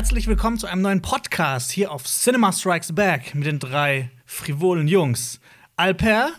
Herzlich 0.00 0.28
willkommen 0.28 0.56
zu 0.56 0.66
einem 0.66 0.80
neuen 0.80 1.02
Podcast 1.02 1.70
hier 1.70 1.92
auf 1.92 2.04
Cinema 2.04 2.52
Strikes 2.52 2.94
Back 2.94 3.34
mit 3.34 3.46
den 3.46 3.58
drei 3.58 4.10
frivolen 4.24 4.88
Jungs. 4.88 5.40
Alper, 5.76 6.30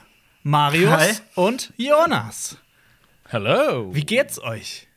Marius 0.42 0.92
Hi. 0.92 1.12
und 1.36 1.72
Jonas. 1.78 2.58
Hello. 3.30 3.94
Wie 3.94 4.04
geht's 4.04 4.42
euch? 4.42 4.88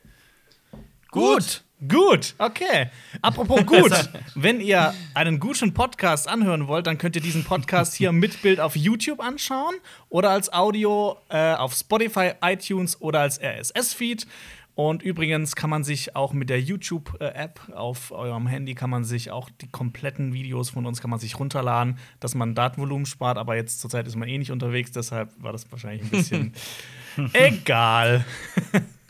Gut. 1.11 1.63
Gut, 1.87 2.33
okay. 2.39 2.89
Apropos 3.21 3.63
gut, 3.67 3.91
wenn 4.33 4.59
ihr 4.59 4.95
einen 5.13 5.39
guten 5.39 5.75
Podcast 5.75 6.27
anhören 6.27 6.67
wollt, 6.67 6.87
dann 6.87 6.97
könnt 6.97 7.15
ihr 7.15 7.21
diesen 7.21 7.43
Podcast 7.43 7.93
hier 7.93 8.11
mit 8.13 8.41
Bild 8.41 8.59
auf 8.59 8.75
YouTube 8.75 9.19
anschauen 9.19 9.75
oder 10.09 10.31
als 10.31 10.51
Audio 10.51 11.17
äh, 11.29 11.53
auf 11.53 11.75
Spotify, 11.75 12.31
iTunes 12.41 12.99
oder 12.99 13.19
als 13.19 13.39
RSS-Feed. 13.39 14.25
Und 14.75 15.03
übrigens 15.03 15.55
kann 15.55 15.69
man 15.69 15.85
sich 15.85 16.17
auch 16.17 16.33
mit 16.33 16.49
der 16.49 16.59
YouTube-App 16.59 17.61
auf 17.73 18.11
eurem 18.11 18.45
Handy 18.45 18.75
kann 18.75 18.89
man 18.89 19.05
sich 19.05 19.31
auch 19.31 19.49
die 19.61 19.69
kompletten 19.69 20.33
Videos 20.33 20.69
von 20.69 20.85
uns 20.85 20.99
kann 20.99 21.09
man 21.09 21.19
sich 21.19 21.39
runterladen, 21.39 21.97
dass 22.19 22.35
man 22.35 22.55
Datenvolumen 22.55 23.05
spart. 23.05 23.37
Aber 23.37 23.55
jetzt 23.55 23.79
zurzeit 23.79 24.05
ist 24.05 24.17
man 24.17 24.27
eh 24.27 24.37
nicht 24.37 24.51
unterwegs, 24.51 24.91
deshalb 24.91 25.31
war 25.41 25.53
das 25.53 25.71
wahrscheinlich 25.71 26.03
ein 26.03 26.09
bisschen 26.09 26.53
egal. 27.33 28.25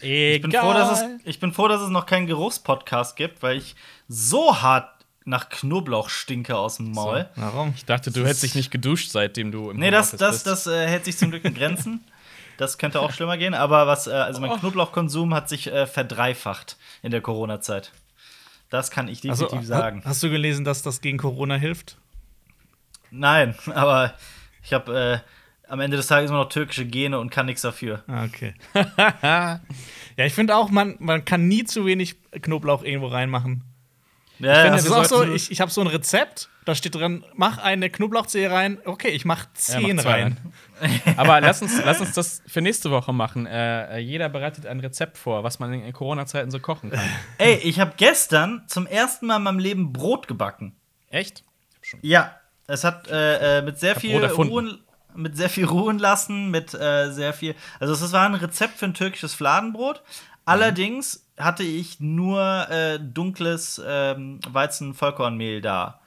Ich 0.02 0.42
bin, 0.42 0.52
froh, 0.52 0.74
dass 0.74 1.02
es, 1.02 1.08
ich 1.24 1.40
bin 1.40 1.52
froh, 1.52 1.68
dass 1.68 1.82
es 1.82 1.90
noch 1.90 2.06
keinen 2.06 2.28
Geruchspodcast 2.28 3.16
gibt, 3.16 3.42
weil 3.42 3.58
ich 3.58 3.76
so 4.08 4.62
hart 4.62 4.90
nach 5.26 5.50
Knoblauch 5.50 6.10
stinke 6.10 6.56
aus 6.56 6.78
dem 6.78 6.92
Maul. 6.92 7.28
Warum? 7.36 7.74
Ich 7.76 7.86
dachte, 7.86 8.12
du 8.12 8.22
hättest 8.22 8.44
dich 8.44 8.54
nicht 8.54 8.70
geduscht, 8.70 9.10
seitdem 9.10 9.52
du 9.52 9.72
im 9.72 9.78
Nee, 9.78 9.90
das, 9.90 10.12
das, 10.12 10.44
bist. 10.44 10.48
das 10.48 10.68
äh, 10.68 10.88
hält 10.88 11.06
sich 11.06 11.18
zum 11.18 11.32
Glück 11.32 11.44
in 11.44 11.56
Grenzen. 11.56 12.04
Das 12.58 12.78
könnte 12.78 13.02
auch 13.02 13.12
schlimmer 13.12 13.38
gehen, 13.38 13.54
aber 13.54 13.88
was, 13.88 14.08
äh, 14.08 14.12
also 14.12 14.40
mein 14.42 14.52
Oh. 14.52 14.58
Knoblauchkonsum 14.58 15.34
hat 15.34 15.50
sich 15.50 15.68
äh, 15.68 15.86
verdreifacht 15.88 16.78
in 17.02 17.12
der 17.12 17.22
Corona-Zeit. 17.22 17.92
Das 18.70 18.92
kann 18.92 19.08
ich 19.08 19.28
Also, 19.30 19.46
definitiv 19.46 19.68
sagen. 19.68 20.02
Hast 20.06 20.24
du 20.24 20.30
gelesen, 20.30 20.66
dass 20.66 20.82
das 20.82 21.02
gegen 21.02 21.18
Corona 21.18 21.56
hilft? 21.56 21.98
Nein, 23.12 23.56
aber 23.74 24.14
ich 24.64 24.74
habe 24.74 25.22
äh, 25.24 25.70
am 25.70 25.80
Ende 25.80 25.98
des 25.98 26.08
Tages 26.08 26.30
immer 26.30 26.40
noch 26.40 26.50
türkische 26.50 26.86
Gene 26.86 27.20
und 27.20 27.30
kann 27.30 27.46
nichts 27.46 27.62
dafür. 27.62 28.04
Ah, 28.08 28.26
Okay. 28.26 28.54
ja, 29.22 29.60
ich 30.18 30.34
finde 30.34 30.56
auch, 30.56 30.70
man, 30.70 30.96
man 31.00 31.26
kann 31.26 31.48
nie 31.48 31.64
zu 31.64 31.86
wenig 31.86 32.16
Knoblauch 32.42 32.84
irgendwo 32.84 33.08
reinmachen. 33.08 33.64
Ja, 34.40 34.52
Ich 34.52 34.58
finde, 34.58 34.68
ja, 34.68 34.70
das 34.76 34.86
ist 34.86 34.92
auch 34.92 35.06
so, 35.06 35.24
ich, 35.24 35.52
ich 35.52 35.62
habe 35.62 35.72
so 35.72 35.82
ein 35.82 35.88
Rezept, 35.88 36.50
da 36.66 36.76
steht 36.76 36.96
drin, 36.96 37.24
mach 37.36 37.58
eine 37.60 37.90
Knoblauchzehe 37.90 38.50
rein. 38.50 38.80
Okay, 38.86 39.10
ich 39.10 39.24
mach 39.24 39.44
Ja, 39.44 39.50
zehn 39.54 39.96
mach 39.96 40.04
zwei 40.04 40.24
rein. 40.24 40.38
Aber 41.18 41.40
lass 41.40 41.62
uns, 41.62 41.80
lass 41.84 42.02
uns 42.02 42.14
das 42.14 42.42
für 42.48 42.62
nächste 42.62 42.92
Woche 42.92 43.14
machen. 43.14 43.46
Äh, 43.46 44.00
jeder 44.00 44.30
bereitet 44.30 44.66
ein 44.66 44.80
Rezept 44.80 45.18
vor, 45.18 45.44
was 45.44 45.60
man 45.60 45.74
in 45.74 45.94
Corona-Zeiten 45.94 46.52
so 46.52 46.60
kochen 46.60 46.90
kann. 46.90 47.00
Ey, 47.38 47.56
ich 47.58 47.80
habe 47.80 47.94
gestern 47.98 48.64
zum 48.68 48.88
ersten 48.88 49.28
Mal 49.28 49.38
in 49.38 49.44
meinem 49.44 49.60
Leben 49.60 49.94
Brot 49.94 50.28
gebacken. 50.28 50.76
Echt? 51.10 51.44
Ja, 52.02 52.36
es 52.68 52.84
hat 52.84 53.08
äh, 53.10 53.60
äh, 53.60 53.62
mit 53.62 53.80
sehr 53.80 53.96
viel 53.96 54.26
ruhen, 54.26 54.80
mit 55.14 55.38
sehr 55.38 55.50
viel 55.50 55.66
ruhen 55.66 56.00
lassen, 56.00 56.50
mit 56.50 56.74
äh, 56.74 57.12
sehr 57.12 57.34
viel. 57.34 57.56
Also 57.80 57.94
es 57.94 58.12
war 58.12 58.26
ein 58.26 58.36
Rezept 58.36 58.80
für 58.80 58.86
ein 58.86 58.96
türkisches 58.96 59.34
Fladenbrot. 59.34 60.02
Allerdings 60.46 61.25
hatte 61.38 61.64
ich 61.64 62.00
nur 62.00 62.70
äh, 62.70 63.00
dunkles 63.00 63.82
ähm, 63.86 64.40
Weizen-Vollkornmehl 64.50 65.62
da. 65.62 66.00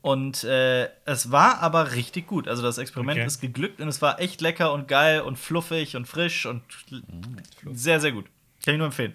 Und 0.00 0.44
äh, 0.44 0.88
es 1.06 1.32
war 1.32 1.60
aber 1.60 1.92
richtig 1.92 2.26
gut. 2.26 2.46
Also 2.48 2.62
das 2.62 2.78
Experiment 2.78 3.18
Okay. 3.18 3.26
ist 3.26 3.40
geglückt 3.40 3.80
und 3.80 3.88
es 3.88 4.00
war 4.00 4.20
echt 4.20 4.40
lecker 4.40 4.72
und 4.72 4.86
geil 4.88 5.20
und 5.22 5.36
fluffig 5.38 5.96
und 5.96 6.06
frisch 6.06 6.46
und 6.46 6.62
sehr, 7.72 8.00
sehr 8.00 8.12
gut. 8.12 8.26
Kann 8.64 8.74
ich 8.74 8.78
nur 8.78 8.86
empfehlen. 8.86 9.14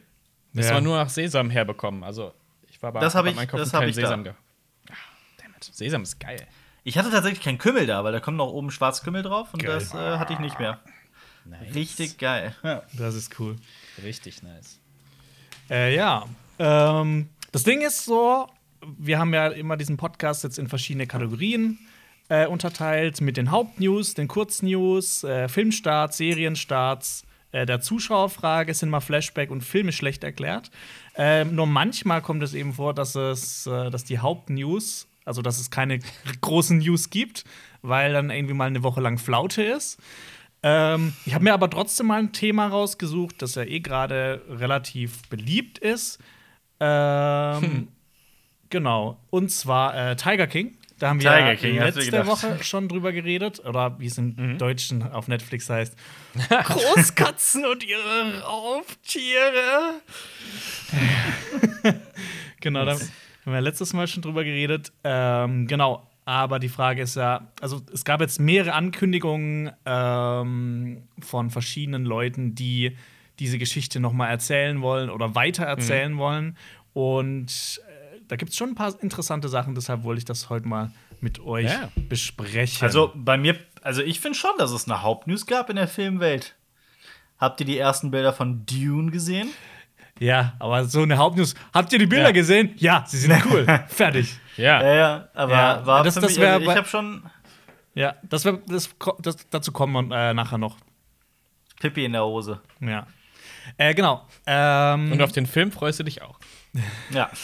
Das 0.54 0.68
Ja. 0.68 0.74
war 0.76 0.82
nur 0.82 0.98
nach 0.98 1.10
Sesam 1.10 1.50
herbekommen. 1.50 2.04
Also, 2.04 2.34
ich 2.70 2.82
war 2.84 2.92
bei 2.92 3.00
Das 3.00 3.16
hab 3.16 3.26
ich- 3.26 3.38
Einkaufen 3.38 3.60
das 3.64 3.72
kein 3.72 3.90
ich 3.90 3.96
da. 3.96 4.02
Sesam 4.02 4.24
gehabt. 4.24 4.40
Ah, 4.90 4.94
dammit. 5.42 5.64
Sesam 5.72 6.04
ist 6.04 6.20
geil. 6.20 6.46
Ich 6.84 6.98
hatte 6.98 7.10
tatsächlich 7.12 7.42
keinen 7.42 7.58
Kümmel 7.58 7.88
da, 7.88 8.04
weil 8.04 8.12
da 8.12 8.20
kommt 8.20 8.38
noch 8.38 8.50
oben 8.52 8.70
Schwarzkümmel 8.70 9.24
drauf 9.24 9.54
und 9.54 9.64
Geil. 9.64 9.74
das 9.76 9.94
äh, 9.94 10.18
hatte 10.18 10.34
ich 10.34 10.40
nicht 10.40 10.60
mehr. 10.60 10.80
Nice. 11.46 11.74
Richtig 11.76 12.18
geil. 12.18 12.56
Ja. 12.62 12.84
Das 12.94 13.16
ist 13.16 13.40
cool. 13.40 13.56
Richtig 14.04 14.44
nice. 14.44 14.80
Äh, 15.70 15.96
ja. 15.96 16.26
Ähm, 16.60 17.30
das 17.52 17.64
Ding 17.64 17.82
ist 17.82 18.06
so, 18.06 18.48
wir 18.98 19.20
haben 19.20 19.34
ja 19.34 19.48
immer 19.48 19.78
diesen 19.78 19.98
Podcast 19.98 20.44
jetzt 20.44 20.60
in 20.60 20.68
verschiedene 20.68 21.08
Kategorien 21.08 21.80
äh, 22.30 22.48
unterteilt 22.48 23.22
mit 23.22 23.38
den 23.38 23.52
Hauptnews, 23.52 24.14
den 24.14 24.28
Kurznews, 24.28 25.24
äh, 25.24 25.48
Filmstarts, 25.48 26.18
Serienstarts, 26.18 27.26
äh, 27.52 27.66
der 27.66 27.82
Zuschauerfrage, 27.82 28.74
Cinema 28.74 29.00
Flashback 29.00 29.52
und 29.52 29.64
Filme 29.64 29.92
schlecht 29.92 30.24
erklärt. 30.24 30.72
Ähm, 31.16 31.56
nur 31.56 31.68
manchmal 31.68 32.22
kommt 32.22 32.44
es 32.44 32.54
eben 32.54 32.74
vor, 32.74 32.94
dass 32.94 33.16
es, 33.16 33.68
äh, 33.68 33.92
dass 33.92 34.04
die 34.04 34.20
Hauptnews, 34.20 35.08
also 35.26 35.42
dass 35.42 35.60
es 35.60 35.70
keine 35.70 36.00
großen 36.42 36.80
News 36.80 37.10
gibt, 37.10 37.46
weil 37.82 38.14
dann 38.14 38.30
irgendwie 38.30 38.56
mal 38.56 38.66
eine 38.66 38.84
Woche 38.84 39.02
lang 39.02 39.18
Flaute 39.18 39.64
ist. 39.64 40.00
Ähm, 40.64 41.14
ich 41.26 41.34
habe 41.34 41.44
mir 41.44 41.54
aber 41.54 41.70
trotzdem 41.70 42.08
mal 42.08 42.20
ein 42.20 42.32
Thema 42.32 42.68
rausgesucht, 42.68 43.42
das 43.42 43.56
ja 43.56 43.64
eh 43.64 43.80
gerade 43.82 44.42
relativ 44.50 45.28
beliebt 45.30 45.78
ist. 45.78 46.20
Ähm, 46.80 47.90
Genau. 48.70 49.20
Und 49.30 49.50
zwar 49.52 49.96
äh, 49.96 50.16
Tiger 50.16 50.48
King. 50.48 50.76
Da 50.98 51.10
haben 51.10 51.22
wir 51.22 51.30
Tiger 51.30 51.50
ja 51.50 51.56
King, 51.56 51.76
letzte. 51.78 52.26
Woche 52.26 52.64
schon 52.64 52.88
drüber 52.90 53.12
geredet. 53.12 53.64
Oder 53.64 54.00
wie 54.00 54.08
es 54.08 54.18
im 54.18 54.34
Mhm. 54.36 54.58
Deutschen 54.58 55.04
auf 55.12 55.28
Netflix 55.28 55.70
heißt. 55.70 55.96
Großkatzen 56.50 57.66
und 57.66 57.84
ihre 57.84 58.42
Raubtiere. 58.42 60.02
genau, 62.62 62.86
da 62.86 62.94
haben 62.94 63.54
wir 63.54 63.62
letztes 63.62 63.94
Mal 63.94 64.08
schon 64.08 64.24
drüber 64.24 64.44
geredet. 64.44 64.92
Ähm, 65.04 65.68
genau. 65.68 66.08
Aber 66.26 66.60
die 66.60 66.70
Frage 66.70 67.02
ist 67.02 67.16
ja, 67.16 67.48
also 67.60 67.82
es 67.94 68.06
gab 68.06 68.22
jetzt 68.22 68.40
mehrere 68.40 68.74
Ankündigungen 68.74 69.72
ähm, 69.86 71.04
von 71.20 71.50
verschiedenen 71.50 72.06
Leuten, 72.06 72.56
die 72.56 72.96
diese 73.40 73.58
Geschichte 73.58 74.00
noch 74.00 74.14
mal 74.14 74.30
erzählen 74.30 74.82
wollen 74.82 75.10
oder 75.10 75.36
weiter 75.36 75.66
erzählen 75.66 76.18
wollen. 76.18 76.56
Und 76.94 77.82
äh, 77.88 78.20
da 78.28 78.36
gibt 78.38 78.52
es 78.52 78.58
schon 78.58 78.70
ein 78.70 78.76
paar 78.76 78.94
interessante 79.02 79.50
Sachen, 79.50 79.76
deshalb 79.76 80.04
wollte 80.04 80.20
ich 80.20 80.26
das 80.26 80.50
heute 80.50 80.68
mal 80.68 80.92
mit 81.20 81.40
euch 81.42 81.66
Ja. 81.66 81.90
besprechen. 82.08 82.84
Also 82.86 83.12
bei 83.16 83.38
mir, 83.38 83.58
also 83.82 84.02
ich 84.02 84.20
finde 84.20 84.38
schon, 84.38 84.52
dass 84.58 84.72
es 84.72 84.88
eine 84.88 85.02
Hauptnews 85.02 85.46
gab 85.46 85.70
in 85.70 85.76
der 85.76 85.88
Filmwelt. 85.88 86.56
Habt 87.38 87.60
ihr 87.60 87.66
die 87.66 87.78
ersten 87.78 88.12
Bilder 88.12 88.32
von 88.32 88.66
Dune 88.66 89.12
gesehen? 89.12 89.50
ja, 90.20 90.54
aber 90.60 90.86
so 90.86 91.02
eine 91.02 91.18
Hauptnews. 91.18 91.56
Habt 91.74 91.92
ihr 91.92 92.00
die 92.00 92.06
Bilder 92.06 92.28
Ja. 92.28 92.32
gesehen? 92.32 92.74
Ja, 92.78 93.04
sie 93.08 93.18
sind 93.18 93.34
cool. 93.52 93.66
Fertig. 93.88 94.38
Ja. 94.58 94.82
Ja, 94.84 94.94
ja, 94.94 95.30
aber 95.34 95.52
Ja, 95.54 95.86
war 95.86 96.04
das- 96.04 96.14
für 96.16 96.22
das 96.22 96.32
mich, 96.32 96.40
wär 96.40 96.54
also 96.54 96.70
ich 96.72 96.78
habe 96.78 96.88
schon 96.88 97.24
Ja, 97.96 98.16
das, 98.24 98.46
wär, 98.46 98.60
das, 98.68 98.90
das 99.20 99.50
dazu 99.50 99.72
kommen 99.72 100.10
wir 100.10 100.16
äh, 100.30 100.34
nachher 100.34 100.58
noch. 100.58 100.78
Pippi 101.80 102.06
in 102.06 102.14
der 102.14 102.24
Hose. 102.26 102.62
Ja. 102.80 103.08
Äh, 103.78 103.94
genau. 103.94 104.26
Ähm, 104.46 105.12
Und 105.12 105.22
auf 105.22 105.32
den 105.32 105.46
Film 105.46 105.72
freust 105.72 106.00
du 106.00 106.04
dich 106.04 106.22
auch. 106.22 106.40
Ja. 107.12 107.30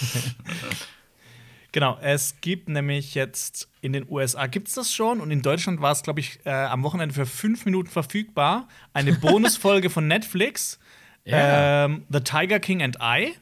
Genau, 1.71 1.99
es 2.01 2.41
gibt 2.41 2.67
nämlich 2.67 3.13
jetzt 3.13 3.69
in 3.81 3.93
den 3.93 4.07
USA 4.09 4.47
gibt 4.47 4.69
es 4.69 4.73
das 4.73 4.91
schon 4.91 5.21
und 5.21 5.29
in 5.29 5.43
Deutschland 5.43 5.81
war 5.81 5.91
es, 5.91 6.01
glaube 6.01 6.19
ich, 6.19 6.39
äh, 6.43 6.49
am 6.49 6.81
Wochenende 6.83 7.13
für 7.13 7.27
fünf 7.27 7.63
Minuten 7.65 7.89
verfügbar. 7.89 8.67
Eine 8.91 9.13
Bonusfolge 9.21 9.91
von 9.91 10.07
Netflix, 10.07 10.79
Ja. 11.25 11.85
ähm, 11.85 12.05
The 12.09 12.21
Tiger 12.21 12.59
King 12.59 12.81
and 12.81 12.97
I, 12.99 13.35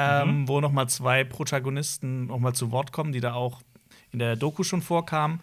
ähm, 0.00 0.48
wo 0.48 0.60
noch 0.60 0.72
mal 0.72 0.88
zwei 0.88 1.24
Protagonisten 1.24 2.26
noch 2.26 2.38
mal 2.38 2.54
zu 2.54 2.70
Wort 2.72 2.92
kommen, 2.92 3.12
die 3.12 3.20
da 3.20 3.34
auch 3.34 3.60
in 4.12 4.18
der 4.18 4.36
Doku 4.36 4.62
schon 4.62 4.82
vorkamen. 4.82 5.40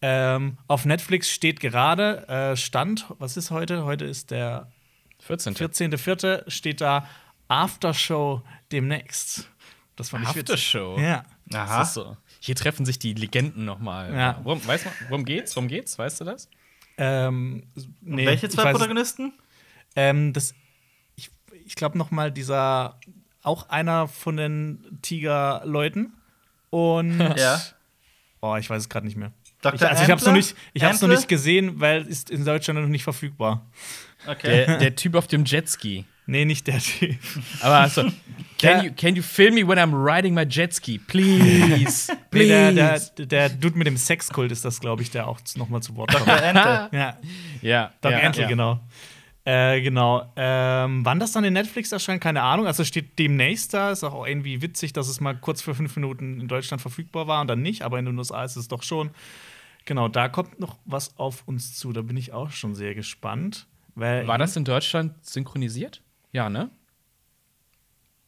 Ähm, 0.00 0.58
auf 0.66 0.84
Netflix 0.84 1.30
steht 1.30 1.60
gerade 1.60 2.26
äh, 2.28 2.56
Stand, 2.56 3.06
was 3.18 3.36
ist 3.36 3.50
heute? 3.50 3.84
Heute 3.84 4.04
ist 4.04 4.30
der 4.30 4.70
14. 5.20 5.54
14.04. 5.54 6.50
steht 6.50 6.80
da 6.80 7.06
Aftershow 7.46 8.42
demnächst. 8.72 9.48
Das 9.94 10.10
fand 10.10 10.24
ich 10.24 10.30
witzig. 10.30 10.54
Aftershow. 10.54 10.98
Ja. 10.98 11.22
Aha. 11.54 11.78
Das 11.78 11.88
ist 11.88 11.94
so. 11.94 12.16
Hier 12.40 12.56
treffen 12.56 12.84
sich 12.84 12.98
die 12.98 13.14
Legenden 13.14 13.64
noch 13.64 13.78
mal. 13.78 14.12
Ja. 14.12 14.40
Worum, 14.42 14.66
weiß 14.66 14.86
man, 14.86 14.94
worum 15.08 15.24
geht's? 15.24 15.54
Worum 15.54 15.68
geht's? 15.68 15.96
Weißt 15.98 16.20
du 16.20 16.24
das? 16.24 16.48
Ähm, 16.98 17.64
nee, 18.00 18.26
Welche 18.26 18.46
ich 18.46 18.52
zwei 18.52 18.72
Protagonisten? 18.72 19.32
Ähm, 19.94 20.32
das, 20.32 20.54
ich 21.14 21.30
ich 21.64 21.76
glaube 21.76 21.96
noch 21.98 22.10
mal 22.10 22.32
dieser 22.32 22.98
auch 23.42 23.68
einer 23.68 24.08
von 24.08 24.36
den 24.36 24.98
Tiger-Leuten 25.02 26.12
und 26.70 27.18
Ja. 27.36 27.60
oh, 28.40 28.56
ich 28.56 28.68
weiß 28.68 28.82
es 28.82 28.88
gerade 28.88 29.06
nicht 29.06 29.16
mehr. 29.16 29.32
Dr. 29.62 29.74
Ich, 29.74 29.88
also 29.88 30.02
ich 30.02 30.10
habe 30.10 30.20
es 30.20 30.26
noch 30.26 30.32
nicht, 30.32 30.56
ich 30.72 30.84
hab's 30.84 31.00
noch 31.00 31.08
nicht 31.08 31.28
gesehen, 31.28 31.80
weil 31.80 32.02
ist 32.02 32.30
in 32.30 32.44
Deutschland 32.44 32.80
noch 32.80 32.88
nicht 32.88 33.04
verfügbar. 33.04 33.64
Okay. 34.26 34.66
Der, 34.66 34.78
der 34.78 34.96
Typ 34.96 35.14
auf 35.14 35.26
dem 35.26 35.44
Jetski. 35.44 36.04
Nee, 36.26 36.44
nicht 36.44 36.66
der 36.66 36.78
Typ. 36.78 37.16
Aber 37.60 37.78
also, 37.78 38.04
can, 38.58 38.84
you, 38.84 38.92
can 38.96 39.16
you 39.16 39.22
film 39.22 39.54
me 39.54 39.66
when 39.66 39.78
I'm 39.78 39.92
riding 39.92 40.34
my 40.34 40.42
Jetski? 40.42 40.98
Please. 40.98 42.12
Nee, 42.32 42.48
der, 42.48 42.72
der, 42.72 42.88
Please. 42.88 43.26
der 43.26 43.48
Dude 43.50 43.76
mit 43.76 43.86
dem 43.86 43.98
Sexkult 43.98 44.50
ist 44.50 44.64
das, 44.64 44.80
glaube 44.80 45.02
ich, 45.02 45.10
der 45.10 45.28
auch 45.28 45.38
noch 45.56 45.68
mal 45.68 45.82
zu 45.82 45.94
Wort 45.96 46.14
kommt. 46.14 46.26
Dr. 46.26 46.42
Ente. 46.42 46.88
ja, 46.92 47.18
ja. 47.60 47.92
Doc 48.00 48.12
ja, 48.12 48.18
Antle, 48.20 48.42
ja. 48.42 48.48
genau. 48.48 48.80
Äh, 49.44 49.80
genau. 49.80 50.32
Ähm, 50.36 51.04
wann 51.04 51.18
das 51.18 51.32
dann 51.32 51.42
in 51.44 51.52
Netflix 51.52 51.90
erscheint, 51.90 52.22
keine 52.22 52.42
Ahnung. 52.42 52.66
Also 52.66 52.84
steht 52.84 53.18
demnächst 53.18 53.74
da. 53.74 53.90
Ist 53.90 54.04
auch 54.04 54.26
irgendwie 54.26 54.62
witzig, 54.62 54.92
dass 54.92 55.08
es 55.08 55.20
mal 55.20 55.36
kurz 55.36 55.62
für 55.62 55.74
fünf 55.74 55.96
Minuten 55.96 56.40
in 56.40 56.48
Deutschland 56.48 56.80
verfügbar 56.80 57.26
war 57.26 57.40
und 57.40 57.48
dann 57.48 57.60
nicht, 57.60 57.82
aber 57.82 57.98
in 57.98 58.06
den 58.06 58.16
USA 58.16 58.44
ist 58.44 58.56
es 58.56 58.68
doch 58.68 58.82
schon. 58.82 59.10
Genau, 59.84 60.06
da 60.06 60.28
kommt 60.28 60.60
noch 60.60 60.78
was 60.84 61.18
auf 61.18 61.42
uns 61.46 61.76
zu. 61.76 61.92
Da 61.92 62.02
bin 62.02 62.16
ich 62.16 62.32
auch 62.32 62.50
schon 62.50 62.74
sehr 62.74 62.94
gespannt. 62.94 63.66
Weil 63.94 64.26
War 64.26 64.38
das 64.38 64.56
in 64.56 64.64
Deutschland 64.64 65.24
synchronisiert? 65.24 66.02
Ja, 66.30 66.48
ne? 66.48 66.70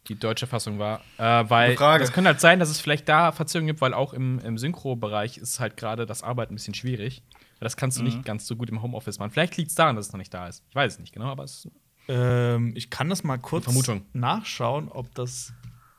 Die 0.08 0.18
deutsche 0.18 0.46
Fassung 0.46 0.78
war. 0.78 1.00
Äh, 1.16 1.48
weil 1.48 1.76
das 1.76 2.12
kann 2.12 2.26
halt 2.26 2.40
sein, 2.40 2.58
dass 2.58 2.68
es 2.68 2.80
vielleicht 2.80 3.08
da 3.08 3.32
Verzögerungen 3.32 3.68
gibt, 3.68 3.80
weil 3.80 3.94
auch 3.94 4.12
im, 4.12 4.38
im 4.40 4.58
Synchro-Bereich 4.58 5.38
ist 5.38 5.60
halt 5.60 5.78
gerade 5.78 6.04
das 6.04 6.22
Arbeiten 6.22 6.52
ein 6.52 6.56
bisschen 6.56 6.74
schwierig. 6.74 7.22
Das 7.60 7.76
kannst 7.76 7.96
du 7.98 8.02
Mhm. 8.02 8.08
nicht 8.08 8.24
ganz 8.24 8.46
so 8.46 8.56
gut 8.56 8.68
im 8.70 8.82
Homeoffice 8.82 9.18
machen. 9.18 9.30
Vielleicht 9.30 9.56
liegt 9.56 9.70
es 9.70 9.74
daran, 9.76 9.96
dass 9.96 10.06
es 10.06 10.12
noch 10.12 10.18
nicht 10.18 10.34
da 10.34 10.48
ist. 10.48 10.62
Ich 10.68 10.74
weiß 10.74 10.94
es 10.94 10.98
nicht 10.98 11.12
genau, 11.12 11.26
aber 11.26 11.44
es, 11.44 11.68
Ähm, 12.08 12.72
ich 12.76 12.90
kann 12.90 13.08
das 13.08 13.24
mal 13.24 13.38
kurz 13.38 13.64
Vermutung. 13.64 14.04
nachschauen, 14.12 14.88
ob 14.90 15.14
das 15.14 15.54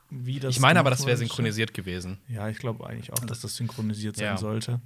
wie 0.08 0.38
das. 0.38 0.54
ich 0.54 0.60
meine 0.60 0.78
aber, 0.78 0.90
das 0.90 1.04
wäre 1.04 1.16
synchronisiert 1.16 1.74
gewesen. 1.74 2.18
Ja, 2.28 2.48
ich 2.48 2.58
glaube 2.58 2.86
eigentlich 2.86 3.12
auch, 3.12 3.24
dass 3.24 3.40
das 3.40 3.56
synchronisiert 3.56 4.14
sein 4.16 4.26
Ja. 4.26 4.36
sollte. 4.36 4.80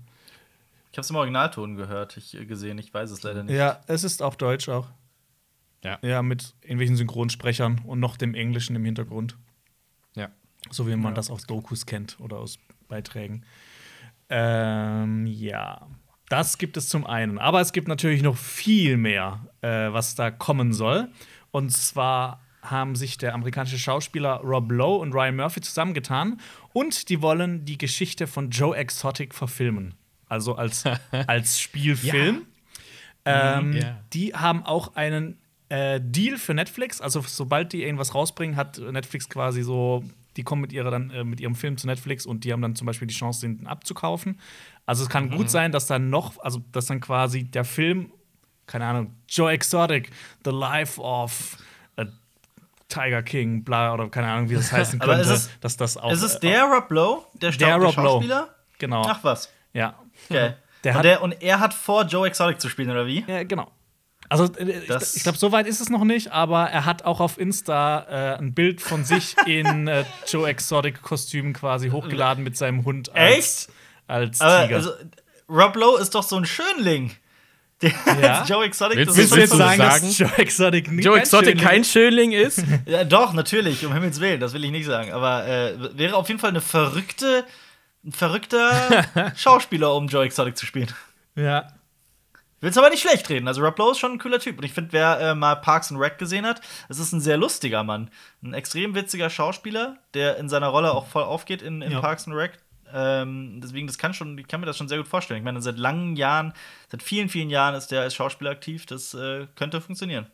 Ich 0.93 0.97
habe 0.97 1.03
es 1.03 1.11
im 1.11 1.17
Originalton 1.17 1.77
gehört, 1.77 2.17
ich 2.17 2.35
äh, 2.35 2.47
gesehen, 2.47 2.79
ich 2.79 2.93
weiß 2.95 3.11
es 3.11 3.23
leider 3.23 3.43
nicht. 3.45 3.55
Ja, 3.55 3.81
es 3.87 4.03
ist 4.03 4.23
auf 4.23 4.37
Deutsch 4.39 4.69
auch. 4.71 4.89
Ja. 5.85 5.99
Ja, 6.03 6.23
mit 6.23 6.55
irgendwelchen 6.63 6.97
Synchronsprechern 6.97 7.83
und 7.85 8.01
noch 8.01 8.17
dem 8.17 8.35
Englischen 8.35 8.75
im 8.77 8.85
Hintergrund. 8.87 9.37
Ja. 10.15 10.31
So 10.71 10.87
wie 10.89 10.97
man 10.97 11.15
das 11.15 11.31
aus 11.31 11.45
Dokus 11.47 11.85
kennt 11.87 12.19
oder 12.21 12.39
aus 12.39 12.59
Beiträgen. 12.89 13.45
Ähm, 14.31 15.27
ja, 15.27 15.87
das 16.31 16.57
gibt 16.57 16.79
es 16.79 16.89
zum 16.89 17.07
einen. 17.07 17.39
Aber 17.39 17.61
es 17.61 17.73
gibt 17.73 17.89
natürlich 17.89 18.23
noch 18.23 18.37
viel 18.37 18.97
mehr, 18.97 19.47
äh, 19.61 19.93
was 19.93 20.15
da 20.15 20.31
kommen 20.31 20.73
soll. 20.73 21.09
Und 21.51 21.71
zwar 21.71 22.41
haben 22.63 22.95
sich 22.95 23.19
der 23.19 23.35
amerikanische 23.35 23.79
Schauspieler 23.79 24.37
Rob 24.37 24.71
Lowe 24.71 24.99
und 25.01 25.13
Ryan 25.13 25.37
Murphy 25.37 25.61
zusammengetan 25.61 26.41
und 26.73 27.09
die 27.09 27.21
wollen 27.21 27.65
die 27.65 27.79
Geschichte 27.79 28.27
von 28.27 28.51
Joe 28.51 28.77
Exotic 28.77 29.35
verfilmen. 29.35 29.95
Also 30.29 30.55
als, 30.55 30.85
als 31.27 31.61
Spielfilm. 31.61 32.47
Ähm, 33.25 33.73
Ja. 33.73 34.01
Die 34.13 34.35
haben 34.35 34.65
auch 34.65 34.95
einen 34.95 35.39
äh, 35.69 36.01
Deal 36.03 36.37
für 36.37 36.55
Netflix. 36.55 37.01
Also 37.01 37.23
sobald 37.27 37.73
die 37.73 37.83
irgendwas 37.83 38.15
rausbringen, 38.15 38.57
hat 38.57 38.79
Netflix 38.79 39.29
quasi 39.29 39.63
so, 39.63 40.05
die 40.37 40.43
kommen 40.45 40.63
mit 40.63 40.73
ihrer 40.73 40.91
dann 40.91 41.11
äh, 41.11 41.25
mit 41.25 41.41
ihrem 41.41 41.55
Film 41.55 41.77
zu 41.77 41.87
Netflix 41.87 42.27
und 42.27 42.45
die 42.45 42.53
haben 42.53 42.63
dann 42.63 42.77
zum 42.77 42.87
Beispiel 42.87 43.09
die 43.09 43.15
Chance, 43.15 43.41
den 43.47 43.67
abzukaufen. 43.67 44.39
Also 44.87 45.03
es 45.05 45.09
kann 45.09 45.31
gut 45.31 45.51
sein, 45.51 45.73
dass 45.73 45.87
dann 45.87 46.11
noch, 46.11 46.39
also 46.41 46.61
dass 46.73 46.87
dann 46.87 47.01
quasi 47.01 47.45
der 47.45 47.65
Film, 47.65 48.13
keine 48.67 48.87
Ahnung, 48.87 49.15
Joe 49.29 49.51
Exotic, 49.53 50.11
The 50.45 50.51
Life 50.51 51.01
of 51.01 51.57
Tiger 52.89 53.23
King, 53.23 53.63
bla 53.63 53.95
oder 53.95 54.09
keine 54.09 54.27
Ahnung, 54.29 54.51
wie 54.51 54.55
das 54.55 54.73
heißen 54.73 54.99
könnte, 54.99 55.23
ist 55.23 55.29
es- 55.31 55.51
dass 55.61 55.77
das 55.77 55.97
auch. 55.97 56.11
Ist 56.11 56.23
es 56.23 56.35
äh, 56.37 56.41
der 56.41 56.65
Rob 56.65 56.91
Lowe, 56.91 57.23
der, 57.35 57.53
Der 57.53 57.75
Rob 57.77 57.83
Lowe. 57.83 57.93
Schauspieler? 57.93 58.49
Genau. 58.79 59.03
Ach 59.07 59.21
was. 59.23 59.49
ja. 59.73 59.95
Okay. 60.29 60.55
Der 60.83 60.97
und, 60.97 61.03
der, 61.05 61.23
und 61.23 61.43
er 61.43 61.61
hat 61.61 61.75
vor, 61.75 62.05
Joe 62.07 62.27
Exotic 62.27 62.59
zu 62.59 62.71
spielen, 62.71 62.89
oder 62.91 63.07
wie? 63.07 63.23
Ja, 63.29 63.43
genau. 63.45 63.71
Also, 64.31 64.45
äh, 64.55 64.71
ich, 64.81 64.87
Das- 64.87 65.15
ich 65.17 65.23
glaube, 65.23 65.37
so 65.37 65.53
weit 65.53 65.67
ist 65.67 65.81
es 65.81 65.91
noch 65.91 66.05
nicht, 66.05 66.33
aber 66.33 66.71
er 66.71 66.87
hat 66.87 67.05
auch 67.05 67.21
auf 67.21 67.37
Insta 67.39 68.07
äh, 68.09 68.39
ein 68.39 68.55
Bild 68.55 68.81
von 68.81 69.05
sich 69.05 69.37
in 69.47 69.87
äh, 69.89 70.05
Joe 70.27 70.49
Exotic-Kostüm 70.49 71.53
quasi 71.53 71.91
hochgeladen 71.91 72.43
mit 72.43 72.57
seinem 72.57 72.85
Hund 72.85 73.15
als, 73.15 73.69
als 74.07 74.41
Aber 74.41 74.63
Tiger. 74.65 74.77
also, 74.77 74.91
Rob 75.49 75.77
Lowe 75.77 76.01
ist 76.01 76.15
doch 76.15 76.23
so 76.23 76.37
ein 76.37 76.47
Schönling. 76.47 77.11
Der 77.83 77.91
Ja? 78.21 78.45
Joe 78.45 78.65
Exotic, 78.67 78.99
Willst 78.99 79.11
das 79.11 79.17
Willst 79.17 79.33
du 79.33 79.37
ist 79.37 79.41
jetzt 79.41 79.51
willst 79.51 79.53
du 79.55 79.57
sagen, 79.59 79.81
sagen? 79.81 80.07
dass 80.07 80.19
Joe 80.19 80.39
Exotic 80.39 80.93
nicht 80.93 81.05
Joe 81.07 81.19
Exotic 81.19 81.49
Schönling 81.59 81.65
kein? 81.67 81.85
Schönling 81.85 82.33
ist? 82.33 82.63
Ja, 82.87 83.05
doch, 83.05 83.33
natürlich, 83.33 83.85
um 83.87 83.93
Himmels 83.95 84.21
Willen, 84.21 84.39
das 84.39 84.53
will 84.53 84.63
ich 84.65 84.71
nicht 84.71 84.85
sagen. 84.87 85.13
Aber 85.13 85.47
äh, 85.47 85.99
wäre 85.99 86.15
auf 86.17 86.29
jeden 86.29 86.39
Fall 86.41 86.51
eine 86.51 86.61
verrückte, 86.61 87.45
ein 88.05 88.13
verrückter 88.13 89.07
Schauspieler, 89.37 89.95
um 89.95 90.07
Joe 90.09 90.25
Exotic 90.25 90.57
zu 90.59 90.67
spielen. 90.67 90.89
Ja. 91.37 91.69
Willst 92.61 92.77
aber 92.79 92.91
nicht 92.91 93.01
schlecht 93.01 93.29
reden. 93.31 93.49
Also 93.49 93.63
Rob 93.65 93.79
Lowe 93.79 93.93
ist 93.93 93.99
schon 93.99 94.13
ein 94.13 94.19
cooler 94.19 94.39
Typ. 94.39 94.59
Und 94.59 94.65
ich 94.65 94.73
finde, 94.73 94.93
wer 94.93 95.19
äh, 95.21 95.35
mal 95.35 95.57
Parks 95.57 95.91
and 95.91 96.01
Rec 96.01 96.19
gesehen 96.19 96.45
hat, 96.45 96.61
es 96.89 96.99
ist 96.99 97.13
ein 97.13 97.21
sehr 97.21 97.37
lustiger 97.39 97.85
Mann. 97.85 98.11
Ein 98.43 98.53
extrem 98.55 98.95
witziger 98.95 99.31
Schauspieler, 99.31 99.97
der 100.15 100.37
in 100.37 100.49
seiner 100.49 100.69
Rolle 100.69 100.93
auch 100.93 101.07
voll 101.07 101.23
aufgeht 101.23 101.63
in, 101.63 101.81
in 101.83 101.93
Ja. 101.93 102.01
Parks 102.01 102.27
and 102.27 102.37
Rec. 102.37 102.59
Ähm, 102.93 103.61
deswegen, 103.63 103.87
das 103.87 103.99
kann 103.99 104.13
schon, 104.15 104.37
ich 104.37 104.49
kann 104.49 104.61
mir 104.61 104.67
das 104.67 104.77
schon 104.77 104.89
sehr 104.89 104.99
gut 104.99 105.07
vorstellen. 105.09 105.39
Ich 105.39 105.45
meine, 105.45 105.63
seit 105.63 105.79
langen 105.79 106.17
Jahren, 106.17 106.53
seit 106.91 107.03
vielen, 107.03 107.29
vielen 107.29 107.49
Jahren 107.49 107.75
ist 107.75 107.89
der 107.89 108.03
als 108.03 108.15
Schauspieler 108.15 108.51
aktiv. 108.51 108.85
Das 108.85 109.15
äh, 109.15 109.47
könnte 109.57 109.81
funktionieren. 109.81 110.27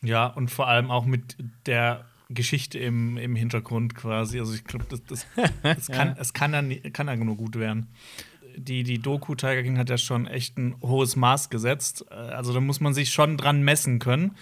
Ja, 0.00 0.26
und 0.28 0.50
vor 0.50 0.66
allem 0.68 0.90
auch 0.90 1.04
mit 1.04 1.36
der 1.66 2.06
Geschichte 2.30 2.78
im, 2.78 3.18
im 3.18 3.34
Hintergrund 3.34 3.96
quasi. 3.96 4.38
Also 4.38 4.54
ich 4.54 4.64
glaube, 4.64 4.86
das, 4.88 5.02
das, 5.04 5.26
das 5.62 5.88
kann, 5.92 6.14
es 6.18 6.32
kann 6.32 6.52
ja, 6.54 6.62
nie- 6.62 6.80
kann 6.92 7.08
ja 7.08 7.16
nur 7.16 7.36
gut 7.36 7.58
werden. 7.58 7.88
Die, 8.56 8.82
die 8.82 8.98
Doku 8.98 9.34
Tiger 9.34 9.62
King 9.62 9.78
hat 9.78 9.90
ja 9.90 9.98
schon 9.98 10.26
echt 10.26 10.58
ein 10.58 10.74
hohes 10.82 11.16
Maß 11.16 11.50
gesetzt. 11.50 12.04
Äh, 12.10 12.14
Also 12.14 12.52
da 12.52 12.60
muss 12.60 12.80
man 12.80 12.94
sich 12.94 13.10
schon 13.10 13.36
dran 13.36 13.62
messen 13.62 13.98
können. 13.98 14.36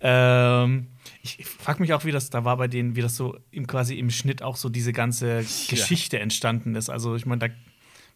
Ähm, 0.00 0.88
ich 1.22 1.38
ich 1.38 1.46
frage 1.46 1.80
mich 1.80 1.94
auch, 1.94 2.04
wie 2.04 2.10
das 2.12 2.28
da 2.30 2.44
war 2.44 2.56
bei 2.56 2.68
denen, 2.68 2.94
wie 2.96 3.00
das 3.00 3.16
so 3.16 3.38
im, 3.50 3.66
quasi 3.66 3.98
im 3.98 4.10
Schnitt 4.10 4.42
auch 4.42 4.56
so 4.56 4.68
diese 4.68 4.92
ganze 4.92 5.38
Geschichte 5.68 6.18
entstanden 6.18 6.74
ist. 6.74 6.90
Also 6.90 7.16
ich 7.16 7.24
meine, 7.26 7.38
da 7.38 7.54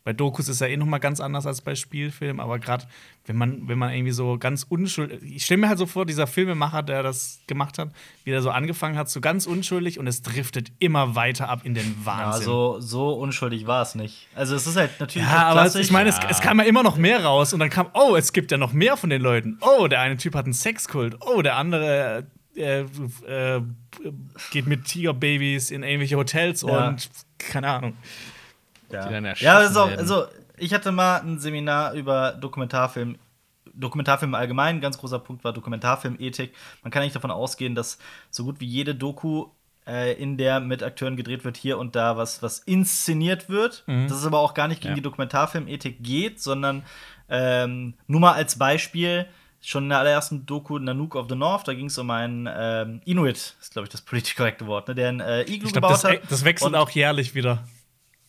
bei 0.09 0.15
Dokus 0.15 0.49
ist 0.49 0.63
ja 0.63 0.67
eh 0.69 0.77
noch 0.79 0.87
mal 0.87 0.97
ganz 1.01 1.21
anders 1.21 1.45
als 1.47 1.61
bei 1.61 1.75
Spielfilmen, 1.75 2.41
aber 2.41 2.59
gerade 2.59 2.87
wenn 3.27 3.37
man, 3.37 3.69
wenn 3.69 3.77
man 3.77 3.93
irgendwie 3.93 4.13
so 4.13 4.39
ganz 4.39 4.63
unschuldig, 4.67 5.21
ich 5.23 5.45
stelle 5.45 5.61
mir 5.61 5.69
halt 5.69 5.77
so 5.77 5.85
vor, 5.85 6.07
dieser 6.07 6.27
Filmemacher, 6.27 6.83
der 6.83 7.03
das 7.03 7.41
gemacht 7.47 7.77
hat, 7.77 7.91
wie 8.25 8.31
der 8.31 8.41
so 8.41 8.49
angefangen 8.49 8.97
hat, 8.97 9.11
so 9.11 9.21
ganz 9.21 9.45
unschuldig 9.45 9.99
und 9.99 10.07
es 10.07 10.23
driftet 10.23 10.73
immer 10.79 11.15
weiter 11.15 11.51
ab 11.51 11.61
in 11.65 11.75
den 11.75 11.95
Wahnsinn. 12.07 12.41
Ja, 12.41 12.47
so, 12.47 12.81
so 12.81 13.13
unschuldig 13.13 13.67
war 13.67 13.83
es 13.83 13.97
nicht. 13.97 14.29
Also 14.35 14.55
es 14.55 14.67
ist 14.67 14.77
halt 14.77 14.99
natürlich 14.99 15.29
Ja, 15.29 15.49
aber 15.49 15.61
es, 15.67 15.73
klassisch. 15.73 15.87
ich 15.89 15.93
meine, 15.93 16.09
es, 16.09 16.17
Ja. 16.17 16.29
es 16.31 16.41
kam 16.41 16.59
ja 16.59 16.65
immer 16.65 16.83
noch 16.83 16.97
mehr 16.97 17.23
raus 17.23 17.53
und 17.53 17.61
dann 17.61 17.69
kam, 17.69 17.89
oh, 17.93 18.17
es 18.17 18.33
gibt 18.33 18.51
ja 18.51 18.57
noch 18.57 18.73
mehr 18.73 18.97
von 18.97 19.11
den 19.11 19.21
Leuten. 19.21 19.59
Oh, 19.61 19.89
der 19.89 20.01
eine 20.01 20.17
Typ 20.17 20.35
hat 20.35 20.47
einen 20.47 20.55
Sexkult. 20.55 21.19
Oh, 21.21 21.43
der 21.43 21.57
andere 21.57 22.27
äh, 22.57 22.81
äh, 23.27 23.61
geht 24.53 24.67
mit 24.67 24.87
Tigerbabys 24.87 25.71
in 25.71 25.83
irgendwelche 25.83 26.17
Hotels 26.17 26.63
Ja. 26.63 26.89
und 26.89 27.11
keine 27.37 27.69
Ahnung. 27.69 27.93
Ja, 28.91 29.11
ja 29.55 29.61
das 29.61 29.71
ist 29.73 29.77
auch, 29.77 29.91
also 29.91 30.27
ich 30.57 30.75
hatte 30.75 30.93
mal 30.93 31.21
ein 31.21 31.39
Seminar 31.39 31.93
über 31.95 32.33
Dokumentarfilm. 32.33 33.19
Dokumentarfilm 33.75 34.35
allgemein, 34.35 34.77
ein 34.77 34.81
ganz 34.81 34.99
großer 34.99 35.21
Punkt 35.21 35.45
war 35.45 35.53
Dokumentarfilmethik. 35.53 36.53
Man 36.83 36.91
kann 36.91 37.03
eigentlich 37.03 37.13
davon 37.13 37.31
ausgehen, 37.31 37.75
dass 37.77 37.99
so 38.31 38.45
gut 38.45 38.59
wie 38.61 38.67
jede 38.67 38.95
Doku, 38.95 39.47
äh, 39.87 40.15
in 40.21 40.37
der 40.37 40.59
mit 40.59 40.83
Akteuren 40.83 41.17
gedreht 41.17 41.45
wird, 41.45 41.57
hier 41.57 41.79
und 41.79 41.95
da 41.95 42.17
was, 42.17 42.43
was 42.43 42.59
inszeniert 42.61 43.49
wird. 43.49 43.85
Das 43.87 44.19
ist 44.19 44.27
aber 44.27 44.41
auch 44.41 44.55
gar 44.55 44.67
nicht 44.67 44.81
gegen 44.81 44.93
Ja. 44.93 44.97
die 44.97 45.03
Dokumentarfilmethik 45.03 46.03
geht, 46.03 46.43
sondern 46.43 46.83
ähm, 47.29 47.95
nur 48.09 48.21
mal 48.21 48.33
als 48.33 48.59
Beispiel, 48.59 49.27
schon 49.61 49.85
in 49.85 49.89
der 49.91 49.99
allerersten 49.99 50.47
Doku 50.47 50.79
Nanook 50.79 51.15
of 51.15 51.27
the 51.29 51.35
North, 51.37 51.69
da 51.69 51.75
ging 51.75 51.87
es 51.87 51.99
um 51.99 52.11
einen 52.11 52.49
ähm, 52.51 53.01
Inuit, 53.05 53.57
ist 53.61 53.73
glaube 53.73 53.87
ich 53.87 53.91
das 53.91 54.01
politisch 54.01 54.35
korrekte 54.35 54.67
Wort, 54.67 54.89
ne, 54.89 54.95
der 54.95 55.09
ein 55.09 55.21
äh, 55.21 55.43
Iglu 55.43 55.53
Ich 55.53 55.61
glaube, 55.61 55.75
gebaut 55.75 55.91
das, 55.93 56.05
hat. 56.05 56.21
das 56.31 56.45
wechselt 56.45 56.75
auch 56.75 56.91
jährlich 56.91 57.35
wieder. 57.35 57.65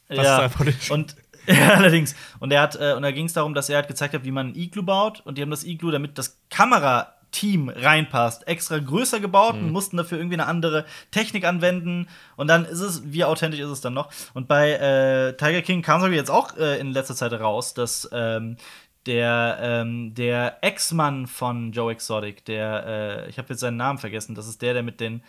Was 0.09 0.25
ja, 0.25 0.41
da 0.41 0.47
politisch- 0.49 0.91
und 0.91 1.15
ja, 1.47 1.73
allerdings. 1.75 2.15
Und 2.39 2.51
er 2.51 2.61
hat, 2.61 2.75
äh, 2.75 2.93
und 2.93 3.01
da 3.01 3.11
ging 3.11 3.25
es 3.25 3.33
darum, 3.33 3.53
dass 3.53 3.69
er 3.69 3.77
halt 3.77 3.87
gezeigt 3.87 4.13
hat, 4.13 4.23
wie 4.25 4.31
man 4.31 4.49
ein 4.49 4.55
Iglu 4.55 4.83
baut. 4.83 5.21
Und 5.25 5.37
die 5.37 5.41
haben 5.41 5.49
das 5.49 5.63
Iglu, 5.63 5.89
damit 5.89 6.17
das 6.17 6.37
Kamerateam 6.51 7.69
reinpasst, 7.69 8.47
extra 8.47 8.77
größer 8.77 9.19
gebaut 9.19 9.55
und 9.55 9.71
mussten 9.71 9.97
dafür 9.97 10.17
irgendwie 10.19 10.35
eine 10.35 10.45
andere 10.47 10.85
Technik 11.11 11.45
anwenden. 11.45 12.07
Und 12.35 12.47
dann 12.47 12.65
ist 12.65 12.81
es, 12.81 13.01
wie 13.11 13.23
authentisch 13.23 13.59
ist 13.59 13.69
es 13.69 13.81
dann 13.81 13.93
noch? 13.93 14.09
Und 14.33 14.47
bei 14.47 14.71
äh, 14.73 15.37
Tiger 15.37 15.61
King 15.61 15.81
kam 15.81 16.03
es 16.03 16.11
jetzt 16.15 16.29
auch 16.31 16.55
äh, 16.57 16.79
in 16.79 16.91
letzter 16.91 17.15
Zeit 17.15 17.33
raus, 17.33 17.73
dass 17.73 18.07
ähm, 18.11 18.57
der, 19.05 19.57
ähm, 19.61 20.13
der 20.13 20.57
Ex-Mann 20.61 21.25
von 21.27 21.71
Joe 21.71 21.91
Exotic, 21.91 22.45
der, 22.45 22.85
äh, 23.25 23.29
ich 23.29 23.37
habe 23.37 23.49
jetzt 23.49 23.61
seinen 23.61 23.77
Namen 23.77 23.97
vergessen, 23.97 24.35
das 24.35 24.47
ist 24.47 24.61
der, 24.61 24.73
der 24.73 24.83
mit 24.83 24.99
den, 24.99 25.23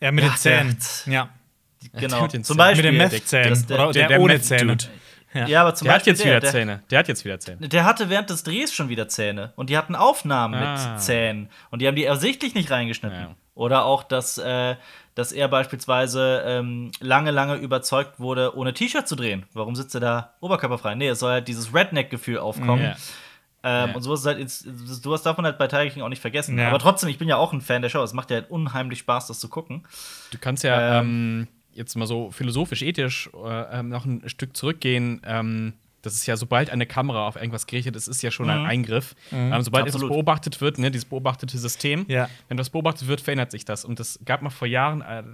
Ja, 0.00 0.12
mit 0.12 0.24
Ja, 0.24 0.30
den 0.30 0.36
Zähnen. 0.38 0.78
der- 1.06 1.12
Ja. 1.12 1.28
Genau, 1.92 2.22
mit 2.22 2.32
den 2.32 2.44
zum. 2.44 2.56
Beispiel. 2.56 2.90
Mit 2.92 3.00
den 3.00 3.08
Meth-Zähnen. 3.08 3.50
das- 3.50 3.66
der- 3.66 3.76
Oder 3.76 3.92
der, 3.92 4.02
der- 4.02 4.08
der 4.08 4.20
ohne 4.20 4.40
Zähne. 4.40 4.76
Ja. 5.34 5.46
Ja, 5.46 5.60
aber 5.60 5.74
zum 5.74 5.84
Der 5.84 5.92
hat 5.94 6.00
Beispiel 6.00 6.12
jetzt 6.14 6.24
wieder 6.24 6.40
der, 6.40 6.50
Zähne. 6.50 6.82
Der 6.90 6.98
hat 7.00 7.08
jetzt 7.08 7.24
wieder 7.24 7.38
Zähne. 7.38 7.68
Der 7.68 7.84
hatte 7.84 8.08
während 8.08 8.30
des 8.30 8.44
Drehs 8.44 8.72
schon 8.72 8.88
wieder 8.88 9.08
Zähne. 9.08 9.52
Und 9.56 9.68
die 9.68 9.76
hatten 9.76 9.94
Aufnahmen 9.94 10.54
Ah. 10.54 10.92
mit 10.94 11.02
Zähnen. 11.02 11.50
Und 11.70 11.82
die 11.82 11.86
haben 11.86 11.96
die 11.96 12.04
ersichtlich 12.04 12.54
nicht 12.54 12.70
reingeschnitten. 12.70 13.18
Ja. 13.20 13.34
Oder 13.54 13.84
auch, 13.84 14.04
dass, 14.04 14.38
äh, 14.38 14.76
dass 15.14 15.32
er 15.32 15.48
beispielsweise 15.48 16.42
ähm, 16.46 16.92
lange, 17.00 17.30
lange 17.30 17.56
überzeugt 17.56 18.18
wurde, 18.18 18.56
ohne 18.56 18.72
T-Shirt 18.72 19.06
zu 19.06 19.16
drehen. 19.16 19.44
Warum 19.52 19.76
sitzt 19.76 19.94
er 19.94 20.00
da 20.00 20.32
oberkörperfrei? 20.40 20.94
Nee, 20.94 21.08
es 21.08 21.18
soll 21.18 21.32
halt 21.32 21.48
dieses 21.48 21.74
Redneck-Gefühl 21.74 22.38
aufkommen. 22.38 22.82
Ja. 22.84 22.96
Ähm, 23.64 23.90
Ja. 23.90 23.94
Und 23.96 24.02
sowas, 24.02 24.20
ist 24.20 24.26
halt, 24.26 24.48
sowas 24.48 25.22
darf 25.22 25.36
man 25.36 25.44
halt 25.44 25.58
bei 25.58 25.66
Tiger 25.66 25.90
King 25.90 26.02
auch 26.04 26.08
nicht 26.08 26.22
vergessen. 26.22 26.56
Ja. 26.58 26.68
Aber 26.68 26.78
trotzdem, 26.78 27.10
ich 27.10 27.18
bin 27.18 27.28
ja 27.28 27.36
auch 27.36 27.52
ein 27.52 27.60
Fan 27.60 27.82
der 27.82 27.88
Show. 27.90 28.02
Es 28.02 28.12
macht 28.14 28.30
ja 28.30 28.36
halt 28.36 28.50
unheimlich 28.50 29.00
Spaß, 29.00 29.26
das 29.26 29.40
zu 29.40 29.48
gucken. 29.48 29.84
Du 30.30 30.38
kannst 30.38 30.62
ja 30.64 31.00
ähm, 31.00 31.48
jetzt 31.78 31.96
mal 31.96 32.06
so 32.06 32.30
philosophisch, 32.30 32.82
ethisch 32.82 33.30
äh, 33.34 33.78
ähm, 33.78 33.88
noch 33.88 34.04
ein 34.04 34.28
Stück 34.28 34.56
zurückgehen. 34.56 35.22
Ähm, 35.24 35.72
Das 36.02 36.14
ist 36.14 36.26
ja, 36.26 36.36
sobald 36.36 36.70
eine 36.70 36.86
Kamera 36.86 37.26
auf 37.26 37.34
irgendwas 37.34 37.66
gerichtet 37.66 37.96
ist, 37.96 38.06
ist 38.06 38.22
ja 38.22 38.30
schon 38.30 38.48
ein 38.48 38.60
Mhm. 38.60 38.66
Eingriff. 38.66 39.16
Ähm, 39.32 39.60
sobald 39.62 39.82
etwas 39.82 39.96
Absolut. 39.96 40.12
beobachtet 40.14 40.60
wird, 40.60 40.78
ne, 40.78 40.92
dieses 40.92 41.06
beobachtete 41.06 41.58
System, 41.58 42.04
Ja. 42.08 42.28
wenn 42.46 42.56
das 42.56 42.70
beobachtet 42.70 43.08
wird, 43.08 43.20
verändert 43.20 43.50
sich 43.50 43.64
das. 43.64 43.84
Und 43.84 43.98
das 43.98 44.18
gab 44.24 44.40
mal 44.40 44.50
vor 44.50 44.68
Jahren, 44.68 45.00
äh, 45.02 45.24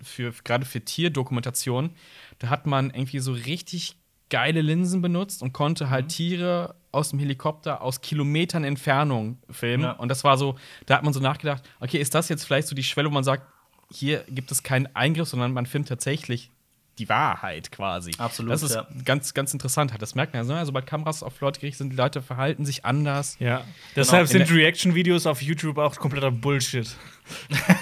für, 0.00 0.32
gerade 0.44 0.64
für 0.64 0.80
Tierdokumentation, 0.80 1.90
da 2.38 2.50
hat 2.50 2.66
man 2.66 2.90
irgendwie 2.90 3.18
so 3.18 3.32
richtig 3.32 3.96
geile 4.30 4.62
Linsen 4.62 5.02
benutzt 5.02 5.42
und 5.42 5.52
konnte 5.52 5.86
Mhm. 5.86 5.90
halt 5.90 6.08
Tiere 6.08 6.76
aus 6.92 7.10
dem 7.10 7.18
Helikopter 7.18 7.82
aus 7.82 8.00
Kilometern 8.00 8.64
Entfernung 8.64 9.38
filmen. 9.50 9.84
Ja. 9.84 9.92
Und 9.92 10.08
das 10.08 10.22
war 10.24 10.38
so, 10.38 10.54
da 10.86 10.96
hat 10.96 11.02
man 11.04 11.12
so 11.12 11.20
nachgedacht, 11.20 11.62
okay, 11.80 11.98
ist 11.98 12.14
das 12.14 12.28
jetzt 12.28 12.44
vielleicht 12.44 12.68
so 12.68 12.74
die 12.76 12.82
Schwelle, 12.84 13.08
wo 13.10 13.14
man 13.14 13.24
sagt, 13.24 13.44
hier 13.92 14.24
gibt 14.28 14.50
es 14.50 14.62
keinen 14.62 14.94
Eingriff, 14.94 15.28
sondern 15.28 15.52
man 15.52 15.66
filmt 15.66 15.88
tatsächlich 15.88 16.50
die 16.98 17.08
Wahrheit 17.08 17.72
quasi. 17.72 18.12
Absolut, 18.18 18.52
Das 18.52 18.62
ist 18.62 18.74
ja. 18.74 18.86
ganz, 19.04 19.32
ganz 19.32 19.52
interessant. 19.52 19.92
Das 19.98 20.14
merkt 20.14 20.34
man 20.34 20.46
ja, 20.46 20.56
ne? 20.56 20.66
sobald 20.66 20.86
Kameras 20.86 21.22
auf 21.22 21.40
Leute 21.40 21.58
gerichtet 21.60 21.78
sind, 21.78 21.90
die 21.90 21.96
Leute 21.96 22.20
verhalten 22.20 22.66
sich 22.66 22.84
anders. 22.84 23.36
Ja. 23.38 23.64
Deshalb 23.96 24.28
Genau. 24.28 24.44
sind 24.44 24.56
Reaction-Videos 24.56 25.26
auf 25.26 25.40
YouTube 25.40 25.78
auch 25.78 25.96
kompletter 25.96 26.30
Bullshit. 26.30 26.94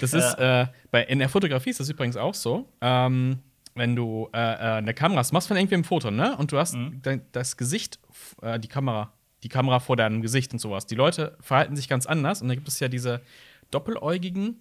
Das 0.00 0.12
ist 0.12 0.34
äh, 0.34 0.66
bei, 0.90 1.04
in 1.04 1.18
der 1.18 1.28
Fotografie 1.28 1.70
ist 1.70 1.80
das 1.80 1.88
übrigens 1.88 2.16
auch 2.16 2.34
so. 2.34 2.68
Ähm, 2.80 3.38
wenn 3.74 3.96
du 3.96 4.28
äh, 4.34 4.38
äh, 4.38 4.58
eine 4.78 4.94
Kamera 4.94 5.20
hast, 5.20 5.32
machst 5.32 5.48
von 5.48 5.56
irgendwem 5.56 5.80
ein 5.80 5.84
Foto, 5.84 6.10
ne? 6.10 6.36
Und 6.36 6.52
du 6.52 6.58
hast 6.58 6.76
dein, 7.02 7.22
das 7.32 7.56
Gesicht, 7.56 7.98
äh, 8.42 8.58
die 8.58 8.68
Kamera, 8.68 9.12
die 9.42 9.48
Kamera 9.48 9.80
vor 9.80 9.96
deinem 9.96 10.22
Gesicht 10.22 10.52
und 10.52 10.58
sowas. 10.58 10.86
Die 10.86 10.94
Leute 10.94 11.36
verhalten 11.40 11.76
sich 11.76 11.88
ganz 11.88 12.06
anders 12.06 12.42
und 12.42 12.48
da 12.48 12.54
gibt 12.54 12.68
es 12.68 12.80
ja 12.80 12.88
diese 12.88 13.22
doppeläugigen 13.70 14.60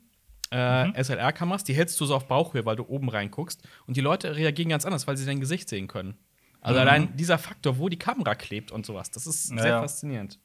äh, 0.51 1.03
SLR-Kameras, 1.03 1.63
die 1.63 1.74
hältst 1.74 2.00
du 2.00 2.05
so 2.05 2.15
auf 2.15 2.27
Bauchhöhe, 2.27 2.65
weil 2.65 2.75
du 2.75 2.84
oben 2.84 3.10
reinguckst. 3.10 3.62
Und 3.88 3.98
die 3.98 4.01
Leute 4.01 4.36
reagieren 4.36 4.70
ganz 4.70 4.86
anders, 4.86 5.08
weil 5.08 5.17
sie 5.17 5.25
dein 5.25 5.39
Gesicht 5.39 5.70
sehen 5.70 5.88
können. 5.88 6.17
Also 6.62 6.79
allein 6.79 7.15
dieser 7.15 7.38
Faktor, 7.39 7.79
wo 7.79 7.89
die 7.89 7.98
Kamera 7.98 8.36
klebt 8.36 8.72
und 8.72 8.86
sowas, 8.86 9.10
das 9.10 9.25
ist 9.25 9.50
Ja, 9.51 9.62
sehr 9.62 9.72
ja. 9.72 9.81
faszinierend. 9.81 10.38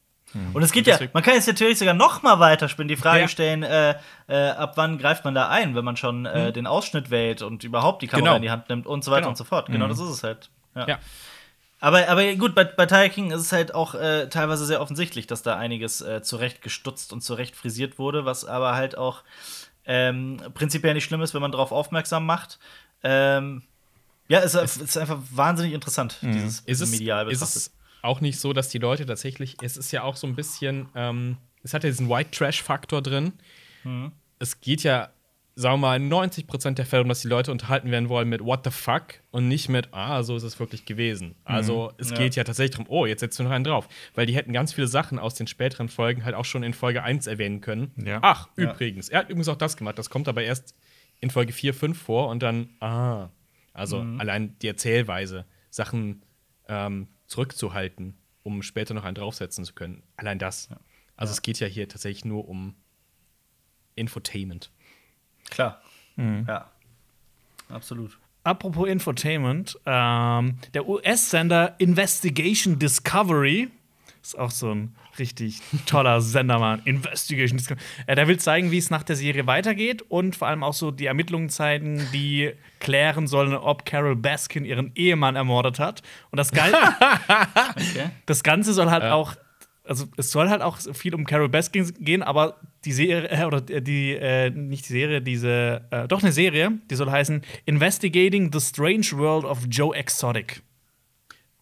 Und 0.53 0.61
es 0.61 0.71
geht 0.73 0.87
ja, 0.87 0.99
man 1.13 1.23
kann 1.23 1.35
jetzt 1.35 1.47
natürlich 1.47 1.77
sogar 1.79 1.93
noch 1.93 2.21
mal 2.21 2.37
weiterspinnen, 2.39 2.89
die 2.89 2.97
Frage 2.97 3.21
Ja. 3.21 3.27
stellen, 3.29 3.63
äh, 3.63 3.95
äh, 4.27 4.49
ab 4.49 4.73
wann 4.75 4.97
greift 4.97 5.23
man 5.23 5.33
da 5.35 5.47
ein, 5.47 5.73
wenn 5.75 5.85
man 5.85 5.95
schon 5.95 6.25
äh, 6.25 6.51
den 6.51 6.67
Ausschnitt 6.67 7.11
wählt 7.11 7.41
und 7.41 7.63
überhaupt 7.63 8.01
die 8.01 8.07
Kamera 8.07 8.25
Genau. 8.31 8.35
in 8.35 8.41
die 8.41 8.51
Hand 8.51 8.67
nimmt 8.67 8.87
und 8.87 9.05
so 9.05 9.11
weiter 9.11 9.21
Genau. 9.21 9.29
und 9.29 9.37
so 9.37 9.45
fort. 9.45 9.67
Genau, 9.67 9.87
das 9.87 9.99
ist 9.99 10.09
es 10.09 10.23
halt. 10.23 10.49
Ja. 10.75 10.99
Aber, 11.79 12.09
aber 12.09 12.33
gut, 12.35 12.55
bei, 12.55 12.63
bei 12.65 12.87
Tiger 12.87 13.07
King 13.09 13.31
ist 13.31 13.41
es 13.41 13.51
halt 13.51 13.73
auch 13.75 13.93
äh, 13.93 14.27
teilweise 14.29 14.65
sehr 14.65 14.81
offensichtlich, 14.81 15.27
dass 15.27 15.43
da 15.43 15.55
einiges 15.57 16.01
äh, 16.01 16.21
zurecht 16.23 16.61
gestutzt 16.63 17.13
und 17.13 17.21
zurecht 17.21 17.55
frisiert 17.55 17.97
wurde, 17.99 18.25
was 18.25 18.43
aber 18.45 18.73
halt 18.75 18.97
auch 18.97 19.23
ähm, 19.87 20.39
prinzipiell 20.53 20.93
nicht 20.93 21.05
schlimm 21.05 21.21
ist, 21.21 21.33
wenn 21.33 21.41
man 21.41 21.51
darauf 21.51 21.71
aufmerksam 21.71 22.25
macht. 22.25 22.59
Ähm, 23.03 23.63
ja, 24.27 24.39
es, 24.39 24.53
es 24.53 24.77
ist 24.77 24.97
einfach 24.97 25.19
wahnsinnig 25.31 25.73
interessant, 25.73 26.19
dieses 26.21 26.59
Ist 26.61 26.81
es, 26.81 26.91
medial 26.91 27.31
ist 27.31 27.39
betrachtet. 27.39 27.61
es 27.61 27.71
auch 28.01 28.21
nicht 28.21 28.39
so, 28.39 28.53
dass 28.53 28.69
die 28.69 28.77
Leute 28.77 29.05
tatsächlich, 29.05 29.57
es 29.61 29.77
ist 29.77 29.91
ja 29.91 30.03
auch 30.03 30.15
so 30.17 30.27
ein 30.27 30.35
bisschen, 30.35 30.89
ähm, 30.95 31.37
es 31.63 31.73
hat 31.73 31.83
ja 31.83 31.89
diesen 31.89 32.09
White 32.09 32.31
Trash-Faktor 32.31 33.01
drin. 33.01 33.33
Mhm. 33.83 34.11
Es 34.39 34.59
geht 34.59 34.83
ja, 34.83 35.09
sagen 35.59 35.81
wir 35.81 35.87
mal, 35.87 35.99
90% 35.99 36.75
der 36.75 36.85
Fälle 36.85 37.01
um, 37.01 37.09
dass 37.09 37.21
die 37.21 37.27
Leute 37.27 37.51
unterhalten 37.51 37.89
werden 37.89 38.09
wollen 38.09 38.29
mit 38.29 38.41
What 38.43 38.61
the 38.63 38.69
fuck 38.69 39.15
und 39.31 39.47
nicht 39.47 39.69
mit, 39.69 39.91
ah, 39.91 40.21
so 40.21 40.35
ist 40.35 40.43
es 40.43 40.59
wirklich 40.59 40.85
gewesen. 40.85 41.33
Also 41.45 41.91
es 41.97 42.09
Mhm. 42.09 42.15
Ja. 42.15 42.21
geht 42.21 42.35
ja 42.35 42.43
tatsächlich 42.43 42.71
darum, 42.77 42.85
oh, 42.89 43.07
jetzt 43.07 43.21
setzen 43.21 43.39
wir 43.39 43.45
noch 43.49 43.55
einen 43.55 43.63
drauf. 43.63 43.87
Weil 44.13 44.27
die 44.27 44.35
hätten 44.35 44.53
ganz 44.53 44.71
viele 44.73 44.85
Sachen 44.87 45.17
aus 45.17 45.33
den 45.33 45.47
späteren 45.47 45.89
Folgen 45.89 46.23
halt 46.25 46.35
auch 46.35 46.45
schon 46.45 46.61
in 46.61 46.73
Folge 46.73 47.01
1 47.01 47.25
erwähnen 47.25 47.61
können. 47.61 47.91
Ja. 47.97 48.19
Ach, 48.21 48.49
Ja. 48.55 48.71
übrigens, 48.71 49.09
er 49.09 49.19
hat 49.19 49.29
übrigens 49.29 49.47
auch 49.47 49.55
das 49.57 49.77
gemacht. 49.77 49.97
Das 49.97 50.11
kommt 50.11 50.27
aber 50.27 50.43
erst 50.43 50.75
in 51.21 51.31
Folge 51.31 51.53
4, 51.53 51.73
5 51.73 51.99
vor 51.99 52.29
und 52.29 52.43
dann, 52.43 52.69
ah. 52.79 53.29
Also 53.73 54.03
Mhm. 54.03 54.19
allein 54.19 54.59
die 54.59 54.67
Erzählweise, 54.67 55.45
Sachen 55.71 56.21
ähm, 56.69 57.07
zurückzuhalten, 57.25 58.15
um 58.43 58.61
später 58.61 58.93
noch 58.93 59.05
einen 59.05 59.15
draufsetzen 59.15 59.65
zu 59.65 59.73
können. 59.73 60.03
Allein 60.17 60.37
das. 60.37 60.69
Also 61.15 61.31
es 61.31 61.41
geht 61.41 61.59
ja 61.59 61.65
hier 61.67 61.87
tatsächlich 61.89 62.25
nur 62.25 62.47
um 62.47 62.75
Infotainment. 63.95 64.71
Klar. 65.49 65.81
Ja. 66.47 66.65
Absolut. 67.69 68.17
Apropos 68.43 68.87
Infotainment, 68.87 69.77
ähm, 69.85 70.57
der 70.73 70.87
US-Sender 70.87 71.75
Investigation 71.79 72.79
Discovery 72.79 73.69
ist 74.23 74.37
auch 74.39 74.51
so 74.51 74.71
ein 74.73 74.95
richtig 75.19 75.61
toller 75.85 76.21
Sender, 76.21 76.57
Mann. 76.59 76.81
Investigation 76.85 77.57
Discovery. 77.57 77.83
Äh, 78.07 78.15
der 78.15 78.27
will 78.27 78.39
zeigen, 78.39 78.71
wie 78.71 78.77
es 78.77 78.89
nach 78.89 79.03
der 79.03 79.15
Serie 79.17 79.47
weitergeht 79.47 80.01
und 80.01 80.35
vor 80.35 80.47
allem 80.47 80.63
auch 80.63 80.73
so 80.73 80.91
die 80.91 81.05
Ermittlungen 81.05 81.49
zeigen, 81.49 82.07
die 82.13 82.53
klären 82.79 83.27
sollen, 83.27 83.53
ob 83.53 83.85
Carol 83.85 84.15
Baskin 84.15 84.63
ihren 84.65 84.91
Ehemann 84.95 85.35
ermordet 85.35 85.77
hat. 85.79 86.01
Und 86.31 86.37
das, 86.37 86.51
Geil 86.51 86.73
Okay. 87.75 88.09
das 88.25 88.43
Ganze 88.43 88.73
soll 88.73 88.89
halt 88.89 89.03
Ja. 89.03 89.13
auch, 89.13 89.35
also 89.87 90.05
es 90.17 90.31
soll 90.31 90.49
halt 90.49 90.61
auch 90.61 90.77
viel 90.93 91.15
um 91.15 91.25
Carol 91.25 91.49
Baskin 91.49 91.91
gehen, 91.99 92.23
aber 92.23 92.59
die 92.85 92.91
Serie, 92.93 93.29
äh, 93.29 93.45
oder 93.45 93.61
die, 93.61 94.13
äh, 94.13 94.49
nicht 94.49 94.87
die 94.89 94.93
Serie, 94.93 95.21
diese, 95.21 95.81
äh, 95.91 96.07
doch 96.07 96.21
eine 96.21 96.31
Serie, 96.31 96.71
die 96.89 96.95
soll 96.95 97.09
heißen 97.09 97.41
Investigating 97.65 98.51
the 98.51 98.59
Strange 98.59 99.07
World 99.13 99.45
of 99.45 99.59
Joe 99.69 99.95
Exotic. 99.95 100.61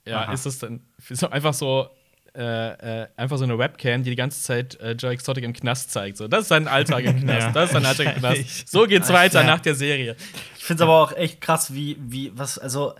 Ja, 0.06 0.24
Aha. 0.24 0.34
ist 0.34 0.46
es 0.46 0.60
dann 0.60 0.82
so 1.00 1.30
einfach 1.30 1.54
so 1.54 1.88
äh, 2.36 3.02
äh, 3.04 3.08
einfach 3.16 3.38
so 3.38 3.46
eine 3.46 3.58
Webcam, 3.58 4.04
die 4.04 4.10
die 4.10 4.16
ganze 4.18 4.42
Zeit 4.44 4.78
äh, 4.82 4.92
Joe 4.92 5.12
Exotic 5.12 5.44
im 5.46 5.54
Knast 5.54 5.92
zeigt. 5.92 6.18
So, 6.18 6.28
das 6.28 6.42
ist 6.42 6.48
sein 6.50 6.68
Alltag 6.68 7.06
im 7.06 7.20
Knast. 7.22 7.48
Ja. 7.48 7.52
Das 7.54 7.66
ist 7.70 7.74
sein 7.74 7.86
Alltag 7.86 8.08
im 8.16 8.20
Knast. 8.20 8.68
So 8.70 8.86
geht's 8.88 9.12
weiter 9.12 9.40
Ja. 9.42 9.48
nach 9.48 9.62
der 9.62 9.74
Serie. 9.74 10.16
Ich 10.58 10.64
finde 10.66 10.84
es 10.84 10.88
aber 10.88 11.02
auch 11.02 11.12
echt 11.14 11.40
krass, 11.40 11.74
wie, 11.74 11.96
wie, 12.00 12.32
was, 12.36 12.58
also, 12.60 12.94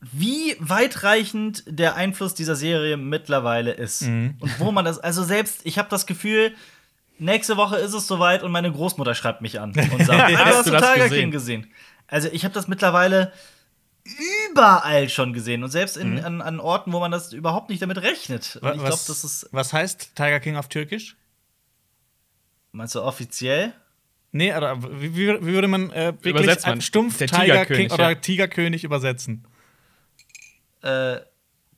wie 0.00 0.56
weitreichend 0.60 1.64
der 1.66 1.96
Einfluss 1.96 2.34
dieser 2.34 2.54
Serie 2.54 2.96
mittlerweile 2.96 3.72
ist. 3.72 4.02
Mhm. 4.02 4.36
Und 4.38 4.60
wo 4.60 4.70
man 4.70 4.84
das, 4.84 4.98
also 4.98 5.24
selbst, 5.24 5.60
ich 5.64 5.78
habe 5.78 5.88
das 5.88 6.06
Gefühl, 6.06 6.54
nächste 7.18 7.56
Woche 7.56 7.76
ist 7.76 7.94
es 7.94 8.06
soweit 8.06 8.42
und 8.42 8.52
meine 8.52 8.70
Großmutter 8.70 9.14
schreibt 9.14 9.42
mich 9.42 9.60
an 9.60 9.70
und 9.70 10.04
sagt, 10.04 10.22
Hast 10.32 10.40
ah, 10.40 10.44
hast 10.46 10.66
du 10.66 10.70
Tiger 10.72 10.94
gesehen? 11.04 11.20
King 11.20 11.30
gesehen? 11.30 11.66
Also 12.06 12.28
ich 12.32 12.44
habe 12.44 12.54
das 12.54 12.68
mittlerweile 12.68 13.32
überall 14.50 15.08
schon 15.08 15.32
gesehen 15.32 15.62
und 15.64 15.70
selbst 15.70 15.96
in, 15.96 16.18
an, 16.24 16.40
an 16.40 16.60
Orten, 16.60 16.92
wo 16.92 17.00
man 17.00 17.10
das 17.10 17.32
überhaupt 17.32 17.68
nicht 17.68 17.82
damit 17.82 17.98
rechnet. 17.98 18.56
Und 18.56 18.62
Wa- 18.62 18.68
ich 18.70 18.78
glaube, 18.78 18.92
was, 18.92 19.06
das 19.06 19.24
ist, 19.24 19.48
was 19.52 19.72
heißt 19.72 20.14
Tiger 20.14 20.40
King 20.40 20.56
auf 20.56 20.68
Türkisch? 20.68 21.16
meinst 22.72 22.94
du 22.94 23.02
offiziell? 23.02 23.72
Nee, 24.30 24.54
oder 24.54 24.80
wie, 25.00 25.14
wie, 25.16 25.26
würde 25.42 25.68
man 25.68 25.90
äh, 25.90 26.12
wirklich 26.20 26.34
Übersetzt 26.34 26.66
man. 26.66 26.80
stumpf 26.80 27.18
Der 27.18 27.28
Tiger 27.28 27.42
Tigerkönig, 27.42 27.88
King 27.88 27.94
oder 27.94 28.10
ja. 28.10 28.14
Tigerkönig 28.14 28.84
übersetzen? 28.84 29.46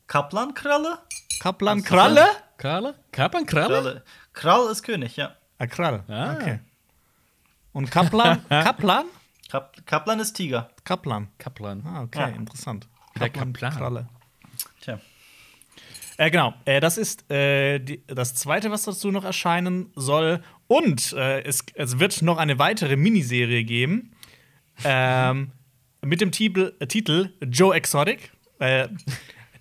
Kaplankralle? 0.07 0.99
Kaplan 1.41 1.79
Was 1.79 1.85
ist 1.85 1.89
Kralle? 1.89 2.27
Kralle? 2.59 2.95
Kapan 3.13 3.47
Kralle? 3.47 3.69
Kralle. 3.69 4.05
Krall 4.33 4.71
ist 4.71 4.83
König, 4.83 5.17
ja. 5.17 5.35
Ah, 5.59 5.67
Krall. 5.67 6.05
Ah. 6.09 6.35
Okay. 6.35 6.59
Und 7.73 7.91
Kaplan? 7.91 8.45
Kaplan? 8.49 9.07
Kap 9.51 9.87
Kaplan 9.87 10.21
ist 10.21 10.35
Tiger. 10.35 10.71
Kaplan. 10.85 11.29
Kaplan. 11.39 11.83
Ah, 11.87 12.03
okay, 12.03 12.21
Ja. 12.21 12.29
interessant. 12.29 12.87
Der 13.19 13.31
Kaplan. 13.31 13.73
Kralle. 13.73 14.09
Tja. 14.81 15.01
Äh, 16.17 16.31
genau, 16.31 16.53
äh, 16.67 16.81
das 16.81 16.99
ist 16.99 17.31
äh, 17.31 17.79
die, 17.79 18.05
das 18.07 18.35
zweite, 18.35 18.71
was 18.71 18.83
dazu 18.83 19.11
noch 19.11 19.25
erscheinen 19.25 19.91
soll. 19.97 20.43
Und 20.69 21.13
äh, 21.15 21.41
es, 21.43 21.65
es 21.75 21.99
wird 21.99 22.21
noch 22.23 22.37
eine 22.37 22.59
weitere 22.59 22.97
Miniserie 22.97 23.65
geben. 23.65 24.13
Ähm, 24.85 25.53
mit 26.03 26.21
dem 26.21 26.31
Titel, 26.31 26.75
äh, 26.79 26.87
Titel 26.87 27.33
Joe 27.41 27.75
Exotic. 27.75 28.33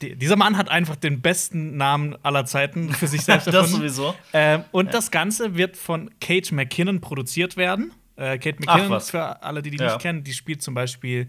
Die, 0.01 0.15
dieser 0.15 0.37
Mann 0.37 0.55
hat 0.57 0.69
einfach 0.69 0.95
den 0.95 1.21
besten 1.21 1.75
Namen 1.75 2.15
aller 2.23 2.45
Zeiten 2.45 2.89
für 2.93 3.07
sich 3.07 3.21
selbst 3.21 3.47
Das 3.47 3.53
erfunden. 3.55 3.77
sowieso. 3.77 4.15
Ähm, 4.31 4.63
und 4.71 4.93
das 4.93 5.11
Ganze 5.11 5.55
wird 5.57 5.75
von 5.75 6.09
Kate 6.21 6.55
McKinnon 6.55 7.01
produziert 7.01 7.57
werden. 7.57 7.91
Äh, 8.15 8.37
Kate 8.37 8.57
McKinnon, 8.59 9.01
für 9.01 9.43
alle, 9.43 9.61
die 9.61 9.71
die 9.71 9.77
Ja. 9.77 9.85
nicht 9.87 9.99
kennen, 9.99 10.23
die 10.23 10.33
spielt 10.33 10.61
zum 10.61 10.73
Beispiel 10.73 11.27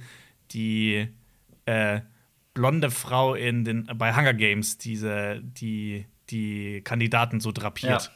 die 0.53 1.09
äh, 1.67 2.00
blonde 2.55 2.91
Frau 2.93 3.35
in 3.35 3.65
den, 3.65 3.87
bei 3.97 4.15
Hunger 4.15 4.35
Games, 4.35 4.79
diese, 4.79 5.41
die 5.43 6.07
die 6.31 6.81
Kandidaten 6.83 7.41
so 7.41 7.50
drapiert. 7.50 8.12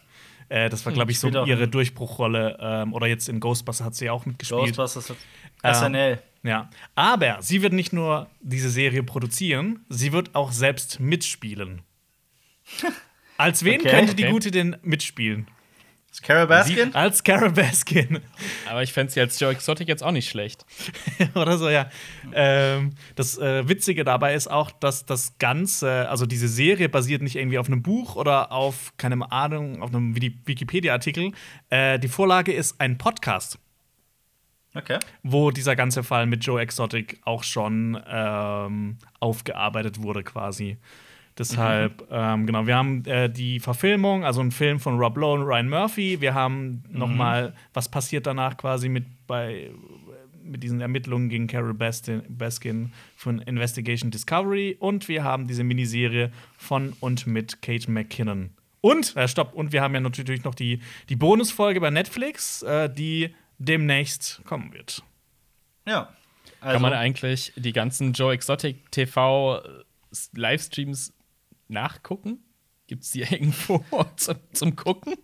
Äh, 0.48 0.68
das 0.68 0.86
war, 0.86 0.92
glaube 0.92 1.10
ich, 1.10 1.18
so 1.18 1.28
ihre 1.46 1.66
Durchbruchrolle. 1.66 2.56
Ähm, 2.60 2.92
oder 2.92 3.08
jetzt 3.08 3.28
in 3.28 3.40
Ghostbusters 3.40 3.84
hat 3.84 3.94
sie 3.96 4.08
auch 4.08 4.24
mitgespielt. 4.24 4.76
Ghostbusters 4.76 5.10
hat 5.10 5.16
Ähm, 5.64 5.74
SNL. 5.74 6.22
Ja. 6.44 6.70
Aber 6.94 7.38
sie 7.42 7.62
wird 7.62 7.72
nicht 7.72 7.92
nur 7.92 8.28
diese 8.40 8.70
Serie 8.70 9.02
produzieren, 9.02 9.84
sie 9.88 10.12
wird 10.12 10.34
auch 10.36 10.52
selbst 10.52 11.00
mitspielen. 11.00 11.82
Als 13.36 13.64
wen 13.64 13.80
Okay. 13.80 13.90
könnte 13.90 14.14
die 14.14 14.24
Okay. 14.24 14.32
Gute 14.32 14.50
denn 14.52 14.76
mitspielen? 14.82 15.48
Ist 16.12 16.22
Carol 16.22 16.46
Baskin? 16.46 16.94
Als 16.94 17.24
Carol 17.24 17.50
Baskin. 17.50 18.20
Aber 18.70 18.84
ich 18.84 18.92
fände 18.92 19.12
sie 19.12 19.20
als 19.20 19.40
Joe 19.40 19.50
Exotic 19.50 19.88
jetzt 19.88 20.04
auch 20.04 20.12
nicht 20.12 20.28
schlecht. 20.30 20.64
Oder 21.34 21.58
so, 21.58 21.68
ja. 21.68 21.90
Ähm, 22.32 22.92
das 23.16 23.36
äh, 23.36 23.68
Witzige 23.68 24.04
dabei 24.04 24.34
ist 24.34 24.46
auch, 24.48 24.70
dass 24.70 25.04
das 25.06 25.36
Ganze, 25.38 26.08
also 26.08 26.24
diese 26.26 26.46
Serie 26.46 26.88
basiert 26.88 27.20
nicht 27.20 27.34
irgendwie 27.34 27.58
auf 27.58 27.66
einem 27.66 27.82
Buch 27.82 28.14
oder 28.14 28.52
auf, 28.52 28.92
keine 28.96 29.32
Ahnung, 29.32 29.82
auf 29.82 29.92
einem 29.92 30.14
Wiki- 30.14 30.38
Wikipedia-Artikel. 30.44 31.32
Äh, 31.70 31.98
die 31.98 32.06
Vorlage 32.08 32.52
ist 32.52 32.80
ein 32.80 32.96
Podcast. 32.96 33.58
Okay. 34.74 34.98
wo 35.22 35.50
dieser 35.50 35.76
ganze 35.76 36.02
Fall 36.02 36.26
mit 36.26 36.44
Joe 36.44 36.60
Exotic 36.60 37.20
auch 37.24 37.44
schon 37.44 37.98
ähm, 38.08 38.96
aufgearbeitet 39.20 40.02
wurde, 40.02 40.22
quasi. 40.24 40.76
Deshalb, 41.38 42.02
Mhm. 42.02 42.06
ähm, 42.10 42.46
genau, 42.46 42.66
wir 42.66 42.76
haben 42.76 43.04
äh, 43.06 43.28
die 43.28 43.58
Verfilmung, 43.58 44.24
also 44.24 44.40
ein 44.40 44.52
Film 44.52 44.78
von 44.78 44.98
Rob 44.98 45.16
Lowe 45.16 45.40
und 45.40 45.42
Ryan 45.42 45.68
Murphy. 45.68 46.20
Wir 46.20 46.34
haben 46.34 46.84
Mhm. 46.90 46.98
noch 46.98 47.08
mal, 47.08 47.54
was 47.72 47.88
passiert 47.88 48.26
danach 48.26 48.56
quasi 48.56 48.88
mit 48.88 49.04
bei 49.26 49.70
mit 50.46 50.62
diesen 50.62 50.82
Ermittlungen 50.82 51.30
gegen 51.30 51.46
Carol 51.46 51.72
Baskin, 51.72 52.22
Baskin 52.28 52.92
von 53.16 53.38
Investigation 53.40 54.10
Discovery 54.10 54.76
und 54.78 55.08
wir 55.08 55.24
haben 55.24 55.46
diese 55.48 55.64
Miniserie 55.64 56.30
von 56.58 56.92
und 57.00 57.26
mit 57.26 57.62
Kate 57.62 57.90
McKinnon. 57.90 58.50
Und, 58.82 59.16
äh, 59.16 59.26
stopp, 59.26 59.54
und 59.54 59.72
wir 59.72 59.80
haben 59.80 59.94
ja 59.94 60.00
natürlich 60.00 60.44
noch 60.44 60.54
die, 60.54 60.80
die 61.08 61.16
Bonusfolge 61.16 61.80
bei 61.80 61.88
Netflix, 61.88 62.60
äh, 62.62 62.90
die 62.92 63.34
demnächst 63.58 64.40
kommen 64.44 64.72
wird. 64.72 65.02
Ja. 65.86 66.12
Also, 66.60 66.74
Kann 66.74 66.82
man 66.82 66.92
eigentlich 66.94 67.52
die 67.56 67.72
ganzen 67.72 68.12
Joe 68.12 68.32
Exotic 68.32 68.90
TV 68.90 69.60
s- 70.10 70.30
Livestreams 70.34 71.12
nachgucken? 71.68 72.38
Gibt 72.86 73.04
es 73.04 73.10
die 73.10 73.20
irgendwo 73.30 73.84
zum, 74.16 74.36
zum 74.52 74.76
Gucken? 74.76 75.14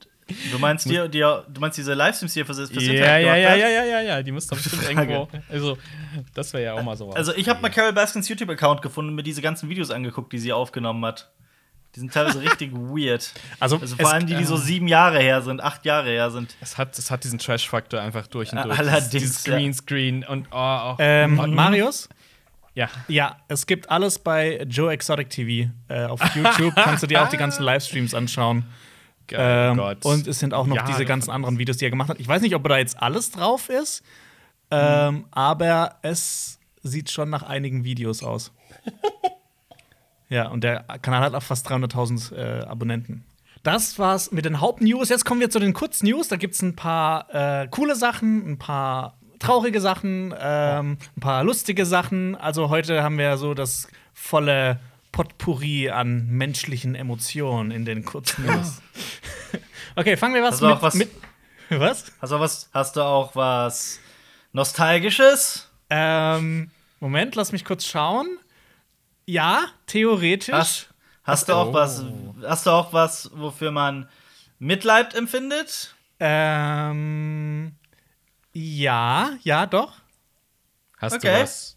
du 0.52 0.58
meinst 0.58 0.88
die, 0.88 1.08
die, 1.08 1.18
du 1.20 1.60
meinst 1.60 1.76
diese 1.78 1.94
Livestreams 1.94 2.34
hier 2.34 2.46
fürs, 2.46 2.58
fürs 2.70 2.70
Ja, 2.84 2.92
Internet 2.92 3.26
ja, 3.26 3.36
ja, 3.36 3.54
ja, 3.56 3.68
ja, 3.68 3.84
ja, 3.84 4.00
ja. 4.02 4.22
Die 4.22 4.32
müsste 4.32 4.54
doch 4.54 4.62
bestimmt 4.62 4.84
irgendwo. 4.88 5.28
Also, 5.48 5.76
das 6.34 6.52
wäre 6.52 6.64
ja 6.64 6.74
auch 6.74 6.82
mal 6.82 6.96
sowas. 6.96 7.16
Also 7.16 7.34
ich 7.34 7.48
habe 7.48 7.60
mal 7.60 7.68
Carol 7.70 7.92
Baskins 7.92 8.28
YouTube-Account 8.28 8.80
gefunden 8.82 9.10
und 9.10 9.14
mir 9.16 9.22
diese 9.22 9.42
ganzen 9.42 9.68
Videos 9.68 9.90
angeguckt, 9.90 10.32
die 10.32 10.38
sie 10.38 10.52
aufgenommen 10.52 11.04
hat. 11.04 11.32
Die 11.96 12.00
sind 12.00 12.12
teilweise 12.14 12.40
richtig 12.40 12.72
weird. 12.74 13.32
Also, 13.58 13.76
Also 13.78 13.94
es- 13.96 14.00
vor 14.00 14.12
allem 14.12 14.26
die, 14.26 14.34
die 14.36 14.44
so 14.44 14.56
sieben 14.56 14.86
Jahre 14.88 15.18
her 15.20 15.42
sind, 15.42 15.60
acht 15.62 15.84
Jahre 15.84 16.08
her 16.10 16.30
sind. 16.30 16.54
es 16.60 16.78
hat, 16.78 16.96
es 16.98 17.10
hat 17.10 17.24
diesen 17.24 17.38
Trash-Faktor 17.38 18.00
einfach 18.00 18.26
durch 18.28 18.52
und 18.52 18.58
Äh, 18.58 18.62
durch. 18.62 18.78
allerdings, 18.78 19.10
Dieses 19.10 19.44
ja. 19.46 19.54
Greenscreen 19.54 20.24
und 20.24 20.46
oh, 20.52 20.56
oh. 20.92 20.96
Ähm, 20.98 21.34
Marius? 21.54 22.08
ja. 22.74 22.88
Ja, 23.08 23.36
es 23.48 23.66
gibt 23.66 23.90
alles 23.90 24.18
bei 24.20 24.62
Joe 24.68 24.92
Exotic 24.92 25.30
TV. 25.30 25.70
Äh, 25.88 26.04
auf 26.04 26.20
YouTube 26.36 26.74
kannst 26.76 27.02
du 27.02 27.06
dir 27.08 27.22
auch 27.22 27.28
die 27.28 27.36
ganzen 27.36 27.64
Livestreams 27.64 28.14
anschauen. 28.14 28.64
Geil, 29.26 29.70
Ähm, 29.72 29.78
oh 29.78 29.82
Gott. 29.82 30.04
und 30.04 30.26
es 30.28 30.38
sind 30.38 30.54
auch 30.54 30.66
noch 30.66 30.76
Jahre 30.76 30.90
diese 30.92 31.04
ganzen 31.04 31.30
anderen 31.30 31.58
Videos, 31.58 31.76
die 31.76 31.84
er 31.86 31.90
gemacht 31.90 32.08
hat. 32.08 32.18
Ich 32.20 32.26
weiß 32.28 32.42
nicht, 32.42 32.54
ob 32.54 32.66
da 32.68 32.78
jetzt 32.78 33.00
alles 33.02 33.30
drauf 33.32 33.68
ist, 33.68 34.02
ähm, 34.72 35.24
aber 35.32 35.96
es 36.02 36.58
sieht 36.82 37.10
schon 37.10 37.30
nach 37.30 37.42
einigen 37.42 37.82
Videos 37.84 38.22
aus. 38.22 38.52
ja, 40.30 40.48
und 40.48 40.64
der 40.64 40.84
Kanal 41.02 41.20
hat 41.20 41.34
auch 41.34 41.42
fast 41.42 41.68
300.000 41.70 42.34
äh, 42.34 42.64
Abonnenten. 42.64 43.24
Das 43.62 43.98
war's 43.98 44.32
mit 44.32 44.46
den 44.46 44.60
Hauptnews. 44.60 45.10
Jetzt 45.10 45.26
kommen 45.26 45.40
wir 45.40 45.50
zu 45.50 45.58
den 45.58 45.74
Kurznews. 45.74 46.28
Da 46.28 46.36
gibt's 46.36 46.62
ein 46.62 46.76
paar 46.76 47.26
äh, 47.34 47.68
coole 47.68 47.94
Sachen, 47.94 48.50
ein 48.52 48.58
paar 48.58 49.18
traurige 49.38 49.82
Sachen, 49.82 50.34
ähm, 50.40 50.96
ein 51.16 51.20
paar 51.20 51.44
lustige 51.44 51.84
Sachen. 51.84 52.36
Also 52.36 52.70
heute 52.70 53.02
haben 53.02 53.18
wir 53.18 53.36
so 53.36 53.52
das 53.52 53.86
volle 54.14 54.80
Potpourri 55.12 55.90
an 55.90 56.26
menschlichen 56.28 56.94
Emotionen 56.94 57.70
in 57.70 57.84
den 57.84 58.04
Kurznews. 58.04 58.80
okay, 59.96 60.16
fangen 60.16 60.34
wir 60.34 60.42
was 60.42 60.60
mit, 60.62 60.80
was- 60.82 60.94
mit 60.94 61.10
was? 61.70 62.12
Hast 62.20 62.30
du 62.32 62.40
was, 62.40 62.68
hast 62.72 62.96
du 62.96 63.02
auch 63.02 63.34
was 63.36 63.98
Nostalgisches? 64.52 65.68
Ähm, 65.90 66.70
Moment, 67.00 67.34
lass 67.34 67.52
mich 67.52 67.64
kurz 67.64 67.84
schauen. 67.86 68.38
Ja, 69.30 69.66
theoretisch. 69.86 70.52
Hast, 70.52 70.88
hast 71.22 71.48
du 71.48 71.54
auch 71.54 71.68
Oh. 71.68 71.72
was, 71.72 72.04
hast 72.44 72.66
du 72.66 72.70
auch 72.70 72.92
was, 72.92 73.30
wofür 73.32 73.70
man 73.70 74.08
Mitleid 74.58 75.14
empfindet? 75.14 75.94
Ähm, 76.18 77.72
ja, 78.52 79.30
ja, 79.42 79.66
doch. 79.66 79.92
Hast 80.98 81.14
Okay. 81.14 81.32
du 81.36 81.42
was? 81.42 81.76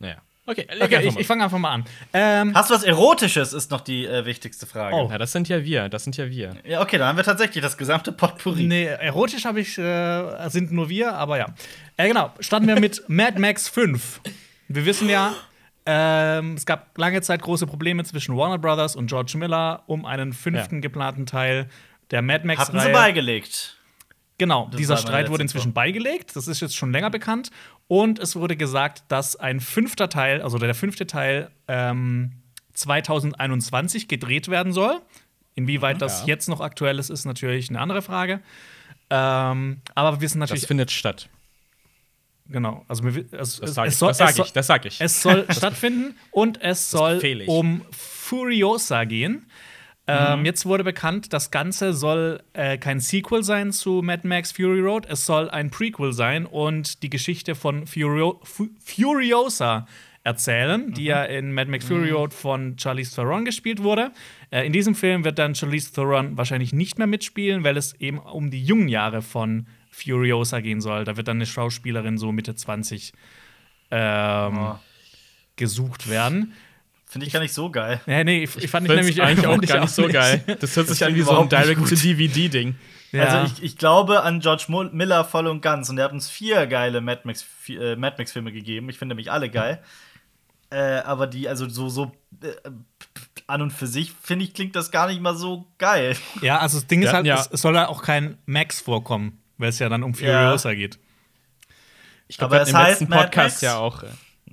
Naja. 0.00 0.16
Okay, 0.44 0.66
Okay, 0.80 1.06
ich, 1.06 1.16
ich 1.16 1.26
fange 1.28 1.44
einfach 1.44 1.58
mal 1.58 1.70
an. 1.70 1.84
Ähm, 2.12 2.52
Hast 2.56 2.70
du 2.70 2.74
was 2.74 2.82
Erotisches, 2.82 3.52
ist 3.52 3.70
noch 3.70 3.80
die 3.80 4.04
äh, 4.06 4.24
wichtigste 4.26 4.66
Frage. 4.66 4.96
Oh. 4.96 5.08
Ja, 5.08 5.16
das 5.18 5.30
sind 5.30 5.48
ja 5.48 5.62
wir. 5.62 5.88
Das 5.88 6.02
sind 6.02 6.16
ja 6.16 6.28
wir. 6.28 6.56
Ja, 6.64 6.82
okay, 6.82 6.98
dann 6.98 7.06
haben 7.06 7.16
wir 7.16 7.24
tatsächlich 7.24 7.62
das 7.62 7.78
gesamte 7.78 8.10
Potpourri. 8.10 8.64
nee, 8.64 8.84
erotisch 8.86 9.44
habe 9.44 9.60
ich, 9.60 9.78
äh, 9.78 10.48
sind 10.48 10.72
nur 10.72 10.88
wir, 10.88 11.14
aber 11.14 11.38
ja. 11.38 11.46
Äh, 11.96 12.08
genau, 12.08 12.32
starten 12.40 12.66
wir 12.66 12.80
mit 12.80 13.04
Mad 13.08 13.38
Max 13.38 13.68
5. 13.68 14.20
Wir 14.66 14.84
wissen 14.84 15.08
ja, 15.08 15.32
ähm, 15.86 16.54
es 16.54 16.66
gab 16.66 16.96
lange 16.98 17.20
Zeit 17.22 17.42
große 17.42 17.66
Probleme 17.66 18.04
zwischen 18.04 18.36
Warner 18.36 18.58
Brothers 18.58 18.94
und 18.96 19.06
George 19.08 19.36
Miller 19.36 19.82
um 19.86 20.04
einen 20.06 20.32
fünften 20.32 20.76
Ja. 20.76 20.80
geplanten 20.80 21.26
Teil 21.26 21.68
der 22.10 22.22
Mad 22.22 22.46
Hatten 22.56 22.78
sie 22.78 22.90
beigelegt. 22.92 23.78
Genau, 24.38 24.66
Das 24.70 24.76
dieser 24.76 24.96
Streit 24.96 25.30
wurde 25.30 25.42
inzwischen 25.42 25.72
beigelegt. 25.72 26.34
Das 26.34 26.48
ist 26.48 26.60
jetzt 26.60 26.76
schon 26.76 26.90
länger 26.92 27.10
bekannt. 27.10 27.50
Und 27.88 28.18
es 28.18 28.34
wurde 28.36 28.56
gesagt, 28.56 29.04
dass 29.08 29.36
ein 29.36 29.60
fünfter 29.60 30.08
Teil, 30.08 30.42
also 30.42 30.58
der 30.58 30.74
fünfte 30.74 31.06
Teil, 31.06 31.50
ähm, 31.68 32.32
2021 32.74 34.08
gedreht 34.08 34.48
werden 34.48 34.72
soll. 34.72 35.00
Inwieweit 35.54 36.00
das 36.00 36.20
Ja. 36.22 36.26
jetzt 36.28 36.48
noch 36.48 36.60
aktuell 36.60 36.98
ist, 36.98 37.10
ist 37.10 37.24
natürlich 37.24 37.68
eine 37.70 37.80
andere 37.80 38.02
Frage. 38.02 38.40
Ähm, 39.10 39.80
aber 39.94 40.16
wir 40.16 40.20
wissen 40.22 40.40
Das 40.40 40.48
natürlich, 40.50 40.66
findet 40.66 40.90
statt. 40.90 41.28
Genau, 42.48 42.84
also 42.88 43.06
es, 43.06 43.60
Das 43.60 43.74
sage 43.74 43.88
ich. 43.88 43.96
soll, 43.96 44.08
Das 44.08 44.18
sag 44.18 44.38
ich. 44.38 44.52
Das 44.52 44.66
sag 44.66 44.86
ich. 44.86 45.00
es 45.00 45.22
soll 45.22 45.46
stattfinden 45.50 46.16
und 46.30 46.60
es 46.62 46.90
soll 46.90 47.20
um 47.46 47.82
Furiosa 47.90 49.04
gehen. 49.04 49.46
Ähm, 50.08 50.44
jetzt 50.44 50.66
wurde 50.66 50.82
bekannt, 50.82 51.32
das 51.32 51.52
Ganze 51.52 51.92
soll 51.92 52.42
äh, 52.54 52.76
kein 52.76 52.98
Sequel 52.98 53.44
sein 53.44 53.70
zu 53.70 54.02
Mad 54.02 54.26
Max 54.26 54.50
Fury 54.50 54.80
Road, 54.80 55.06
es 55.08 55.24
soll 55.24 55.48
ein 55.48 55.70
Prequel 55.70 56.12
sein 56.12 56.44
und 56.44 57.04
die 57.04 57.10
Geschichte 57.10 57.54
von 57.54 57.86
Furio 57.86 58.40
Fu 58.42 58.66
Furiosa 58.84 59.86
erzählen, 60.24 60.92
die 60.92 61.04
ja 61.04 61.22
in 61.24 61.52
Mad 61.52 61.70
Max 61.70 61.84
Fury 61.84 62.10
Road 62.10 62.34
von 62.34 62.76
Charlize 62.78 63.14
Theron 63.14 63.44
gespielt 63.44 63.82
wurde. 63.82 64.10
Äh, 64.50 64.66
in 64.66 64.72
diesem 64.72 64.96
Film 64.96 65.24
wird 65.24 65.38
dann 65.38 65.54
Charlize 65.54 65.92
Theron 65.92 66.36
wahrscheinlich 66.36 66.72
nicht 66.72 66.98
mehr 66.98 67.06
mitspielen, 67.06 67.62
weil 67.62 67.76
es 67.76 67.94
eben 68.00 68.18
um 68.18 68.50
die 68.50 68.62
jungen 68.62 68.88
Jahre 68.88 69.22
von 69.22 69.66
Furiosa 69.92 70.60
gehen 70.60 70.80
soll. 70.80 71.04
Da 71.04 71.16
wird 71.16 71.28
dann 71.28 71.36
eine 71.36 71.46
Schauspielerin 71.46 72.18
so 72.18 72.32
Mitte 72.32 72.56
20 72.56 73.12
ähm, 73.92 74.58
Oh. 74.58 74.78
gesucht 75.56 76.08
werden. 76.08 76.54
Finde 77.06 77.26
ich 77.26 77.32
gar 77.32 77.40
nicht 77.40 77.52
so 77.52 77.70
geil. 77.70 78.00
Ja, 78.06 78.24
nee, 78.24 78.42
ich, 78.44 78.56
ich 78.56 78.70
fand 78.70 78.88
ich 78.88 78.94
nämlich 78.96 79.20
eigentlich 79.22 79.46
auch 79.46 79.60
gar 79.60 79.80
nicht 79.82 79.94
so 79.94 80.02
nicht. 80.02 80.14
geil. 80.14 80.42
Das 80.60 80.74
hört 80.76 80.88
sich 80.88 80.98
Das 80.98 81.08
an 81.08 81.14
wie 81.14 81.20
so 81.22 81.38
ein. 81.38 81.48
Direct-to-DVD-Ding. 81.48 82.74
Ja. 83.12 83.24
Also 83.24 83.52
ich, 83.58 83.62
ich 83.62 83.76
glaube 83.76 84.22
an 84.22 84.40
George 84.40 84.64
Miller 84.92 85.22
voll 85.24 85.46
und 85.46 85.60
ganz 85.60 85.90
und 85.90 85.98
er 85.98 86.04
hat 86.06 86.12
uns 86.12 86.30
vier 86.30 86.66
geile 86.66 87.02
Mad 87.02 87.20
Max, 87.24 87.44
äh, 87.68 87.96
Mad 87.96 88.16
Max 88.16 88.32
Filme 88.32 88.50
gegeben. 88.50 88.88
Ich 88.88 88.96
finde 88.98 89.14
nämlich 89.14 89.30
alle 89.30 89.50
geil. 89.50 89.82
Äh, 90.70 91.00
aber 91.00 91.26
die, 91.26 91.46
also 91.50 91.68
so, 91.68 91.90
so 91.90 92.12
äh, 92.42 92.48
an 93.46 93.60
und 93.60 93.72
für 93.72 93.86
sich, 93.86 94.12
finde 94.22 94.46
ich, 94.46 94.54
klingt 94.54 94.74
das 94.74 94.90
gar 94.90 95.08
nicht 95.08 95.20
mal 95.20 95.36
so 95.36 95.66
geil. 95.76 96.16
ja, 96.40 96.60
also 96.60 96.78
das 96.78 96.86
Ding 96.86 97.02
ist 97.02 97.08
Ja, 97.08 97.12
halt, 97.12 97.26
ja. 97.26 97.34
es, 97.40 97.50
es 97.52 97.60
soll 97.60 97.74
ja 97.74 97.88
auch 97.88 98.00
kein 98.02 98.38
Max 98.46 98.80
vorkommen, 98.80 99.41
weil 99.62 99.70
es 99.70 99.78
ja 99.78 99.88
dann 99.88 100.02
um 100.02 100.12
Furiosa 100.12 100.74
geht. 100.74 100.98
Ich 102.28 102.36
glaube, 102.36 102.54
wir 102.54 102.60
hatten 102.60 102.70
im 102.70 102.76
letzten 102.76 103.08
Mad 103.08 103.22
Podcast 103.24 103.54
Max? 103.54 103.60
ja 103.62 103.78
auch. 103.78 104.02
äh, 104.02 104.08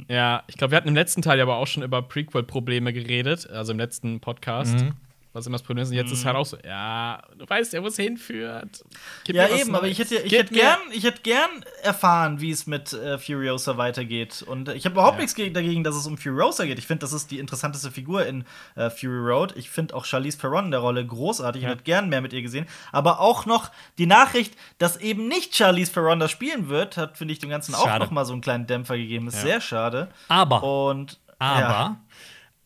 Ja, 0.07 0.43
ich 0.47 0.55
glaube, 0.55 0.71
wir 0.71 0.77
hatten 0.77 0.87
im 0.87 0.95
letzten 0.95 1.21
Teil 1.21 1.41
aber 1.41 1.57
auch 1.57 1.67
schon 1.67 1.83
über 1.83 2.01
Prequel-Probleme 2.01 2.93
geredet, 2.93 3.49
also 3.49 3.73
im 3.73 3.79
letzten 3.79 4.19
Podcast. 4.21 4.75
Mhm. 4.79 4.93
Was 5.31 5.45
immer 5.45 5.57
das 5.57 5.61
Problem 5.63 5.83
ist. 5.83 5.89
Und 5.91 5.95
jetzt 5.95 6.11
ist 6.11 6.25
halt 6.25 6.35
auch 6.35 6.45
so, 6.45 6.57
ja, 6.65 7.21
du 7.37 7.47
weißt 7.47 7.73
ja, 7.73 7.83
wo 7.83 7.87
es 7.87 7.97
hinführt. 7.97 8.83
Gib 9.25 9.35
ja, 9.35 9.47
eben, 9.47 9.75
aber 9.75 9.85
ich 9.87 9.99
Neues. 9.99 10.09
hätte, 10.11 10.23
ich 10.23 10.29
Gib 10.31 10.39
hätte 10.39 10.53
mir- 10.55 10.59
gern, 10.59 10.79
ich 10.91 11.03
hätte 11.03 11.21
gern 11.21 11.49
erfahren, 11.83 12.41
wie 12.41 12.49
es 12.49 12.65
mit 12.65 12.93
äh, 12.93 13.19
Furiosa 13.19 13.77
weitergeht. 13.77 14.41
Und 14.41 14.69
ich 14.69 14.85
habe 14.85 14.93
überhaupt 14.93 15.17
Ja. 15.17 15.21
nichts 15.21 15.35
ge- 15.35 15.51
dagegen, 15.51 15.83
dass 15.83 15.95
es 15.95 16.07
um 16.07 16.17
Furiosa 16.17 16.65
geht. 16.65 16.79
Ich 16.79 16.87
finde, 16.87 17.01
das 17.01 17.13
ist 17.13 17.29
die 17.29 17.37
interessanteste 17.37 17.91
Figur 17.91 18.25
in 18.25 18.43
äh, 18.75 18.89
Fury 18.89 19.19
Road. 19.19 19.53
Ich 19.55 19.69
finde 19.69 19.93
auch 19.93 20.05
Charlize 20.05 20.39
Theron 20.39 20.65
in 20.65 20.71
der 20.71 20.79
Rolle 20.79 21.05
großartig. 21.05 21.61
Ich 21.61 21.65
Ja. 21.67 21.73
hätte 21.75 21.83
gern 21.83 22.09
mehr 22.09 22.21
mit 22.21 22.33
ihr 22.33 22.41
gesehen. 22.41 22.65
Aber 22.91 23.19
auch 23.19 23.45
noch 23.45 23.69
die 23.99 24.07
Nachricht, 24.07 24.55
dass 24.79 24.97
eben 24.97 25.27
nicht 25.27 25.55
Charlize 25.55 25.93
Theron 25.93 26.19
das 26.19 26.31
spielen 26.31 26.69
wird, 26.69 26.97
hat, 26.97 27.17
finde 27.19 27.33
ich, 27.33 27.39
dem 27.39 27.51
Ganzen 27.51 27.75
auch 27.75 27.85
Schade. 27.85 28.03
noch 28.03 28.09
mal 28.11 28.25
so 28.25 28.33
einen 28.33 28.41
kleinen 28.41 28.65
Dämpfer 28.65 28.97
gegeben. 28.97 29.27
Ist 29.27 29.35
Ja. 29.35 29.41
sehr 29.41 29.61
schade. 29.61 30.09
Aber, 30.27 30.63
Und 30.63 31.19
aber, 31.37 31.59
ja. 31.59 31.97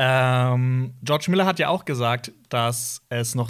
Ähm, 0.06 0.94
George 1.02 1.28
Miller 1.30 1.46
hat 1.46 1.60
ja 1.60 1.70
auch 1.70 1.86
gesagt, 1.86 2.34
dass 2.50 3.02
es 3.08 3.36
noch 3.36 3.50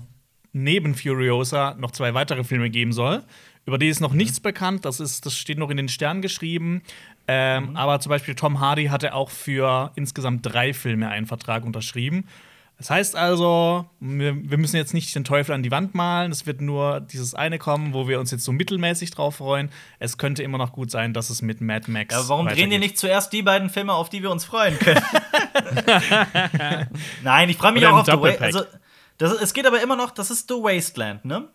neben 0.51 0.93
Furiosa 0.93 1.75
noch 1.79 1.89
zwei 1.89 2.13
weitere 2.13 2.43
Filme 2.43 2.69
geben 2.69 2.93
soll. 2.93 3.23
Über 3.65 3.79
die 3.79 3.87
ist 3.87 4.01
noch 4.01 4.13
nichts 4.13 4.39
bekannt, 4.39 4.85
das, 4.85 4.99
ist, 4.99 5.25
das 5.25 5.35
steht 5.35 5.57
noch 5.57 5.71
in 5.71 5.77
den 5.77 5.89
Sternen 5.89 6.21
geschrieben. 6.21 6.83
Ähm, 7.27 7.75
Aber 7.75 7.99
zum 8.01 8.11
Beispiel 8.11 8.35
Tom 8.35 8.59
Hardy 8.59 8.85
hatte 8.85 9.15
auch 9.15 9.31
für 9.31 9.91
insgesamt 9.95 10.45
drei 10.45 10.73
Filme 10.73 11.09
einen 11.09 11.25
Vertrag 11.25 11.65
unterschrieben. 11.65 12.27
Das 12.77 12.89
heißt 12.89 13.15
also, 13.15 13.85
wir, 14.01 14.35
wir 14.49 14.57
müssen 14.57 14.75
jetzt 14.75 14.93
nicht 14.93 15.13
den 15.15 15.23
Teufel 15.23 15.53
an 15.53 15.63
die 15.63 15.71
Wand 15.71 15.93
malen. 15.95 16.31
Es 16.31 16.45
wird 16.45 16.59
nur 16.59 16.99
dieses 16.99 17.33
eine 17.33 17.57
kommen, 17.59 17.93
wo 17.93 18.07
wir 18.09 18.19
uns 18.19 18.31
jetzt 18.31 18.43
so 18.43 18.51
mittelmäßig 18.51 19.11
drauf 19.11 19.35
freuen. 19.37 19.69
Es 19.99 20.17
könnte 20.17 20.43
immer 20.43 20.57
noch 20.57 20.73
gut 20.73 20.91
sein, 20.91 21.13
dass 21.13 21.29
es 21.29 21.41
mit 21.41 21.61
Mad 21.61 21.89
Max. 21.89 22.13
Ja, 22.13 22.27
warum 22.27 22.47
drehen 22.47 22.55
die 22.55 22.61
weitergeht. 22.63 22.79
nicht 22.81 22.97
zuerst 22.97 23.31
die 23.31 23.41
beiden 23.43 23.69
Filme, 23.69 23.93
auf 23.93 24.09
die 24.09 24.21
wir 24.21 24.31
uns 24.31 24.43
freuen 24.43 24.77
können? 24.79 25.01
Nein, 27.23 27.49
ich 27.49 27.57
freue 27.57 27.71
mich 27.71 27.83
Oder 27.83 27.93
auch 27.93 27.99
auf 27.99 28.05
The 28.05 28.11
Wa 28.13 28.15
Doppelpack. 28.15 28.41
also, 28.41 28.63
das, 29.17 29.33
Es 29.41 29.53
geht 29.53 29.65
aber 29.65 29.81
immer 29.81 29.95
noch, 29.95 30.11
das 30.11 30.31
ist 30.31 30.47
The 30.49 30.55
Wasteland, 30.55 31.23
ne? 31.25 31.47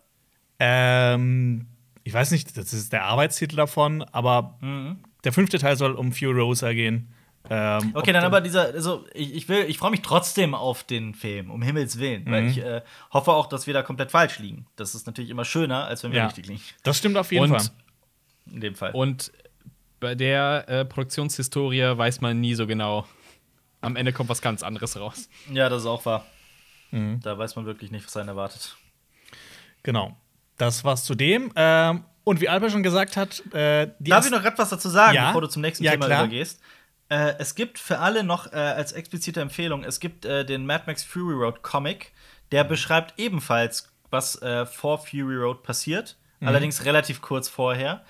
Ähm, 0.61 1.66
ich 2.04 2.14
weiß 2.14 2.31
nicht, 2.31 2.57
das 2.57 2.72
ist 2.72 2.92
der 2.92 3.04
Arbeitstitel 3.04 3.57
davon, 3.57 4.02
aber 4.12 4.57
Mhm. 4.61 4.98
der 5.24 5.33
fünfte 5.33 5.59
Teil 5.59 5.76
soll 5.76 5.92
um 5.92 6.12
Furiosa 6.12 6.72
gehen. 6.72 7.12
Ähm, 7.51 7.91
Okay, 7.95 8.13
dann 8.13 8.25
aber 8.25 8.41
dieser, 8.41 8.63
also 8.67 9.07
ich, 9.15 9.35
ich 9.35 9.49
will, 9.49 9.65
ich 9.69 9.79
freue 9.79 9.91
mich 9.91 10.03
trotzdem 10.03 10.55
auf 10.55 10.85
den 10.85 11.15
Film, 11.15 11.51
um 11.51 11.63
Himmels 11.63 11.99
Willen, 11.99 12.25
weil 12.31 12.43
Mhm. 12.43 12.49
ich 12.49 12.59
äh, 12.59 12.83
hoffe 13.13 13.33
auch, 13.33 13.47
dass 13.47 13.67
wir 13.67 13.75
da 13.75 13.83
komplett 13.83 14.11
falsch 14.11 14.39
liegen. 14.39 14.67
Das 14.77 14.95
ist 14.95 15.07
natürlich 15.07 15.31
immer 15.31 15.45
schöner, 15.45 15.87
als 15.87 16.03
wenn 16.03 16.13
wir 16.13 16.19
Ja. 16.19 16.27
richtig 16.27 16.47
liegen. 16.47 16.61
Das 16.83 16.99
stimmt 16.99 17.17
auf 17.17 17.31
jeden 17.33 17.53
Und- 17.53 17.61
Fall. 17.61 17.71
In 18.53 18.61
dem 18.61 18.75
Fall. 18.75 18.93
Und 18.93 19.31
bei 20.01 20.15
der 20.15 20.65
äh, 20.69 20.85
Produktionshistorie 20.85 21.97
weiß 21.99 22.21
man 22.21 22.41
nie 22.41 22.55
so 22.55 22.67
genau. 22.67 23.07
Am 23.81 23.95
Ende 23.97 24.13
kommt 24.13 24.29
was 24.29 24.41
ganz 24.43 24.63
anderes 24.63 24.99
raus. 24.99 25.29
ja, 25.53 25.69
das 25.69 25.83
ist 25.83 25.87
auch 25.87 26.05
wahr. 26.07 26.25
Mhm. 26.91 27.21
Da 27.23 27.37
weiß 27.39 27.57
man 27.57 27.67
wirklich 27.67 27.91
nicht, 27.91 28.07
was 28.07 28.17
einen 28.17 28.29
erwartet. 28.31 28.77
Genau. 29.83 30.17
Das 30.57 30.83
war's 30.85 31.05
zu 31.05 31.15
dem. 31.15 31.53
Ähm, 31.55 32.05
und 32.25 32.41
wie 32.41 32.49
Albert 32.49 32.73
schon 32.73 32.83
gesagt 32.83 33.17
hat, 33.17 33.43
äh, 33.55 33.91
die 33.99 34.11
Darf 34.11 34.25
ich 34.25 34.31
noch 34.33 34.43
gerade 34.43 34.59
was 34.59 34.71
dazu 34.71 34.89
sagen, 34.89 35.15
Ja. 35.15 35.27
bevor 35.29 35.43
du 35.43 35.47
zum 35.49 35.63
nächsten 35.63 35.85
Ja, 35.85 35.93
Thema 35.93 36.07
klar. 36.07 36.25
übergehst? 36.25 36.61
Äh, 37.11 37.35
es 37.38 37.55
gibt 37.55 37.79
für 37.79 37.99
alle 38.01 38.23
noch 38.23 38.53
äh, 38.53 38.57
als 38.57 38.92
explizite 38.92 39.40
Empfehlung, 39.40 39.83
es 39.85 39.99
gibt 40.01 40.25
äh, 40.25 40.44
den 40.44 40.66
Mad 40.66 40.85
Max 40.87 41.03
Fury 41.05 41.35
Road 41.35 41.62
Comic, 41.62 42.12
der 42.53 42.64
Mhm. 42.64 42.68
beschreibt 42.68 43.14
ebenfalls, 43.18 43.90
was 44.11 44.40
äh, 44.42 44.66
vor 44.66 44.99
Fury 44.99 45.37
Road 45.37 45.62
passiert, 45.62 46.16
Mhm. 46.40 46.49
allerdings 46.49 46.85
relativ 46.85 47.21
kurz 47.23 47.49
vorher. 47.49 48.03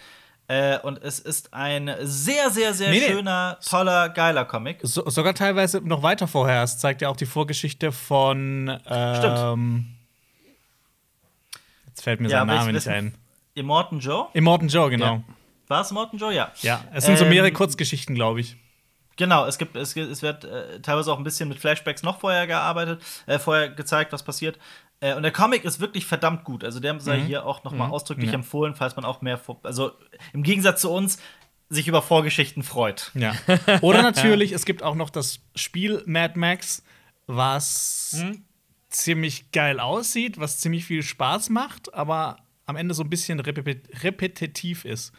Äh, 0.50 0.78
und 0.78 1.02
es 1.02 1.18
ist 1.20 1.52
ein 1.52 1.94
sehr, 2.00 2.48
sehr, 2.50 2.72
sehr 2.72 2.90
Nee, 2.90 3.00
nee. 3.00 3.06
schöner, 3.08 3.58
toller, 3.62 4.08
geiler 4.08 4.44
Comic. 4.46 4.78
so, 4.82 5.08
sogar 5.10 5.34
teilweise 5.34 5.80
noch 5.82 6.02
weiter 6.02 6.26
vorher. 6.26 6.62
Es 6.62 6.78
zeigt 6.78 7.02
ja 7.02 7.10
auch 7.10 7.16
die 7.16 7.26
Vorgeschichte 7.26 7.92
von. 7.92 8.80
Ähm, 8.86 9.86
jetzt 11.86 12.02
fällt 12.02 12.20
mir 12.20 12.28
Ja, 12.30 12.38
sein 12.38 12.46
Name 12.46 12.72
nicht 12.72 12.88
ein. 12.88 13.14
Immortan 13.54 14.00
Joe? 14.00 14.28
Immortan 14.32 14.68
Joe, 14.68 14.88
genau. 14.90 15.16
Ja. 15.16 15.22
War 15.68 15.80
es 15.82 15.90
Immortan 15.90 16.18
Joe? 16.18 16.32
Ja. 16.34 16.50
Ja, 16.62 16.82
es 16.94 17.04
sind 17.04 17.18
so 17.18 17.24
Ähm, 17.24 17.30
mehrere 17.30 17.52
Kurzgeschichten, 17.52 18.14
glaube 18.14 18.40
ich. 18.40 18.56
Genau, 19.18 19.44
es 19.46 19.58
gibt, 19.58 19.76
es, 19.76 19.94
es 19.94 20.22
wird 20.22 20.44
äh, 20.44 20.80
teilweise 20.80 21.12
auch 21.12 21.18
ein 21.18 21.24
bisschen 21.24 21.48
mit 21.50 21.58
Flashbacks 21.58 22.02
noch 22.02 22.20
vorher 22.20 22.46
gearbeitet, 22.46 23.02
äh, 23.26 23.38
vorher 23.38 23.68
gezeigt, 23.68 24.12
was 24.12 24.22
passiert. 24.22 24.58
Äh, 25.00 25.14
und 25.14 25.22
der 25.22 25.32
Comic 25.32 25.64
ist 25.64 25.78
wirklich 25.80 26.06
verdammt 26.06 26.44
gut. 26.44 26.64
Also 26.64 26.80
der 26.80 26.98
sei 27.00 27.20
hier 27.20 27.44
auch 27.44 27.62
noch 27.64 27.72
mal 27.72 27.88
ausdrücklich 27.90 28.28
Mhm. 28.28 28.32
Ja. 28.32 28.38
empfohlen, 28.38 28.74
falls 28.74 28.96
man 28.96 29.04
auch 29.04 29.20
mehr, 29.20 29.36
vor 29.36 29.60
also 29.64 29.92
im 30.32 30.42
Gegensatz 30.42 30.80
zu 30.80 30.90
uns 30.90 31.18
sich 31.68 31.86
über 31.86 32.00
Vorgeschichten 32.00 32.62
freut. 32.62 33.10
Ja. 33.14 33.34
Oder 33.82 34.00
natürlich, 34.02 34.52
es 34.52 34.64
gibt 34.64 34.82
auch 34.82 34.94
noch 34.94 35.10
das 35.10 35.40
Spiel 35.54 36.02
Mad 36.06 36.38
Max, 36.38 36.82
was 37.26 38.16
Mhm. 38.22 38.44
ziemlich 38.88 39.52
geil 39.52 39.80
aussieht, 39.80 40.38
was 40.40 40.58
ziemlich 40.60 40.84
viel 40.86 41.02
Spaß 41.02 41.50
macht, 41.50 41.92
aber 41.94 42.38
am 42.66 42.76
Ende 42.76 42.94
so 42.94 43.02
ein 43.02 43.10
bisschen 43.10 43.38
repet 43.40 43.88
repetitiv 44.02 44.84
ist. 44.84 45.12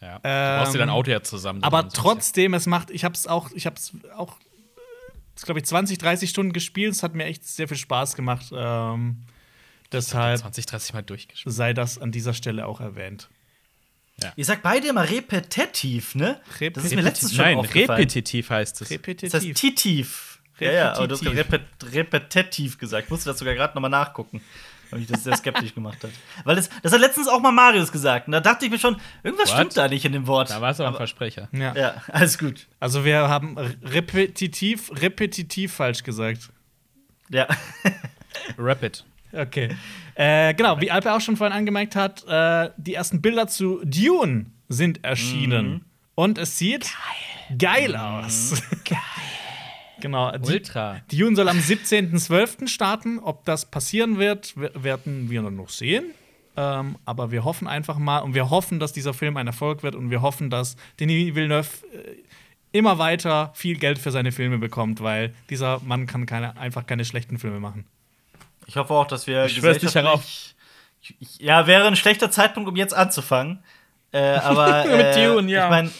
Ja. 0.00 0.18
Du 0.18 0.62
brauchst 0.62 0.74
dir 0.74 0.78
dein 0.78 0.90
Auto 0.90 1.10
ja 1.10 1.22
zusammen. 1.22 1.62
Aber 1.62 1.88
trotzdem, 1.88 2.54
es 2.54 2.66
macht, 2.66 2.90
ich 2.90 3.04
hab's 3.04 3.26
auch, 3.26 3.50
ich 3.52 3.66
hab's 3.66 3.92
auch, 4.16 4.36
glaube 5.42 5.60
ich, 5.60 5.66
20, 5.66 5.98
30 5.98 6.30
Stunden 6.30 6.52
gespielt. 6.52 6.92
Es 6.92 7.02
hat 7.02 7.14
mir 7.14 7.24
echt 7.24 7.44
sehr 7.44 7.68
viel 7.68 7.76
Spaß 7.76 8.14
gemacht. 8.14 8.46
Ähm, 8.52 9.24
deshalb 9.92 10.38
20, 10.38 10.66
30 10.66 10.94
Mal 10.94 11.02
durchgespielt. 11.02 11.54
sei 11.54 11.72
das 11.72 11.98
an 11.98 12.12
dieser 12.12 12.34
Stelle 12.34 12.66
auch 12.66 12.80
erwähnt. 12.80 13.28
Ihr 14.34 14.44
sagt 14.44 14.62
beide 14.64 14.88
immer 14.88 15.08
repetitiv, 15.08 16.16
ne? 16.16 16.40
Das 16.72 16.84
ist 16.84 16.94
mir 16.94 17.02
letztens 17.02 17.34
schon 17.36 17.44
Nein, 17.44 17.58
aufgefallen. 17.58 17.90
repetitiv 17.90 18.50
heißt 18.50 18.80
es. 18.82 18.90
Repetitiv. 18.90 19.30
Das 19.30 19.44
heißt 19.44 19.54
titiv. 19.54 20.42
Ja, 20.58 20.72
ja, 20.72 20.92
aber 20.94 21.06
du 21.06 21.14
hast 21.14 21.24
Repetitiv. 21.24 21.52
repet 21.52 21.94
repetitiv 21.94 22.78
gesagt. 22.78 23.04
Ich 23.04 23.10
musste 23.10 23.30
das 23.30 23.38
sogar 23.38 23.54
gerade 23.54 23.74
nochmal 23.74 23.90
nachgucken, 23.90 24.40
weil 24.90 25.00
mich 25.00 25.08
das 25.08 25.24
sehr 25.24 25.36
skeptisch 25.36 25.74
gemacht 25.74 26.02
hat. 26.02 26.10
Weil 26.44 26.56
das, 26.56 26.70
das 26.82 26.92
hat 26.92 27.00
letztens 27.00 27.28
auch 27.28 27.40
mal 27.40 27.52
Marius 27.52 27.92
gesagt. 27.92 28.26
Und 28.26 28.32
da 28.32 28.40
dachte 28.40 28.64
ich 28.64 28.70
mir 28.70 28.78
schon, 28.78 28.96
irgendwas 29.22 29.50
What? 29.50 29.56
stimmt 29.56 29.76
da 29.76 29.88
nicht 29.88 30.04
in 30.04 30.12
dem 30.12 30.26
Wort. 30.26 30.50
Da 30.50 30.60
war 30.60 30.70
es 30.70 30.80
aber 30.80 30.90
ein 30.90 30.96
Versprecher. 30.96 31.48
ja. 31.52 31.74
Ja, 31.74 32.02
alles 32.08 32.38
gut. 32.38 32.66
Also 32.80 33.04
wir 33.04 33.28
haben 33.28 33.56
repetitiv, 33.58 34.90
repetitiv 35.00 35.72
falsch 35.74 36.02
gesagt. 36.02 36.50
Ja. 37.30 37.46
Rapid. 38.58 39.04
Okay. 39.32 39.76
Äh, 40.14 40.54
genau, 40.54 40.80
wie 40.80 40.90
Alpe 40.90 41.12
auch 41.12 41.20
schon 41.20 41.36
vorhin 41.36 41.56
angemerkt 41.56 41.94
hat, 41.94 42.24
äh, 42.26 42.70
die 42.76 42.94
ersten 42.94 43.20
Bilder 43.20 43.46
zu 43.46 43.80
Dune 43.84 44.46
sind 44.68 45.04
erschienen. 45.04 45.84
Und 46.14 46.38
es 46.38 46.58
sieht 46.58 46.90
geil, 47.56 47.94
aus. 47.94 48.60
Geil. 48.84 48.98
Genau. 50.00 50.30
Die, 50.36 50.52
Ultra. 50.52 51.00
Dune 51.10 51.36
soll 51.36 51.48
am 51.48 51.58
17.12. 51.58 52.68
starten. 52.68 53.18
Ob 53.18 53.44
das 53.44 53.66
passieren 53.66 54.18
wird, 54.18 54.52
wer- 54.56 54.82
werden 54.82 55.30
wir 55.30 55.42
noch 55.42 55.68
sehen. 55.68 56.06
Ähm, 56.56 56.96
aber 57.04 57.30
wir 57.30 57.44
hoffen 57.44 57.68
einfach 57.68 57.98
mal 57.98 58.18
und 58.18 58.34
wir 58.34 58.50
hoffen, 58.50 58.80
dass 58.80 58.92
dieser 58.92 59.14
Film 59.14 59.36
ein 59.36 59.46
Erfolg 59.46 59.82
wird 59.82 59.94
und 59.94 60.10
wir 60.10 60.22
hoffen, 60.22 60.50
dass 60.50 60.76
Denis 60.98 61.34
Villeneuve 61.34 61.68
äh, 61.94 62.16
immer 62.72 62.98
weiter 62.98 63.52
viel 63.54 63.78
Geld 63.78 63.98
für 63.98 64.10
seine 64.10 64.32
Filme 64.32 64.58
bekommt, 64.58 65.00
weil 65.00 65.34
dieser 65.50 65.80
Mann 65.84 66.06
kann 66.06 66.26
keine, 66.26 66.56
einfach 66.56 66.84
keine 66.86 67.04
schlechten 67.04 67.38
Filme 67.38 67.60
machen. 67.60 67.86
Ich 68.66 68.76
hoffe 68.76 68.92
auch, 68.92 69.06
dass 69.06 69.26
wir 69.26 69.44
Ich 69.46 69.54
schwör's 69.54 69.78
dich 69.78 69.86
gesellschaftlich- 69.92 70.54
Ich, 71.00 71.14
ich, 71.20 71.38
ja, 71.38 71.66
wäre 71.68 71.86
ein 71.86 71.96
schlechter 71.96 72.30
Zeitpunkt, 72.30 72.68
um 72.68 72.74
jetzt 72.76 72.92
anzufangen. 72.92 73.60
Äh, 74.10 74.18
aber 74.18 74.84
Mit 74.96 75.06
äh, 75.16 75.26
Dune, 75.28 75.50
ja. 75.50 75.64
Ich 75.66 75.70
meine, 75.70 75.90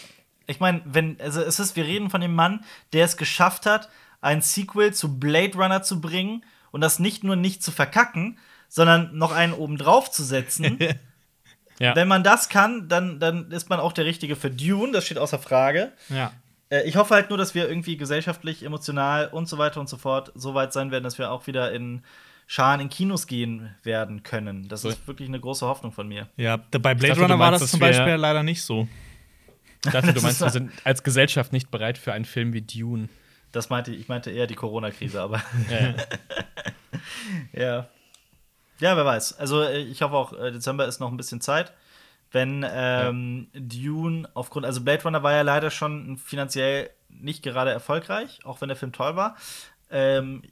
ich 0.48 0.58
mein, 0.58 0.82
wenn 0.84 1.20
also 1.20 1.40
es 1.40 1.60
ist, 1.60 1.76
wir 1.76 1.84
reden 1.84 2.10
von 2.10 2.20
dem 2.20 2.34
Mann, 2.34 2.64
der 2.92 3.04
es 3.04 3.16
geschafft 3.16 3.66
hat, 3.66 3.88
ein 4.20 4.42
Sequel 4.42 4.92
zu 4.92 5.18
Blade 5.18 5.56
Runner 5.56 5.82
zu 5.82 6.00
bringen 6.00 6.44
und 6.72 6.80
das 6.80 6.98
nicht 6.98 7.22
nur 7.22 7.36
nicht 7.36 7.62
zu 7.62 7.70
verkacken, 7.70 8.38
sondern 8.68 9.16
noch 9.16 9.32
einen 9.32 9.52
oben 9.52 9.78
drauf 9.78 10.10
zu 10.10 10.24
setzen. 10.24 10.78
Ja. 11.80 11.94
Wenn 11.94 12.08
man 12.08 12.24
das 12.24 12.48
kann, 12.48 12.88
dann, 12.88 13.20
dann 13.20 13.52
ist 13.52 13.70
man 13.70 13.78
auch 13.78 13.92
der 13.92 14.04
Richtige 14.04 14.34
für 14.34 14.50
Dune, 14.50 14.90
das 14.90 15.04
steht 15.04 15.16
außer 15.16 15.38
Frage. 15.38 15.92
Ja. 16.08 16.32
Äh, 16.70 16.88
ich 16.88 16.96
hoffe 16.96 17.14
halt 17.14 17.28
nur, 17.28 17.38
dass 17.38 17.54
wir 17.54 17.68
irgendwie 17.68 17.96
gesellschaftlich, 17.96 18.64
emotional 18.64 19.28
und 19.28 19.48
so 19.48 19.58
weiter 19.58 19.78
und 19.78 19.88
so 19.88 19.96
fort 19.96 20.32
so 20.34 20.54
weit 20.54 20.72
sein 20.72 20.90
werden, 20.90 21.04
dass 21.04 21.18
wir 21.18 21.30
auch 21.30 21.46
wieder 21.46 21.72
in 21.72 22.02
Scharen 22.48 22.80
in 22.80 22.88
Kinos 22.88 23.26
gehen 23.26 23.74
werden 23.84 24.22
können. 24.22 24.68
Das 24.68 24.82
So. 24.82 24.88
ist 24.88 25.06
wirklich 25.06 25.28
eine 25.28 25.38
große 25.38 25.66
Hoffnung 25.66 25.92
von 25.92 26.08
mir. 26.08 26.28
Ja, 26.36 26.56
bei 26.56 26.94
Blade 26.94 27.08
dachte, 27.08 27.20
Runner 27.20 27.38
war 27.38 27.52
das 27.52 27.70
zum 27.70 27.78
Beispiel 27.78 28.14
leider 28.14 28.42
nicht 28.42 28.62
so. 28.62 28.88
Ich 29.84 29.92
dachte, 29.92 30.12
du 30.12 30.20
meinst, 30.20 30.40
wir 30.40 30.50
sind 30.50 30.72
als 30.84 31.02
Gesellschaft 31.02 31.52
nicht 31.52 31.70
bereit 31.70 31.98
für 31.98 32.12
einen 32.12 32.24
Film 32.24 32.52
wie 32.52 32.62
Dune. 32.62 33.08
Das 33.52 33.70
meinte 33.70 33.92
ich 33.94 34.08
meinte 34.08 34.30
eher 34.30 34.46
die 34.46 34.54
Corona-Krise, 34.54 35.20
aber 35.20 35.42
Ja, 35.70 35.78
ja. 35.80 35.94
ja. 37.52 37.88
Ja, 38.80 38.96
wer 38.96 39.04
weiß. 39.04 39.38
Also 39.38 39.62
äh, 39.62 39.78
ich 39.78 40.02
hoffe 40.02 40.14
auch, 40.14 40.32
äh, 40.32 40.52
Dezember 40.52 40.86
ist 40.86 41.00
noch 41.00 41.10
ein 41.10 41.16
bisschen 41.16 41.40
Zeit. 41.40 41.72
Wenn 42.30 42.64
ähm, 42.68 43.48
Dune 43.54 44.28
aufgrund, 44.34 44.66
also 44.66 44.82
Blade 44.82 45.02
Runner 45.04 45.22
war 45.22 45.32
ja 45.32 45.42
leider 45.42 45.70
schon 45.70 46.18
finanziell 46.18 46.90
nicht 47.08 47.42
gerade 47.42 47.70
erfolgreich, 47.70 48.40
auch 48.44 48.60
wenn 48.60 48.68
der 48.68 48.76
Film 48.76 48.92
toll 48.92 49.16
war. 49.16 49.36
Ähm, 49.90 50.42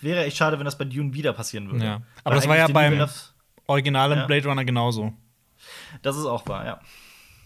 wäre 0.00 0.24
echt 0.24 0.36
schade, 0.36 0.58
wenn 0.58 0.64
das 0.64 0.78
bei 0.78 0.84
Dune 0.84 1.12
wieder 1.12 1.32
passieren 1.32 1.70
würde. 1.70 1.84
Ja. 1.84 1.94
Weil 1.94 2.02
Aber 2.24 2.34
das 2.36 2.46
war 2.48 2.56
ja 2.56 2.68
beim 2.68 3.08
originalen 3.66 4.20
Ja. 4.20 4.26
Blade 4.26 4.48
Runner 4.48 4.64
genauso. 4.64 5.12
Das 6.02 6.16
ist 6.16 6.26
auch 6.26 6.46
wahr, 6.46 6.64
ja. 6.64 6.80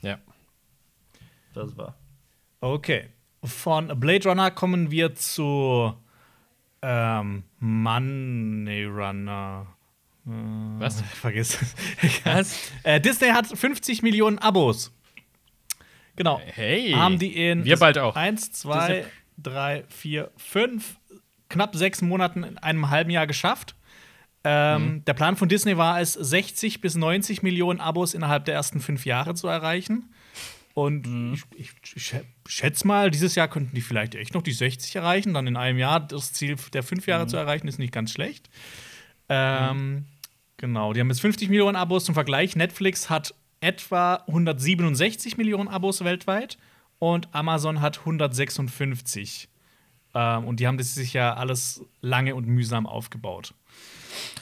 ja. 0.02 0.18
Das 1.54 1.76
wahr. 1.76 1.96
Okay. 2.60 3.08
Von 3.42 3.88
Blade 4.00 4.28
Runner 4.28 4.50
kommen 4.50 4.90
wir 4.90 5.14
zu 5.14 5.94
ähm, 6.82 7.44
Money 7.58 8.84
Runner. 8.84 9.66
Äh, 10.26 10.30
Was? 10.78 11.00
Vergiss 11.20 11.60
es. 11.60 12.24
Was? 12.24 12.72
äh, 12.82 13.00
Disney 13.00 13.28
hat 13.28 13.46
50 13.46 14.02
Millionen 14.02 14.38
Abos. 14.38 14.92
Genau. 16.16 16.40
Hey. 16.44 16.92
Haben 16.92 17.18
die 17.18 17.36
in 17.36 17.64
Wir 17.64 17.76
bald 17.78 17.98
auch. 17.98 18.14
Eins, 18.16 18.52
zwei, 18.52 18.86
Disney- 18.88 19.10
drei, 19.38 19.84
vier, 19.88 20.30
fünf, 20.36 20.96
knapp 21.48 21.74
sechs 21.74 22.02
Monaten 22.02 22.44
in 22.44 22.58
einem 22.58 22.88
halben 22.90 23.10
Jahr 23.10 23.26
geschafft. 23.26 23.74
Ähm, 24.44 24.82
Mhm. 24.96 25.04
Der 25.06 25.14
Plan 25.14 25.36
von 25.36 25.48
Disney 25.48 25.76
war 25.76 26.00
es, 26.00 26.12
60 26.12 26.80
bis 26.80 26.94
90 26.96 27.42
Millionen 27.42 27.80
Abos 27.80 28.14
innerhalb 28.14 28.44
der 28.44 28.54
ersten 28.54 28.80
fünf 28.80 29.06
Jahre 29.06 29.34
zu 29.34 29.48
erreichen. 29.48 30.12
Und 30.74 31.06
Mhm. 31.06 31.34
ich, 31.56 31.70
ich, 31.94 32.14
schätze 32.46 32.86
mal, 32.86 33.10
dieses 33.10 33.36
Jahr 33.36 33.46
könnten 33.48 33.74
die 33.76 33.80
vielleicht 33.80 34.16
echt 34.16 34.34
noch 34.34 34.42
die 34.42 34.52
60 34.52 34.96
erreichen. 34.96 35.32
Dann 35.32 35.46
in 35.46 35.56
einem 35.56 35.78
Jahr 35.78 36.00
das 36.00 36.32
Ziel 36.32 36.56
der 36.72 36.82
fünf 36.82 37.06
Mhm. 37.06 37.10
Jahre 37.10 37.26
zu 37.28 37.36
erreichen, 37.36 37.68
ist 37.68 37.78
nicht 37.78 37.92
ganz 37.92 38.10
schlecht. 38.12 38.50
Ähm, 39.28 40.06
Genau, 40.56 40.92
die 40.92 41.00
haben 41.00 41.08
jetzt 41.10 41.20
50 41.20 41.48
Millionen 41.48 41.76
Abos 41.76 42.04
zum 42.04 42.14
Vergleich. 42.14 42.54
Netflix 42.56 43.10
hat 43.10 43.34
etwa 43.60 44.22
167 44.28 45.36
Millionen 45.36 45.68
Abos 45.68 46.04
weltweit 46.04 46.58
und 47.00 47.28
Amazon 47.34 47.80
hat 47.80 47.98
156. 48.06 49.48
Ähm, 50.14 50.44
und 50.44 50.60
die 50.60 50.66
haben 50.66 50.78
das 50.78 50.94
sich 50.94 51.12
ja 51.12 51.34
alles 51.34 51.82
lange 52.00 52.34
und 52.34 52.46
mühsam 52.46 52.86
aufgebaut. 52.86 53.52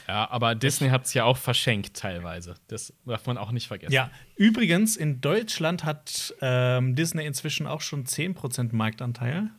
Ja, 0.07 0.29
aber 0.29 0.55
Disney 0.55 0.89
hat 0.89 1.05
es 1.05 1.13
ja 1.13 1.23
auch 1.23 1.37
verschenkt 1.37 1.95
teilweise. 1.95 2.55
Das 2.67 2.93
darf 3.05 3.25
man 3.25 3.37
auch 3.37 3.51
nicht 3.51 3.67
vergessen. 3.67 3.93
Ja, 3.93 4.11
übrigens, 4.35 4.95
in 4.97 5.21
Deutschland 5.21 5.83
hat 5.85 6.33
ähm, 6.41 6.95
Disney 6.95 7.25
inzwischen 7.25 7.67
auch 7.67 7.81
schon 7.81 8.05
10% 8.05 8.69
Marktanteil. 8.75 9.49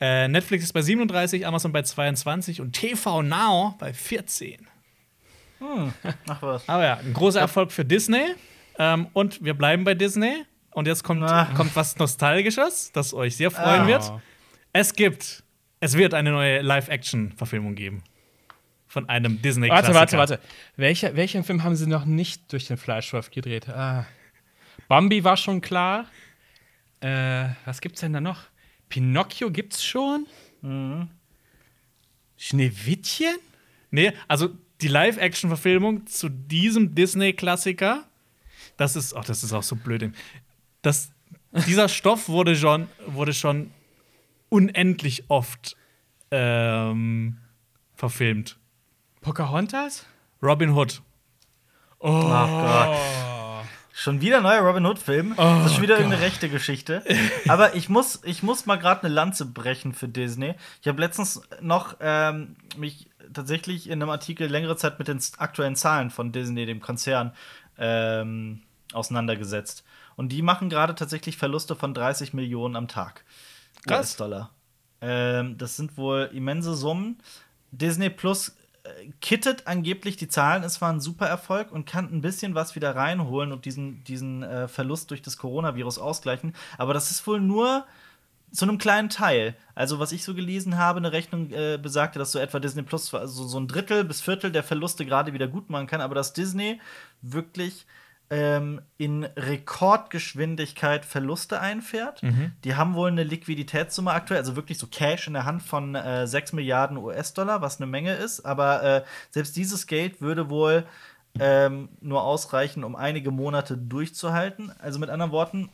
Äh, 0.00 0.28
Netflix 0.28 0.64
ist 0.64 0.72
bei 0.72 0.82
37, 0.82 1.46
Amazon 1.46 1.72
bei 1.72 1.82
22 1.82 2.60
und 2.60 2.72
TV 2.72 3.22
Now 3.22 3.74
bei 3.78 3.92
14. 3.94 4.66
Ach 6.28 6.42
was. 6.42 6.68
Aber 6.68 6.84
ja, 6.84 6.96
ein 6.98 7.12
großer 7.14 7.40
Erfolg 7.40 7.72
für 7.72 7.84
Disney. 7.84 8.34
Ähm, 8.78 9.06
und 9.12 9.42
wir 9.44 9.54
bleiben 9.54 9.84
bei 9.84 9.94
Disney. 9.94 10.44
Und 10.72 10.86
jetzt 10.88 11.04
kommt, 11.04 11.22
Ah. 11.22 11.48
kommt 11.56 11.74
was 11.76 11.96
Nostalgisches, 11.98 12.90
das 12.92 13.14
euch 13.14 13.36
sehr 13.36 13.50
freuen 13.52 13.82
Ah. 13.82 13.86
wird. 13.86 14.12
Es 14.72 14.92
gibt, 14.94 15.44
es 15.78 15.96
wird 15.96 16.12
eine 16.12 16.32
neue 16.32 16.60
Live-Action-Verfilmung 16.62 17.76
geben. 17.76 18.02
Von 18.94 19.08
einem 19.08 19.42
Disney-Klassiker. 19.42 19.92
Warte, 19.92 20.16
warte, 20.16 20.36
warte. 20.36 20.48
Welcher, 20.76 21.16
welchen 21.16 21.42
Film 21.42 21.64
haben 21.64 21.74
sie 21.74 21.88
noch 21.88 22.04
nicht 22.04 22.52
durch 22.52 22.68
den 22.68 22.76
Fleischwolf 22.76 23.32
gedreht? 23.32 23.68
Ah. 23.68 24.06
Bambi 24.86 25.24
war 25.24 25.36
schon 25.36 25.60
klar. 25.60 26.06
Äh, 27.00 27.46
was 27.64 27.80
gibt's 27.80 28.02
denn 28.02 28.12
da 28.12 28.20
noch? 28.20 28.42
Pinocchio 28.88 29.50
gibt's 29.50 29.84
schon? 29.84 30.28
Mhm. 30.62 31.08
Schneewittchen? 32.36 33.34
Nee, 33.90 34.12
also 34.28 34.50
die 34.80 34.86
Live-Action-Verfilmung 34.86 36.06
zu 36.06 36.28
diesem 36.28 36.94
Disney-Klassiker, 36.94 38.04
das 38.76 38.94
ist, 38.94 39.12
ach, 39.12 39.24
das 39.24 39.42
ist 39.42 39.52
auch 39.52 39.64
so 39.64 39.74
blöd. 39.74 40.12
Das, 40.82 41.10
dieser 41.66 41.88
Stoff 41.88 42.28
wurde 42.28 42.54
schon, 42.54 42.86
wurde 43.08 43.34
schon 43.34 43.72
unendlich 44.50 45.24
oft 45.26 45.76
ähm, 46.30 47.38
verfilmt. 47.96 48.56
Pocahontas? 49.24 50.04
Robin 50.42 50.74
Hood. 50.74 51.00
Ach 51.98 52.46
Gott. 52.46 53.66
Schon 53.94 54.20
wieder 54.20 54.36
ein 54.36 54.42
neuer 54.42 54.60
Robin 54.60 54.84
Hood-Film. 54.84 55.32
das 55.34 55.66
ist 55.66 55.72
schon 55.74 55.82
wieder 55.82 55.96
irgendeine 55.96 56.22
rechte 56.22 56.50
Geschichte. 56.50 57.02
Aber 57.48 57.74
ich 57.74 57.88
muss, 57.88 58.20
ich 58.24 58.42
muss 58.42 58.66
mal 58.66 58.76
gerade 58.76 59.04
eine 59.04 59.14
Lanze 59.14 59.46
brechen 59.46 59.94
für 59.94 60.08
Disney. 60.08 60.56
Ich 60.82 60.88
habe 60.88 61.00
letztens 61.00 61.40
noch 61.62 61.96
ähm, 62.00 62.56
mich 62.76 63.08
tatsächlich 63.32 63.86
in 63.86 64.02
einem 64.02 64.10
Artikel 64.10 64.46
längere 64.46 64.76
Zeit 64.76 64.98
mit 64.98 65.08
den 65.08 65.20
aktuellen 65.38 65.74
Zahlen 65.74 66.10
von 66.10 66.30
Disney, 66.30 66.66
dem 66.66 66.82
Konzern, 66.82 67.32
ähm, 67.78 68.60
auseinandergesetzt. 68.92 69.84
Und 70.16 70.32
die 70.32 70.42
machen 70.42 70.68
gerade 70.68 70.94
tatsächlich 70.94 71.38
Verluste 71.38 71.76
von 71.76 71.94
30 71.94 72.34
Millionen 72.34 72.76
am 72.76 72.88
Tag. 72.88 73.24
US-Dollar. 73.88 74.50
Ähm, 75.00 75.56
das 75.56 75.76
sind 75.76 75.96
wohl 75.96 76.28
immense 76.34 76.74
Summen. 76.74 77.16
Disney 77.70 78.10
Plus 78.10 78.54
kittet 79.20 79.66
angeblich 79.66 80.16
die 80.16 80.28
Zahlen. 80.28 80.62
Es 80.62 80.80
war 80.80 80.92
ein 80.92 81.00
super 81.00 81.26
Erfolg 81.26 81.72
und 81.72 81.86
kann 81.86 82.12
ein 82.12 82.20
bisschen 82.20 82.54
was 82.54 82.74
wieder 82.74 82.94
reinholen 82.94 83.52
und 83.52 83.64
diesen, 83.64 84.04
diesen 84.04 84.42
äh, 84.42 84.68
Verlust 84.68 85.10
durch 85.10 85.22
das 85.22 85.38
Coronavirus 85.38 85.98
ausgleichen. 85.98 86.54
Aber 86.76 86.92
das 86.92 87.10
ist 87.10 87.26
wohl 87.26 87.40
nur 87.40 87.86
zu 88.52 88.66
einem 88.66 88.78
kleinen 88.78 89.08
Teil. 89.08 89.56
Also, 89.74 89.98
was 89.98 90.12
ich 90.12 90.22
so 90.22 90.34
gelesen 90.34 90.76
habe, 90.76 90.98
eine 90.98 91.12
Rechnung 91.12 91.50
äh, 91.50 91.78
besagte, 91.80 92.18
dass 92.18 92.32
so 92.32 92.38
etwa 92.38 92.60
Disney 92.60 92.82
Plus 92.82 93.12
also 93.12 93.46
so 93.46 93.58
ein 93.58 93.68
Drittel 93.68 94.04
bis 94.04 94.20
Viertel 94.20 94.52
der 94.52 94.62
Verluste 94.62 95.04
gerade 95.04 95.32
wieder 95.32 95.48
gut 95.48 95.70
machen 95.70 95.86
kann, 95.86 96.00
aber 96.00 96.14
dass 96.14 96.34
Disney 96.34 96.80
wirklich 97.22 97.86
ähm, 98.30 98.80
in 98.96 99.24
Rekordgeschwindigkeit 99.24 101.04
Verluste 101.04 101.60
einfährt. 101.60 102.22
Die 102.64 102.74
haben 102.74 102.94
wohl 102.94 103.08
eine 103.08 103.22
Liquiditätssumme 103.22 104.12
aktuell, 104.12 104.40
also 104.40 104.56
wirklich 104.56 104.78
so 104.78 104.86
Cash 104.86 105.26
in 105.26 105.34
der 105.34 105.44
Hand 105.44 105.62
von 105.62 105.94
äh, 105.94 106.26
6 106.26 106.52
Milliarden 106.52 106.96
US-Dollar, 106.96 107.60
was 107.60 107.80
eine 107.80 107.86
Menge 107.86 108.14
ist. 108.14 108.44
Aber 108.44 108.82
äh, 108.82 109.04
selbst 109.30 109.56
dieses 109.56 109.86
Geld 109.86 110.20
würde 110.20 110.50
wohl 110.50 110.84
ähm, 111.38 111.88
nur 112.00 112.22
ausreichen, 112.22 112.84
um 112.84 112.96
einige 112.96 113.30
Monate 113.30 113.76
durchzuhalten. 113.76 114.72
Also 114.78 114.98
mit 114.98 115.10
anderen 115.10 115.32
Worten, 115.32 115.70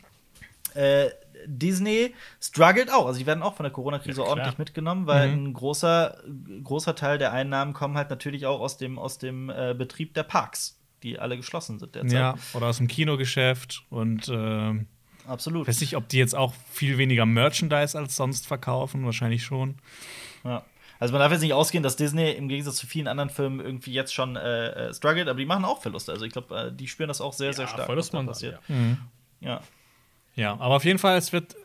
äh, 0.74 1.10
Disney 1.46 2.14
struggelt 2.40 2.92
auch. 2.92 3.06
Also 3.06 3.18
die 3.18 3.26
werden 3.26 3.42
auch 3.42 3.54
von 3.54 3.64
der 3.64 3.72
Corona-Krise 3.72 4.22
Ja, 4.22 4.26
ordentlich 4.28 4.58
mitgenommen, 4.58 5.06
weil 5.06 5.30
ein 5.30 5.52
großer, 5.52 6.18
großer 6.64 6.94
Teil 6.94 7.18
der 7.18 7.32
Einnahmen 7.32 7.72
kommen 7.72 7.96
halt 7.96 8.10
natürlich 8.10 8.46
auch 8.46 8.60
aus 8.60 8.76
dem, 8.76 8.98
aus 8.98 9.18
dem 9.18 9.50
äh, 9.50 9.74
Betrieb 9.76 10.14
der 10.14 10.22
Parks, 10.22 10.79
die 11.02 11.18
alle 11.18 11.36
geschlossen 11.36 11.78
sind 11.78 11.94
derzeit. 11.94 12.12
Ja, 12.12 12.34
oder 12.54 12.66
aus 12.66 12.78
dem 12.78 12.88
Kinogeschäft. 12.88 13.84
Und 13.90 14.28
ähm, 14.28 14.86
Absolut. 15.26 15.68
weiß 15.68 15.80
nicht, 15.80 15.96
ob 15.96 16.08
die 16.08 16.18
jetzt 16.18 16.34
auch 16.34 16.54
viel 16.70 16.98
weniger 16.98 17.26
Merchandise 17.26 17.98
als 17.98 18.16
sonst 18.16 18.46
verkaufen. 18.46 19.04
Wahrscheinlich 19.04 19.42
schon. 19.42 19.76
Ja. 20.44 20.64
Also 20.98 21.12
man 21.12 21.20
darf 21.20 21.32
jetzt 21.32 21.40
nicht 21.40 21.54
ausgehen, 21.54 21.82
dass 21.82 21.96
Disney 21.96 22.30
im 22.32 22.48
Gegensatz 22.48 22.76
zu 22.76 22.86
vielen 22.86 23.08
anderen 23.08 23.30
Filmen 23.30 23.58
irgendwie 23.58 23.92
jetzt 23.92 24.12
schon 24.12 24.36
äh, 24.36 24.88
äh, 24.88 24.94
struggelt, 24.94 25.28
aber 25.28 25.38
die 25.38 25.46
machen 25.46 25.64
auch 25.64 25.80
Verluste. 25.80 26.12
Also 26.12 26.26
ich 26.26 26.32
glaube, 26.32 26.54
äh, 26.54 26.72
die 26.72 26.88
spüren 26.88 27.08
das 27.08 27.22
auch 27.22 27.32
sehr, 27.32 27.54
sehr 27.54 27.66
stark. 27.66 27.86
Verlust 27.86 28.12
man 28.12 28.26
passiert. 28.26 28.60
Ja. 28.68 28.98
Ja. 29.40 29.60
Ja, 30.34 30.52
aber 30.52 30.76
auf 30.76 30.84
jeden 30.84 30.98
Fall, 30.98 31.16
es 31.16 31.32
wird, 31.32 31.56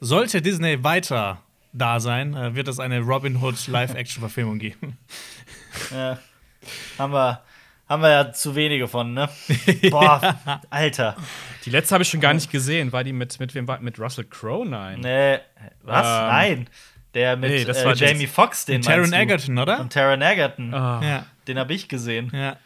sollte 0.00 0.40
Disney 0.40 0.82
weiter 0.82 1.42
da 1.72 2.00
sein, 2.00 2.34
äh, 2.34 2.54
wird 2.54 2.66
es 2.68 2.78
eine 2.80 3.00
Robin 3.00 3.36
Hood 3.42 3.66
Live-Action-Verfilmung 3.68 4.58
geben. 4.58 4.96
Ja. 5.90 6.18
Haben 6.98 7.12
wir. 7.12 7.42
Haben 7.88 8.02
wir 8.02 8.10
ja 8.10 8.32
zu 8.32 8.54
wenige 8.54 8.86
von, 8.86 9.14
ne? 9.14 9.28
Boah, 9.90 10.36
Alter. 10.68 11.16
Die 11.64 11.70
letzte 11.70 11.94
habe 11.94 12.02
ich 12.02 12.10
schon 12.10 12.20
gar 12.20 12.34
nicht 12.34 12.50
gesehen. 12.50 12.92
War 12.92 13.02
die 13.02 13.12
mit, 13.14 13.40
mit 13.40 13.54
wem 13.54 13.66
war 13.66 13.80
Mit 13.80 13.98
Russell 13.98 14.24
Crowe? 14.24 14.66
Nein. 14.68 15.00
Nee, 15.00 15.38
was? 15.82 16.06
Ähm, 16.06 16.26
Nein. 16.28 16.68
Der 17.14 17.36
mit 17.36 17.50
nee, 17.50 17.64
das 17.64 17.78
äh, 17.82 17.86
war 17.86 17.94
Jamie 17.94 18.26
Foxx, 18.26 18.66
den 18.66 18.82
Taron? 18.82 19.12
Egerton, 19.12 19.56
oder? 19.58 19.80
Und 19.80 19.92
Taron 19.92 20.20
Egerton. 20.20 20.74
Ah. 20.74 21.00
Ja, 21.02 21.26
Den 21.46 21.58
habe 21.58 21.72
ich 21.72 21.88
gesehen. 21.88 22.30
ja. 22.34 22.56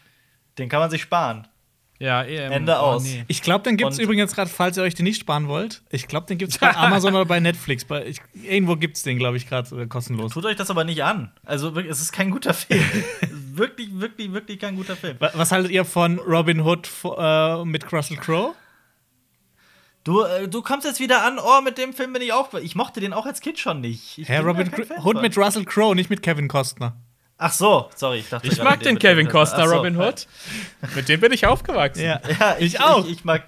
Den 0.59 0.69
kann 0.69 0.81
man 0.81 0.91
sich 0.91 1.03
sparen. 1.03 1.47
Ja, 2.03 2.25
ähm, 2.25 2.51
Ende 2.51 2.81
aus. 2.81 3.07
Ich 3.29 3.43
glaube, 3.43 3.63
den 3.63 3.77
gibt 3.77 3.93
es 3.93 4.01
übrigens 4.01 4.35
gerade, 4.35 4.51
falls 4.51 4.77
ihr 4.77 4.83
euch 4.83 4.95
den 4.97 5.05
nicht 5.05 5.21
sparen 5.21 5.47
wollt. 5.47 5.83
Ich 5.91 6.09
glaube, 6.09 6.27
den 6.27 6.37
gibt 6.37 6.51
es 6.51 6.59
bei 6.59 6.69
Amazon 6.77 7.15
oder 7.15 7.27
bei 7.27 7.39
Netflix. 7.39 7.85
Bei, 7.85 8.05
ich, 8.05 8.21
irgendwo 8.43 8.75
gibt 8.75 8.97
es 8.97 9.05
den, 9.05 9.19
glaube 9.19 9.37
ich, 9.37 9.49
gerade 9.49 9.83
äh, 9.83 9.87
kostenlos. 9.87 10.33
Tut 10.33 10.45
euch 10.45 10.57
das 10.57 10.69
aber 10.69 10.83
nicht 10.83 11.05
an. 11.05 11.31
Also 11.45 11.77
wirklich, 11.77 11.93
es 11.93 12.01
ist 12.01 12.11
kein 12.11 12.31
guter 12.33 12.55
Film. 12.55 12.83
Wirklich, 13.55 13.91
wirklich, 14.01 14.33
wirklich 14.33 14.59
kein 14.59 14.77
guter 14.77 14.97
Film. 14.97 15.17
Wa- 15.21 15.31
Was 15.35 15.53
haltet 15.53 15.71
ihr 15.73 15.85
von 15.85 16.19
Robin 16.19 16.63
Hood 16.63 16.89
äh, 17.19 17.65
mit 17.67 17.93
Russell 17.93 18.17
Crowe? 18.17 18.55
Du, 20.05 20.23
äh, 20.23 20.49
du 20.49 20.63
kommst 20.63 20.87
jetzt 20.87 21.01
wieder 21.01 21.23
an, 21.25 21.39
oh, 21.39 21.61
mit 21.61 21.77
dem 21.79 21.93
Film 21.93 22.15
bin 22.15 22.23
ich 22.23 22.33
auch. 22.33 22.53
Ich 22.55 22.75
mochte 22.75 23.01
den 23.01 23.13
auch 23.13 23.27
als 23.27 23.41
Kind 23.43 23.59
schon 23.59 23.81
nicht. 23.83 24.17
Ich 24.19 24.27
da 24.27 24.41
Robin 24.41 24.71
Hood 25.05 25.21
mit 25.21 25.37
Russell 25.37 25.65
Crowe, 25.67 25.95
nicht 25.95 26.09
mit 26.11 26.23
Kevin 26.23 26.49
Costner. 26.49 26.97
Ach 27.45 27.53
so, 27.53 27.91
sorry, 27.97 28.19
ich 28.19 28.29
dachte 28.29 28.47
Ich 28.47 28.63
mag 28.63 28.81
den 28.81 28.95
mit- 28.95 29.03
Kevin 29.03 29.29
Costner, 29.29 29.67
so. 29.69 29.75
Robin 29.77 29.97
Hood. 29.97 30.27
Mit 30.95 31.09
dem 31.09 31.21
bin 31.21 31.33
ich 31.33 31.45
aufgewachsen. 31.47 32.03
Ja, 32.05 32.21
ich, 32.59 32.75
Ich 32.75 32.81
auch. 32.81 33.05
Ich, 33.05 33.13
ich, 33.13 33.25
mag, 33.25 33.43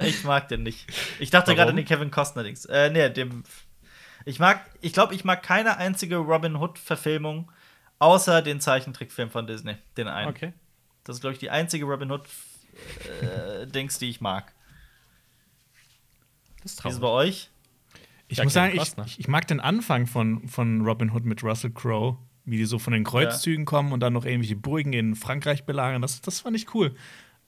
ich 0.04 0.22
mag 0.24 0.48
den 0.48 0.62
nicht. 0.62 0.86
Ich 1.18 1.30
dachte 1.30 1.54
gerade 1.56 1.70
an 1.70 1.76
den 1.76 1.84
Kevin 1.84 2.10
Costner-Dings. 2.12 2.66
Äh, 2.66 2.90
nee, 2.90 3.08
dem. 3.10 3.42
Ich 4.24 4.38
mag, 4.38 4.60
ich 4.82 4.92
glaube, 4.92 5.14
ich 5.14 5.24
mag 5.24 5.42
keine 5.42 5.78
einzige 5.78 6.16
Robin 6.16 6.56
Hood-Verfilmung, 6.56 7.50
außer 7.98 8.40
den 8.42 8.60
Zeichentrickfilm 8.60 9.30
von 9.30 9.46
Disney. 9.46 9.76
Den 9.96 10.06
einen. 10.08 10.28
Okay. 10.30 10.52
Das 11.04 11.16
ist, 11.16 11.20
glaube 11.20 11.32
ich, 11.34 11.38
die 11.40 11.50
einzige 11.50 11.86
Robin 11.86 12.10
Hood-Dings, 12.12 13.98
die 13.98 14.10
ich 14.10 14.20
mag. 14.20 14.52
Das 16.62 16.72
ist 16.72 16.84
Wie 16.84 16.88
ist 16.88 16.94
es 16.94 17.00
traurig. 17.00 17.00
bei 17.00 17.08
euch? 17.08 17.50
Ich 18.28 18.38
Ja, 18.38 18.44
muss 18.44 18.52
sagen, 18.52 18.72
ich, 18.72 18.78
Costner. 18.78 19.04
ich, 19.06 19.18
ich 19.20 19.28
mag 19.28 19.46
den 19.46 19.60
Anfang 19.60 20.06
von, 20.06 20.46
von 20.48 20.82
Robin 20.82 21.10
Hood 21.12 21.24
mit 21.24 21.42
Russell 21.42 21.70
Crowe, 21.70 22.18
wie 22.50 22.56
die 22.56 22.64
so 22.64 22.78
von 22.78 22.92
den 22.92 23.04
Kreuzzügen 23.04 23.64
kommen 23.64 23.92
und 23.92 24.00
dann 24.00 24.12
noch 24.12 24.24
irgendwelche 24.24 24.56
Burgen 24.56 24.92
in 24.92 25.14
Frankreich 25.14 25.64
belagern. 25.64 26.00
Das, 26.00 26.20
das 26.20 26.40
fand 26.40 26.56
ich 26.56 26.74
cool. 26.74 26.94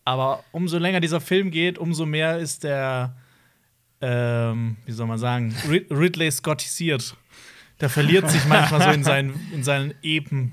Aber 0.04 0.44
umso 0.52 0.78
länger 0.78 1.00
dieser 1.00 1.20
Film 1.20 1.50
geht, 1.50 1.78
umso 1.78 2.06
mehr 2.06 2.38
ist 2.38 2.64
der, 2.64 3.16
ähm, 4.00 4.76
wie 4.84 4.92
soll 4.92 5.06
man 5.06 5.18
sagen, 5.18 5.54
Rid 5.68 5.90
Ridley 5.90 6.30
Scottisiert. 6.30 7.16
Der 7.80 7.88
verliert 7.88 8.30
sich 8.30 8.44
manchmal 8.44 8.82
so 8.82 8.90
in 8.90 9.04
seinen, 9.04 9.50
in 9.54 9.64
seinen 9.64 9.94
Epen. 10.02 10.52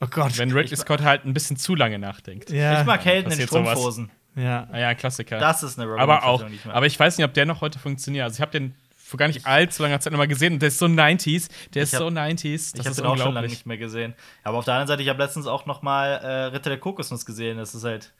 Oh 0.00 0.06
Gott. 0.08 0.38
Wenn 0.38 0.52
Ridley 0.52 0.76
Scott 0.76 1.02
halt 1.02 1.24
ein 1.24 1.34
bisschen 1.34 1.56
zu 1.56 1.74
lange 1.74 1.98
nachdenkt. 1.98 2.50
ja, 2.50 2.80
ich 2.80 2.86
mag 2.86 3.04
Helden 3.04 3.26
in 3.26 3.30
passiert 3.30 3.50
sowas. 3.50 3.70
Strumpfhosen. 3.70 4.10
ja. 4.36 4.68
Ah 4.70 4.78
ja, 4.78 4.94
Klassiker. 4.94 5.38
Das 5.38 5.64
ist 5.64 5.78
eine 5.78 5.88
Robin 5.88 6.00
aber 6.00 6.24
auch, 6.24 6.44
aber 6.68 6.86
ich 6.86 6.98
weiß 6.98 7.18
nicht, 7.18 7.24
ob 7.24 7.34
der 7.34 7.46
noch 7.46 7.60
heute 7.60 7.80
funktioniert. 7.80 8.24
Also 8.24 8.36
ich 8.36 8.40
habe 8.40 8.52
den 8.52 8.74
vor 9.08 9.16
gar 9.16 9.28
nicht 9.28 9.46
allzu 9.46 9.82
langer 9.82 10.00
Zeit 10.00 10.12
nochmal 10.12 10.28
gesehen 10.28 10.52
und 10.52 10.58
der 10.60 10.68
ist 10.68 10.78
so 10.78 10.84
90s. 10.84 11.48
Der 11.72 11.82
ist 11.84 11.94
hab- 11.94 12.00
so 12.00 12.08
90s. 12.08 12.72
Das 12.72 12.80
ich 12.80 12.86
habe 12.86 12.94
den 12.94 13.06
auch 13.06 13.16
schon 13.16 13.32
lange 13.32 13.48
nicht 13.48 13.64
mehr 13.64 13.78
gesehen. 13.78 14.14
Aber 14.44 14.58
auf 14.58 14.66
der 14.66 14.74
anderen 14.74 14.88
Seite, 14.88 15.02
ich 15.02 15.08
habe 15.08 15.22
letztens 15.22 15.46
auch 15.46 15.64
noch 15.64 15.80
mal 15.80 16.08
äh, 16.08 16.44
Ritter 16.46 16.68
der 16.68 16.78
Kokosnuss 16.78 17.24
gesehen. 17.24 17.56
Das 17.56 17.74
ist 17.74 17.84
halt 17.84 18.12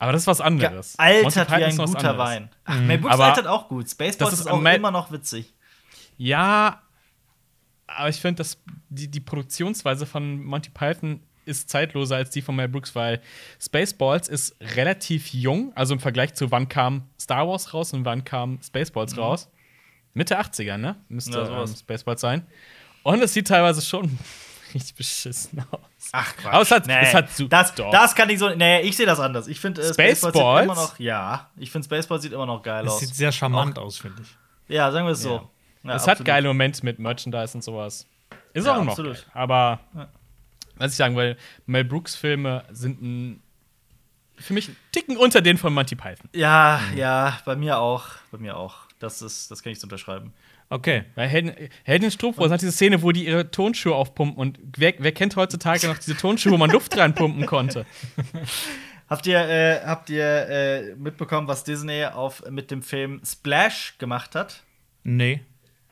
Aber 0.00 0.10
das 0.10 0.22
ist 0.22 0.26
was 0.26 0.40
anderes. 0.40 0.98
Altert 0.98 1.48
wie 1.48 1.54
ein 1.64 1.76
guter 1.76 1.98
anderes. 2.10 2.18
Wein. 2.18 2.50
Ach, 2.64 2.80
Mel 2.80 2.98
Brooks 2.98 3.14
Aber 3.14 3.24
altert 3.26 3.46
auch 3.46 3.68
gut. 3.68 3.88
Spaceballs 3.88 4.32
ist, 4.32 4.40
ist 4.40 4.46
auch 4.48 4.60
immer 4.60 4.90
noch 4.90 5.12
witzig. 5.12 5.54
Ja, 6.16 6.82
aber 7.86 8.08
ich 8.08 8.20
finde, 8.20 8.38
dass 8.38 8.58
die, 8.88 9.08
die 9.08 9.20
Produktionsweise 9.20 10.06
von 10.06 10.42
Monty 10.42 10.70
Python 10.70 11.20
ist 11.46 11.70
zeitloser 11.70 12.16
als 12.16 12.30
die 12.30 12.42
von 12.42 12.56
Mel 12.56 12.68
Brooks, 12.68 12.94
weil 12.94 13.20
Spaceballs 13.60 14.28
ist 14.28 14.56
relativ 14.60 15.32
jung, 15.32 15.72
also 15.76 15.94
im 15.94 16.00
Vergleich 16.00 16.34
zu 16.34 16.50
wann 16.50 16.68
kam 16.68 17.08
Star 17.20 17.46
Wars 17.46 17.74
raus 17.74 17.92
und 17.92 18.04
wann 18.04 18.24
kam 18.24 18.58
Spaceballs 18.62 19.16
raus. 19.16 19.48
Mitte 20.14 20.38
80er, 20.40 20.76
ne? 20.76 20.96
Müsste 21.08 21.38
Ja, 21.38 21.46
sowas. 21.46 21.70
ähm, 21.70 21.76
Spaceballs 21.76 22.20
sein. 22.20 22.46
Und 23.02 23.20
es 23.22 23.34
sieht 23.34 23.48
teilweise 23.48 23.82
schon 23.82 24.18
richtig 24.74 24.94
beschissen 24.94 25.64
aus. 25.70 25.80
Ach 26.12 26.36
Quatsch. 26.36 26.52
Aber 26.52 26.62
es 26.62 26.70
hat- 26.70 26.88
es 26.88 27.14
hat 27.14 27.30
su- 27.30 27.48
das, 27.48 27.74
doch. 27.74 27.90
das 27.90 28.14
kann 28.14 28.28
ich 28.30 28.38
so. 28.38 28.50
Nee, 28.50 28.80
ich 28.82 28.96
sehe 28.96 29.06
das 29.06 29.20
anders. 29.20 29.46
Ich 29.48 29.58
finde 29.60 29.80
äh, 29.82 29.84
Spaceballs, 29.86 30.20
sieht 30.20 30.30
Spaceballs? 30.30 30.64
immer 30.64 30.74
noch. 30.74 30.98
Ja, 30.98 31.50
ich 31.56 31.70
finde 31.70 31.84
Spaceballs 31.86 32.22
sieht 32.22 32.32
immer 32.32 32.46
noch 32.46 32.62
geil 32.62 32.84
Das 32.84 32.94
aus. 32.94 33.00
sieht 33.00 33.14
sehr 33.14 33.32
charmant 33.32 33.78
aus, 33.78 33.98
finde 33.98 34.22
ich. 34.22 34.74
ja, 34.74 34.90
sagen 34.92 35.06
wir 35.06 35.12
es 35.12 35.22
so. 35.22 35.48
Ja, 35.82 35.96
es 35.96 36.02
hat 36.02 36.10
absolut. 36.12 36.26
geile 36.26 36.48
Momente 36.48 36.84
mit 36.84 36.98
Merchandise 36.98 37.54
und 37.56 37.62
sowas. 37.62 38.06
Ist 38.54 38.66
Ja, 38.66 38.76
auch 38.76 38.82
noch 38.84 38.92
absolut. 38.92 39.16
geil. 39.16 39.24
Aber 39.34 39.80
Ja. 39.94 40.08
was 40.76 40.92
ich 40.92 40.96
sagen 40.96 41.16
will, 41.16 41.36
Mel 41.66 41.84
Brooks 41.84 42.14
Filme 42.16 42.64
sind 42.70 43.02
ein 43.02 43.42
für 44.36 44.52
mich 44.52 44.66
einen 44.68 44.76
Ticken 44.92 45.16
unter 45.16 45.40
den 45.42 45.58
von 45.58 45.72
Monty 45.72 45.94
Python. 45.94 46.28
Ja, 46.34 46.80
ja, 46.96 47.38
bei 47.44 47.54
mir 47.54 47.78
auch. 47.78 48.06
Bei 48.32 48.38
mir 48.38 48.56
auch. 48.56 48.76
Das, 48.98 49.22
ist, 49.22 49.50
das 49.50 49.62
kann 49.62 49.72
ich 49.72 49.80
so 49.80 49.86
unterschreiben. 49.86 50.32
Okay. 50.70 51.04
Bei 51.14 51.26
Helden, 51.26 51.52
Helden 51.82 52.04
in 52.04 52.10
Strumpfhosen 52.10 52.52
hat 52.52 52.62
diese 52.62 52.72
Szene, 52.72 53.02
wo 53.02 53.12
die 53.12 53.26
ihre 53.26 53.50
Tonschuhe 53.50 53.94
aufpumpen. 53.94 54.36
Und 54.36 54.58
wer, 54.76 54.94
wer 54.98 55.12
kennt 55.12 55.36
heutzutage 55.36 55.86
noch 55.88 55.98
diese 55.98 56.16
Tonschuhe, 56.16 56.52
wo 56.52 56.56
man 56.56 56.70
Luft 56.70 56.96
reinpumpen 56.96 57.46
konnte? 57.46 57.86
Habt 59.08 59.26
ihr, 59.26 59.38
äh, 59.38 59.80
habt 59.84 60.08
ihr 60.08 60.24
äh, 60.24 60.94
mitbekommen, 60.96 61.46
was 61.46 61.62
Disney 61.62 62.06
auf, 62.06 62.42
mit 62.48 62.70
dem 62.70 62.82
Film 62.82 63.20
Splash 63.22 63.96
gemacht 63.98 64.34
hat? 64.34 64.62
Nee. 65.02 65.42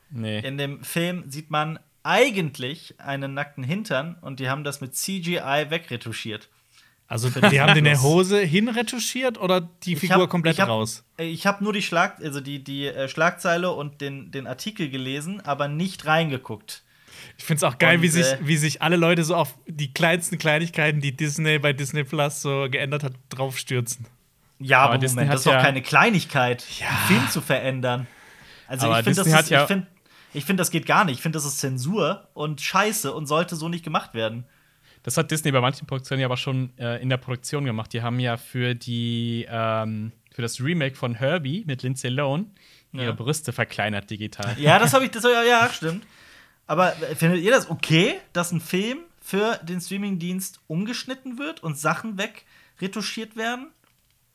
Nee. 0.09 0.39
In 0.39 0.57
dem 0.57 0.83
Film 0.83 1.29
sieht 1.29 1.51
man 1.51 1.79
eigentlich 2.01 2.99
einen 2.99 3.33
nackten 3.33 3.63
Hintern 3.63 4.17
und 4.21 4.39
die 4.39 4.49
haben 4.49 4.63
das 4.63 4.81
mit 4.81 4.95
CGI 4.95 5.67
wegretuschiert. 5.69 6.49
Also, 7.07 7.29
die 7.29 7.61
haben 7.61 7.77
in 7.77 7.83
der 7.83 8.01
Hose 8.01 8.39
hinretuschiert 8.39 9.39
oder 9.39 9.61
die 9.83 9.95
Figur 9.95 10.23
hab- 10.23 10.29
komplett 10.29 10.55
ich 10.55 10.61
hab- 10.61 10.69
raus? 10.69 11.03
Äh, 11.17 11.25
Ich 11.25 11.45
habe 11.45 11.63
nur 11.63 11.73
die 11.73 11.81
Schlag, 11.81 12.19
also 12.23 12.39
die, 12.41 12.63
die 12.63 12.87
äh, 12.87 13.07
Schlagzeile 13.07 13.71
und 13.71 14.01
den, 14.01 14.31
den 14.31 14.47
Artikel 14.47 14.89
gelesen, 14.89 15.41
aber 15.41 15.67
nicht 15.67 16.05
reingeguckt. 16.05 16.83
Ich 17.37 17.43
finde 17.43 17.57
es 17.57 17.63
auch 17.63 17.77
geil, 17.77 17.97
Und, 17.97 18.01
wie, 18.03 18.07
sich, 18.09 18.25
äh, 18.25 18.37
wie 18.41 18.57
sich 18.57 18.81
alle 18.81 18.95
Leute 18.95 19.23
so 19.23 19.35
auf 19.35 19.53
die 19.67 19.93
kleinsten 19.93 20.37
Kleinigkeiten, 20.37 21.01
die 21.01 21.15
Disney 21.15 21.59
bei 21.59 21.73
Disney 21.73 22.03
Plus 22.03 22.41
so 22.41 22.67
geändert 22.69 23.03
hat, 23.03 23.13
draufstürzen. 23.29 24.05
Ja, 24.59 24.79
Aber 24.79 24.93
aber, 24.93 24.97
Disney 24.99 25.15
Moment, 25.15 25.29
hat 25.29 25.33
das 25.35 25.41
ist 25.41 25.45
doch 25.47 25.53
ja- 25.53 25.61
keine 25.61 25.81
Kleinigkeit, 25.81 26.65
einen 26.81 26.97
Film 27.07 27.29
zu 27.29 27.41
verändern. 27.41 28.07
Also 28.67 28.87
Aber 28.87 28.99
ich 28.99 29.03
finde, 29.03 29.17
das, 29.23 29.27
ist- 29.27 29.49
ja- 29.49 29.61
ich 29.63 29.67
find, 29.67 29.87
ich 30.33 30.45
find, 30.45 30.59
das 30.59 30.71
geht 30.71 30.85
gar 30.85 31.05
nicht. 31.05 31.15
Ich 31.17 31.21
finde, 31.21 31.37
das 31.37 31.45
ist 31.45 31.59
Zensur 31.59 32.27
und 32.33 32.61
Scheiße 32.61 33.13
und 33.13 33.27
sollte 33.27 33.55
so 33.55 33.69
nicht 33.69 33.83
gemacht 33.83 34.13
werden. 34.13 34.45
Das 35.03 35.17
hat 35.17 35.29
Disney 35.31 35.51
bei 35.51 35.61
manchen 35.61 35.85
Produktionen 35.85 36.21
ja 36.21 36.27
aber 36.27 36.37
schon 36.37 36.71
äh, 36.77 37.01
in 37.01 37.09
der 37.09 37.17
Produktion 37.17 37.65
gemacht. 37.65 37.91
Die 37.93 38.01
haben 38.01 38.19
ja 38.19 38.37
für 38.37 38.73
die 38.73 39.45
ähm, 39.49 40.13
für 40.31 40.41
das 40.41 40.59
Remake 40.59 40.95
von 40.95 41.15
Herbie 41.15 41.63
mit 41.67 41.83
Lindsay 41.83 42.09
Lohan 42.09 42.51
ihre 42.93 43.05
Ja. 43.05 43.11
Brüste 43.11 43.51
verkleinert 43.51 44.09
digital. 44.09 44.55
Ja, 44.59 44.79
das 44.79 44.93
habe 44.93 45.05
ich, 45.05 45.11
das 45.11 45.23
ja, 45.23 45.43
ja, 45.43 45.69
stimmt. 45.69 46.05
Aber 46.67 46.93
äh, 47.01 47.15
findet 47.15 47.41
ihr 47.41 47.51
das 47.51 47.69
okay, 47.69 48.15
dass 48.33 48.51
ein 48.51 48.61
Film 48.61 48.99
für 49.21 49.59
den 49.63 49.79
Streamingdienst 49.79 50.59
umgeschnitten 50.67 51.37
wird 51.37 51.61
und 51.63 51.77
Sachen 51.77 52.17
wegretuschiert 52.17 53.35
werden? 53.35 53.67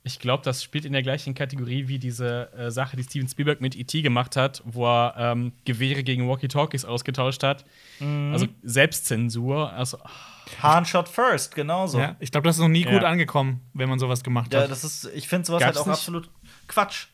Ich 0.05 0.21
glaube, 0.21 0.43
das 0.43 0.63
spielt 0.63 0.85
in 0.85 0.93
der 0.93 1.03
gleichen 1.03 1.35
Kategorie 1.35 1.89
wie 1.89 1.99
diese 1.99 2.51
äh, 2.53 2.71
Sache, 2.71 2.97
die 2.97 3.03
Steven 3.03 3.29
Spielberg 3.29 3.61
mit 3.61 3.77
E.T. 3.77 4.01
gemacht 4.01 4.37
hat, 4.37 4.63
wo 4.65 4.87
er 4.87 5.15
ähm, 5.19 5.53
Gewehre 5.65 6.03
gegen 6.03 6.29
Walkie-Talkies 6.29 6.85
ausgetauscht 6.85 7.43
hat. 7.43 7.67
Mhm. 7.99 8.33
Also 8.33 8.47
Selbstzensur. 8.63 9.73
Also, 9.73 9.99
Hahn 9.99 10.38
shot 10.85 11.09
first, 11.09 11.55
genauso. 11.55 11.99
Ja, 11.99 12.17
ich 12.21 12.31
glaube, 12.31 12.47
das 12.47 12.57
ist 12.57 12.61
noch 12.63 12.69
nie 12.69 12.85
Ja. 12.85 12.91
gut 12.93 13.05
angekommen, 13.05 13.61
wenn 13.75 13.89
man 13.89 13.99
sowas 13.99 14.23
gemacht 14.23 14.53
Ja, 14.53 14.63
hat. 14.63 14.71
das 14.71 14.85
ist, 14.85 15.11
ich 15.15 15.29
finde 15.29 15.47
sowas 15.47 15.61
Gab's 15.61 15.77
halt 15.77 15.83
auch 15.83 15.87
nicht? 15.87 15.95
absolut 15.99 16.31
Quatsch. 16.67 17.07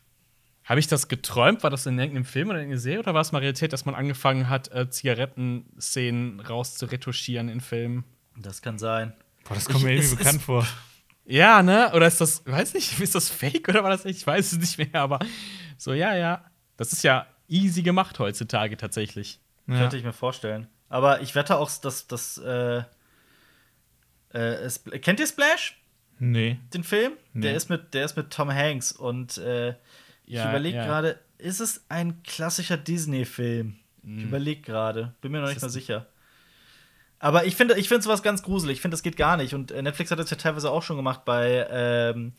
habe 0.65 0.81
ich 0.81 0.87
das 0.87 1.09
geträumt? 1.09 1.63
War 1.63 1.71
das 1.71 1.87
in 1.87 1.99
irgendeinem 1.99 2.25
Film 2.25 2.49
oder 2.51 2.61
in 2.61 2.69
einer 2.69 2.79
Serie? 2.79 3.01
Oder 3.01 3.15
war 3.15 3.21
es 3.21 3.33
mal 3.33 3.39
Realität, 3.39 3.73
dass 3.73 3.85
man 3.85 3.95
angefangen 3.95 4.49
hat, 4.49 4.71
äh, 4.73 4.89
Zigarettenszenen 4.89 6.41
rauszuretuschieren 6.41 7.49
in 7.49 7.61
Filmen? 7.61 8.05
Das 8.37 8.63
kann 8.63 8.79
sein. 8.79 9.13
Boah, 9.47 9.55
das 9.55 9.67
kommt 9.67 9.85
mir 9.85 9.93
irgendwie 9.95 10.17
bekannt 10.17 10.43
vor. 10.43 10.67
Ja, 11.27 11.63
ne? 11.63 11.91
Oder 11.95 12.07
ist 12.07 12.21
das, 12.21 12.43
weiß 12.45 12.75
nicht, 12.75 13.01
ist 13.01 13.15
das 13.15 13.31
fake 13.31 13.67
oder 13.71 13.83
war 13.83 13.89
das 13.89 14.05
echt? 14.05 14.19
Ich 14.19 14.27
weiß 14.27 14.53
es 14.53 14.59
nicht 14.59 14.77
mehr, 14.77 15.01
aber 15.01 15.21
so, 15.79 15.95
ja, 15.95 16.15
ja. 16.15 16.45
Das 16.77 16.93
ist 16.93 17.03
ja 17.03 17.27
easy 17.49 17.81
gemacht 17.83 18.19
heutzutage 18.19 18.77
tatsächlich. 18.77 19.41
Ja. 19.67 19.79
Könnte 19.79 19.97
ich 19.97 20.05
mir 20.05 20.13
vorstellen. 20.13 20.67
Aber 20.91 21.23
ich 21.23 21.35
wette 21.35 21.57
auch, 21.57 21.71
dass 21.81 22.07
das. 22.09 22.37
Äh, 22.37 22.83
äh, 24.35 24.69
kennt 24.99 25.21
ihr 25.21 25.27
Splash? 25.27 25.79
Nee. 26.19 26.59
Den 26.73 26.85
Film? 26.85 27.13
Der, 27.33 27.51
Nee. 27.53 27.57
ist 27.57 27.71
mit, 27.71 27.95
der 27.95 28.05
ist 28.05 28.17
mit 28.17 28.31
Tom 28.31 28.51
Hanks. 28.53 28.93
Und 28.93 29.39
äh, 29.39 29.71
ich 30.27 30.35
Ja, 30.35 30.51
überlege 30.51 30.77
ja. 30.79 30.85
gerade, 30.87 31.19
ist 31.39 31.61
es 31.61 31.85
ein 31.89 32.23
klassischer 32.23 32.77
Disney-Film? 32.77 33.77
Mhm. 34.03 34.19
Ich 34.19 34.25
überlege 34.25 34.61
gerade. 34.63 35.15
Bin 35.21 35.33
mir 35.33 35.41
noch 35.41 35.49
nicht 35.49 35.61
mal 35.63 35.69
sicher. 35.69 36.07
Aber 37.19 37.47
ich 37.47 37.57
finde 37.57 37.79
ich 37.79 37.89
finde 37.89 38.03
sowas 38.03 38.23
ganz 38.23 38.43
gruselig. 38.43 38.77
Ich 38.77 38.81
finde, 38.83 38.95
das 38.95 39.03
geht 39.03 39.17
gar 39.17 39.37
nicht. 39.37 39.55
Und 39.55 39.71
äh, 39.71 39.81
Netflix 39.83 40.11
hat 40.11 40.19
das 40.19 40.31
ja 40.31 40.37
teilweise 40.37 40.71
auch 40.71 40.83
schon 40.83 40.97
gemacht 40.97 41.25
bei 41.25 41.67
ähm, 41.71 42.33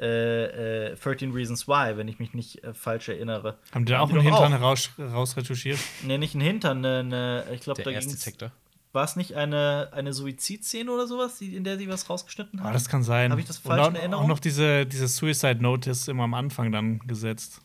äh, 0.00 0.86
äh, 0.92 0.96
13 0.96 1.32
Reasons 1.32 1.68
Why, 1.68 1.96
wenn 1.96 2.08
ich 2.08 2.18
mich 2.18 2.32
nicht 2.34 2.64
äh, 2.64 2.72
falsch 2.72 3.08
erinnere. 3.08 3.58
Haben 3.72 3.84
die 3.84 3.92
da 3.92 4.00
auch 4.00 4.10
einen 4.10 4.20
Hintern 4.22 4.54
raus, 4.54 4.90
rausretuschiert? 4.98 5.78
Nee, 6.02 6.18
nicht 6.18 6.34
ein 6.34 6.40
Hintern, 6.40 6.80
ne, 6.80 7.04
ne, 7.04 7.44
ich 7.52 7.60
glaube, 7.60 7.82
Der 7.82 7.92
da 7.92 7.98
ging's 8.00 8.06
Erstdetektor. 8.12 8.52
War 8.92 9.04
es 9.04 9.16
nicht 9.16 9.34
eine, 9.34 9.88
eine 9.92 10.12
Suizidszene 10.12 10.90
oder 10.90 11.06
sowas, 11.06 11.40
in 11.40 11.64
der 11.64 11.78
sie 11.78 11.88
was 11.88 12.10
rausgeschnitten 12.10 12.60
haben? 12.60 12.68
Ah, 12.68 12.72
das 12.72 12.88
kann 12.88 13.02
sein. 13.02 13.32
Hab 13.32 13.38
ich 13.38 13.46
das 13.46 13.58
Und 13.58 13.70
falsch 13.70 13.80
auch, 13.82 13.88
in 13.88 13.96
Erinnerung? 13.96 14.24
Auch 14.24 14.28
noch 14.28 14.38
diese, 14.38 14.84
diese 14.84 15.08
Suicide 15.08 15.62
Notice 15.62 16.08
immer 16.08 16.24
am 16.24 16.34
Anfang 16.34 16.70
dann 16.72 16.98
gesetzt. 17.00 17.62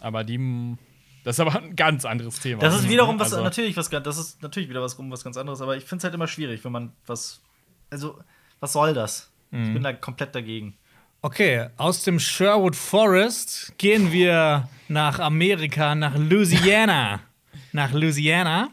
Aber 0.00 0.24
die. 0.24 0.76
Das 1.24 1.36
ist 1.36 1.40
aber 1.40 1.56
ein 1.56 1.76
ganz 1.76 2.04
anderes 2.04 2.40
Thema. 2.40 2.60
Das 2.60 2.74
ist 2.74 2.88
wiederum 2.88 3.18
was, 3.18 3.32
Also, 3.32 3.44
natürlich 3.44 3.76
was 3.76 3.90
ganz, 3.90 4.04
das 4.04 4.18
ist 4.18 4.42
natürlich 4.42 4.68
wieder 4.68 4.80
was, 4.82 4.96
was 4.98 5.22
ganz 5.24 5.36
anderes, 5.36 5.60
aber 5.60 5.76
ich 5.76 5.84
finde 5.84 5.98
es 5.98 6.04
halt 6.04 6.14
immer 6.14 6.26
schwierig, 6.26 6.64
wenn 6.64 6.72
man 6.72 6.92
was, 7.06 7.40
also, 7.90 8.18
was 8.58 8.72
soll 8.72 8.94
das? 8.94 9.30
Mhm. 9.50 9.64
Ich 9.64 9.72
bin 9.74 9.82
da 9.82 9.92
komplett 9.92 10.34
dagegen. 10.34 10.76
Okay, 11.22 11.68
aus 11.76 12.02
dem 12.02 12.18
Sherwood 12.18 12.74
Forest 12.74 13.74
gehen 13.76 14.10
wir 14.12 14.68
nach 14.88 15.18
Amerika, 15.18 15.94
nach 15.94 16.16
Louisiana. 16.16 17.20
nach 17.72 17.92
Louisiana. 17.92 18.70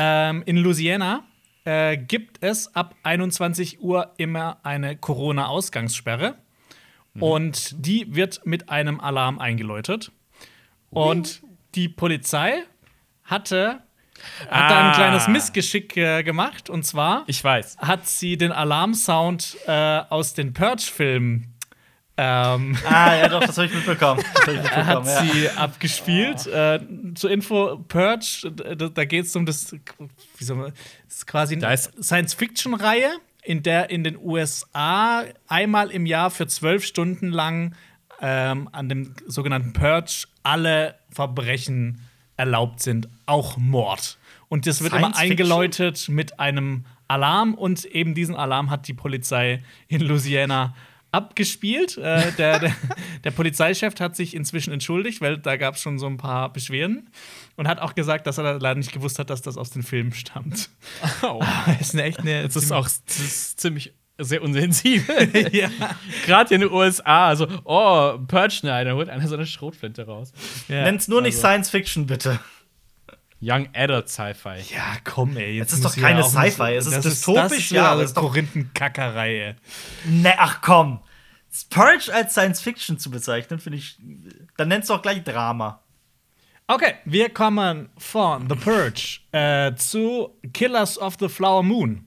Ähm, 0.00 0.42
in 0.46 0.56
Louisiana 0.58 1.24
äh, 1.64 1.96
gibt 1.96 2.38
es 2.44 2.72
ab 2.76 2.94
21 3.02 3.80
Uhr 3.80 4.12
immer 4.16 4.58
eine 4.62 4.96
Corona-Ausgangssperre. 4.96 6.36
Und 7.18 7.74
die 7.84 8.14
wird 8.14 8.42
mit 8.46 8.68
einem 8.68 9.00
Alarm 9.00 9.40
eingeläutet. 9.40 10.12
Und 10.90 11.42
die 11.74 11.88
Polizei 11.88 12.62
hatte, 13.24 13.80
hat 14.48 14.70
da 14.70 14.78
ein 14.78 14.92
Ah. 14.92 14.94
kleines 14.94 15.26
Missgeschick 15.26 15.96
äh, 15.96 16.22
gemacht. 16.22 16.70
Und 16.70 16.84
zwar 16.84 17.24
Ich 17.26 17.42
weiß. 17.42 17.78
hat 17.78 18.06
sie 18.06 18.36
den 18.36 18.52
Alarmsound 18.52 19.56
äh, 19.66 19.72
aus 20.10 20.34
den 20.34 20.52
Purge-Filmen 20.52 21.54
ähm, 22.20 22.76
Ah, 22.84 23.14
ja, 23.14 23.28
doch, 23.28 23.40
das 23.40 23.56
habe 23.56 23.68
ich 23.68 23.74
mitbekommen. 23.74 24.24
Das 24.34 24.46
hab 24.46 24.48
ich 24.48 24.62
mitbekommen 24.62 24.86
hat 24.86 25.06
ja. 25.06 25.22
sie 25.22 25.48
abgespielt. 25.50 26.46
Äh, 26.48 26.80
zur 27.14 27.30
Info, 27.30 27.76
Purge, 27.86 28.50
da, 28.76 28.88
da 28.88 29.04
geht 29.04 29.26
es 29.26 29.36
um 29.36 29.46
das, 29.46 29.72
wie 30.36 30.44
soll 30.44 30.56
man, 30.56 30.72
das 31.06 31.18
ist 31.18 31.26
quasi 31.28 31.54
eine 31.54 31.76
Science-Fiction-Reihe, 31.76 33.08
in 33.44 33.62
der 33.62 33.90
in 33.90 34.02
den 34.02 34.18
USA 34.18 35.22
einmal 35.46 35.92
im 35.92 36.06
Jahr 36.06 36.30
für 36.30 36.48
zwölf 36.48 36.84
Stunden 36.84 37.28
lang 37.28 37.76
ähm, 38.20 38.68
an 38.72 38.88
dem 38.88 39.14
sogenannten 39.28 39.72
Purge 39.72 40.26
alle 40.42 40.96
Verbrechen 41.10 42.00
erlaubt 42.36 42.82
sind, 42.82 43.08
auch 43.26 43.56
Mord. 43.56 44.18
Und 44.48 44.66
das 44.66 44.82
wird 44.82 44.92
immer 44.92 45.16
eingeläutet 45.16 46.08
mit 46.08 46.40
einem 46.40 46.84
Alarm 47.06 47.54
und 47.54 47.84
eben 47.84 48.14
diesen 48.14 48.34
Alarm 48.34 48.70
hat 48.70 48.88
die 48.88 48.94
Polizei 48.94 49.62
in 49.86 50.00
Louisiana 50.00 50.74
abgespielt. 51.12 51.96
Äh, 51.96 52.32
der, 52.32 52.58
der, 52.58 52.76
der 53.24 53.30
Polizeichef 53.30 53.98
hat 54.00 54.16
sich 54.16 54.34
inzwischen 54.34 54.72
entschuldigt, 54.72 55.20
weil 55.20 55.38
da 55.38 55.56
gab 55.56 55.74
es 55.74 55.80
schon 55.82 55.98
so 55.98 56.06
ein 56.06 56.16
paar 56.16 56.52
Beschwerden 56.52 57.10
und 57.56 57.68
hat 57.68 57.80
auch 57.80 57.94
gesagt, 57.94 58.26
dass 58.26 58.38
er 58.38 58.58
leider 58.58 58.76
nicht 58.76 58.92
gewusst 58.92 59.18
hat, 59.18 59.30
dass 59.30 59.42
das 59.42 59.56
aus 59.56 59.70
den 59.70 59.82
Filmen 59.82 60.12
stammt. 60.12 60.70
Oh. 61.22 61.42
Das 61.66 61.80
ist 61.80 61.94
eine 61.94 62.02
echt 62.04 62.20
eine. 62.20 62.42
Das 62.42 62.56
ist 62.56 62.72
auch 62.72 62.88
das 62.88 63.18
ist 63.18 63.60
ziemlich 63.60 63.92
sehr 64.18 64.42
unsensibel. 64.42 65.48
ja. 65.52 65.70
Gerade 66.26 66.54
in 66.54 66.62
den 66.62 66.72
USA, 66.72 67.28
also, 67.28 67.46
oh, 67.64 68.18
Purge 68.26 68.60
da 68.62 68.92
holt 68.92 69.08
einer 69.08 69.26
so 69.28 69.34
eine 69.34 69.46
Schrotflinte 69.46 70.06
raus. 70.06 70.32
ja. 70.68 70.82
Nenn's 70.82 71.08
nur 71.08 71.22
nicht 71.22 71.36
also- 71.36 71.46
Science 71.46 71.70
Fiction, 71.70 72.06
bitte. 72.06 72.40
Young 73.40 73.68
Adult 73.74 74.08
Sci-Fi. 74.08 74.60
Ja, 74.74 74.96
komm, 75.04 75.36
ey. 75.36 75.56
Jetzt 75.56 75.72
Es 75.72 75.78
ist 75.78 75.84
doch 75.84 75.96
keine 75.96 76.24
auch 76.24 76.28
Sci-Fi, 76.28 76.74
es 76.74 76.86
ist 76.86 76.96
das 76.96 77.04
dystopisch, 77.04 77.42
das 77.42 77.52
ist 77.52 77.70
ja, 77.70 77.82
ja, 77.84 77.92
aber 77.92 78.02
ist 78.02 78.16
doch- 78.16 78.22
Korinthenkackerei. 78.22 79.54
Ne, 80.06 80.34
ach 80.38 80.60
komm. 80.60 81.00
Purge 81.70 82.12
als 82.12 82.32
Science 82.32 82.60
Fiction 82.60 82.98
zu 82.98 83.10
bezeichnen, 83.10 83.58
finde 83.58 83.78
ich. 83.78 83.98
Dann 84.56 84.68
nenn's 84.68 84.86
doch 84.88 85.00
gleich 85.02 85.22
Drama. 85.24 85.82
Okay, 86.66 86.94
wir 87.04 87.30
kommen 87.30 87.88
von 87.96 88.48
The 88.48 88.54
Purge 88.56 89.20
äh, 89.32 89.74
zu 89.74 90.36
Killers 90.52 90.98
of 90.98 91.16
the 91.18 91.28
Flower 91.28 91.62
Moon. 91.62 92.04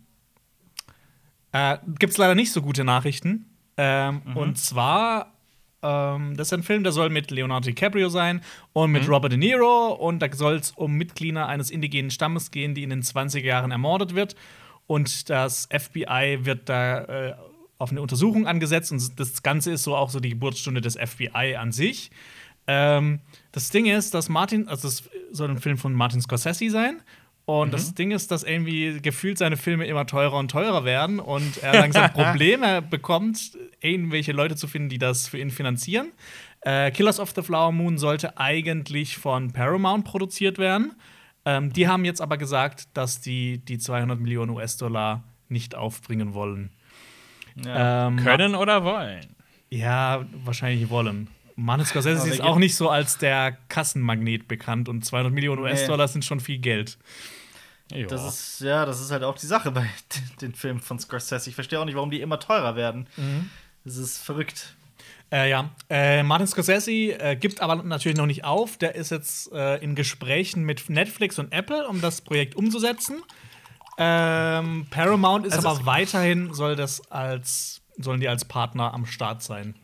Äh, 1.53 1.77
Gibt 1.97 2.11
es 2.13 2.17
leider 2.17 2.35
nicht 2.35 2.51
so 2.53 2.61
gute 2.61 2.83
Nachrichten. 2.83 3.45
Ähm, 3.77 4.21
Und 4.35 4.57
zwar, 4.59 5.33
ähm, 5.83 6.35
das 6.35 6.47
ist 6.47 6.53
ein 6.53 6.63
Film, 6.63 6.83
der 6.83 6.91
soll 6.91 7.09
mit 7.09 7.31
Leonardo 7.31 7.65
DiCaprio 7.65 8.09
sein 8.09 8.41
und 8.73 8.91
mit 8.91 9.07
Robert 9.09 9.31
De 9.31 9.37
Niro. 9.37 9.93
Und 9.93 10.19
da 10.19 10.31
soll 10.31 10.55
es 10.55 10.71
um 10.71 10.93
Mitglieder 10.93 11.47
eines 11.47 11.71
indigenen 11.71 12.11
Stammes 12.11 12.51
gehen, 12.51 12.75
die 12.75 12.83
in 12.83 12.89
den 12.89 13.01
20er 13.01 13.43
Jahren 13.43 13.71
ermordet 13.71 14.15
wird. 14.15 14.35
Und 14.87 15.29
das 15.29 15.67
FBI 15.71 16.39
wird 16.41 16.69
da 16.69 17.03
äh, 17.03 17.33
auf 17.77 17.91
eine 17.91 18.01
Untersuchung 18.01 18.45
angesetzt. 18.45 18.91
Und 18.91 19.19
das 19.19 19.41
Ganze 19.41 19.71
ist 19.71 19.83
so 19.83 19.95
auch 19.95 20.09
so 20.09 20.19
die 20.19 20.29
Geburtsstunde 20.29 20.81
des 20.81 20.97
FBI 20.97 21.55
an 21.57 21.71
sich. 21.71 22.11
Ähm, 22.67 23.19
das 23.51 23.69
Ding 23.69 23.87
ist, 23.87 24.13
dass 24.13 24.29
Martin, 24.29 24.67
also 24.67 24.87
es 24.87 25.09
soll 25.31 25.49
ein 25.49 25.59
Film 25.59 25.77
von 25.77 25.93
Martin 25.93 26.21
Scorsese 26.21 26.69
sein. 26.69 27.01
Und 27.45 27.73
das 27.73 27.93
Ding 27.95 28.11
ist, 28.11 28.31
dass 28.31 28.43
irgendwie 28.43 28.99
gefühlt 29.01 29.37
seine 29.37 29.57
Filme 29.57 29.85
immer 29.85 30.05
teurer 30.05 30.37
und 30.37 30.49
teurer 30.49 30.85
werden 30.85 31.19
und 31.19 31.57
er 31.57 31.73
langsam 31.73 32.13
Probleme 32.13 32.81
bekommt, 32.81 33.57
irgendwelche 33.81 34.31
Leute 34.31 34.55
zu 34.55 34.67
finden, 34.67 34.89
die 34.89 34.99
das 34.99 35.27
für 35.27 35.39
ihn 35.39 35.49
finanzieren. 35.49 36.11
Äh, 36.61 36.91
Killers 36.91 37.19
of 37.19 37.31
the 37.35 37.41
Flower 37.41 37.71
Moon 37.71 37.97
sollte 37.97 38.37
eigentlich 38.37 39.17
von 39.17 39.51
Paramount 39.51 40.05
produziert 40.05 40.59
werden. 40.59 40.93
Ähm, 41.43 41.73
die 41.73 41.87
haben 41.87 42.05
jetzt 42.05 42.21
aber 42.21 42.37
gesagt, 42.37 42.87
dass 42.93 43.19
die 43.19 43.57
die 43.57 43.79
200 43.79 44.19
Millionen 44.19 44.51
US-Dollar 44.51 45.23
nicht 45.49 45.75
aufbringen 45.75 46.33
wollen. 46.33 46.69
Ja. 47.65 48.07
Ähm, 48.07 48.17
Können 48.17 48.55
oder 48.55 48.83
wollen? 48.83 49.25
Ja, 49.69 50.25
wahrscheinlich 50.45 50.89
wollen. 50.89 51.27
Martin 51.55 51.85
Scorsese 51.85 52.29
ist 52.29 52.41
auch 52.41 52.57
nicht 52.57 52.75
so 52.75 52.89
als 52.89 53.17
der 53.17 53.57
Kassenmagnet 53.69 54.47
bekannt 54.47 54.89
und 54.89 55.05
200 55.05 55.33
Millionen 55.33 55.63
Nee. 55.63 55.69
US-Dollar 55.71 56.07
sind 56.07 56.25
schon 56.25 56.39
viel 56.39 56.59
Geld. 56.59 56.97
Ja. 57.91 58.07
Das 58.07 58.25
ist, 58.25 58.61
ja, 58.61 58.85
das 58.85 59.01
ist 59.01 59.11
halt 59.11 59.23
auch 59.23 59.37
die 59.37 59.45
Sache 59.47 59.71
bei 59.71 59.85
den 60.41 60.53
Filmen 60.53 60.79
von 60.79 60.97
Scorsese. 60.99 61.49
Ich 61.49 61.55
verstehe 61.55 61.79
auch 61.79 61.85
nicht, 61.85 61.95
warum 61.95 62.09
die 62.11 62.21
immer 62.21 62.39
teurer 62.39 62.75
werden. 62.75 63.07
Das 63.83 63.97
ist 63.97 64.17
verrückt. 64.19 64.75
Äh, 65.31 65.49
ja, 65.49 65.69
äh, 65.89 66.23
Martin 66.23 66.47
Scorsese 66.47 66.91
äh, 66.91 67.35
gibt 67.37 67.61
aber 67.61 67.75
natürlich 67.83 68.17
noch 68.17 68.25
nicht 68.25 68.43
auf. 68.43 68.77
Der 68.77 68.95
ist 68.95 69.11
jetzt 69.11 69.51
äh, 69.53 69.77
in 69.77 69.95
Gesprächen 69.95 70.63
mit 70.63 70.89
Netflix 70.89 71.39
und 71.39 71.51
Apple, 71.53 71.87
um 71.87 72.01
das 72.01 72.21
Projekt 72.21 72.55
umzusetzen. 72.55 73.21
Ähm, 73.97 74.87
Paramount 74.89 75.45
ist 75.45 75.53
Also 75.53 75.69
aber 75.69 75.85
weiterhin 75.85 76.53
soll 76.53 76.75
das 76.75 77.11
als 77.11 77.81
sollen 77.97 78.19
die 78.19 78.27
als 78.29 78.45
Partner 78.45 78.93
am 78.93 79.05
Start 79.05 79.43
sein. 79.43 79.75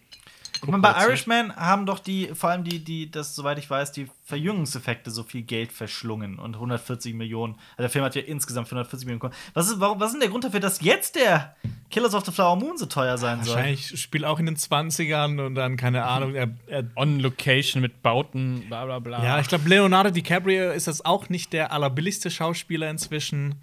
Ich 0.64 0.68
meine, 0.68 0.82
bei 0.82 1.03
Irishman 1.03 1.55
haben 1.55 1.86
doch 1.86 1.99
die, 1.99 2.30
vor 2.34 2.49
allem 2.49 2.64
die, 2.64 2.84
die, 2.84 3.10
das, 3.10 3.36
soweit 3.36 3.58
ich 3.60 3.70
weiß, 3.70 3.91
die 3.91 4.08
Verjüngungseffekte 4.26 5.12
so 5.12 5.24
viel 5.24 5.43
Geld 5.43 5.72
verschlungen 5.72 6.39
und 6.39 6.55
140 6.55 7.14
Millionen. 7.14 7.53
Also 7.72 7.84
der 7.84 7.89
Film 7.89 8.05
hat 8.05 8.16
ja 8.16 8.22
insgesamt 8.22 8.68
140 8.68 9.05
Millionen 9.05 9.20
gekostet. 9.20 9.51
Was 9.53 9.70
ist, 9.70 9.80
warum, 9.80 9.99
was 9.99 10.08
ist 10.08 10.14
denn 10.14 10.22
der 10.22 10.30
Grund 10.30 10.43
dafür, 10.43 10.60
dass 10.60 10.82
jetzt 10.82 11.16
der 11.16 11.55
Killers 11.89 12.14
of 12.14 12.26
the 12.26 12.32
Flower 12.32 12.55
Moon 12.55 12.78
so 12.78 12.86
teuer 12.86 13.18
sein 13.18 13.43
soll? 13.43 13.55
Wahrscheinlich 13.55 13.99
spielt 13.99 14.26
auch 14.26 14.39
in 14.39 14.45
den 14.45 14.58
20ern 14.58 15.45
und 15.45 15.55
dann, 15.55 15.78
keine 15.78 16.03
Ahnung, 16.03 16.36
er, 16.36 16.49
er 16.68 16.84
On 16.95 17.20
Location 17.20 17.82
mit 17.82 18.01
Bauten, 18.01 18.66
bla 18.68 18.86
bla 18.86 18.99
bla. 18.99 19.24
Ja, 19.24 19.39
ich 19.39 19.47
glaube, 19.47 19.70
Leonardo 19.70 20.10
DiCaprio 20.10 20.72
ist 20.72 20.88
jetzt 20.88 21.05
auch 21.05 21.30
nicht 21.30 21.53
der 21.53 21.72
allerbilligste 21.72 22.32
Schauspieler 22.32 22.89
inzwischen. 22.89 23.55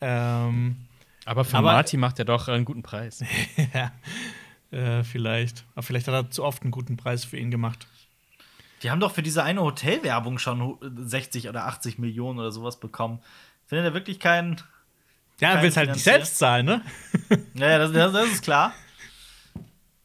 Ähm, 0.00 0.76
aber 1.24 1.44
für 1.44 1.56
aber- 1.56 1.72
Marty 1.72 1.96
macht 1.96 2.18
er 2.18 2.24
doch 2.24 2.48
einen 2.48 2.64
guten 2.64 2.82
Preis. 2.82 3.22
ja, 3.74 3.92
äh, 4.74 5.04
vielleicht. 5.04 5.64
Aber 5.74 5.82
vielleicht 5.82 6.08
hat 6.08 6.14
er 6.14 6.30
zu 6.30 6.44
oft 6.44 6.62
einen 6.62 6.70
guten 6.70 6.96
Preis 6.96 7.24
für 7.24 7.36
ihn 7.38 7.50
gemacht. 7.50 7.86
Die 8.82 8.90
haben 8.90 9.00
doch 9.00 9.12
für 9.12 9.22
diese 9.22 9.42
eine 9.42 9.62
Hotelwerbung 9.62 10.38
schon 10.38 10.60
hu- 10.62 10.78
60 10.82 11.48
oder 11.48 11.64
80 11.66 11.98
Millionen 11.98 12.38
oder 12.38 12.52
sowas 12.52 12.78
bekommen. 12.80 13.20
Findet 13.66 13.86
er 13.86 13.94
wirklich 13.94 14.20
keinen. 14.20 14.60
Ja, 15.40 15.52
er 15.54 15.62
will 15.62 15.68
es 15.70 15.76
halt 15.76 15.90
nicht 15.92 16.04
selbst 16.04 16.36
zahlen, 16.38 16.66
ne? 16.66 16.82
Ja, 17.54 17.68
ja, 17.70 17.78
das, 17.78 17.92
das, 17.92 18.12
das 18.12 18.26
ist 18.26 18.42
klar. 18.44 18.72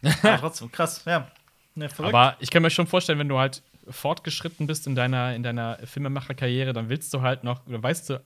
Aber 0.24 0.38
trotzdem, 0.38 0.72
krass, 0.72 1.04
ja. 1.06 1.30
Ne, 1.76 1.90
verrückt. 1.90 2.14
Aber 2.16 2.36
ich 2.40 2.50
kann 2.50 2.62
mir 2.62 2.70
schon 2.70 2.88
vorstellen, 2.88 3.20
wenn 3.20 3.30
du 3.30 3.38
halt 3.38 3.62
fortgeschritten 3.90 4.66
bist 4.68 4.88
in 4.88 4.96
deiner, 4.96 5.36
in 5.36 5.44
deiner 5.44 5.78
Filmemacherkarriere, 5.84 6.74
dann 6.74 6.90
willst 6.90 7.14
du 7.14 7.22
halt 7.22 7.44
noch, 7.44 7.66
oder 7.68 7.82
weißt 7.82 8.10
du 8.12 8.22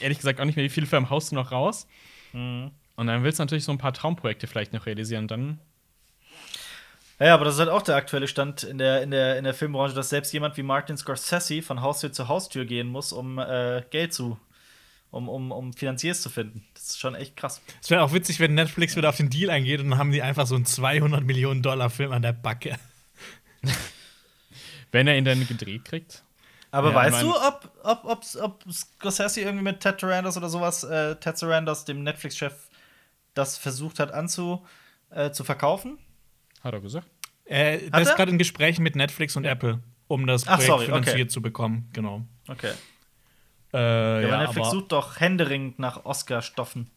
ehrlich 0.00 0.18
gesagt 0.18 0.40
auch 0.40 0.44
nicht 0.44 0.56
mehr, 0.56 0.64
wie 0.64 0.68
viele 0.70 0.86
Filme 0.86 1.10
haust 1.10 1.32
du 1.32 1.34
noch 1.34 1.50
raus. 1.52 1.86
Mhm. 2.32 2.70
Und 3.02 3.08
dann 3.08 3.24
willst 3.24 3.38
du 3.38 3.42
natürlich 3.42 3.64
so 3.64 3.72
ein 3.72 3.78
paar 3.78 3.92
Traumprojekte 3.92 4.46
vielleicht 4.46 4.72
noch 4.72 4.86
realisieren. 4.86 5.26
Dann 5.26 5.58
Ja, 7.18 7.26
ja, 7.26 7.34
aber 7.34 7.44
das 7.44 7.54
ist 7.54 7.60
halt 7.60 7.68
auch 7.68 7.82
der 7.82 7.96
aktuelle 7.96 8.28
Stand 8.28 8.62
in 8.62 8.78
der, 8.78 9.02
in 9.02 9.10
der, 9.10 9.36
in 9.38 9.44
der 9.44 9.54
Filmbranche, 9.54 9.94
dass 9.94 10.08
selbst 10.08 10.32
jemand 10.32 10.56
wie 10.56 10.62
Martin 10.62 10.96
Scorsese 10.96 11.62
von 11.62 11.82
Haustür 11.82 12.12
zu 12.12 12.28
Haustür 12.28 12.64
gehen 12.64 12.86
muss, 12.86 13.12
um 13.12 13.40
äh, 13.40 13.82
Geld 13.90 14.14
zu, 14.14 14.38
um, 15.10 15.28
um, 15.28 15.50
um 15.50 15.72
Finanziers 15.72 16.22
zu 16.22 16.30
finden. 16.30 16.64
Das 16.74 16.90
ist 16.90 17.00
schon 17.00 17.16
echt 17.16 17.36
krass. 17.36 17.60
Es 17.82 17.90
wäre 17.90 18.02
auch 18.02 18.12
witzig, 18.12 18.38
wenn 18.38 18.54
Netflix 18.54 18.94
wieder 18.96 19.08
auf 19.08 19.16
den 19.16 19.30
Deal 19.30 19.50
eingeht 19.50 19.80
und 19.80 19.90
dann 19.90 19.98
haben 19.98 20.12
die 20.12 20.22
einfach 20.22 20.46
so 20.46 20.54
einen 20.54 20.64
200 20.64 21.24
Millionen 21.24 21.60
Dollar 21.60 21.90
Film 21.90 22.12
an 22.12 22.22
der 22.22 22.32
Backe. 22.32 22.78
wenn 24.92 25.08
er 25.08 25.16
ihn 25.16 25.24
dann 25.24 25.44
gedreht 25.46 25.84
kriegt. 25.84 26.22
Aber 26.72 26.88
Ja, 26.90 26.94
weißt 26.94 27.22
du, 27.22 27.34
ob, 27.36 27.70
ob, 27.82 28.04
ob, 28.04 28.24
ob 28.40 28.72
Scorsese 28.72 29.42
irgendwie 29.42 29.64
mit 29.64 29.80
Ted 29.80 30.00
Sarandos 30.00 30.38
oder 30.38 30.48
sowas, 30.48 30.82
äh, 30.84 31.16
Ted 31.16 31.36
Sarandos, 31.36 31.84
dem 31.84 32.02
Netflix-Chef, 32.02 32.54
das 33.34 33.58
versucht 33.58 33.98
hat 33.98 34.12
anzu, 34.12 34.64
äh, 35.10 35.30
zu 35.30 35.44
verkaufen? 35.44 35.98
Hat 36.62 36.72
er 36.74 36.80
gesagt. 36.80 37.08
Äh, 37.44 37.86
Hat 37.86 37.94
der 37.94 38.00
ist 38.02 38.08
er? 38.10 38.16
gerade 38.16 38.30
in 38.32 38.38
Gesprächen 38.38 38.82
mit 38.82 38.94
Netflix 38.96 39.36
und 39.36 39.44
Apple, 39.44 39.82
um 40.08 40.26
das 40.26 40.46
Ach, 40.46 40.54
Projekt 40.56 40.66
sorry, 40.66 40.84
okay. 40.84 40.92
finanziert 41.02 41.30
zu 41.30 41.42
bekommen. 41.42 41.88
Genau. 41.92 42.22
Okay. 42.48 42.72
Äh, 43.72 43.78
Ja, 43.78 44.20
ja, 44.20 44.28
aber 44.28 44.38
Netflix 44.44 44.68
aber, 44.68 44.76
sucht 44.76 44.92
doch 44.92 45.20
händeringend 45.20 45.78
nach 45.78 46.04
Oscar-Stoffen. 46.04 46.90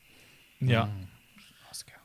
ja. 0.59 0.89
Oscar. 1.71 1.95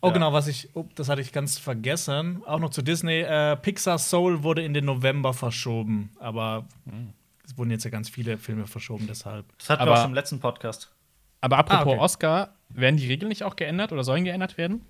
Oh, 0.00 0.08
Ja. 0.08 0.12
genau, 0.12 0.32
was 0.32 0.46
ich, 0.46 0.68
oh, 0.74 0.86
das 0.94 1.08
hatte 1.08 1.20
ich 1.22 1.32
ganz 1.32 1.58
vergessen. 1.58 2.42
Auch 2.46 2.60
noch 2.60 2.70
zu 2.70 2.82
Disney. 2.82 3.20
Äh, 3.20 3.56
Pixar 3.56 3.98
Soul 3.98 4.42
wurde 4.42 4.62
in 4.62 4.72
den 4.74 4.84
November 4.84 5.32
verschoben, 5.34 6.10
aber 6.20 6.66
Hm. 6.84 7.12
es 7.44 7.56
wurden 7.58 7.70
jetzt 7.70 7.84
ja 7.84 7.90
ganz 7.90 8.08
viele 8.08 8.38
Filme 8.38 8.66
verschoben, 8.66 9.06
deshalb. 9.08 9.46
Das 9.58 9.70
hatten 9.70 9.80
wir 9.80 9.82
Aber- 9.88 9.92
auch 9.94 10.02
schon 10.02 10.10
im 10.10 10.14
letzten 10.14 10.38
Podcast. 10.38 10.92
Aber 11.40 11.58
apropos 11.58 11.84
Ah, 11.86 11.90
okay. 11.90 11.98
Oscar, 11.98 12.54
werden 12.70 12.96
die 12.96 13.06
Regeln 13.06 13.28
nicht 13.28 13.42
auch 13.42 13.56
geändert 13.56 13.92
oder 13.92 14.04
sollen 14.04 14.24
geändert 14.24 14.58
werden? 14.58 14.82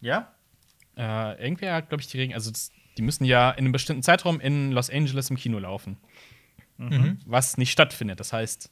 Ja? 0.00 0.32
Äh, 0.96 1.42
irgendwer 1.42 1.74
hat, 1.74 1.88
glaube 1.88 2.00
ich, 2.02 2.08
die 2.08 2.18
Regeln. 2.18 2.34
Also, 2.34 2.50
das, 2.50 2.70
die 2.96 3.02
müssen 3.02 3.24
ja 3.24 3.50
in 3.52 3.58
einem 3.64 3.72
bestimmten 3.72 4.02
Zeitraum 4.02 4.40
in 4.40 4.72
Los 4.72 4.90
Angeles 4.90 5.30
im 5.30 5.36
Kino 5.36 5.58
laufen. 5.58 5.96
Mhm. 6.76 7.18
Was 7.26 7.56
nicht 7.56 7.70
stattfindet. 7.72 8.20
Das 8.20 8.32
heißt, 8.32 8.70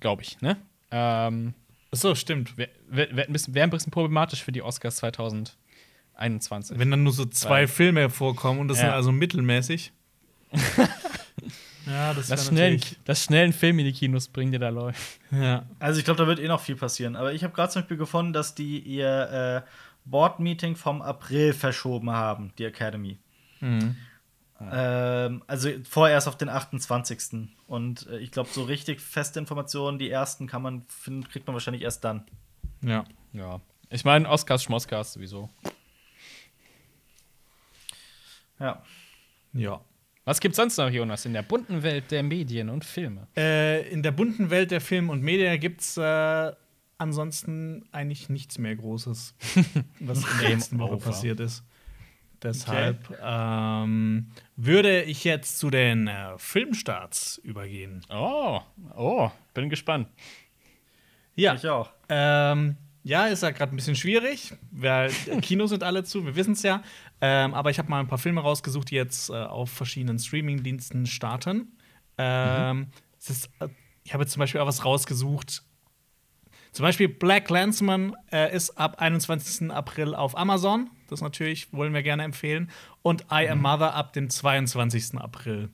glaube 0.00 0.22
ich, 0.22 0.40
ne? 0.40 0.56
Ähm, 0.90 1.54
So, 1.92 2.14
stimmt. 2.14 2.56
Wäre 2.58 2.70
wär, 2.88 3.16
wär 3.16 3.26
ein, 3.26 3.32
bisschen- 3.32 3.54
wär 3.54 3.64
ein 3.64 3.70
bisschen 3.70 3.90
problematisch 3.90 4.42
für 4.44 4.52
die 4.52 4.62
Oscars 4.62 4.96
2021. 4.96 6.78
Wenn 6.78 6.90
dann 6.90 7.02
nur 7.02 7.12
so 7.12 7.24
zwei 7.26 7.50
Weil- 7.62 7.68
Filme 7.68 8.10
vorkommen 8.10 8.60
und 8.60 8.68
das 8.68 8.78
Ja. 8.78 8.84
sind 8.86 8.92
also 8.94 9.12
mittelmäßig. 9.12 9.92
ja, 11.90 12.14
das 12.14 12.28
Lass 12.28 12.46
schnell, 12.46 12.74
natürlich. 12.74 12.98
lass 13.06 13.24
schnell 13.24 13.44
einen 13.44 13.52
Film 13.52 13.78
in 13.80 13.86
die 13.86 13.92
Kinos 13.92 14.28
bringen, 14.28 14.52
der 14.52 14.60
da 14.60 14.68
läuft. 14.68 15.20
Ja. 15.30 15.66
Also 15.78 15.98
ich 15.98 16.04
glaube, 16.04 16.18
da 16.18 16.26
wird 16.26 16.38
eh 16.38 16.48
noch 16.48 16.60
viel 16.60 16.76
passieren. 16.76 17.16
Aber 17.16 17.32
ich 17.32 17.42
habe 17.44 17.54
gerade 17.54 17.72
zum 17.72 17.82
Beispiel 17.82 17.96
gefunden, 17.96 18.32
dass 18.32 18.54
die 18.54 18.78
ihr 18.78 19.64
äh, 19.64 19.70
Board-Meeting 20.04 20.76
vom 20.76 21.02
April 21.02 21.52
verschoben 21.52 22.10
haben, 22.10 22.52
die 22.58 22.64
Academy. 22.64 23.18
Mhm. 23.60 23.96
Ähm, 24.60 25.42
also 25.46 25.70
vorerst 25.88 26.28
auf 26.28 26.36
den 26.36 26.48
28. 26.48 27.48
Und 27.66 28.06
äh, 28.08 28.18
ich 28.18 28.30
glaube, 28.30 28.50
so 28.52 28.64
richtig 28.64 29.00
feste 29.00 29.38
Informationen, 29.38 29.98
die 29.98 30.10
ersten 30.10 30.46
kann 30.46 30.62
man 30.62 30.84
finden, 30.88 31.28
kriegt 31.28 31.46
man 31.46 31.54
wahrscheinlich 31.54 31.82
erst 31.82 32.04
dann. 32.04 32.24
Ja. 32.82 33.04
Ja. 33.32 33.60
Ich 33.88 34.04
meine, 34.04 34.28
Oscars, 34.28 34.62
Schmoscars 34.62 35.14
sowieso. 35.14 35.48
Ja. 38.58 38.82
Ja. 39.52 39.80
Was 40.24 40.40
gibt's 40.40 40.56
sonst 40.56 40.76
noch, 40.76 40.90
Jonas, 40.90 41.24
in 41.24 41.32
der 41.32 41.42
bunten 41.42 41.82
Welt 41.82 42.10
der 42.10 42.22
Medien 42.22 42.68
und 42.68 42.84
Filme? 42.84 43.26
Äh, 43.36 43.88
in 43.90 44.02
der 44.02 44.12
bunten 44.12 44.50
Welt 44.50 44.70
der 44.70 44.80
Film 44.80 45.08
und 45.08 45.22
Medien 45.22 45.58
gibt's 45.58 45.96
äh, 45.96 46.52
ansonsten 46.98 47.88
eigentlich 47.92 48.28
nichts 48.28 48.58
mehr 48.58 48.76
Großes, 48.76 49.34
was 50.00 50.18
in 50.18 50.40
der 50.40 50.48
letzten 50.50 50.78
Woche 50.78 50.98
passiert 50.98 51.40
ist. 51.40 51.64
Deshalb 52.42 53.18
ähm, 53.22 54.30
würde 54.56 55.02
ich 55.02 55.24
jetzt 55.24 55.58
zu 55.58 55.68
den 55.68 56.08
äh, 56.08 56.38
Filmstarts 56.38 57.38
übergehen. 57.38 58.02
Oh, 58.08 58.60
oh, 58.96 59.30
bin 59.52 59.68
gespannt. 59.68 60.08
Ja, 61.34 61.54
Ich 61.54 61.68
auch. 61.68 61.90
Ähm, 62.08 62.76
ja, 63.02 63.26
ist 63.26 63.42
ja 63.42 63.50
gerade 63.50 63.74
ein 63.74 63.76
bisschen 63.76 63.96
schwierig, 63.96 64.52
weil 64.70 65.10
Kinos 65.42 65.70
sind 65.70 65.82
alle 65.82 66.04
zu, 66.04 66.24
wir 66.26 66.36
wissen 66.36 66.52
es 66.52 66.62
ja. 66.62 66.82
Ähm, 67.20 67.54
aber 67.54 67.70
ich 67.70 67.78
habe 67.78 67.88
mal 67.88 68.00
ein 68.00 68.08
paar 68.08 68.18
Filme 68.18 68.40
rausgesucht, 68.40 68.90
die 68.90 68.96
jetzt 68.96 69.30
äh, 69.30 69.34
auf 69.34 69.70
verschiedenen 69.70 70.18
Streaming-Diensten 70.18 71.06
starten. 71.06 71.76
Ähm, 72.18 72.88
es 73.18 73.30
ist, 73.30 73.50
äh, 73.60 73.68
ich 74.04 74.12
habe 74.12 74.24
jetzt 74.24 74.32
zum 74.32 74.40
Beispiel 74.40 74.60
auch 74.60 74.66
was 74.66 74.84
rausgesucht. 74.84 75.62
Zum 76.72 76.84
Beispiel 76.84 77.08
Black 77.08 77.50
Landsman 77.50 78.14
äh, 78.30 78.54
ist 78.54 78.78
ab 78.78 79.00
21. 79.00 79.70
April 79.70 80.14
auf 80.14 80.36
Amazon. 80.36 80.90
Das 81.08 81.20
natürlich 81.20 81.72
wollen 81.72 81.92
wir 81.92 82.02
gerne 82.02 82.22
empfehlen. 82.22 82.70
Und 83.02 83.22
I 83.32 83.48
Am 83.48 83.60
Mother 83.60 83.94
ab 83.94 84.12
dem 84.12 84.30
22. 84.30 85.18
April 85.18 85.70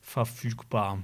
verfügbar. 0.00 1.02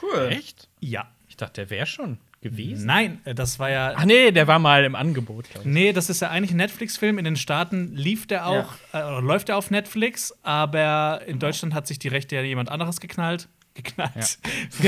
Cool. 0.00 0.28
Echt? 0.30 0.68
Ja. 0.80 1.12
Ich 1.28 1.36
dachte, 1.36 1.60
der 1.60 1.70
wäre 1.70 1.86
schon 1.86 2.18
gewesen. 2.40 2.86
Nein, 2.86 3.20
äh, 3.24 3.34
das 3.34 3.58
war 3.58 3.70
ja 3.70 3.94
Ach 3.96 4.04
nee, 4.04 4.30
der 4.30 4.46
war 4.46 4.58
mal 4.58 4.84
im 4.84 4.94
Angebot, 4.94 5.50
glaube 5.50 5.68
ich. 5.68 5.74
Nee, 5.74 5.92
das 5.92 6.08
ist 6.08 6.20
ja 6.20 6.30
eigentlich 6.30 6.52
ein 6.52 6.56
Netflix-Film. 6.56 7.18
In 7.18 7.24
den 7.24 7.36
Staaten 7.36 7.94
lief 7.94 8.26
der 8.26 8.46
auch, 8.46 8.74
äh, 8.92 8.98
oder 8.98 9.20
läuft 9.20 9.48
der 9.48 9.56
auf 9.56 9.70
Netflix, 9.70 10.34
aber 10.42 11.22
in 11.26 11.38
Deutschland 11.38 11.74
hat 11.74 11.86
sich 11.86 11.98
die 11.98 12.08
Rechte 12.08 12.36
ja 12.36 12.42
jemand 12.42 12.70
anderes 12.70 13.00
geknallt. 13.00 13.48
Geknallt. 13.74 14.38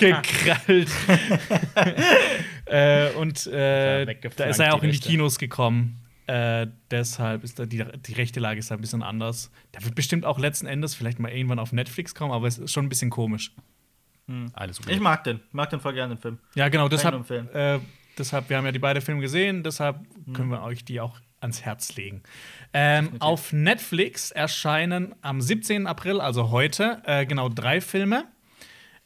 Gekrallt. 0.00 0.88
äh, 2.66 3.10
und 3.10 3.46
äh, 3.46 4.04
Ja, 4.04 4.14
da 4.36 4.44
ist 4.44 4.58
er 4.58 4.66
ja 4.66 4.72
auch 4.72 4.82
in 4.82 4.90
die 4.90 4.96
Rechte. 4.96 5.08
Kinos 5.08 5.38
gekommen. 5.38 6.00
Äh, 6.26 6.66
deshalb 6.90 7.44
ist 7.44 7.58
da 7.58 7.66
die, 7.66 7.84
die 8.06 8.12
rechte 8.14 8.40
Lage 8.40 8.58
ist 8.58 8.70
da 8.70 8.74
ein 8.74 8.80
bisschen 8.80 9.02
anders. 9.02 9.50
Der 9.74 9.84
wird 9.84 9.94
bestimmt 9.94 10.24
auch 10.24 10.38
letzten 10.38 10.66
Endes 10.66 10.94
vielleicht 10.94 11.20
mal 11.20 11.30
irgendwann 11.30 11.60
auf 11.60 11.72
Netflix 11.72 12.14
kommen, 12.14 12.32
aber 12.32 12.48
es 12.48 12.58
ist 12.58 12.72
schon 12.72 12.86
ein 12.86 12.88
bisschen 12.88 13.10
komisch. 13.10 13.52
Alles 14.54 14.80
Ich 14.86 15.00
mag 15.00 15.24
den. 15.24 15.40
Ich 15.46 15.54
mag 15.54 15.70
den 15.70 15.80
voll 15.80 15.94
gerne, 15.94 16.14
den 16.14 16.20
Film. 16.20 16.38
Ja, 16.54 16.68
genau, 16.68 16.88
deshalb 16.88 17.30
äh, 17.30 17.78
Deshalb, 18.18 18.48
wir 18.48 18.56
haben 18.56 18.64
ja 18.64 18.72
die 18.72 18.78
beiden 18.78 19.02
Filme 19.02 19.20
gesehen, 19.20 19.62
deshalb 19.62 19.98
können 20.32 20.48
wir 20.48 20.62
euch 20.62 20.84
die 20.84 21.00
auch 21.00 21.18
ans 21.40 21.62
Herz 21.62 21.96
legen. 21.96 22.22
Ähm, 22.72 23.10
auf 23.18 23.52
Netflix 23.52 24.30
erscheinen 24.30 25.14
am 25.20 25.40
17. 25.40 25.86
April, 25.86 26.20
also 26.20 26.50
heute, 26.50 27.02
äh, 27.04 27.26
genau 27.26 27.48
drei 27.48 27.80
Filme. 27.80 28.24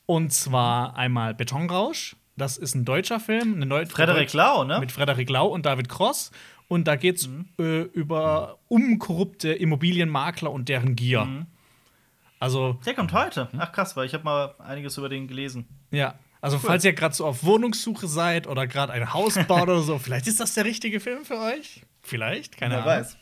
Und 0.06 0.32
zwar 0.32 0.96
einmal 0.96 1.34
Betonrausch. 1.34 2.16
Das 2.36 2.56
ist 2.56 2.74
ein 2.74 2.84
deutscher 2.84 3.20
Film. 3.20 3.54
Eine 3.54 3.66
Neu 3.66 3.86
Frederik 3.86 4.32
Lau, 4.32 4.64
ne? 4.64 4.78
Mit 4.80 4.92
Frederik 4.92 5.28
Lau 5.28 5.48
und 5.48 5.66
David 5.66 5.88
Cross. 5.88 6.30
Und 6.68 6.86
da 6.86 6.94
geht 6.94 7.16
es 7.16 7.28
äh, 7.58 7.82
über 7.82 8.58
um 8.68 8.98
korrupte 8.98 9.52
Immobilienmakler 9.52 10.52
und 10.52 10.68
deren 10.68 10.94
Gier. 10.94 11.46
Also, 12.40 12.78
Der 12.84 12.94
kommt 12.94 13.12
heute. 13.12 13.48
Ach 13.58 13.70
krass, 13.70 13.96
weil 13.96 14.06
ich 14.06 14.14
habe 14.14 14.24
mal 14.24 14.54
einiges 14.58 14.98
über 14.98 15.08
den 15.08 15.28
gelesen. 15.28 15.68
ja. 15.92 16.14
Also, 16.42 16.58
falls 16.58 16.86
ihr 16.86 16.94
gerade 16.94 17.14
so 17.14 17.26
auf 17.26 17.44
Wohnungssuche 17.44 18.08
seid 18.08 18.46
oder 18.46 18.66
gerade 18.66 18.94
ein 18.94 19.12
Haus 19.12 19.34
baut 19.46 19.64
oder 19.64 19.82
so, 19.82 19.98
vielleicht 19.98 20.26
ist 20.26 20.40
das 20.40 20.54
der 20.54 20.64
richtige 20.64 20.98
Film 20.98 21.26
für 21.26 21.38
euch. 21.38 21.82
Vielleicht, 22.00 22.56
keine 22.56 22.76
Wer 22.76 22.82
Ahnung. 22.82 22.94
weiß. 22.94 23.18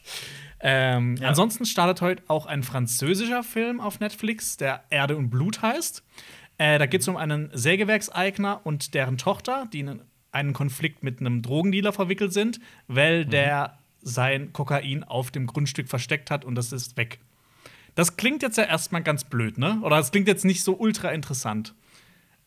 Ähm, 0.60 1.16
Ja. 1.16 1.26
Ansonsten 1.28 1.64
startet 1.64 2.00
heute 2.00 2.22
auch 2.28 2.46
ein 2.46 2.62
französischer 2.62 3.42
Film 3.42 3.80
auf 3.80 3.98
Netflix, 3.98 4.56
der 4.56 4.84
Erde 4.90 5.16
und 5.16 5.30
Blut 5.30 5.62
heißt. 5.62 6.04
Äh, 6.58 6.78
da 6.78 6.86
geht 6.86 7.00
es 7.00 7.08
um 7.08 7.16
einen 7.16 7.50
Sägewerkseigner 7.52 8.60
und 8.62 8.94
deren 8.94 9.18
Tochter, 9.18 9.66
die 9.72 9.80
in 9.80 10.00
einen 10.30 10.52
Konflikt 10.52 11.02
mit 11.02 11.18
einem 11.18 11.42
Drogendealer 11.42 11.92
verwickelt 11.92 12.32
sind, 12.32 12.60
weil 12.86 13.24
der 13.26 13.78
sein 14.00 14.52
Kokain 14.52 15.02
auf 15.02 15.32
dem 15.32 15.48
Grundstück 15.48 15.88
versteckt 15.88 16.30
hat 16.30 16.44
und 16.44 16.54
das 16.54 16.70
ist 16.70 16.96
weg. 16.96 17.18
Das 17.98 18.16
klingt 18.16 18.44
jetzt 18.44 18.56
ja 18.56 18.62
erstmal 18.62 19.02
ganz 19.02 19.24
blöd, 19.24 19.58
ne? 19.58 19.80
Oder 19.82 19.98
es 19.98 20.12
klingt 20.12 20.28
jetzt 20.28 20.44
nicht 20.44 20.62
so 20.62 20.76
ultra 20.76 21.08
interessant. 21.10 21.74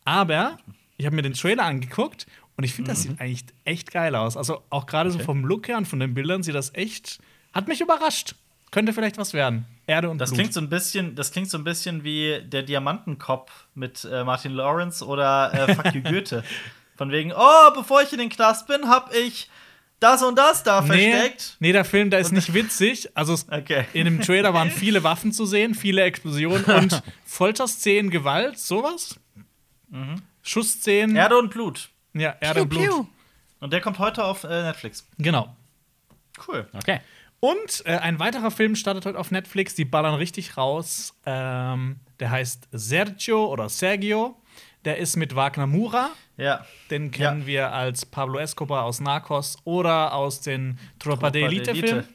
Aber 0.05 0.57
ich 0.95 1.05
habe 1.05 1.13
mir 1.17 1.23
den 1.23 1.33
Trailer 1.33 1.65
angeguckt 1.65 2.25
und 2.55 2.63
ich 2.63 2.73
finde, 2.73 2.91
das 2.91 3.01
sieht 3.01 3.19
eigentlich 3.19 3.43
echt 3.65 3.91
geil 3.91 4.15
aus. 4.15 4.37
Also 4.37 4.61
auch 4.69 4.85
gerade 4.85 5.11
so 5.11 5.19
vom 5.19 5.43
Look 5.43 5.67
her 5.67 5.75
und 5.75 5.89
von 5.89 5.99
den 5.99 6.13
Bildern 6.13 6.41
sieht 6.41 6.55
das 6.55 6.73
echt. 6.73 7.19
Hat 7.51 7.67
mich 7.67 7.81
überrascht. 7.81 8.35
Könnte 8.71 8.93
vielleicht 8.93 9.17
was 9.17 9.33
werden. 9.33 9.65
Erde 9.87 10.09
und 10.09 10.19
Das 10.19 10.29
Blut. 10.29 10.39
klingt 10.39 10.53
so 10.53 10.61
ein 10.61 10.69
bisschen, 10.69 11.15
das 11.15 11.33
klingt 11.33 11.49
so 11.49 11.57
ein 11.57 11.65
bisschen 11.65 12.05
wie 12.05 12.39
der 12.45 12.63
Diamantenkopf 12.63 13.51
mit 13.75 14.07
äh, 14.09 14.23
Martin 14.23 14.53
Lawrence 14.53 15.05
oder 15.05 15.53
äh, 15.53 15.75
Fuck 15.75 15.93
you 15.93 16.01
Goethe. 16.01 16.45
Von 16.95 17.11
wegen, 17.11 17.33
oh, 17.35 17.73
bevor 17.75 18.01
ich 18.01 18.13
in 18.13 18.19
den 18.19 18.29
Knast 18.29 18.67
bin, 18.67 18.87
hab 18.87 19.13
ich 19.13 19.49
das 20.01 20.21
und 20.23 20.35
das 20.37 20.63
da 20.63 20.81
nee, 20.81 21.11
versteckt. 21.11 21.55
nee, 21.59 21.71
der 21.71 21.85
Film, 21.85 22.09
der 22.09 22.19
ist 22.19 22.31
nicht 22.33 22.53
witzig. 22.53 23.09
Also 23.15 23.35
Okay. 23.49 23.85
in 23.93 24.05
dem 24.05 24.19
Trailer 24.19 24.53
waren 24.53 24.69
viele 24.71 25.03
Waffen 25.03 25.31
zu 25.31 25.45
sehen, 25.45 25.75
viele 25.75 26.01
Explosionen 26.03 26.65
und 26.65 27.01
Folterszenen, 27.25 28.09
Gewalt, 28.11 28.59
sowas. 28.59 29.19
Schussszenen. 30.41 31.15
Erde 31.15 31.37
und 31.37 31.49
Blut. 31.51 31.89
ja, 32.13 32.35
Erde 32.39 32.63
und 32.63 32.69
Blut. 32.69 33.05
Und 33.59 33.71
der 33.73 33.81
kommt 33.81 33.99
heute 33.99 34.23
auf 34.23 34.43
äh, 34.43 34.63
Netflix. 34.63 35.07
Genau. 35.17 35.55
Cool. 36.47 36.67
Okay. 36.73 36.99
Und 37.39 37.83
äh, 37.85 37.97
ein 37.97 38.19
weiterer 38.19 38.51
Film 38.51 38.75
startet 38.75 39.05
heute 39.05 39.19
auf 39.19 39.31
Netflix, 39.31 39.75
die 39.75 39.85
ballern 39.85 40.15
richtig 40.15 40.57
raus. 40.57 41.13
Ähm, 41.25 41.97
der 42.19 42.31
heißt 42.31 42.67
Sergio 42.71 43.45
oder 43.51 43.67
Sergio. 43.69 44.37
Der 44.85 44.97
ist 44.97 45.15
mit 45.15 45.35
Wagner 45.35 45.67
Mura. 45.67 46.09
Ja. 46.37 46.65
Den 46.89 47.11
kennen 47.11 47.41
Ja. 47.41 47.47
wir 47.47 47.71
als 47.73 48.05
Pablo 48.05 48.39
Escobar 48.39 48.83
aus 48.83 48.99
Narcos 48.99 49.57
oder 49.63 50.13
aus 50.13 50.41
den 50.41 50.79
Tropa 50.99 51.29
de 51.29 51.41
Tropa 51.43 51.49
de 51.49 51.59
Elite-Filmen. 51.73 51.99
Elite. 51.99 52.13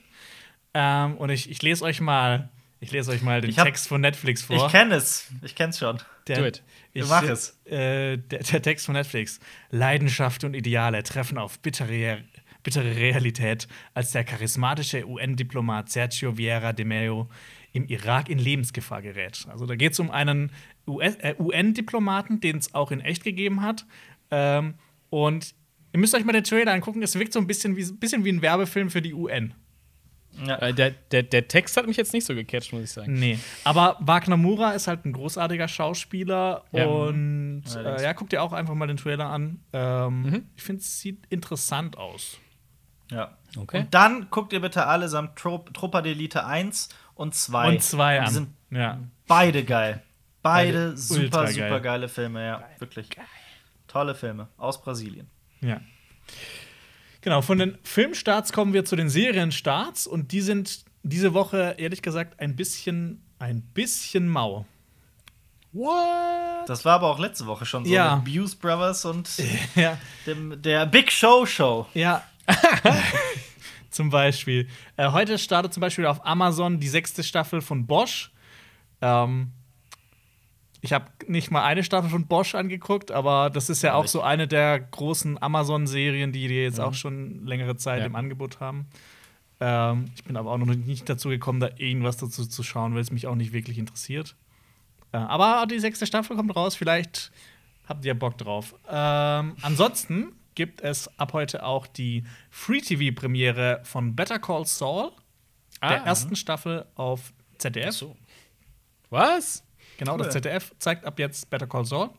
Ähm, 0.74 1.16
und 1.16 1.30
ich, 1.30 1.50
ich 1.50 1.62
lese 1.62 1.84
euch 1.84 2.00
mal, 2.00 2.48
ich 2.80 2.90
lese 2.92 3.10
euch 3.12 3.22
mal 3.22 3.40
den 3.40 3.56
hab- 3.56 3.64
Text 3.64 3.88
von 3.88 4.00
Netflix 4.00 4.42
vor. 4.42 4.56
Ich 4.66 4.72
kenne 4.72 4.96
es. 4.96 5.28
Ich 5.42 5.54
kenn's 5.54 5.78
schon. 5.78 5.98
Der, 6.26 6.38
Do 6.40 6.46
it. 6.46 6.62
Ich, 6.92 7.06
Mach 7.08 7.22
es. 7.22 7.56
Äh, 7.66 8.16
der, 8.18 8.40
der 8.42 8.62
Text 8.62 8.86
von 8.86 8.94
Netflix. 8.94 9.38
Leidenschaft 9.70 10.42
und 10.44 10.54
Ideale 10.54 11.02
treffen 11.04 11.38
auf 11.38 11.60
bittere, 11.60 12.24
bittere 12.64 12.96
Realität, 12.96 13.68
als 13.94 14.10
der 14.10 14.24
charismatische 14.24 15.06
UN-Diplomat 15.06 15.88
Sergio 15.88 16.36
Vieira 16.36 16.72
de 16.72 16.84
Mello 16.84 17.28
im 17.72 17.86
Irak 17.86 18.28
in 18.28 18.38
Lebensgefahr 18.38 19.02
gerät. 19.02 19.46
Also 19.50 19.66
da 19.66 19.76
geht 19.76 19.92
es 19.92 20.00
um 20.00 20.10
einen 20.10 20.50
UN-Diplomaten, 20.86 22.40
den 22.40 22.58
es 22.58 22.74
auch 22.74 22.90
in 22.90 23.00
echt 23.00 23.24
gegeben 23.24 23.62
hat. 23.62 23.84
Ähm, 24.30 24.74
und 25.10 25.54
ihr 25.92 26.00
müsst 26.00 26.14
euch 26.14 26.24
mal 26.24 26.32
den 26.32 26.44
Trailer 26.44 26.72
angucken. 26.72 27.02
Es 27.02 27.18
wirkt 27.18 27.32
so 27.32 27.38
ein 27.38 27.46
bisschen 27.46 27.76
wie, 27.76 27.84
bisschen 27.92 28.24
wie 28.24 28.30
ein 28.32 28.42
Werbefilm 28.42 28.90
für 28.90 29.02
die 29.02 29.14
UN. 29.14 29.54
Ja. 30.44 30.56
Äh, 30.58 30.74
der, 30.74 30.90
der, 30.90 31.22
der 31.22 31.48
Text 31.48 31.76
hat 31.78 31.86
mich 31.86 31.96
jetzt 31.96 32.12
nicht 32.12 32.26
so 32.26 32.34
gecatcht, 32.34 32.72
muss 32.72 32.82
ich 32.82 32.90
sagen. 32.90 33.14
Nee. 33.14 33.38
Aber 33.64 33.96
Wagner 34.00 34.36
Mura 34.36 34.72
ist 34.72 34.86
halt 34.86 35.06
ein 35.06 35.12
großartiger 35.12 35.66
Schauspieler 35.66 36.64
Ja. 36.72 36.84
und 36.86 37.62
äh, 37.74 38.02
ja, 38.02 38.12
guck 38.12 38.28
dir 38.28 38.42
auch 38.42 38.52
einfach 38.52 38.74
mal 38.74 38.86
den 38.86 38.98
Trailer 38.98 39.26
an. 39.30 39.60
Ähm, 39.72 40.44
Ich 40.56 40.62
finde, 40.62 40.80
es 40.82 41.00
sieht 41.00 41.24
interessant 41.30 41.96
aus. 41.96 42.38
ja. 43.10 43.36
Okay. 43.56 43.78
Und 43.78 43.94
dann 43.94 44.26
guckt 44.28 44.52
ihr 44.52 44.60
bitte 44.60 44.86
allesamt 44.86 45.36
Trop 45.36 45.72
Tropa 45.72 46.02
de 46.02 46.12
Elite 46.12 46.44
1 46.44 46.90
und 47.14 47.34
2. 47.34 47.68
Und 47.70 47.82
zwei 47.82 48.14
Die 48.16 48.20
an. 48.20 48.30
sind 48.30 48.48
ja. 48.70 49.00
beide 49.26 49.64
geil. 49.64 50.02
Beide, 50.48 50.88
Beide 50.88 50.96
super, 50.96 51.44
geil. 51.44 51.52
super 51.54 51.80
geile 51.80 52.08
Filme, 52.08 52.44
ja. 52.46 52.64
Wirklich. 52.78 53.08
Tolle 53.88 54.14
Filme 54.14 54.48
aus 54.56 54.80
Brasilien. 54.80 55.28
ja. 55.60 55.80
Genau, 57.22 57.42
von 57.42 57.58
den 57.58 57.76
Filmstarts 57.82 58.52
kommen 58.52 58.72
wir 58.72 58.84
zu 58.84 58.94
den 58.94 59.08
Serienstarts 59.08 60.06
und 60.06 60.30
die 60.30 60.40
sind 60.40 60.84
diese 61.02 61.34
Woche, 61.34 61.74
ehrlich 61.78 62.00
gesagt, 62.00 62.38
ein 62.38 62.54
bisschen, 62.54 63.20
ein 63.40 63.62
bisschen 63.62 64.28
mau. 64.28 64.64
What? 65.72 66.68
Das 66.68 66.84
war 66.84 66.94
aber 66.94 67.08
auch 67.08 67.18
letzte 67.18 67.46
Woche 67.46 67.66
schon 67.66 67.84
so 67.84 67.92
Ja. 67.92 68.16
mit 68.16 68.32
Buse 68.32 68.56
Brothers 68.56 69.04
und 69.04 69.28
ja. 69.74 69.98
dem, 70.26 70.62
der 70.62 70.86
Big 70.86 71.10
Show 71.10 71.44
Show. 71.46 71.86
Ja. 71.94 72.22
zum 73.90 74.10
Beispiel. 74.10 74.68
Äh, 74.96 75.10
heute 75.10 75.36
startet 75.38 75.74
zum 75.74 75.80
Beispiel 75.80 76.06
auf 76.06 76.24
Amazon 76.24 76.78
die 76.78 76.88
sechste 76.88 77.24
Staffel 77.24 77.60
von 77.60 77.86
Bosch. 77.86 78.30
Ähm, 79.00 79.52
ich 80.86 80.92
habe 80.92 81.06
nicht 81.26 81.50
mal 81.50 81.62
eine 81.64 81.84
Staffel 81.84 82.08
von 82.10 82.26
Bosch 82.26 82.54
angeguckt, 82.54 83.10
aber 83.12 83.50
das 83.50 83.68
ist 83.68 83.82
ja 83.82 83.94
auch 83.94 84.06
so 84.06 84.22
eine 84.22 84.48
der 84.48 84.80
großen 84.80 85.40
Amazon-Serien, 85.42 86.32
die 86.32 86.48
die 86.48 86.54
jetzt 86.54 86.80
auch 86.80 86.94
schon 86.94 87.44
längere 87.46 87.76
Zeit 87.76 88.00
Ja. 88.00 88.06
im 88.06 88.16
Angebot 88.16 88.60
haben. 88.60 88.86
Ähm, 89.60 90.06
ich 90.14 90.24
bin 90.24 90.36
aber 90.36 90.50
auch 90.52 90.58
noch 90.58 90.66
nicht 90.66 91.08
dazu 91.08 91.28
gekommen, 91.28 91.60
da 91.60 91.70
irgendwas 91.76 92.16
dazu 92.18 92.46
zu 92.46 92.62
schauen, 92.62 92.94
weil 92.94 93.00
es 93.00 93.10
mich 93.10 93.26
auch 93.26 93.34
nicht 93.34 93.52
wirklich 93.52 93.78
interessiert. 93.78 94.36
Äh, 95.12 95.16
aber 95.18 95.66
die 95.66 95.78
sechste 95.78 96.06
Staffel 96.06 96.36
kommt 96.36 96.54
raus, 96.54 96.74
vielleicht 96.76 97.32
habt 97.88 98.04
ihr 98.04 98.14
Bock 98.18 98.36
drauf. 98.38 98.74
Ähm, 98.90 99.56
ansonsten 99.62 100.32
gibt 100.54 100.80
es 100.82 101.08
ab 101.18 101.32
heute 101.32 101.64
auch 101.64 101.86
die 101.86 102.24
Free-TV-Premiere 102.50 103.80
von 103.84 104.14
Better 104.16 104.38
Call 104.38 104.64
Saul, 104.66 105.10
der 105.82 106.02
Ah. 106.02 106.06
ersten 106.06 106.36
Staffel 106.36 106.86
auf 106.94 107.32
ZDF. 107.58 107.92
So. 107.94 108.16
Was? 109.10 109.62
Genau, 109.96 110.16
das 110.16 110.28
Cool. 110.28 110.32
ZDF 110.42 110.72
zeigt 110.78 111.04
ab 111.04 111.18
jetzt 111.18 111.48
Better 111.50 111.66
Call 111.66 111.84
Saul, 111.84 112.10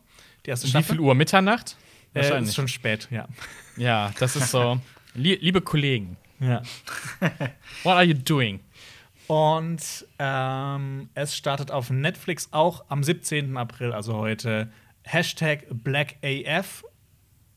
die 0.46 0.50
erste 0.50 0.68
Wie 0.68 0.72
Staffel. 0.72 0.96
viel 0.96 1.00
Uhr? 1.00 1.16
Mitternacht? 1.16 1.76
Äh, 2.14 2.20
Wahrscheinlich. 2.22 2.50
ist 2.50 2.56
schon 2.56 2.68
spät, 2.68 3.08
ja. 3.12 3.28
ja, 3.78 4.12
das 4.20 4.36
ist 4.36 4.52
so. 4.52 4.80
Lie 5.14 5.36
liebe 5.36 5.62
Kollegen, 5.62 6.18
ja. 6.40 6.62
what 7.84 7.96
are 7.96 8.04
you 8.04 8.14
doing? 8.14 8.60
Und 9.28 10.06
ähm, 10.20 11.10
es 11.14 11.36
startet 11.36 11.70
auf 11.72 11.90
Netflix 11.90 12.50
auch 12.52 12.86
am 12.88 13.04
17. 13.04 13.58
April, 13.58 13.92
also 13.92 14.16
heute, 14.16 14.72
Hashtag 15.04 15.66
BlackAF. 15.70 16.84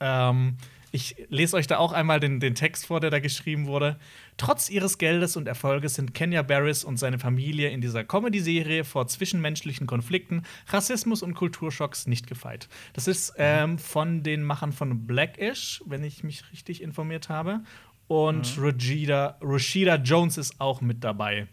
Ähm, 0.01 0.57
ich 0.93 1.17
lese 1.29 1.57
euch 1.57 1.67
da 1.67 1.79
auch 1.79 1.93
einmal 1.93 2.21
den, 2.21 2.41
den 2.41 2.55
Text 2.55 2.87
vor, 2.87 3.01
der 3.01 3.11
da 3.11 3.21
geschrieben 3.21 3.67
wurde. 3.67 3.99
Trotz 4.37 4.71
ihres 4.71 4.99
Geldes 4.99 5.37
und 5.37 5.47
Erfolges 5.47 5.95
sind 5.95 6.15
Kenya 6.15 6.43
Barris 6.43 6.85
und 6.85 6.99
seine 6.99 7.19
Familie 7.19 7.71
in 7.71 7.81
dieser 7.81 8.05
Comedy-Serie 8.05 8.85
vor 8.85 9.07
zwischenmenschlichen 9.07 9.87
Konflikten, 9.87 10.43
Rassismus 10.69 11.23
und 11.23 11.35
Kulturschocks 11.35 12.07
nicht 12.07 12.27
gefeit. 12.27 12.69
Das 12.93 13.07
ist 13.07 13.35
ähm, 13.37 13.79
von 13.79 14.23
den 14.23 14.43
Machern 14.43 14.73
von 14.73 15.07
Blackish, 15.07 15.83
wenn 15.87 16.03
ich 16.03 16.25
mich 16.25 16.51
richtig 16.53 16.83
informiert 16.83 17.29
habe. 17.29 17.61
Und 18.09 18.59
Rashida, 18.59 19.39
Rashida 19.41 19.95
Jones 19.97 20.37
ist 20.37 20.61
auch 20.61 20.81
mit 20.81 21.05
dabei. 21.05 21.47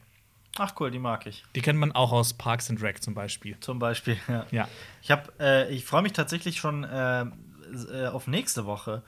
Ach 0.58 0.74
cool, 0.80 0.90
die 0.90 0.98
mag 0.98 1.28
ich. 1.28 1.44
Die 1.56 1.62
kennt 1.62 1.78
man 1.78 1.92
auch 1.92 2.12
aus 2.12 2.34
Parks 2.34 2.70
and 2.70 2.82
Rec 2.82 3.04
zum 3.04 3.14
Beispiel. 3.14 3.58
Zum 3.60 3.78
Beispiel. 3.78 4.18
Ja. 4.28 4.46
Ja. 4.50 4.68
Ich 5.04 5.12
habe, 5.12 5.32
äh, 5.40 5.72
ich 5.72 5.86
freue 5.86 6.02
mich 6.02 6.14
tatsächlich 6.14 6.58
schon 6.58 6.84
äh, 6.84 7.26
äh, 7.92 8.08
auf 8.08 8.28
nächste 8.28 8.66
Woche. 8.66 9.04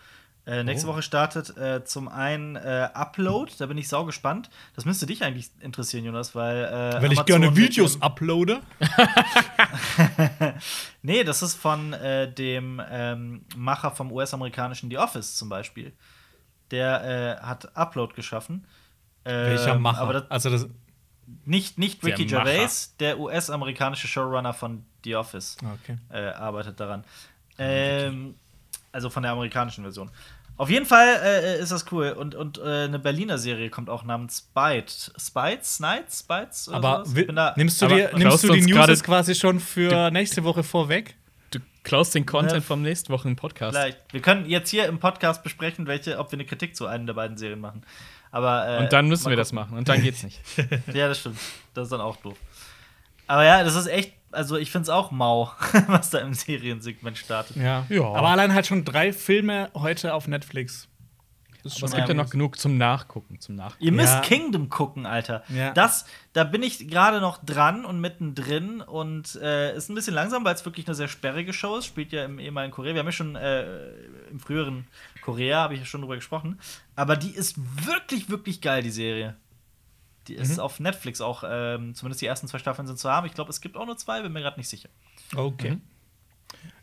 Äh, 0.49 0.63
nächste 0.63 0.87
Oh. 0.87 0.93
Woche 0.93 1.01
startet 1.03 1.55
äh, 1.57 1.83
zum 1.85 2.07
einen 2.07 2.55
äh, 2.55 2.89
Upload, 2.93 3.51
da 3.59 3.67
bin 3.67 3.77
ich 3.77 3.87
sau 3.87 4.03
gespannt. 4.05 4.49
Das 4.75 4.83
müsste 4.85 5.05
dich 5.05 5.23
eigentlich 5.23 5.49
interessieren, 5.59 6.05
Jonas, 6.05 6.33
weil. 6.33 6.65
Äh, 6.65 6.71
Weil 7.01 7.11
ich 7.11 7.19
Amazon 7.19 7.25
gerne 7.25 7.45
mit 7.51 7.55
Videos 7.57 7.93
dem- 7.93 8.01
uploade. 8.03 8.61
Nee, 11.01 11.23
das 11.23 11.41
ist 11.41 11.55
von 11.55 11.93
äh, 11.93 12.31
dem 12.31 12.81
ähm, 12.89 13.45
Macher 13.55 13.91
vom 13.91 14.11
US-amerikanischen 14.11 14.89
The 14.89 14.97
Office 14.97 15.35
zum 15.35 15.49
Beispiel. 15.49 15.93
Der 16.71 17.39
äh, 17.41 17.43
hat 17.45 17.75
Upload 17.75 18.13
geschaffen. 18.13 18.65
Welcher 19.23 19.75
Ähm, 19.75 19.81
Macher? 19.81 20.01
Aber 20.01 20.13
das, 20.13 20.31
also 20.31 20.49
das, 20.49 20.67
nicht, 21.45 21.77
nicht 21.77 22.03
Der 22.03 22.17
Ricky 22.17 22.25
Macher. 22.33 22.43
Gervais, 22.45 22.95
der 22.99 23.19
US-amerikanische 23.19 24.07
Showrunner 24.07 24.53
von 24.53 24.85
The 25.03 25.15
Office. 25.15 25.57
okay. 25.83 25.97
arbeitet 26.33 26.79
daran. 26.79 27.03
Ähm, 27.57 28.35
also 28.91 29.09
von 29.09 29.23
der 29.23 29.31
amerikanischen 29.33 29.83
Version. 29.83 30.09
Auf 30.59 30.69
jeden 30.69 30.85
Fall 30.85 31.07
äh, 31.23 31.59
ist 31.61 31.71
das 31.71 31.89
cool. 31.93 32.09
Und, 32.11 32.35
und 32.35 32.57
äh, 32.57 32.83
eine 32.83 32.99
Berliner 32.99 33.37
Serie 33.37 33.69
kommt 33.69 33.89
auch 33.89 34.03
namens 34.03 34.39
Spite. 34.39 34.91
Spites? 35.17 35.75
Snides? 35.77 36.19
Spites? 36.19 36.67
oder 36.67 36.77
Aber 36.77 37.03
da- 37.33 37.53
nimmst 37.55 37.81
du, 37.81 37.85
aber 37.85 37.95
dir, 37.95 38.11
nimmst 38.17 38.43
du 38.43 38.51
die 38.53 38.61
News 38.65 39.01
quasi 39.01 39.35
schon 39.35 39.61
für 39.61 40.11
nächste 40.11 40.43
Woche 40.43 40.63
vorweg? 40.63 41.15
Du 41.51 41.59
klaust 41.83 42.13
den 42.13 42.25
Content 42.25 42.61
vom 42.61 42.81
nächsten 42.81 43.11
Wochen 43.13 43.37
Podcast. 43.37 43.77
Vielleicht. 43.77 43.99
Wir 44.11 44.21
können 44.21 44.45
jetzt 44.49 44.69
hier 44.69 44.85
im 44.87 44.99
Podcast 44.99 45.43
besprechen, 45.43 45.87
welche, 45.87 46.19
ob 46.19 46.29
wir 46.33 46.35
eine 46.35 46.45
Kritik 46.45 46.75
zu 46.75 46.87
einem 46.87 47.05
der 47.07 47.13
beiden 47.13 47.37
Serien 47.37 47.61
machen. 47.61 47.83
Aber, 48.31 48.67
äh, 48.67 48.83
Und 48.83 48.91
dann 48.91 49.07
müssen 49.07 49.29
wir 49.29 49.37
das 49.37 49.53
machen. 49.53 49.77
Und 49.77 49.87
dann 49.87 50.01
geht's 50.03 50.23
nicht. 50.23 50.41
Ja, 50.93 51.07
das 51.07 51.21
stimmt. 51.21 51.39
Das 51.73 51.85
ist 51.85 51.91
dann 51.93 52.01
auch 52.01 52.17
doof. 52.17 52.37
Aber 53.27 53.45
ja, 53.45 53.63
das 53.63 53.75
ist 53.75 53.87
echt, 53.87 54.13
also 54.31 54.57
ich 54.57 54.71
finde 54.71 54.83
es 54.83 54.89
auch 54.89 55.11
mau, 55.11 55.51
was 55.87 56.09
da 56.09 56.19
im 56.19 56.33
Seriensegment 56.33 57.17
startet. 57.17 57.55
Ja. 57.57 57.85
Ja. 57.89 58.03
Aber 58.03 58.29
allein 58.29 58.53
halt 58.53 58.67
schon 58.67 58.85
drei 58.85 59.13
Filme 59.13 59.69
heute 59.73 60.13
auf 60.13 60.27
Netflix. 60.27 60.87
Das 61.61 61.73
ist 61.73 61.79
Aber 61.79 61.87
es 61.87 61.95
gibt 61.95 62.07
ja 62.07 62.15
Ja, 62.15 62.23
noch 62.23 62.29
genug 62.29 62.57
zum 62.57 62.77
Nachgucken. 62.77 63.41
Zum 63.41 63.55
Nachgucken. 63.55 63.83
Ihr 63.83 63.91
müsst 63.91 64.13
Ja. 64.13 64.21
Kingdom 64.21 64.69
gucken, 64.69 65.05
Alter. 65.05 65.43
Ja. 65.49 65.71
Das, 65.73 66.05
da 66.31 66.45
bin 66.45 66.63
ich 66.63 66.87
gerade 66.87 67.19
noch 67.19 67.43
dran 67.43 67.83
und 67.83 67.99
mittendrin 67.99 68.79
und 68.79 69.35
äh, 69.35 69.75
ist 69.75 69.89
ein 69.89 69.95
bisschen 69.95 70.13
langsam, 70.13 70.45
weil 70.45 70.55
es 70.55 70.63
wirklich 70.63 70.87
eine 70.87 70.95
sehr 70.95 71.09
sperrige 71.09 71.51
Show 71.51 71.75
ist. 71.77 71.85
Spielt 71.85 72.13
ja 72.13 72.23
im 72.23 72.39
ehemaligen 72.39 72.73
Korea. 72.73 72.93
Wir 72.93 72.99
haben 72.99 73.07
ja 73.07 73.11
schon 73.11 73.35
äh, 73.35 73.89
im 74.31 74.39
früheren 74.39 74.87
Korea, 75.21 75.57
habe 75.63 75.73
ich 75.73 75.81
ja 75.81 75.85
schon 75.85 75.99
drüber 75.99 76.15
gesprochen. 76.15 76.59
Aber 76.95 77.17
die 77.17 77.31
ist 77.31 77.57
wirklich, 77.85 78.29
wirklich 78.29 78.61
geil, 78.61 78.81
die 78.81 78.89
Serie. 78.91 79.35
Die 80.29 80.35
ist 80.35 80.53
Mhm. 80.53 80.59
auf 80.59 80.79
Netflix 80.79 81.21
auch, 81.21 81.43
ähm, 81.45 81.95
zumindest 81.95 82.21
die 82.21 82.27
ersten 82.27 82.47
zwei 82.47 82.59
Staffeln 82.59 82.87
sind 82.87 82.99
zu 82.99 83.09
haben. 83.09 83.25
Ich 83.25 83.33
glaube, 83.33 83.49
es 83.49 83.61
gibt 83.61 83.75
auch 83.75 83.85
nur 83.85 83.97
zwei, 83.97 84.21
bin 84.21 84.31
mir 84.31 84.41
gerade 84.41 84.59
nicht 84.59 84.69
sicher. 84.69 84.89
Okay. 85.35 85.77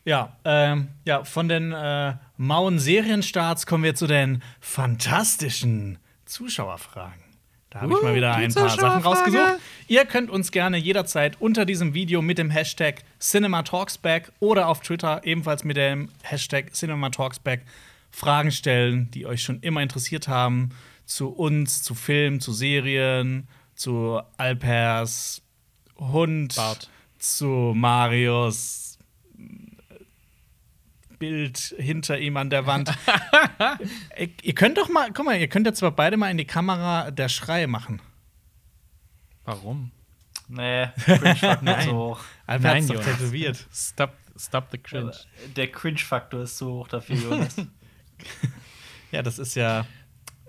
Ja, 0.04 0.36
ähm, 0.44 0.88
ja, 1.04 1.24
von 1.24 1.48
den 1.48 1.72
äh, 1.72 2.14
mauen 2.36 2.78
Serienstarts 2.78 3.66
kommen 3.66 3.82
wir 3.84 3.94
zu 3.94 4.06
den 4.06 4.42
fantastischen 4.60 5.98
Zuschauerfragen. 6.26 7.22
Da 7.70 7.80
habe 7.82 7.92
ich 7.94 8.02
mal 8.02 8.14
wieder 8.14 8.34
ein 8.34 8.52
paar 8.54 8.70
Sachen 8.70 9.02
rausgesucht. 9.02 9.56
Ihr 9.88 10.04
könnt 10.06 10.30
uns 10.30 10.50
gerne 10.50 10.76
jederzeit 10.76 11.40
unter 11.40 11.64
diesem 11.64 11.92
Video 11.94 12.22
mit 12.22 12.38
dem 12.38 12.50
Hashtag 12.50 13.02
CinemaTalksback 13.20 14.32
oder 14.40 14.68
auf 14.68 14.80
Twitter 14.80 15.20
ebenfalls 15.24 15.64
mit 15.64 15.76
dem 15.76 16.08
Hashtag 16.22 16.74
CinemaTalksback 16.74 17.62
Fragen 18.10 18.50
stellen, 18.50 19.10
die 19.10 19.26
euch 19.26 19.42
schon 19.42 19.60
immer 19.60 19.82
interessiert 19.82 20.26
haben. 20.28 20.70
Zu 21.06 21.28
uns, 21.30 21.82
zu 21.82 21.94
Filmen, 21.94 22.40
zu 22.40 22.52
Serien, 22.52 23.48
zu 23.74 24.20
Alpers 24.36 25.42
Hund, 25.98 26.56
Bart. 26.56 26.90
zu 27.18 27.72
Marius 27.74 28.98
Bild 31.18 31.74
hinter 31.78 32.18
ihm 32.18 32.36
an 32.36 32.50
der 32.50 32.66
Wand. 32.66 32.92
ihr, 34.42 34.54
könnt 34.54 34.76
doch 34.76 34.88
mal, 34.88 35.10
guck 35.12 35.24
mal, 35.24 35.38
ihr 35.38 35.48
könnt 35.48 35.66
jetzt 35.66 35.78
zwar 35.78 35.92
beide 35.92 36.16
mal 36.16 36.30
in 36.30 36.36
die 36.36 36.44
Kamera 36.44 37.10
der 37.10 37.28
Schrei 37.28 37.66
machen. 37.66 38.02
Warum? 39.44 39.92
Nee, 40.48 40.86
Cringe-Faktor 41.04 41.78
ist 41.78 41.84
so 41.84 41.92
hoch. 41.92 42.20
Albert 42.46 42.72
Nein, 42.72 42.86
doch 42.86 43.02
tätowiert. 43.02 43.66
Stop, 43.72 44.12
stop 44.38 44.68
the 44.70 44.78
cringe. 44.78 45.12
Der 45.56 45.70
Cringe-Faktor 45.70 46.42
ist 46.42 46.58
so 46.58 46.72
hoch 46.80 46.88
dafür, 46.88 47.16
Jonas. 47.16 47.56
Ja, 49.12 49.22
das 49.22 49.38
ist 49.38 49.54
ja 49.54 49.86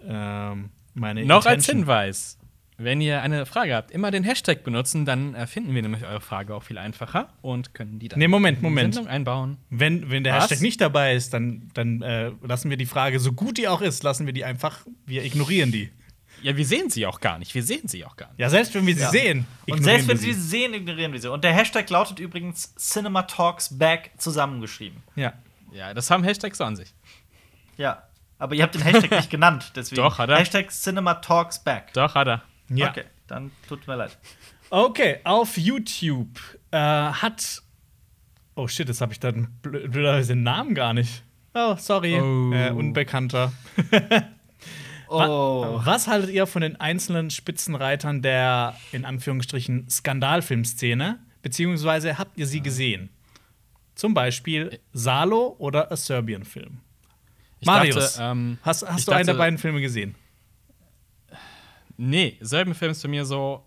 ähm, 0.07 0.69
meine 0.93 1.25
Noch 1.25 1.45
als 1.45 1.67
Intention. 1.67 1.77
Hinweis. 1.79 2.37
Wenn 2.79 3.01
ihr 3.01 3.23
eine 3.23 3.47
Frage 3.47 3.73
habt, 3.75 3.89
immer 3.89 4.11
den 4.11 4.23
Hashtag 4.23 4.63
benutzen, 4.63 5.03
dann 5.03 5.33
äh, 5.33 5.47
finden 5.47 5.73
wir 5.73 5.81
nämlich 5.81 6.03
eure 6.05 6.21
Frage 6.21 6.53
auch 6.53 6.61
viel 6.61 6.77
einfacher 6.77 7.33
und 7.41 7.73
können 7.73 7.97
die 7.97 8.07
dann 8.07 8.19
Nee, 8.19 8.27
Moment, 8.27 8.57
in 8.59 8.63
die 8.63 8.69
Moment. 8.69 8.93
Sendung 8.93 9.11
einbauen. 9.11 9.57
Wenn, 9.71 10.11
wenn 10.11 10.23
der 10.23 10.35
Was? 10.35 10.43
Hashtag 10.43 10.61
nicht 10.61 10.79
dabei 10.79 11.15
ist, 11.15 11.33
dann, 11.33 11.71
dann 11.73 12.03
äh, 12.03 12.31
lassen 12.43 12.69
wir 12.69 12.77
die 12.77 12.85
Frage, 12.85 13.19
so 13.19 13.33
gut 13.33 13.57
die 13.57 13.67
auch 13.67 13.81
ist, 13.81 14.03
lassen 14.03 14.27
wir 14.27 14.33
die 14.33 14.45
einfach, 14.45 14.85
wir 15.07 15.25
ignorieren 15.25 15.71
die. 15.71 15.89
Ja, 16.43 16.55
wir 16.55 16.65
sehen 16.67 16.91
sie 16.91 17.07
auch 17.07 17.19
gar 17.19 17.39
nicht. 17.39 17.55
Wir 17.55 17.63
sehen 17.63 17.87
sie 17.87 18.05
auch 18.05 18.15
gar 18.15 18.27
nicht. 18.29 18.37
Ja, 18.39 18.51
selbst 18.51 18.75
wenn 18.75 18.85
wir 18.85 18.93
sie 18.93 19.01
Ja. 19.01 19.09
sehen. 19.09 19.39
Und 19.65 19.79
ignorieren 19.79 19.83
selbst 19.83 20.07
wenn 20.09 20.17
wir 20.21 20.33
sie 20.35 20.39
sie 20.39 20.47
sehen, 20.47 20.73
ignorieren 20.75 21.11
wir 21.13 21.19
sie. 21.19 21.31
Und 21.31 21.43
der 21.43 21.53
Hashtag 21.53 21.89
lautet 21.89 22.19
übrigens 22.19 22.75
Cinema 22.75 23.23
Talks 23.23 23.75
Back 23.75 24.11
zusammengeschrieben. 24.19 25.01
Ja. 25.15 25.33
Ja, 25.73 25.95
das 25.95 26.11
haben 26.11 26.23
Hashtags 26.23 26.59
so 26.59 26.63
an 26.63 26.75
sich. 26.75 26.93
Ja. 27.77 28.03
Aber 28.39 28.53
ihr 28.55 28.63
habt 28.63 28.75
den 28.75 28.81
Hashtag 28.83 29.11
nicht 29.11 29.29
genannt, 29.31 29.71
deswegen. 29.75 30.01
Doch, 30.01 30.19
hat 30.19 30.29
er. 30.29 30.37
Hashtag 30.37 30.69
Cinema 30.71 31.15
Talks 31.15 31.59
Back. 31.63 31.93
Doch, 31.93 32.13
hat 32.15 32.27
er. 32.27 32.43
ja. 32.69 32.89
Okay, 32.89 33.03
dann 33.27 33.51
tut 33.67 33.87
mir 33.87 33.95
leid. 33.95 34.17
Okay, 34.69 35.19
auf 35.23 35.57
YouTube 35.57 36.39
äh, 36.71 36.77
hat. 36.77 37.61
Oh 38.55 38.67
shit, 38.67 38.87
jetzt 38.87 39.01
habe 39.01 39.13
ich 39.13 39.19
dann 39.19 39.47
blö- 39.63 39.87
blöderweise 39.87 40.33
den 40.33 40.43
Namen 40.43 40.75
gar 40.75 40.93
nicht. 40.93 41.23
Oh, 41.53 41.75
sorry. 41.77 42.19
Oh. 42.19 42.51
Äh, 42.53 42.71
Unbekannter. 42.71 43.51
Oh. 45.09 45.79
Was 45.85 46.07
haltet 46.07 46.31
ihr 46.31 46.45
von 46.47 46.61
den 46.61 46.75
einzelnen 46.81 47.29
Spitzenreitern 47.29 48.21
der, 48.21 48.75
in 48.91 49.05
Anführungsstrichen, 49.05 49.89
Skandalfilmszene? 49.89 51.19
Beziehungsweise 51.41 52.17
habt 52.17 52.37
ihr 52.37 52.45
sie 52.45 52.61
gesehen? 52.61 53.09
Zum 53.95 54.13
Beispiel 54.13 54.79
Salo 54.91 55.55
oder 55.59 55.91
A 55.91 55.95
Serbian 55.95 56.43
Film. 56.43 56.81
Ich 57.59 57.65
Marius, 57.65 58.13
dachte, 58.13 58.23
ähm, 58.31 58.57
hast, 58.61 58.87
hast 58.87 59.07
du 59.07 59.11
einen 59.11 59.25
der 59.25 59.33
dachte- 59.33 59.37
beiden 59.37 59.57
Filme 59.57 59.81
gesehen? 59.81 60.15
Nee, 61.97 62.37
selben 62.41 62.75
Film 62.75 62.91
ist 62.91 63.01
für 63.01 63.07
mir 63.07 63.25
so 63.25 63.63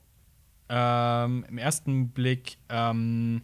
ähm, 0.69 1.45
im 1.49 1.59
ersten 1.59 2.11
Blick 2.11 2.59
ähm, 2.69 3.43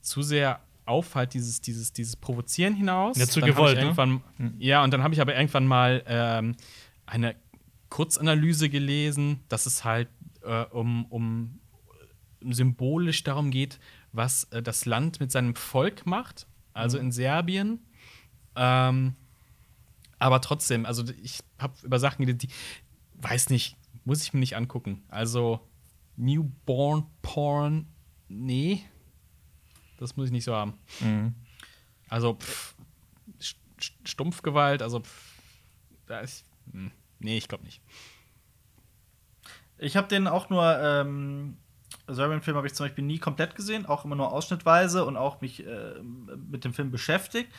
zu 0.00 0.22
sehr 0.22 0.60
auf 0.84 1.14
halt 1.16 1.34
dieses, 1.34 1.60
dieses, 1.60 1.92
dieses 1.92 2.14
Provozieren 2.16 2.74
hinaus. 2.74 3.18
Ja, 3.18 3.26
zu 3.26 3.40
Dann 3.40 3.50
gewollt, 3.50 3.76
ne? 3.76 3.82
irgendwann, 3.82 4.22
Ja, 4.58 4.84
und 4.84 4.92
dann 4.92 5.02
habe 5.02 5.12
ich 5.14 5.20
aber 5.20 5.34
irgendwann 5.36 5.66
mal 5.66 6.02
ähm, 6.06 6.54
eine 7.06 7.34
Kurzanalyse 7.90 8.68
gelesen, 8.68 9.40
dass 9.48 9.66
es 9.66 9.84
halt 9.84 10.08
äh, 10.42 10.62
um, 10.66 11.04
um 11.06 11.58
symbolisch 12.40 13.24
darum 13.24 13.50
geht, 13.50 13.80
was 14.12 14.44
äh, 14.44 14.62
das 14.62 14.86
Land 14.86 15.18
mit 15.20 15.32
seinem 15.32 15.56
Volk 15.56 16.06
macht, 16.06 16.46
also 16.72 16.98
in 16.98 17.10
Serbien. 17.10 17.80
Ähm, 18.54 19.16
aber 20.18 20.40
trotzdem, 20.40 20.86
also 20.86 21.04
ich 21.22 21.40
habe 21.58 21.74
über 21.82 21.98
Sachen 21.98 22.24
geredet, 22.24 22.42
die 22.42 22.48
weiß 23.20 23.50
nicht, 23.50 23.76
muss 24.04 24.22
ich 24.22 24.32
mir 24.32 24.40
nicht 24.40 24.56
angucken. 24.56 25.02
Also 25.08 25.60
Newborn 26.16 27.06
Porn, 27.22 27.86
nee, 28.28 28.82
das 29.98 30.16
muss 30.16 30.26
ich 30.26 30.32
nicht 30.32 30.44
so 30.44 30.54
haben. 30.54 30.74
Also 32.08 32.34
pff, 32.34 32.74
St- 33.40 33.56
St- 33.80 34.08
Stumpfgewalt, 34.08 34.82
also 34.82 35.00
pff, 35.00 35.34
da 36.06 36.20
ist, 36.20 36.44
hm, 36.72 36.90
nee, 37.18 37.36
ich 37.36 37.48
glaube 37.48 37.64
nicht. 37.64 37.82
Ich 39.78 39.96
habe 39.96 40.08
den 40.08 40.26
auch 40.26 40.50
nur, 40.50 40.78
ähm, 40.80 41.56
Serbian-Film 42.08 42.56
habe 42.56 42.66
ich 42.66 42.74
zum 42.74 42.86
Beispiel 42.86 43.04
nie 43.04 43.18
komplett 43.18 43.54
gesehen, 43.54 43.86
auch 43.86 44.04
immer 44.04 44.16
nur 44.16 44.32
ausschnittweise 44.32 45.04
und 45.04 45.16
auch 45.16 45.40
mich 45.40 45.64
äh, 45.64 46.02
mit 46.02 46.64
dem 46.64 46.72
Film 46.74 46.90
beschäftigt. 46.90 47.52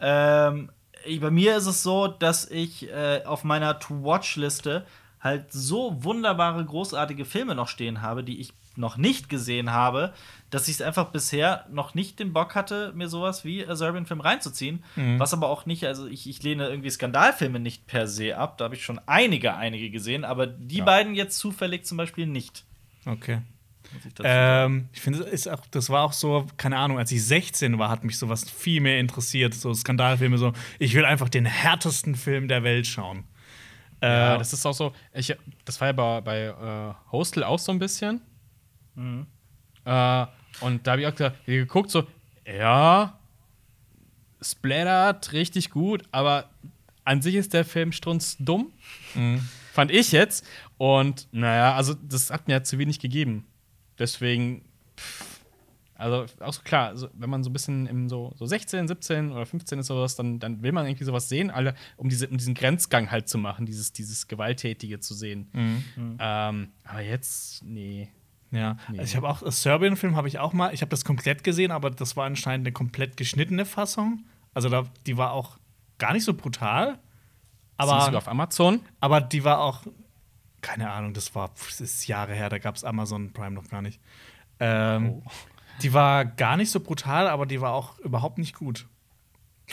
Ähm, 0.00 0.70
ich, 1.08 1.20
bei 1.20 1.30
mir 1.30 1.56
ist 1.56 1.66
es 1.66 1.82
so, 1.82 2.06
dass 2.06 2.50
ich 2.50 2.88
äh, 2.88 3.22
auf 3.24 3.44
meiner 3.44 3.78
To-Watch-Liste 3.78 4.86
halt 5.20 5.52
so 5.52 6.04
wunderbare, 6.04 6.64
großartige 6.64 7.24
Filme 7.24 7.54
noch 7.54 7.68
stehen 7.68 8.02
habe, 8.02 8.22
die 8.22 8.40
ich 8.40 8.52
noch 8.76 8.96
nicht 8.96 9.28
gesehen 9.28 9.72
habe, 9.72 10.12
dass 10.50 10.68
ich 10.68 10.76
es 10.76 10.82
einfach 10.82 11.06
bisher 11.10 11.66
noch 11.70 11.94
nicht 11.94 12.20
den 12.20 12.32
Bock 12.32 12.54
hatte, 12.54 12.92
mir 12.94 13.08
sowas 13.08 13.44
wie 13.44 13.66
A 13.66 13.74
Serbian 13.74 14.06
Film 14.06 14.20
reinzuziehen. 14.20 14.84
Was 15.18 15.34
aber 15.34 15.48
auch 15.48 15.66
nicht, 15.66 15.84
also 15.84 16.06
ich, 16.06 16.28
ich 16.28 16.42
lehne 16.44 16.68
irgendwie 16.68 16.90
Skandalfilme 16.90 17.58
nicht 17.58 17.88
per 17.88 18.06
se 18.06 18.36
ab. 18.36 18.56
Da 18.56 18.66
habe 18.66 18.76
ich 18.76 18.84
schon 18.84 19.00
einige, 19.06 19.54
einige 19.56 19.90
gesehen, 19.90 20.24
aber 20.24 20.46
die 20.46 20.80
beiden 20.82 21.14
jetzt 21.14 21.38
zufällig 21.38 21.84
zum 21.84 21.98
Beispiel 21.98 22.26
nicht. 22.26 22.64
Okay. 23.04 23.40
Ich. 24.04 24.12
Ähm, 24.22 24.88
ich 24.92 25.00
finde, 25.00 25.24
das 25.70 25.90
war 25.90 26.04
auch 26.04 26.12
so, 26.12 26.46
keine 26.56 26.76
Ahnung, 26.76 26.98
als 26.98 27.10
ich 27.12 27.24
16 27.24 27.78
war, 27.78 27.88
hat 27.88 28.04
mich 28.04 28.18
sowas 28.18 28.48
viel 28.48 28.80
mehr 28.80 29.00
interessiert. 29.00 29.54
So 29.54 29.72
Skandalfilme, 29.74 30.38
so, 30.38 30.52
ich 30.78 30.94
will 30.94 31.04
einfach 31.04 31.28
den 31.28 31.46
härtesten 31.46 32.14
Film 32.14 32.48
der 32.48 32.62
Welt 32.62 32.86
schauen. 32.86 33.24
Ja, 34.02 34.34
Äh, 34.34 34.38
das 34.38 34.52
ist 34.52 34.64
auch 34.66 34.74
so, 34.74 34.92
ich, 35.12 35.34
das 35.64 35.80
war 35.80 35.88
ja 35.88 35.92
bei, 35.92 36.20
bei 36.20 36.44
äh, 36.44 37.12
Hostel 37.12 37.44
auch 37.44 37.58
so 37.58 37.72
ein 37.72 37.78
bisschen. 37.78 38.20
Äh, 39.84 40.26
und 40.60 40.86
da 40.86 40.90
habe 40.92 41.00
ich 41.00 41.06
auch 41.06 41.14
gesagt, 41.14 41.46
geguckt, 41.46 41.90
so, 41.90 42.06
ja, 42.46 43.18
splattert 44.40 45.32
richtig 45.32 45.70
gut, 45.70 46.04
aber 46.12 46.48
an 47.04 47.22
sich 47.22 47.34
ist 47.34 47.54
der 47.54 47.64
Film 47.64 47.92
strunzdumm. 47.92 48.72
Fand 49.72 49.90
ich 49.90 50.12
jetzt. 50.12 50.46
Und 50.76 51.26
naja, 51.32 51.74
also 51.74 51.94
das 51.94 52.30
hat 52.30 52.46
mir 52.48 52.54
ja 52.54 52.62
zu 52.62 52.78
wenig 52.78 53.00
gegeben. 53.00 53.46
Deswegen, 53.98 54.64
pff, 54.96 55.38
also 55.94 56.26
auch 56.40 56.52
so 56.52 56.62
klar, 56.62 56.88
also, 56.88 57.08
wenn 57.14 57.28
man 57.28 57.42
so 57.42 57.50
ein 57.50 57.52
bisschen 57.52 57.86
im 57.86 58.08
so, 58.08 58.32
so 58.36 58.46
16, 58.46 58.86
17 58.86 59.32
oder 59.32 59.44
15 59.46 59.80
ist 59.80 59.90
oder 59.90 60.02
was, 60.02 60.14
dann, 60.14 60.38
dann 60.38 60.62
will 60.62 60.70
man 60.70 60.86
irgendwie 60.86 61.04
sowas 61.04 61.28
sehen, 61.28 61.50
alle, 61.50 61.74
um, 61.96 62.08
diese, 62.08 62.28
um 62.28 62.38
diesen 62.38 62.54
Grenzgang 62.54 63.10
halt 63.10 63.28
zu 63.28 63.36
machen, 63.36 63.66
dieses, 63.66 63.92
dieses 63.92 64.28
Gewalttätige 64.28 65.00
zu 65.00 65.12
sehen. 65.14 65.48
Ähm, 66.20 66.68
aber 66.84 67.00
jetzt, 67.00 67.64
nee. 67.64 68.08
Ja, 68.50 68.78
Nee. 68.88 69.00
also 69.00 69.10
ich 69.10 69.16
habe 69.16 69.28
auch 69.28 69.42
A 69.42 69.50
Serbian-Film 69.50 70.14
habe 70.16 70.28
ich 70.28 70.38
auch 70.38 70.52
mal, 70.52 70.72
ich 70.72 70.80
habe 70.82 70.90
das 70.90 71.04
komplett 71.04 71.42
gesehen, 71.44 71.70
aber 71.72 71.90
das 71.90 72.16
war 72.16 72.24
anscheinend 72.26 72.66
eine 72.66 72.72
komplett 72.72 73.16
geschnittene 73.16 73.66
Fassung. 73.66 74.24
Also 74.54 74.68
da, 74.68 74.84
die 75.06 75.16
war 75.18 75.32
auch 75.32 75.58
gar 75.98 76.12
nicht 76.12 76.24
so 76.24 76.32
brutal. 76.32 76.98
Aber, 77.76 78.16
auf 78.16 78.28
Amazon. 78.28 78.80
aber 79.00 79.20
die 79.20 79.44
war 79.44 79.60
auch, 79.60 79.82
keine 80.60 80.90
Ahnung, 80.90 81.14
das 81.14 81.34
war 81.34 81.50
das 81.68 81.80
ist 81.80 82.06
Jahre 82.06 82.34
her, 82.34 82.48
da 82.48 82.58
gab 82.58 82.76
es 82.76 82.84
Amazon 82.84 83.32
Prime 83.32 83.52
noch 83.52 83.68
gar 83.68 83.82
nicht. 83.82 84.00
Ähm, 84.60 85.22
Oh. 85.24 85.30
Die 85.82 85.92
war 85.94 86.24
gar 86.24 86.56
nicht 86.56 86.70
so 86.72 86.80
brutal, 86.80 87.28
aber 87.28 87.46
die 87.46 87.60
war 87.60 87.72
auch 87.72 87.98
überhaupt 88.00 88.38
nicht 88.38 88.56
gut. 88.56 88.86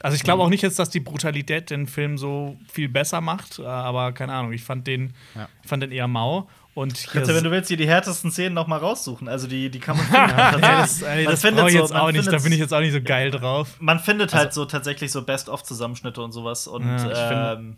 Also 0.02 0.16
ich 0.16 0.24
glaube 0.24 0.44
auch 0.44 0.50
nicht 0.50 0.62
jetzt, 0.62 0.78
dass 0.78 0.90
die 0.92 1.00
Brutalität 1.00 1.70
den 1.72 1.88
Film 1.88 2.18
so 2.20 2.58
viel 2.72 2.90
besser 2.90 3.22
macht, 3.22 3.58
äh, 3.60 3.66
aber 3.66 4.12
keine 4.12 4.34
Ahnung, 4.34 4.52
ich 4.54 4.64
fand 4.64 4.86
den, 4.86 5.14
Ja. 5.34 5.48
ich 5.64 5.70
fand 5.70 5.82
den 5.82 5.92
eher 5.92 6.08
mau. 6.08 6.48
Und 6.76 6.98
hier 6.98 7.10
Kannst 7.14 7.32
du, 7.32 7.36
wenn 7.36 7.44
du 7.46 7.50
willst, 7.52 7.70
hier 7.70 7.78
die 7.78 7.88
härtesten 7.88 8.30
Szenen 8.32 8.54
noch 8.54 8.68
mal 8.68 8.78
raussuchen. 8.78 9.30
Also 9.30 9.48
die, 9.48 9.72
die 9.72 9.80
kann 9.80 9.96
man 9.96 10.06
finden. 10.06 10.30
ja, 10.38 10.82
das, 10.82 11.02
ey, 11.02 11.24
Man 11.24 11.32
das 11.32 11.42
findet 11.42 11.70
so- 11.72 11.78
jetzt 11.78 11.96
auch 11.96 12.12
nicht, 12.12 12.28
da 12.30 12.38
bin 12.38 12.52
ich 12.52 12.60
jetzt 12.60 12.74
auch 12.74 12.82
nicht 12.82 12.92
so 12.92 13.02
geil 13.02 13.32
drauf. 13.32 13.78
Man 13.80 14.00
findet 14.00 14.34
halt 14.34 14.54
so 14.54 14.66
tatsächlich 14.66 15.10
so 15.12 15.24
Best-of-Zusammenschnitte 15.24 16.22
und 16.22 16.34
sowas. 16.34 16.68
Und 16.68 16.86
Ja, 16.86 16.96
ich 16.98 17.02
finde- 17.18 17.58
ähm, 17.58 17.78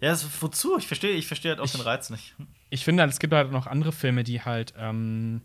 ja, 0.00 0.12
es- 0.12 0.26
wozu? 0.42 0.76
Ich 0.78 0.86
verstehe 0.86 1.12
ich 1.12 1.26
verstehe 1.26 1.50
halt 1.52 1.60
auch 1.60 1.64
Ich- 1.66 1.72
den 1.72 1.80
Reiz 1.80 2.10
nicht. 2.10 2.34
Ich 2.70 2.84
finde, 2.84 3.02
halt, 3.02 3.12
es 3.12 3.18
gibt 3.18 3.32
halt 3.32 3.50
noch 3.52 3.66
andere 3.66 3.92
Filme, 3.92 4.24
die 4.24 4.42
halt 4.42 4.74
ähm, 4.78 5.40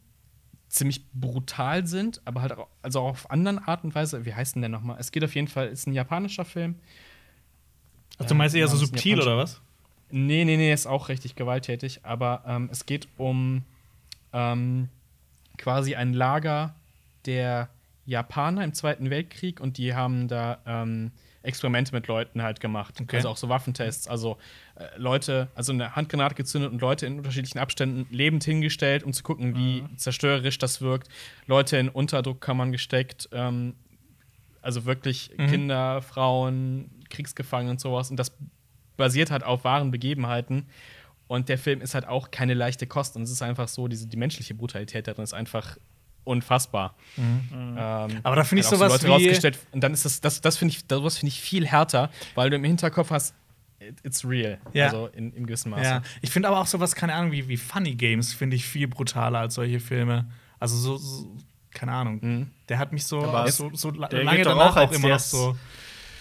ziemlich 0.70 1.06
brutal 1.14 1.86
sind, 1.88 2.22
aber 2.26 2.41
halt 2.41 2.51
auch, 2.54 2.68
also 2.82 2.99
auch 3.01 3.10
auf 3.12 3.32
anderen 3.32 3.60
Art 3.60 3.84
und 3.84 3.95
Weise. 3.95 4.26
Wie 4.26 4.34
heißt 4.34 4.56
denn 4.56 4.62
der 4.62 4.70
nochmal? 4.70 4.97
Es 4.99 5.12
geht 5.12 5.24
auf 5.24 5.34
jeden 5.36 5.47
Fall, 5.47 5.68
ist 5.68 5.88
ein 5.88 5.93
japanischer 5.93 6.45
Film. 6.45 6.76
Also 8.18 8.30
du 8.30 8.36
meinst 8.36 8.56
eher 8.56 8.68
so 8.68 8.74
das 8.78 8.82
subtil 8.88 9.22
oder 9.22 9.38
was? 9.38 9.62
Nee, 10.12 10.45
nee, 10.45 10.58
nee, 10.58 10.72
ist 10.72 10.86
auch 10.86 11.10
richtig 11.10 11.36
gewalttätig, 11.36 12.01
aber 12.04 12.43
ähm, 12.45 12.70
es 12.72 12.86
geht 12.86 13.08
um 13.18 13.64
ähm, 14.32 14.89
quasi 15.58 15.95
ein 15.95 16.14
Lager 16.14 16.76
der 17.26 17.70
Japaner 18.06 18.64
im 18.64 18.74
Zweiten 18.74 19.10
Weltkrieg 19.10 19.60
und 19.60 19.78
die 19.78 19.95
haben 19.95 20.28
da 20.28 20.60
ähm, 20.66 21.12
Experimente 21.43 21.93
mit 21.93 22.07
Leuten 22.07 22.41
halt 22.41 22.59
gemacht. 22.59 22.99
Okay. 23.01 23.17
Also 23.17 23.29
auch 23.29 23.37
so 23.37 23.49
Waffentests. 23.49 24.07
Also 24.07 24.37
äh, 24.75 24.85
Leute, 24.97 25.49
also 25.55 25.73
eine 25.73 25.95
Handgranate 25.95 26.35
gezündet 26.35 26.71
und 26.71 26.81
Leute 26.81 27.05
in 27.05 27.17
unterschiedlichen 27.17 27.59
Abständen 27.59 28.07
lebend 28.09 28.43
hingestellt, 28.43 29.03
um 29.03 29.13
zu 29.13 29.23
gucken, 29.23 29.55
wie 29.55 29.83
zerstörerisch 29.97 30.57
das 30.57 30.81
wirkt. 30.81 31.09
Leute 31.45 31.77
in 31.77 31.89
Unterdruckkammern 31.89 32.71
gesteckt, 32.71 33.29
ähm, 33.33 33.75
also 34.61 34.85
wirklich 34.85 35.31
Kinder, 35.35 36.01
Frauen, 36.01 36.89
Kriegsgefangene 37.09 37.71
und 37.71 37.81
sowas. 37.81 38.09
Und 38.09 38.17
das 38.17 38.33
basiert 38.95 39.29
halt 39.29 39.43
auf 39.43 39.65
wahren 39.65 39.91
Begebenheiten. 39.91 40.67
Und 41.27 41.49
der 41.49 41.57
Film 41.57 41.81
ist 41.81 41.93
halt 41.93 42.07
auch 42.07 42.31
keine 42.31 42.53
leichte 42.53 42.87
Kost. 42.87 43.17
Und 43.17 43.23
es 43.23 43.31
ist 43.31 43.41
einfach 43.41 43.67
so, 43.67 43.89
diese, 43.89 44.07
die 44.07 44.17
menschliche 44.17 44.53
Brutalität 44.53 45.07
darin 45.07 45.23
ist 45.23 45.33
einfach 45.33 45.77
unfassbar. 46.24 46.95
Ähm, 47.17 48.19
Aber 48.24 48.36
da 48.36 48.43
finde 48.43 48.61
ich 48.61 48.67
auch 48.67 48.71
so 48.71 48.76
sowas 48.78 48.91
Leute 48.93 49.07
wie- 49.07 49.11
rausgestellt. 49.28 49.59
Und 49.71 49.82
dann 49.82 49.93
ist 49.93 50.05
das, 50.05 50.21
das, 50.21 50.41
das 50.41 50.57
finde 50.57 50.74
ich, 50.74 50.86
das 50.88 51.17
finde 51.17 51.30
ich 51.30 51.41
viel 51.41 51.67
härter, 51.67 52.09
weil 52.36 52.49
du 52.49 52.55
im 52.55 52.63
Hinterkopf 52.63 53.11
hast, 53.11 53.34
it- 53.80 53.97
it's 54.03 54.26
real. 54.26 54.59
Ja. 54.74 54.86
Also 54.86 55.07
in, 55.07 55.34
im 55.34 55.45
gewissen 55.45 55.69
Maße. 55.71 55.84
Ja, 55.84 56.01
ich 56.21 56.30
finde 56.32 56.47
aber 56.47 56.59
auch 56.59 56.67
sowas, 56.67 56.95
keine 56.95 57.13
Ahnung, 57.13 57.32
wie, 57.32 57.47
wie 57.47 57.57
Funny 57.57 57.95
Games 57.95 58.34
finde 58.34 58.55
ich 58.55 58.65
viel 58.65 58.88
brutaler 58.88 59.39
als 59.39 59.55
solche 59.55 59.80
Filme. 59.80 60.26
Also 60.59 60.78
so, 60.78 60.97
so 60.97 61.36
keine 61.71 61.91
Ahnung. 61.91 62.19
Mhm. 62.21 62.49
Der 62.69 62.78
hat 62.80 62.93
mich 62.93 63.05
so, 63.05 63.21
so, 63.47 63.71
so 63.74 63.91
der 63.91 64.24
lange 64.24 64.38
geht 64.38 64.45
doch 64.45 64.51
danach 64.51 64.71
auch 64.71 64.71
auch, 64.71 64.76
als 64.78 64.91
immer 64.95 65.07
noch 65.09 65.15
der- 65.15 65.19
so. 65.19 65.57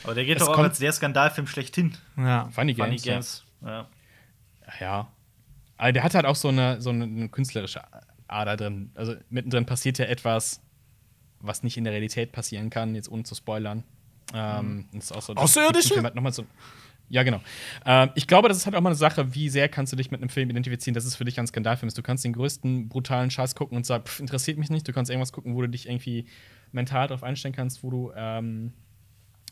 Aber 0.05 0.14
der 0.14 0.24
geht 0.24 0.40
doch 0.40 0.48
auch 0.48 0.55
kommt- 0.55 0.68
als 0.70 0.78
der 0.78 0.92
Skandalfilm 0.92 1.46
schlechthin. 1.46 1.96
Ja. 2.16 2.48
Funny 2.50 2.74
Funny 2.74 2.96
Games. 2.96 3.05
ja. 3.05 3.12
Games. 3.12 3.44
Ja. 3.64 3.86
Ja. 4.80 5.09
Aber 5.76 5.92
der 5.92 6.03
hat 6.03 6.14
halt 6.14 6.26
auch 6.26 6.34
so 6.36 6.48
eine, 6.48 6.80
so 6.80 6.90
eine, 6.90 7.05
eine 7.05 7.28
künstlerische 7.28 7.82
Ader 8.28 8.56
drin. 8.56 8.90
Also 8.94 9.14
mittendrin 9.30 9.66
passiert 9.66 9.98
ja 9.98 10.06
etwas, 10.06 10.60
was 11.40 11.62
nicht 11.62 11.76
in 11.76 11.84
der 11.84 11.92
Realität 11.92 12.32
passieren 12.32 12.70
kann, 12.70 12.94
jetzt 12.94 13.10
ohne 13.10 13.24
zu 13.24 13.34
spoilern. 13.34 13.84
Ähm, 14.34 14.88
das 14.92 15.04
ist 15.04 15.12
auch 15.12 15.22
so, 15.22 15.34
Außerirdische? 15.34 15.94
Film 15.94 16.04
halt 16.04 16.14
noch 16.14 16.22
mal 16.22 16.32
so, 16.32 16.46
ja, 17.12 17.24
genau. 17.24 17.40
Ähm, 17.84 18.10
ich 18.14 18.26
glaube, 18.26 18.48
das 18.48 18.56
ist 18.56 18.64
halt 18.64 18.74
auch 18.74 18.80
mal 18.80 18.88
eine 18.88 18.96
Sache, 18.96 19.34
wie 19.34 19.50
sehr 19.50 19.68
kannst 19.68 19.92
du 19.92 19.96
dich 19.96 20.10
mit 20.10 20.22
einem 20.22 20.30
Film 20.30 20.48
identifizieren, 20.48 20.94
dass 20.94 21.04
es 21.04 21.14
für 21.14 21.26
dich 21.26 21.38
ein 21.38 21.46
Skandalfilm 21.46 21.88
ist. 21.88 21.98
Du 21.98 22.02
kannst 22.02 22.24
den 22.24 22.32
größten 22.32 22.88
brutalen 22.88 23.30
Scheiß 23.30 23.54
gucken 23.54 23.76
und 23.76 23.84
sagen, 23.84 24.04
pff, 24.04 24.20
interessiert 24.20 24.56
mich 24.56 24.70
nicht. 24.70 24.88
Du 24.88 24.94
kannst 24.94 25.10
irgendwas 25.10 25.32
gucken, 25.32 25.54
wo 25.54 25.60
du 25.60 25.68
dich 25.68 25.88
irgendwie 25.88 26.26
mental 26.70 27.08
darauf 27.08 27.22
einstellen 27.22 27.54
kannst, 27.54 27.82
wo 27.82 27.90
du 27.90 28.12
ähm, 28.16 28.72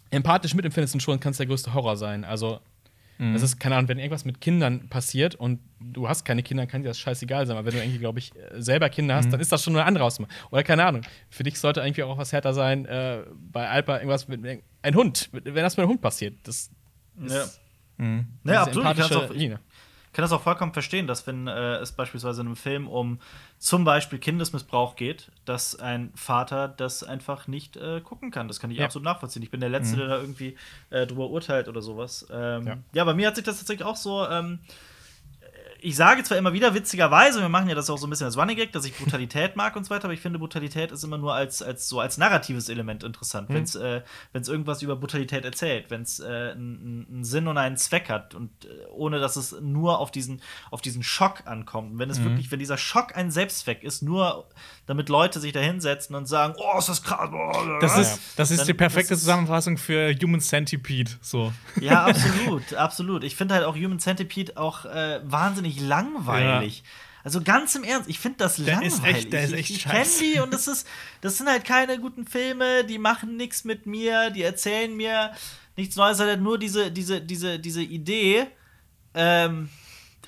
empathisch 0.08 0.54
mitempfindest 0.54 0.94
und 0.94 1.00
schon 1.00 1.20
kann 1.20 1.32
es 1.32 1.36
der 1.36 1.46
größte 1.46 1.74
Horror 1.74 1.98
sein. 1.98 2.24
Also 2.24 2.60
das 3.34 3.42
ist, 3.42 3.60
keine 3.60 3.76
Ahnung, 3.76 3.88
wenn 3.88 3.98
irgendwas 3.98 4.24
mit 4.24 4.40
Kindern 4.40 4.88
passiert 4.88 5.34
und 5.34 5.60
du 5.78 6.08
hast 6.08 6.24
keine 6.24 6.42
Kinder, 6.42 6.66
kann 6.66 6.80
dir 6.82 6.88
das 6.88 6.98
scheißegal 6.98 7.46
sein. 7.46 7.56
Aber 7.56 7.66
wenn 7.66 7.74
du 7.74 7.80
irgendwie, 7.84 7.98
glaube 7.98 8.18
ich, 8.18 8.32
äh, 8.34 8.62
selber 8.62 8.88
Kinder 8.88 9.14
hast, 9.16 9.30
dann 9.30 9.40
ist 9.40 9.52
das 9.52 9.62
schon 9.62 9.76
eine 9.76 9.84
andere 9.84 10.04
Ausmache. 10.04 10.30
Oder 10.50 10.62
keine 10.62 10.84
Ahnung. 10.86 11.02
Für 11.28 11.42
dich 11.42 11.58
sollte 11.58 11.80
irgendwie 11.80 12.02
auch 12.02 12.16
was 12.16 12.32
härter 12.32 12.54
sein, 12.54 12.86
äh, 12.86 13.22
bei 13.52 13.68
Alpa 13.68 13.96
irgendwas 13.96 14.26
mit 14.28 14.40
mit- 14.40 14.62
ein 14.82 14.94
Hund. 14.94 15.28
Wenn 15.32 15.54
das 15.54 15.76
mit 15.76 15.82
einem 15.84 15.90
Hund 15.90 16.00
passiert, 16.00 16.34
das 16.44 16.70
ist 17.22 17.34
Ja. 17.34 17.44
Mhm. 17.98 18.26
Ja, 18.44 18.62
absolut. 18.62 18.84
Ich 18.96 19.04
auch, 19.16 19.34
Linie. 19.34 19.60
Ich 19.69 19.69
kann 20.12 20.22
das 20.22 20.32
auch 20.32 20.42
vollkommen 20.42 20.72
verstehen, 20.72 21.06
dass 21.06 21.26
wenn 21.26 21.46
äh, 21.46 21.76
es 21.76 21.92
beispielsweise 21.92 22.40
in 22.40 22.48
einem 22.48 22.56
Film 22.56 22.88
um 22.88 23.20
zum 23.58 23.84
Beispiel 23.84 24.18
Kindesmissbrauch 24.18 24.96
geht, 24.96 25.30
dass 25.44 25.78
ein 25.78 26.12
Vater 26.16 26.66
das 26.68 27.02
einfach 27.04 27.46
nicht 27.46 27.76
äh, 27.76 28.00
gucken 28.00 28.30
kann. 28.30 28.48
Das 28.48 28.58
kann 28.58 28.70
ich 28.70 28.78
Ja. 28.78 28.86
absolut 28.86 29.04
nachvollziehen. 29.04 29.42
Ich 29.42 29.50
bin 29.50 29.60
der 29.60 29.68
Letzte, 29.70 29.96
der 29.96 30.08
da 30.08 30.16
irgendwie 30.18 30.56
äh, 30.90 31.06
drüber 31.06 31.30
urteilt 31.30 31.68
oder 31.68 31.80
sowas. 31.82 32.26
Ähm, 32.30 32.66
ja. 32.66 32.78
Ja. 32.92 33.04
bei 33.04 33.14
mir 33.14 33.28
hat 33.28 33.36
sich 33.36 33.44
das 33.44 33.58
tatsächlich 33.58 33.86
auch 33.86 33.96
so. 33.96 34.26
Ähm, 34.26 34.58
ich 35.82 35.96
sage 35.96 36.22
zwar 36.22 36.38
immer 36.38 36.52
wieder 36.52 36.74
witzigerweise, 36.74 37.40
wir 37.40 37.48
machen 37.48 37.68
ja 37.68 37.74
das 37.74 37.88
auch 37.90 37.98
so 37.98 38.06
ein 38.06 38.10
bisschen 38.10 38.26
als 38.26 38.36
Running 38.36 38.56
Gag, 38.56 38.72
dass 38.72 38.84
ich 38.84 38.96
Brutalität 38.96 39.56
mag 39.56 39.74
und 39.76 39.84
so 39.84 39.90
weiter, 39.90 40.04
aber 40.04 40.14
ich 40.14 40.20
finde, 40.20 40.38
Brutalität 40.38 40.92
ist 40.92 41.02
immer 41.04 41.18
nur 41.18 41.34
als, 41.34 41.62
als 41.62 41.88
so 41.88 42.00
als 42.00 42.18
narratives 42.18 42.68
Element 42.68 43.02
interessant, 43.04 43.48
wenn 43.50 43.62
es 43.62 43.74
äh, 43.74 44.02
wenn's 44.32 44.48
irgendwas 44.48 44.82
über 44.82 44.96
Brutalität 44.96 45.44
erzählt, 45.44 45.86
wenn 45.90 46.02
es 46.02 46.20
äh, 46.20 46.52
einen 46.52 47.24
Sinn 47.24 47.48
und 47.48 47.58
einen 47.58 47.76
Zweck 47.76 48.08
hat 48.08 48.34
und 48.34 48.50
äh, 48.64 48.68
ohne 48.92 49.18
dass 49.20 49.36
es 49.36 49.54
nur 49.60 49.98
auf 49.98 50.10
diesen, 50.10 50.42
auf 50.70 50.80
diesen 50.82 51.02
Schock 51.02 51.46
ankommt. 51.46 51.92
Und 51.92 51.98
wenn 51.98 52.10
es 52.10 52.22
wirklich, 52.22 52.50
wenn 52.50 52.58
dieser 52.58 52.78
Schock 52.78 53.16
ein 53.16 53.30
Selbstzweck 53.30 53.82
ist, 53.82 54.02
nur 54.02 54.46
damit 54.86 55.08
Leute 55.08 55.40
sich 55.40 55.52
da 55.52 55.60
hinsetzen 55.60 56.14
und 56.16 56.26
sagen, 56.26 56.54
oh, 56.58 56.78
ist 56.78 56.88
das 56.88 57.02
krass. 57.02 57.30
oh, 57.32 57.78
Das 57.80 57.96
ist, 57.96 58.20
das 58.36 58.50
ist 58.50 58.58
Dann- 58.60 58.66
die 58.66 58.74
perfekte 58.74 59.14
ist- 59.14 59.20
Zusammenfassung 59.20 59.78
für 59.78 60.12
Human 60.22 60.40
Centipede. 60.40 61.10
So. 61.20 61.52
Ja, 61.80 62.06
absolut, 62.06 62.74
absolut. 62.74 63.24
Ich 63.24 63.36
finde 63.36 63.54
halt 63.54 63.64
auch 63.64 63.76
Human 63.76 63.98
Centipede 63.98 64.56
auch 64.56 64.84
äh, 64.84 65.20
wahnsinnig 65.78 65.88
langweilig. 65.88 66.82
Also 67.22 67.42
ganz 67.42 67.74
im 67.74 67.84
Ernst, 67.84 68.08
ich 68.08 68.18
finde 68.18 68.38
das 68.38 68.56
Der 68.56 68.82
ist 68.82 68.96
langweilig. 68.98 69.16
echt- 69.24 69.32
der 69.32 69.44
ist 69.44 69.52
ich 69.52 69.58
echt 69.58 69.70
ich 69.70 69.82
kenne 69.84 69.94
scheiße. 70.04 70.24
die 70.24 70.40
und 70.40 70.52
das 70.54 70.66
ist, 70.68 70.86
das 71.20 71.36
sind 71.36 71.48
halt 71.48 71.64
keine 71.64 71.98
guten 71.98 72.26
Filme, 72.26 72.84
die 72.84 72.98
machen 72.98 73.36
nichts 73.36 73.64
mit 73.64 73.84
mir, 73.86 74.30
die 74.30 74.42
erzählen 74.42 74.94
mir 74.96 75.32
nichts 75.76 75.96
Neues, 75.96 76.18
halt 76.18 76.40
nur 76.40 76.58
diese, 76.58 76.90
diese, 76.90 77.20
diese, 77.20 77.58
diese 77.58 77.82
Idee. 77.82 78.46
Ähm, 79.14 79.68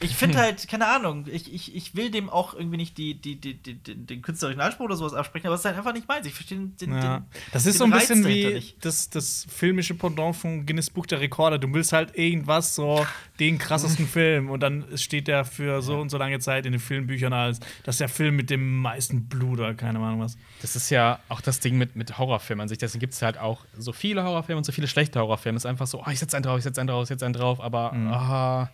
ich 0.03 0.15
finde 0.17 0.39
halt, 0.39 0.69
keine 0.69 0.87
Ahnung, 0.89 1.27
ich, 1.31 1.53
ich, 1.53 1.75
ich 1.75 1.95
will 1.95 2.11
dem 2.11 2.29
auch 2.29 2.55
irgendwie 2.55 2.77
nicht 2.77 2.99
die, 2.99 3.15
die, 3.15 3.41
die, 3.41 3.55
die, 3.55 3.75
den, 3.75 4.07
den 4.07 4.23
künstlerischen 4.23 4.61
Anspruch 4.61 4.87
oder 4.87 4.97
sowas 4.97 5.15
absprechen, 5.15 5.47
aber 5.47 5.55
es 5.55 5.61
ist 5.61 5.65
halt 5.67 5.77
einfach 5.77 5.93
nicht 5.93 6.09
meins. 6.09 6.27
Ich 6.27 6.35
verstehe 6.35 6.59
den, 6.59 6.77
den, 6.77 6.93
Ja. 6.95 7.19
den 7.19 7.25
Das 7.53 7.67
ist 7.67 7.75
den 7.75 7.79
so 7.79 7.85
ein 7.85 7.93
Reiz 7.93 8.09
bisschen 8.09 8.27
wie 8.27 8.75
das, 8.81 9.11
das 9.11 9.47
filmische 9.51 9.95
Pendant 9.95 10.37
von 10.37 10.67
Guinness 10.67 10.91
Buch 10.91 11.07
der 11.07 11.21
Rekorde. 11.21 11.59
Du 11.59 11.73
willst 11.73 11.93
halt 11.93 12.17
irgendwas, 12.17 12.75
so 12.75 13.07
den 13.39 13.59
krassesten 13.59 14.07
Film 14.13 14.51
und 14.51 14.61
dann 14.61 14.85
steht 14.97 15.29
der 15.29 15.45
für 15.45 15.83
so 15.83 15.99
und 15.99 16.11
so 16.11 16.19
lange 16.19 16.39
Zeit 16.39 16.67
in 16.67 16.73
den 16.73 16.81
Filmbüchern 16.81 17.33
als 17.33 17.61
das 17.85 17.95
ist 17.95 18.01
der 18.01 18.09
Film 18.09 18.37
mit 18.37 18.51
dem 18.51 18.79
meisten 18.81 19.29
Blut 19.29 19.59
oder 19.59 19.75
keine 19.75 19.99
Ahnung 19.99 20.21
was. 20.21 20.37
Das 20.61 20.77
ist 20.77 20.91
ja 20.91 21.19
auch 21.29 21.41
das 21.41 21.61
Ding 21.61 21.77
mit, 21.79 21.97
mit 21.97 22.19
Horrorfilmen 22.19 22.63
an 22.63 22.69
sich. 22.69 22.79
Deswegen 22.79 23.01
gibt 23.01 23.15
es 23.15 23.23
halt 23.23 23.39
auch 23.39 23.65
so 23.77 23.93
viele 23.93 24.23
Horrorfilme 24.25 24.59
und 24.59 24.65
so 24.65 24.73
viele 24.73 24.87
schlechte 24.87 25.21
Horrorfilme. 25.21 25.57
Es 25.57 25.65
ist 25.65 25.71
einfach 25.71 25.87
so, 25.87 26.01
oh, 26.01 26.11
ich 26.11 26.19
setze 26.19 26.37
einen 26.37 26.45
drauf, 26.45 26.59
ich 26.59 26.65
setze 26.65 26.81
einen 26.81 26.89
drauf, 26.89 27.03
ich 27.03 27.09
setze 27.09 27.25
einen 27.25 27.35
drauf, 27.35 27.61
aber 27.61 27.93
ah, 27.93 28.71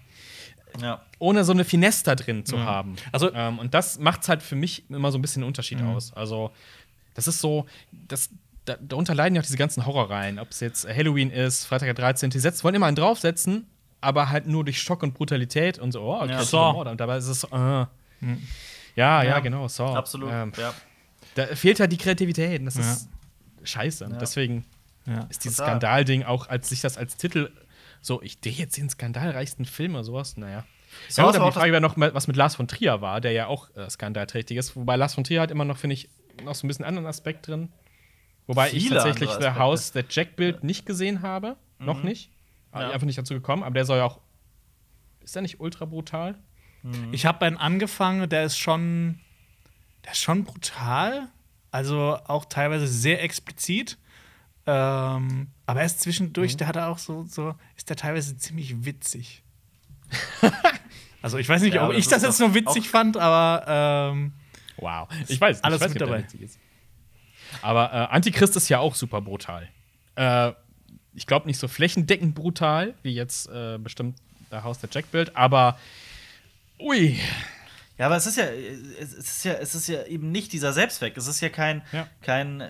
Ja. 0.80 1.00
ohne 1.18 1.44
so 1.44 1.52
eine 1.52 1.64
Finesse 1.64 2.04
da 2.04 2.14
drin 2.14 2.44
zu 2.46 2.60
haben. 2.62 2.96
Also- 3.12 3.32
ähm, 3.34 3.58
und 3.58 3.74
das 3.74 3.98
macht 3.98 4.22
es 4.22 4.28
halt 4.28 4.42
für 4.42 4.56
mich 4.56 4.88
immer 4.90 5.10
so 5.12 5.18
ein 5.18 5.22
bisschen 5.22 5.42
einen 5.42 5.48
Unterschied 5.48 5.82
aus. 5.82 6.12
Also, 6.12 6.50
das 7.14 7.26
ist 7.26 7.40
so, 7.40 7.66
das, 7.92 8.30
da, 8.64 8.76
darunter 8.80 9.14
leiden 9.14 9.34
ja 9.34 9.40
auch 9.42 9.46
diese 9.46 9.56
ganzen 9.56 9.86
Horrorreihen. 9.86 10.38
Ob 10.38 10.50
es 10.50 10.60
jetzt 10.60 10.86
Halloween 10.86 11.30
ist, 11.30 11.64
Freitag 11.64 11.86
der 11.86 11.94
13. 11.94 12.30
Die 12.30 12.42
wollen 12.62 12.74
immer 12.74 12.86
einen 12.86 12.96
draufsetzen, 12.96 13.66
aber 14.00 14.28
halt 14.30 14.46
nur 14.46 14.64
durch 14.64 14.80
Schock 14.80 15.02
und 15.02 15.14
Brutalität 15.14 15.78
und 15.78 15.92
so, 15.92 16.02
oh, 16.02 16.20
okay, 16.22 16.30
Ja. 16.32 16.72
Mord. 16.72 16.86
Und 16.88 17.00
dabei 17.00 17.16
ist 17.16 17.26
es, 17.26 17.44
äh, 17.44 17.48
ja, 17.50 17.86
ja, 18.96 19.22
Ja. 19.24 19.40
genau, 19.40 19.66
so. 19.68 19.84
Absolut. 19.86 20.30
Ähm, 20.32 20.52
ja. 20.56 20.72
da 21.34 21.46
fehlt 21.56 21.80
halt 21.80 21.90
die 21.92 21.96
Kreativität. 21.98 22.60
Und 22.60 22.66
das 22.66 22.76
ist 22.76 23.08
scheiße. 23.64 24.08
Deswegen 24.20 24.64
ist 25.30 25.44
dieses. 25.44 25.58
Skandalding 25.58 26.24
auch, 26.24 26.48
als 26.48 26.68
sich 26.68 26.80
das 26.80 26.98
als 26.98 27.16
Titel 27.16 27.50
so, 28.00 28.22
ich 28.22 28.40
drehe 28.40 28.52
jetzt 28.52 28.76
den 28.76 28.88
skandalreichsten 28.88 29.64
Film 29.64 29.94
oder 29.94 30.04
sowas, 30.04 30.36
naja. 30.36 30.64
So, 31.08 31.22
Ja, 31.22 31.28
aber 31.28 31.42
auch 31.42 31.48
die 31.48 31.58
Frage 31.58 31.72
wäre 31.72 31.80
noch, 31.80 31.96
was 31.96 32.26
mit 32.26 32.36
Lars 32.36 32.56
von 32.56 32.66
Trier 32.66 33.00
war, 33.00 33.20
der 33.20 33.32
ja 33.32 33.46
auch 33.46 33.74
äh, 33.76 33.88
skandalträchtig 33.90 34.56
ist. 34.56 34.76
Wobei 34.76 34.96
Lars 34.96 35.14
von 35.14 35.24
Trier 35.24 35.40
hat 35.40 35.50
immer 35.50 35.64
noch, 35.64 35.76
finde 35.76 35.94
ich, 35.94 36.08
noch 36.42 36.54
so 36.54 36.66
ein 36.66 36.68
bisschen 36.68 36.84
anderen 36.84 37.06
Aspekt 37.06 37.46
drin. 37.46 37.72
Wobei 38.46 38.72
ich 38.72 38.88
tatsächlich 38.88 39.30
The. 39.30 39.50
House, 39.50 39.92
der 39.92 40.04
Jack-Bild 40.08 40.64
nicht 40.64 40.86
gesehen 40.86 41.20
habe. 41.22 41.56
Noch 41.78 42.02
nicht. 42.02 42.30
Mhm. 42.72 42.80
Ja. 42.80 42.90
Einfach 42.90 43.06
nicht 43.06 43.18
dazu 43.18 43.34
gekommen. 43.34 43.62
Aber 43.62 43.74
der 43.74 43.84
soll 43.84 43.98
ja 43.98 44.04
auch. 44.04 44.20
Ist 45.20 45.34
der 45.34 45.42
nicht 45.42 45.60
ultra 45.60 45.84
brutal? 45.84 46.36
Ich 47.12 47.26
habe 47.26 47.44
einen 47.44 47.58
angefangen, 47.58 48.28
der 48.30 48.44
ist 48.44 48.56
schon 48.56 49.20
der 50.08 50.12
ist 50.12 50.20
schon 50.20 50.44
brutal, 50.44 51.28
also 51.70 52.18
auch 52.26 52.46
teilweise 52.46 52.86
sehr 52.86 53.22
explizit. 53.22 53.98
Ähm, 54.70 55.48
aber 55.64 55.80
erst 55.80 56.00
zwischendurch, 56.02 56.52
Mhm. 56.54 56.58
der 56.58 56.66
hat 56.68 56.76
er 56.76 56.88
auch 56.88 56.98
so, 56.98 57.24
so, 57.24 57.54
ist 57.76 57.88
der 57.88 57.96
teilweise 57.96 58.36
ziemlich 58.36 58.84
witzig. 58.84 59.42
also 61.22 61.38
ich 61.38 61.48
weiß 61.48 61.62
nicht, 61.62 61.74
Ja, 61.74 61.88
ob 61.88 61.94
ich 61.94 62.06
das 62.06 62.22
jetzt 62.22 62.38
nur 62.40 62.54
witzig 62.54 62.88
fand, 62.88 63.16
aber 63.16 64.12
ähm, 64.12 64.32
Wow. 64.76 65.08
Ich 65.26 65.40
weiß, 65.40 65.64
Alles 65.64 65.80
ich 65.80 65.84
weiß 65.86 65.94
mit 65.94 65.94
nicht, 65.94 66.02
ob 66.02 66.08
der 66.08 66.16
dabei. 66.18 66.22
witzig 66.22 66.40
ist. 66.42 66.58
Aber 67.62 67.92
äh, 67.92 67.96
Antichrist 68.14 68.56
ist 68.56 68.68
ja 68.68 68.78
auch 68.78 68.94
super 68.94 69.20
brutal. 69.22 69.68
Äh, 70.16 70.52
ich 71.14 71.26
glaube 71.26 71.46
nicht 71.46 71.58
so 71.58 71.66
flächendeckend 71.66 72.34
brutal, 72.34 72.94
wie 73.02 73.14
jetzt 73.14 73.48
äh, 73.48 73.78
bestimmt 73.78 74.18
der 74.52 74.62
Haus 74.64 74.78
der 74.78 74.88
Jack-Bild, 74.92 75.34
aber 75.34 75.78
ui. 76.78 77.18
Ja, 77.98 78.06
aber 78.06 78.16
es 78.16 78.26
ist 78.26 78.36
ja, 78.36 78.44
es 78.44 79.12
ist 79.14 79.44
ja, 79.44 79.54
es 79.54 79.74
ist 79.74 79.88
ja 79.88 80.04
eben 80.04 80.30
nicht 80.30 80.52
dieser 80.52 80.72
Selbstzweck. 80.72 81.16
Es 81.16 81.26
ist 81.26 81.40
ja 81.40 81.48
kein, 81.48 81.82
Ja. 81.92 82.06
kein, 82.22 82.62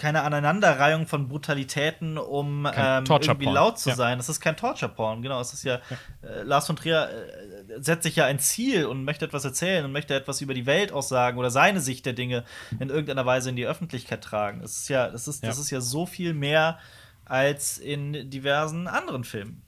keine 0.00 0.22
Aneinanderreihung 0.22 1.06
von 1.06 1.28
Brutalitäten, 1.28 2.18
um 2.18 2.66
ähm, 2.74 3.04
irgendwie 3.08 3.44
laut 3.44 3.78
zu 3.78 3.90
Ja. 3.90 3.94
sein. 3.94 4.18
Es 4.18 4.28
ist 4.28 4.40
kein 4.40 4.56
Torture-Porn, 4.56 5.22
genau. 5.22 5.40
Es 5.40 5.52
ist 5.52 5.62
ja, 5.62 5.76
äh, 6.22 6.42
Lars 6.42 6.66
von 6.66 6.74
Trier 6.74 7.08
äh, 7.10 7.80
setzt 7.80 8.02
sich 8.02 8.16
ja 8.16 8.24
ein 8.24 8.38
Ziel 8.40 8.86
und 8.86 9.04
möchte 9.04 9.24
etwas 9.24 9.44
erzählen 9.44 9.84
und 9.84 9.92
möchte 9.92 10.14
etwas 10.14 10.40
über 10.40 10.54
die 10.54 10.66
Welt 10.66 10.90
aussagen 10.90 11.38
oder 11.38 11.50
seine 11.50 11.80
Sicht 11.80 12.06
der 12.06 12.14
Dinge 12.14 12.44
in 12.80 12.88
irgendeiner 12.88 13.26
Weise 13.26 13.50
in 13.50 13.56
die 13.56 13.66
Öffentlichkeit 13.66 14.24
tragen. 14.24 14.62
Es 14.64 14.78
ist 14.78 14.88
ja, 14.88 15.08
das 15.08 15.28
ist, 15.28 15.44
das 15.44 15.56
Ja. 15.56 15.62
ist 15.62 15.70
ja 15.70 15.80
so 15.80 16.06
viel 16.06 16.34
mehr 16.34 16.78
als 17.26 17.78
in 17.78 18.28
diversen 18.30 18.88
anderen 18.88 19.22
Filmen. 19.24 19.62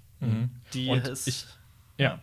Die 0.73 0.89
Und 0.89 1.07
es, 1.07 1.27
ich, 1.27 1.47
ja. 1.99 2.19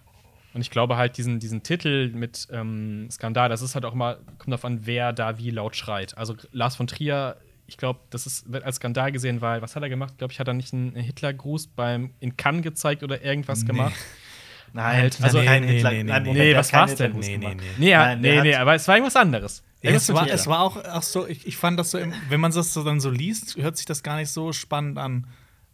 Und 0.53 0.62
ich 0.62 0.72
glaube 0.72 0.97
halt, 0.97 1.18
diesen, 1.18 1.39
diesen 1.39 1.62
Titel 1.64 2.10
mit 2.14 2.47
ähm, 2.51 3.07
Skandal, 3.12 3.49
das 3.49 3.62
ist 3.62 3.76
halt 3.76 3.86
auch 3.86 3.93
mal, 3.93 4.16
kommt 4.39 4.47
darauf 4.47 4.66
an, 4.66 4.86
wer 4.88 5.14
da 5.14 5.38
wie 5.38 5.51
laut 5.51 5.76
schreit. 5.76 6.18
Also 6.18 6.36
Lars 6.51 6.76
von 6.76 6.88
Trier, 6.88 7.38
ich 7.70 7.78
glaube, 7.78 7.99
das 8.09 8.26
ist, 8.26 8.51
wird 8.51 8.63
als 8.63 8.78
Skandal 8.78 9.11
gesehen, 9.11 9.41
weil, 9.41 9.61
was 9.61 9.76
hat 9.76 9.84
er 9.84 9.89
gemacht? 9.89 10.17
Glaube 10.17 10.34
ich, 10.34 10.39
hat 10.39 10.47
er 10.47 10.55
nicht 10.55 10.74
einen 10.74 10.95
Hitlergruß 10.95 11.67
beim 11.67 12.13
in 12.20 12.36
Cannes 12.36 12.63
gezeigt 12.63 13.03
oder 13.03 13.24
irgendwas 13.24 13.65
gemacht? 13.65 13.93
Nein, 14.74 14.97
Halt, 14.97 15.22
also 15.22 15.39
nee, 15.39 15.45
kein 15.45 15.65
nee, 15.65 15.74
Hitler. 15.74 15.91
nee, 15.91 16.03
nein, 16.03 16.24
nee. 16.24 16.34
Nee, 16.34 16.55
was 16.55 16.72
war's 16.74 16.95
denn? 16.95 17.13
Nee, 17.13 17.38
nee, 17.38 17.55
nee. 17.55 17.61
Nee, 17.78 17.89
ja, 17.89 18.05
Nein, 18.05 18.22
nee, 18.22 18.41
nee, 18.41 18.55
aber 18.55 18.76
es 18.76 18.88
war 18.88 18.95
irgendwas 18.95 19.15
anderes. 19.15 19.63
Ja, 19.82 19.91
es, 19.91 20.13
war, 20.13 20.28
es 20.30 20.45
war 20.45 20.59
auch, 20.59 20.84
auch 20.84 21.01
so, 21.01 21.26
ich, 21.26 21.47
ich 21.47 21.57
fand 21.57 21.80
das 21.80 21.91
so, 21.91 21.99
wenn 22.28 22.39
man 22.39 22.51
das 22.51 22.74
so 22.74 22.84
dann 22.84 22.99
so 22.99 23.09
liest, 23.09 23.57
hört 23.57 23.78
sich 23.78 23.86
das 23.88 24.03
gar 24.03 24.17
nicht 24.17 24.30
so 24.30 24.51
spannend 24.51 24.97
an. 24.99 25.26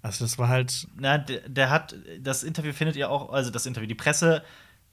Also 0.01 0.23
das 0.23 0.37
war 0.37 0.47
halt, 0.47 0.87
Na, 0.95 1.17
der, 1.17 1.41
der 1.49 1.69
hat 1.71 1.95
das 2.21 2.43
Interview 2.43 2.71
findet 2.71 2.95
ihr 2.95 3.09
auch, 3.09 3.33
also 3.33 3.51
das 3.51 3.65
Interview, 3.65 3.87
die 3.87 3.95
Presse, 3.95 4.43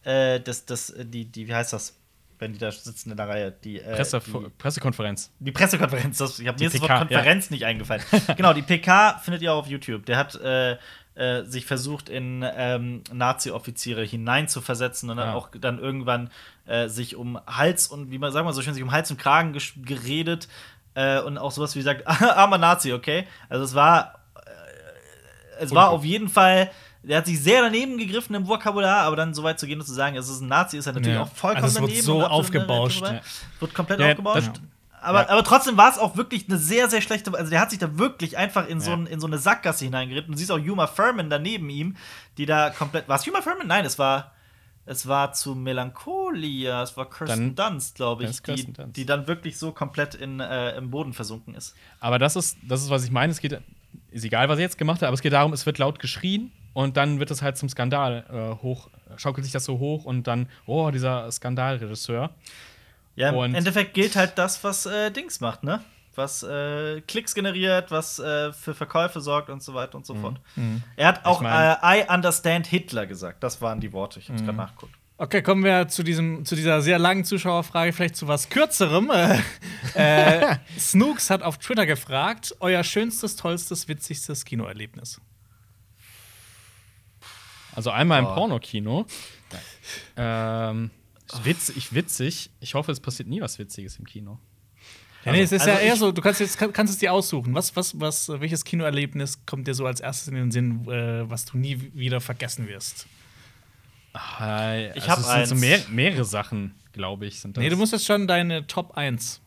äh, 0.02 0.40
das, 0.40 0.64
das, 0.64 0.94
die, 0.98 1.26
die, 1.26 1.46
wie 1.46 1.54
heißt 1.54 1.72
das, 1.72 1.96
wenn 2.42 2.52
die 2.52 2.58
da 2.58 2.70
sitzen 2.70 3.10
in 3.10 3.16
der 3.16 3.28
Reihe, 3.28 3.52
die, 3.52 3.80
äh, 3.80 3.96
Presse, 3.96 4.20
die, 4.20 4.50
Pressekonferenz. 4.58 5.30
die 5.38 5.52
Pressekonferenz, 5.52 6.18
das, 6.18 6.38
ich 6.38 6.46
habe 6.46 6.62
mir 6.62 6.68
das 6.68 6.80
Wort 6.80 6.98
Konferenz 6.98 7.50
nicht 7.50 7.64
eingefallen. 7.64 8.02
genau, 8.36 8.52
die 8.52 8.62
PK 8.62 9.18
findet 9.18 9.42
ihr 9.42 9.52
auch 9.52 9.60
auf 9.60 9.66
YouTube. 9.68 10.04
Der 10.04 10.18
hat 10.18 10.34
äh, 10.34 10.76
äh, 11.14 11.44
sich 11.44 11.64
versucht, 11.64 12.08
in 12.08 12.44
ähm, 12.56 13.02
Nazi-Offiziere 13.12 14.02
hineinzuversetzen 14.04 15.08
und 15.08 15.16
dann 15.16 15.30
Ah. 15.30 15.34
auch 15.34 15.48
dann 15.58 15.78
irgendwann 15.78 16.30
äh, 16.66 16.88
sich 16.88 17.16
um 17.16 17.40
Hals 17.46 17.86
und, 17.86 18.10
wie 18.10 18.18
man 18.18 18.32
sagen 18.32 18.46
wir 18.46 18.52
so 18.52 18.62
schön, 18.62 18.74
sich 18.74 18.82
um 18.82 18.92
Hals 18.92 19.10
und 19.10 19.18
Kragen 19.18 19.56
geredet 19.84 20.48
äh, 20.94 21.20
und 21.20 21.38
auch 21.38 21.52
sowas 21.52 21.74
wie 21.74 21.78
gesagt, 21.78 22.06
armer 22.06 22.58
Nazi, 22.58 22.92
okay? 22.92 23.26
Also 23.48 23.64
es 23.64 23.74
war 23.74 24.18
es 25.58 25.74
war 25.74 25.90
auf 25.90 26.04
jeden 26.04 26.28
Fall, 26.28 26.70
der 27.02 27.18
hat 27.18 27.26
sich 27.26 27.40
sehr 27.40 27.62
daneben 27.62 27.98
gegriffen 27.98 28.34
im 28.34 28.46
Vokabular, 28.46 28.98
aber 29.02 29.16
dann 29.16 29.34
so 29.34 29.42
weit 29.42 29.58
zu 29.58 29.66
gehen 29.66 29.80
und 29.80 29.86
zu 29.86 29.92
sagen, 29.94 30.16
es 30.16 30.28
ist 30.28 30.40
ein 30.40 30.48
Nazi, 30.48 30.78
ist 30.78 30.86
er 30.86 30.92
natürlich 30.92 31.14
Ja. 31.16 31.22
auch 31.22 31.32
vollkommen 31.32 31.64
Also 31.64 31.76
es 31.76 31.80
wird 31.82 31.90
daneben. 31.90 32.04
so 32.06 32.16
und 32.18 32.24
absolut 32.24 32.40
aufgebauscht. 32.46 33.02
daneben. 33.02 33.24
Wird 33.60 33.74
komplett 33.74 34.00
Ja, 34.00 34.08
aufgebauscht. 34.10 34.50
Aber, 35.04 35.22
Ja. 35.22 35.28
aber 35.30 35.42
trotzdem 35.42 35.76
war 35.76 35.90
es 35.90 35.98
auch 35.98 36.16
wirklich 36.16 36.48
eine 36.48 36.58
sehr, 36.58 36.88
sehr 36.88 37.00
schlechte. 37.02 37.34
Also, 37.36 37.50
der 37.50 37.60
hat 37.60 37.70
sich 37.70 37.80
da 37.80 37.98
wirklich 37.98 38.36
einfach 38.38 38.68
in, 38.68 38.80
so, 38.80 38.90
Ja. 38.92 38.96
ein, 38.98 39.06
in 39.06 39.18
so 39.18 39.26
eine 39.26 39.38
Sackgasse 39.38 39.84
hineingeritten. 39.84 40.30
Du 40.30 40.38
siehst 40.38 40.52
auch 40.52 40.58
Yuma 40.60 40.86
Furman 40.86 41.28
daneben 41.28 41.68
ihm, 41.70 41.96
die 42.38 42.46
da 42.46 42.70
komplett. 42.70 43.08
War 43.08 43.16
es 43.16 43.24
Yuma 43.26 43.42
Furman? 43.42 43.66
Nein, 43.66 43.84
es 43.84 43.98
war. 43.98 44.30
Es 44.84 45.06
war 45.06 45.32
zu 45.32 45.54
Melancholia, 46.06 46.82
es 46.82 46.96
war 46.96 47.08
Kirsten 47.08 47.54
Dunst, 47.54 47.94
glaube 47.94 48.24
ich, 48.24 48.42
die, 48.42 48.72
Dunst. 48.72 48.96
die 48.96 49.06
dann 49.06 49.26
wirklich 49.28 49.56
so 49.58 49.70
komplett 49.72 50.14
in, 50.16 50.40
äh, 50.40 50.76
im 50.76 50.90
Boden 50.90 51.12
versunken 51.12 51.54
ist. 51.54 51.74
Aber 52.00 52.18
das 52.18 52.34
ist, 52.36 52.56
das 52.66 52.82
ist, 52.82 52.90
was 52.90 53.04
ich 53.04 53.10
meine. 53.12 53.30
Es 53.32 53.40
geht, 53.40 53.60
ist 54.10 54.24
egal, 54.24 54.48
was 54.48 54.58
er 54.58 54.62
jetzt 54.62 54.78
gemacht 54.78 55.00
hat, 55.02 55.06
aber 55.06 55.14
es 55.14 55.20
geht 55.22 55.32
darum, 55.32 55.52
es 55.52 55.66
wird 55.66 55.78
laut 55.78 55.98
geschrien 56.00 56.50
und 56.74 56.96
dann 56.96 57.18
wird 57.18 57.30
es 57.30 57.42
halt 57.42 57.56
zum 57.56 57.68
Skandal 57.68 58.24
äh, 58.30 58.62
hoch, 58.62 58.88
schaukelt 59.16 59.44
sich 59.44 59.52
das 59.52 59.64
so 59.64 59.78
hoch 59.78 60.04
und 60.04 60.26
dann, 60.26 60.48
oh, 60.66 60.90
dieser 60.90 61.30
Skandalregisseur. 61.30 62.30
Ja, 63.16 63.28
im 63.30 63.34
Und- 63.36 63.54
Endeffekt 63.54 63.94
gilt 63.94 64.16
halt 64.16 64.38
das, 64.38 64.62
was 64.64 64.86
äh, 64.86 65.10
Dings 65.10 65.40
macht, 65.40 65.62
ne? 65.64 65.80
Was 66.14 66.42
äh, 66.42 67.00
Klicks 67.02 67.34
generiert, 67.34 67.90
was 67.90 68.18
äh, 68.18 68.52
für 68.52 68.74
Verkäufe 68.74 69.20
sorgt 69.22 69.48
und 69.48 69.62
so 69.62 69.72
weiter 69.72 69.96
und 69.96 70.04
so 70.04 70.14
fort. 70.14 70.38
Er 70.96 71.08
hat 71.08 71.24
auch 71.24 71.40
mein- 71.40 71.76
äh, 71.82 72.00
I 72.02 72.04
understand 72.14 72.66
Hitler 72.66 73.06
gesagt. 73.06 73.42
Das 73.42 73.62
waren 73.62 73.80
die 73.80 73.92
Worte. 73.94 74.18
Ich 74.18 74.28
hab's 74.28 74.42
gerade 74.42 74.56
nachgeguckt. 74.58 74.92
Okay, 75.16 75.40
kommen 75.40 75.62
wir 75.64 75.88
zu, 75.88 76.02
diesem, 76.02 76.44
zu 76.44 76.54
dieser 76.56 76.82
sehr 76.82 76.98
langen 76.98 77.24
Zuschauerfrage, 77.24 77.92
vielleicht 77.92 78.16
zu 78.16 78.28
was 78.28 78.48
kürzerem. 78.50 79.10
Äh, 79.94 80.56
Snooks 80.78 81.30
hat 81.30 81.42
auf 81.42 81.58
Twitter 81.58 81.86
gefragt: 81.86 82.54
Euer 82.60 82.82
schönstes, 82.84 83.36
tollstes, 83.36 83.88
witzigstes 83.88 84.44
Kinoerlebnis. 84.44 85.20
Also 87.74 87.90
einmal 87.90 88.20
im 88.20 88.26
Oh. 88.26 88.34
Pornokino. 88.34 89.06
Ähm, 90.16 90.90
witzig, 91.42 91.76
ich 91.76 91.94
witzig. 91.94 92.50
Ich 92.60 92.74
hoffe, 92.74 92.92
es 92.92 93.00
passiert 93.00 93.28
nie 93.28 93.40
was 93.40 93.58
Witziges 93.58 93.96
im 93.98 94.04
Kino. 94.06 94.38
Ja, 95.24 95.32
nee, 95.32 95.42
es 95.42 95.52
ist 95.52 95.60
also 95.62 95.72
ja 95.72 95.78
eher 95.78 95.92
ich- 95.94 95.98
so, 96.00 96.10
du 96.10 96.20
kannst, 96.20 96.40
jetzt, 96.40 96.58
kann, 96.58 96.72
kannst 96.72 96.92
es 96.92 96.98
dir 96.98 97.12
aussuchen. 97.12 97.54
Was, 97.54 97.74
was, 97.76 97.98
was, 98.00 98.28
welches 98.28 98.64
Kinoerlebnis 98.64 99.46
kommt 99.46 99.68
dir 99.68 99.74
so 99.74 99.86
als 99.86 100.00
erstes 100.00 100.28
in 100.28 100.34
den 100.34 100.50
Sinn, 100.50 100.84
äh, 100.90 101.28
was 101.30 101.44
du 101.44 101.58
nie 101.58 101.90
wieder 101.94 102.20
vergessen 102.20 102.66
wirst? 102.68 103.06
Äh, 104.40 104.88
Ich 104.98 105.08
also 105.08 105.10
hab 105.10 105.18
es 105.40 105.48
sind 105.48 105.58
so 105.58 105.64
mehr, 105.66 105.80
mehrere 105.88 106.24
Sachen, 106.24 106.74
glaube 106.92 107.26
ich. 107.26 107.40
Sind 107.40 107.56
das. 107.56 107.62
Nee, 107.62 107.68
du 107.70 107.76
musst 107.76 107.92
jetzt 107.92 108.04
schon 108.04 108.26
deine 108.26 108.66
Top 108.66 108.96
1 108.96 109.40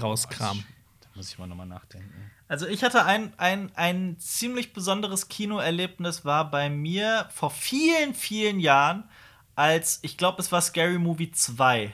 rauskramen. 0.00 0.64
Da 1.00 1.08
muss 1.14 1.30
ich 1.30 1.38
mal 1.38 1.46
nochmal 1.46 1.66
nachdenken. 1.66 2.30
Also 2.48 2.66
ich 2.66 2.84
hatte 2.84 3.04
ein, 3.04 3.32
ein, 3.38 3.72
ein 3.74 4.16
ziemlich 4.18 4.72
besonderes 4.72 5.28
Kinoerlebnis, 5.28 6.24
war 6.24 6.50
bei 6.50 6.70
mir 6.70 7.28
vor 7.34 7.50
vielen, 7.50 8.14
vielen 8.14 8.60
Jahren, 8.60 9.08
als, 9.56 9.98
ich 10.02 10.16
glaube, 10.16 10.40
es 10.40 10.52
war 10.52 10.60
Scary 10.60 10.98
Movie 10.98 11.32
2. 11.32 11.92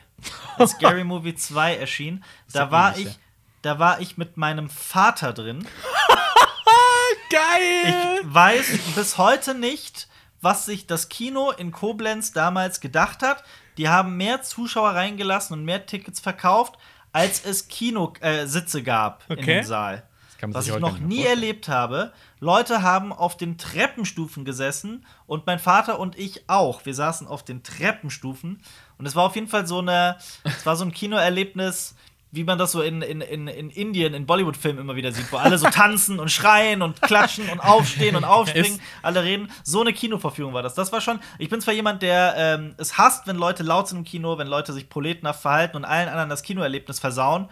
Als 0.59 0.71
Scary 0.73 1.05
Movie 1.05 1.35
2 1.35 1.77
erschien, 1.77 2.23
da 2.53 2.71
war 2.71 2.99
ich, 2.99 3.19
da 3.63 3.79
war 3.79 4.01
ich 4.01 4.19
mit 4.19 4.37
meinem 4.37 4.69
Vater 4.69 5.33
drin. 5.33 5.67
Geil! 7.31 8.21
Ich 8.23 8.35
weiß 8.35 8.79
bis 8.95 9.17
heute 9.17 9.55
nicht, 9.55 10.09
was 10.43 10.67
sich 10.67 10.87
das 10.87 11.09
Kino 11.09 11.51
in 11.51 11.73
Koblenz 11.73 12.33
damals 12.33 12.81
gedacht 12.81 13.23
hat. 13.23 13.43
Die 13.79 13.89
haben 13.89 14.17
mehr 14.17 14.43
Zuschauer 14.43 14.91
reingelassen 14.91 15.59
und 15.59 15.65
mehr 15.65 15.87
Tickets 15.87 16.21
verkauft, 16.21 16.77
als 17.13 17.43
es 17.45 17.69
Kinositze 17.69 18.81
äh, 18.81 18.83
gab 18.83 19.25
in 19.31 19.39
Okay. 19.39 19.55
dem 19.61 19.65
Saal. 19.65 20.03
Was 20.49 20.67
ich 20.67 20.79
noch 20.79 20.99
nie 20.99 21.25
erlebt 21.25 21.69
habe. 21.69 22.13
Leute 22.41 22.83
haben 22.83 23.13
auf 23.13 23.37
den 23.37 23.59
Treppenstufen 23.59 24.45
gesessen 24.45 25.07
und 25.27 25.47
mein 25.47 25.61
Vater 25.61 26.01
und 26.01 26.19
ich 26.19 26.49
auch. 26.49 26.85
Wir 26.85 26.95
saßen 26.95 27.27
auf 27.29 27.45
den 27.45 27.63
Treppenstufen 27.63 28.61
und 28.99 29.07
es 29.07 29.15
war 29.15 29.25
auf 29.25 29.37
jeden 29.37 29.49
Fall 29.49 29.67
so 29.67 29.79
eine, 29.79 30.17
es 30.45 30.67
war 30.67 30.75
so 30.75 30.85
ein 30.85 30.93
Kinoerlebnis, 30.93 31.95
wie 32.33 32.45
man 32.45 32.59
das 32.59 32.73
so 32.73 32.81
in, 32.81 33.03
in, 33.03 33.21
in, 33.21 33.47
in 33.47 33.69
Indien, 33.69 34.15
in 34.15 34.25
Bollywood-Filmen 34.25 34.81
immer 34.81 34.97
wieder 34.97 35.13
sieht, 35.13 35.31
wo 35.31 35.37
alle 35.37 35.59
so 35.59 35.69
tanzen 35.69 36.19
und 36.19 36.31
schreien 36.31 36.81
und 36.81 37.01
klatschen 37.03 37.49
und 37.51 37.61
aufstehen 37.61 38.17
und 38.17 38.25
aufspringen, 38.25 38.81
alle 39.03 39.23
reden. 39.23 39.51
So 39.63 39.83
eine 39.83 39.93
Kinoverführung 39.93 40.55
war 40.55 40.63
das. 40.63 40.75
Das 40.75 40.93
war 40.93 41.03
schon, 41.03 41.21
ich 41.39 41.51
bin 41.51 41.61
zwar 41.61 41.75
jemand, 41.75 42.01
der 42.01 42.35
ähm, 42.39 42.75
es 42.79 42.97
hasst, 42.97 43.27
wenn 43.27 43.37
Leute 43.37 43.63
laut 43.63 43.89
sind 43.89 43.99
im 43.99 44.05
Kino, 44.05 44.39
wenn 44.39 44.47
Leute 44.47 44.73
sich 44.73 44.89
proletenhaft 44.89 45.43
verhalten 45.43 45.77
und 45.77 45.85
allen 45.85 46.09
anderen 46.09 46.31
das 46.31 46.43
Kinoerlebnis 46.43 47.01
versauen. 47.01 47.51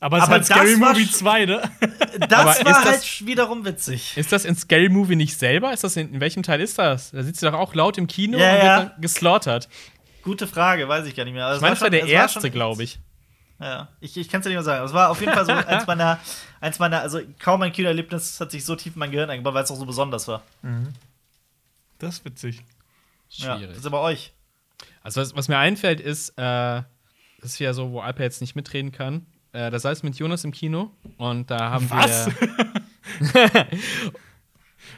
Aber 0.00 0.18
es 0.18 0.24
Aber 0.24 0.38
ist 0.38 0.50
halt 0.50 0.58
Scary 0.60 0.72
das 0.72 0.80
war 0.80 0.92
Movie 0.92 1.04
sch- 1.04 1.12
2, 1.12 1.46
ne? 1.46 1.62
Das 2.28 2.32
Aber 2.40 2.44
war 2.50 2.56
ist 2.56 2.64
das- 2.66 2.84
halt 2.84 3.26
wiederum 3.26 3.64
witzig. 3.64 4.16
Ist 4.16 4.30
das 4.32 4.44
in 4.44 4.54
Scary 4.54 4.88
Movie 4.88 5.16
nicht 5.16 5.36
selber? 5.38 5.72
Ist 5.72 5.82
das 5.84 5.96
in, 5.96 6.14
in 6.14 6.20
welchem 6.20 6.42
Teil 6.42 6.60
ist 6.60 6.78
das? 6.78 7.10
Da 7.10 7.22
sitzt 7.22 7.40
sie 7.40 7.46
doch 7.50 7.58
auch 7.58 7.74
laut 7.74 7.98
im 7.98 8.06
Kino 8.06 8.38
Ja, 8.38 8.50
und 8.52 8.56
ja. 8.58 8.62
wird 8.80 8.92
dann 8.92 9.00
geslaughtert. 9.00 9.68
Gute 10.22 10.46
Frage, 10.46 10.88
weiß 10.88 11.06
ich 11.06 11.16
gar 11.16 11.24
nicht 11.24 11.34
mehr. 11.34 11.46
Also 11.46 11.56
Ich 11.56 11.62
meine, 11.62 11.74
das 11.74 11.80
war 11.82 11.90
der 11.90 12.06
erste, 12.06 12.50
glaube 12.50 12.82
ich. 12.84 13.00
Ja, 13.60 13.88
ich, 14.00 14.16
ich 14.16 14.28
kann 14.28 14.40
es 14.40 14.44
dir 14.44 14.50
nicht 14.50 14.56
mehr 14.56 14.62
sagen. 14.62 14.84
Es 14.84 14.92
war 14.92 15.10
auf 15.10 15.20
jeden 15.20 15.32
Fall 15.32 15.44
so 15.44 15.50
eins 15.66 15.84
meiner, 15.86 16.20
eins 16.60 16.78
meiner, 16.78 17.00
also 17.00 17.20
kaum 17.40 17.60
ein 17.62 17.72
Kinoerlebnis 17.72 18.38
hat 18.40 18.52
sich 18.52 18.64
so 18.64 18.76
tief 18.76 18.94
in 18.94 19.00
mein 19.00 19.10
Gehirn 19.10 19.28
eingebaut, 19.30 19.54
weil 19.54 19.64
es 19.64 19.70
auch 19.72 19.76
so 19.76 19.84
besonders 19.86 20.28
war. 20.28 20.42
Das 21.98 22.14
ist 22.18 22.24
witzig. 22.24 22.62
Ja, 23.30 23.56
Schwierig. 23.56 23.70
das 23.70 23.78
ist 23.78 23.86
aber 23.86 24.00
euch. 24.02 24.32
Also, 25.02 25.20
was, 25.20 25.34
was 25.34 25.48
mir 25.48 25.58
einfällt, 25.58 26.00
ist, 26.00 26.30
äh, 26.30 26.32
das 26.36 26.84
ist 27.42 27.58
ja 27.58 27.72
so, 27.72 27.90
wo 27.90 28.00
Alper 28.00 28.22
jetzt 28.22 28.40
nicht 28.40 28.54
mitreden 28.54 28.92
kann. 28.92 29.26
Äh, 29.58 29.70
da 29.72 29.78
saß 29.80 29.98
ich 29.98 30.04
mit 30.04 30.16
Jonas 30.16 30.44
im 30.44 30.52
Kino 30.52 30.92
und 31.16 31.50
da 31.50 31.70
haben 31.70 31.90
Was? 31.90 32.26
wir. 33.18 33.42
Da 33.50 33.66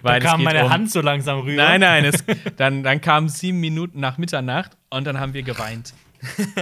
Weil 0.02 0.18
es 0.18 0.24
kam 0.24 0.42
meine 0.42 0.64
um- 0.64 0.70
Hand 0.70 0.90
so 0.90 1.00
langsam 1.00 1.40
rüber. 1.40 1.62
Nein, 1.62 1.80
nein, 1.80 2.04
es, 2.04 2.22
dann, 2.58 2.82
dann 2.82 3.00
kam 3.00 3.30
sieben 3.30 3.58
Minuten 3.58 4.00
nach 4.00 4.18
Mitternacht 4.18 4.72
und 4.90 5.06
dann 5.06 5.18
haben 5.18 5.32
wir 5.32 5.42
geweint. 5.42 5.94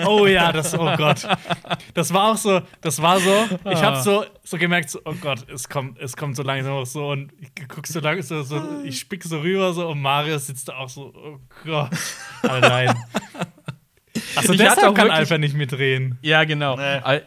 Oh 0.07 0.27
ja, 0.27 0.53
das, 0.53 0.79
oh 0.79 0.95
Gott. 0.97 1.27
Das 1.95 2.15
war 2.15 2.31
auch 2.31 2.37
so, 2.37 2.63
das 2.81 3.03
war 3.03 3.19
so, 3.19 3.49
ich 3.69 3.83
habe 3.83 4.01
so, 4.01 4.25
so 4.45 4.57
gemerkt, 4.59 4.91
so, 4.91 5.01
oh 5.05 5.15
Gott, 5.21 5.49
es 5.49 5.69
kommt, 5.69 5.99
es 5.99 6.17
kommt 6.17 6.37
so 6.37 6.45
langsam 6.45 6.75
auch 6.75 6.87
so 6.87 7.11
und 7.11 7.33
ich 7.41 7.51
guck 7.67 7.85
so 7.89 7.99
langsam 7.99 8.45
so, 8.45 8.63
ich 8.85 9.01
spick 9.01 9.25
so 9.25 9.41
rüber 9.41 9.73
so 9.73 9.89
und 9.89 10.01
Mario 10.01 10.39
sitzt 10.39 10.69
da 10.69 10.77
auch 10.77 10.89
so, 10.89 11.13
oh 11.13 11.41
Gott, 11.65 11.91
allein. 12.43 12.91
Achso, 12.91 12.97
Ich 14.15 14.37
hatte 14.37 14.57
deshalb 14.57 14.85
auch 14.85 14.95
kann 14.95 15.11
Alper 15.11 15.39
nicht 15.39 15.57
mitreden. 15.57 16.19
Ja, 16.23 16.45
genau. 16.45 16.77
Nee. 16.77 17.23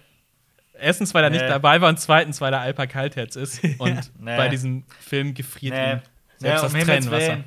Erstens, 0.81 1.13
weil 1.13 1.23
er 1.23 1.29
nicht 1.29 1.41
Nee. 1.43 1.47
dabei 1.47 1.79
war 1.81 1.89
und 1.89 1.99
zweitens, 1.99 2.41
weil 2.41 2.51
er 2.53 2.61
Alper 2.61 2.87
Kaltherz 2.87 3.35
ist 3.35 3.61
und 3.77 4.11
Nee. 4.19 4.37
bei 4.37 4.49
diesem 4.49 4.83
Film 4.99 5.33
gefriert 5.33 5.73
Nee. 5.75 5.91
ihm 5.93 6.01
selbst 6.37 6.63
um 6.63 6.73
das 6.73 6.75
Himmels 6.81 7.05
Tränenwasser. 7.07 7.43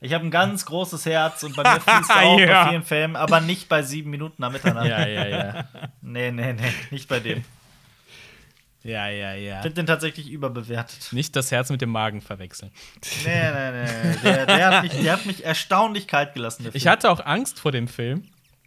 Ich 0.00 0.12
habe 0.14 0.24
ein 0.24 0.30
ganz 0.30 0.64
großes 0.64 1.04
Herz 1.06 1.42
und 1.42 1.56
bei 1.56 1.62
mir 1.64 1.80
fließt 1.80 2.10
auch 2.10 2.38
Ja. 2.40 2.64
bei 2.64 2.70
vielen 2.70 2.82
Filmen, 2.84 3.16
aber 3.16 3.40
nicht 3.40 3.68
bei 3.68 3.82
sieben 3.82 4.10
Minuten 4.10 4.42
am 4.44 4.52
Mitternacht. 4.52 4.86
Ja, 4.86 5.06
ja, 5.06 5.26
ja. 5.26 5.68
Nee, 6.00 6.30
nee, 6.30 6.52
nee, 6.52 6.72
nicht 6.90 7.08
bei 7.08 7.20
dem. 7.20 7.44
Ja, 8.84 9.08
ja, 9.08 9.34
ja. 9.34 9.56
Ich 9.56 9.62
finde 9.62 9.74
den 9.74 9.86
tatsächlich 9.86 10.30
überbewertet. 10.30 11.08
Nicht 11.12 11.34
das 11.36 11.50
Herz 11.50 11.68
mit 11.68 11.80
dem 11.82 11.90
Magen 11.90 12.22
verwechseln. 12.22 12.70
Nee, 13.24 13.50
nee, 13.52 13.70
nee. 13.82 14.16
Der, 14.22 14.46
der, 14.46 14.66
hat 14.68 14.82
mich, 14.84 14.92
der 15.02 15.12
hat 15.12 15.26
mich 15.26 15.44
erstaunlich 15.44 16.06
kalt 16.06 16.32
gelassen. 16.32 16.66
Ich 16.72 16.86
hatte 16.86 17.10
auch 17.10 17.24
Angst 17.26 17.58
vor 17.58 17.72
dem 17.72 17.88
Film, 17.88 18.22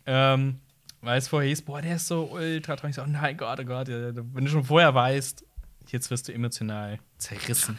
ähm, 0.06 0.60
weil 1.02 1.18
es 1.18 1.28
vorher 1.28 1.50
hieß, 1.50 1.64
boah, 1.64 1.82
der 1.82 1.96
ist 1.96 2.08
so 2.08 2.32
ultra 2.32 2.76
traurig. 2.76 2.92
Ich 2.92 2.96
so, 2.96 3.04
oh 3.04 3.08
nein, 3.08 3.38
Gott, 3.38 3.60
oh 3.60 3.66
Gott, 3.66 3.88
wenn 3.88 4.46
du 4.46 4.52
schon 4.52 4.64
vorher 4.64 4.94
weißt, 4.94 5.46
jetzt 5.90 6.12
wirst 6.12 6.28
du 6.28 6.34
emotional 6.34 7.00
zerrissen. 7.18 7.78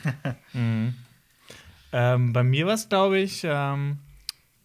Ähm, 1.93 2.33
bei 2.33 2.43
mir 2.43 2.66
war 2.66 2.75
es, 2.75 2.89
glaube 2.89 3.18
ich, 3.18 3.43
ähm, 3.45 3.99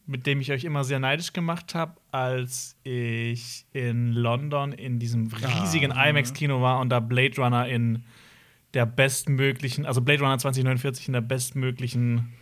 mit 0.06 0.26
dem 0.26 0.40
ich 0.40 0.52
euch 0.54 0.64
immer 0.64 0.86
sehr 0.86 1.00
neidisch 1.00 1.34
gemacht 1.34 1.76
habe, 1.76 2.00
als 2.12 2.78
ich 2.84 3.66
in 3.74 4.14
London 4.14 4.72
in 4.72 5.00
diesem 5.00 5.28
riesigen 5.28 5.92
IMAX-Kino 5.92 6.62
war 6.62 6.80
und 6.80 6.90
da 6.90 7.02
Blade 7.02 7.36
Runner 7.36 7.68
in 7.68 8.06
der 8.74 8.86
bestmöglichen, 8.86 9.86
also 9.86 10.02
Blade 10.02 10.22
Runner 10.22 10.38
2049 10.38 11.08
in 11.08 11.14
der 11.14 11.22
bestmöglichen 11.22 12.34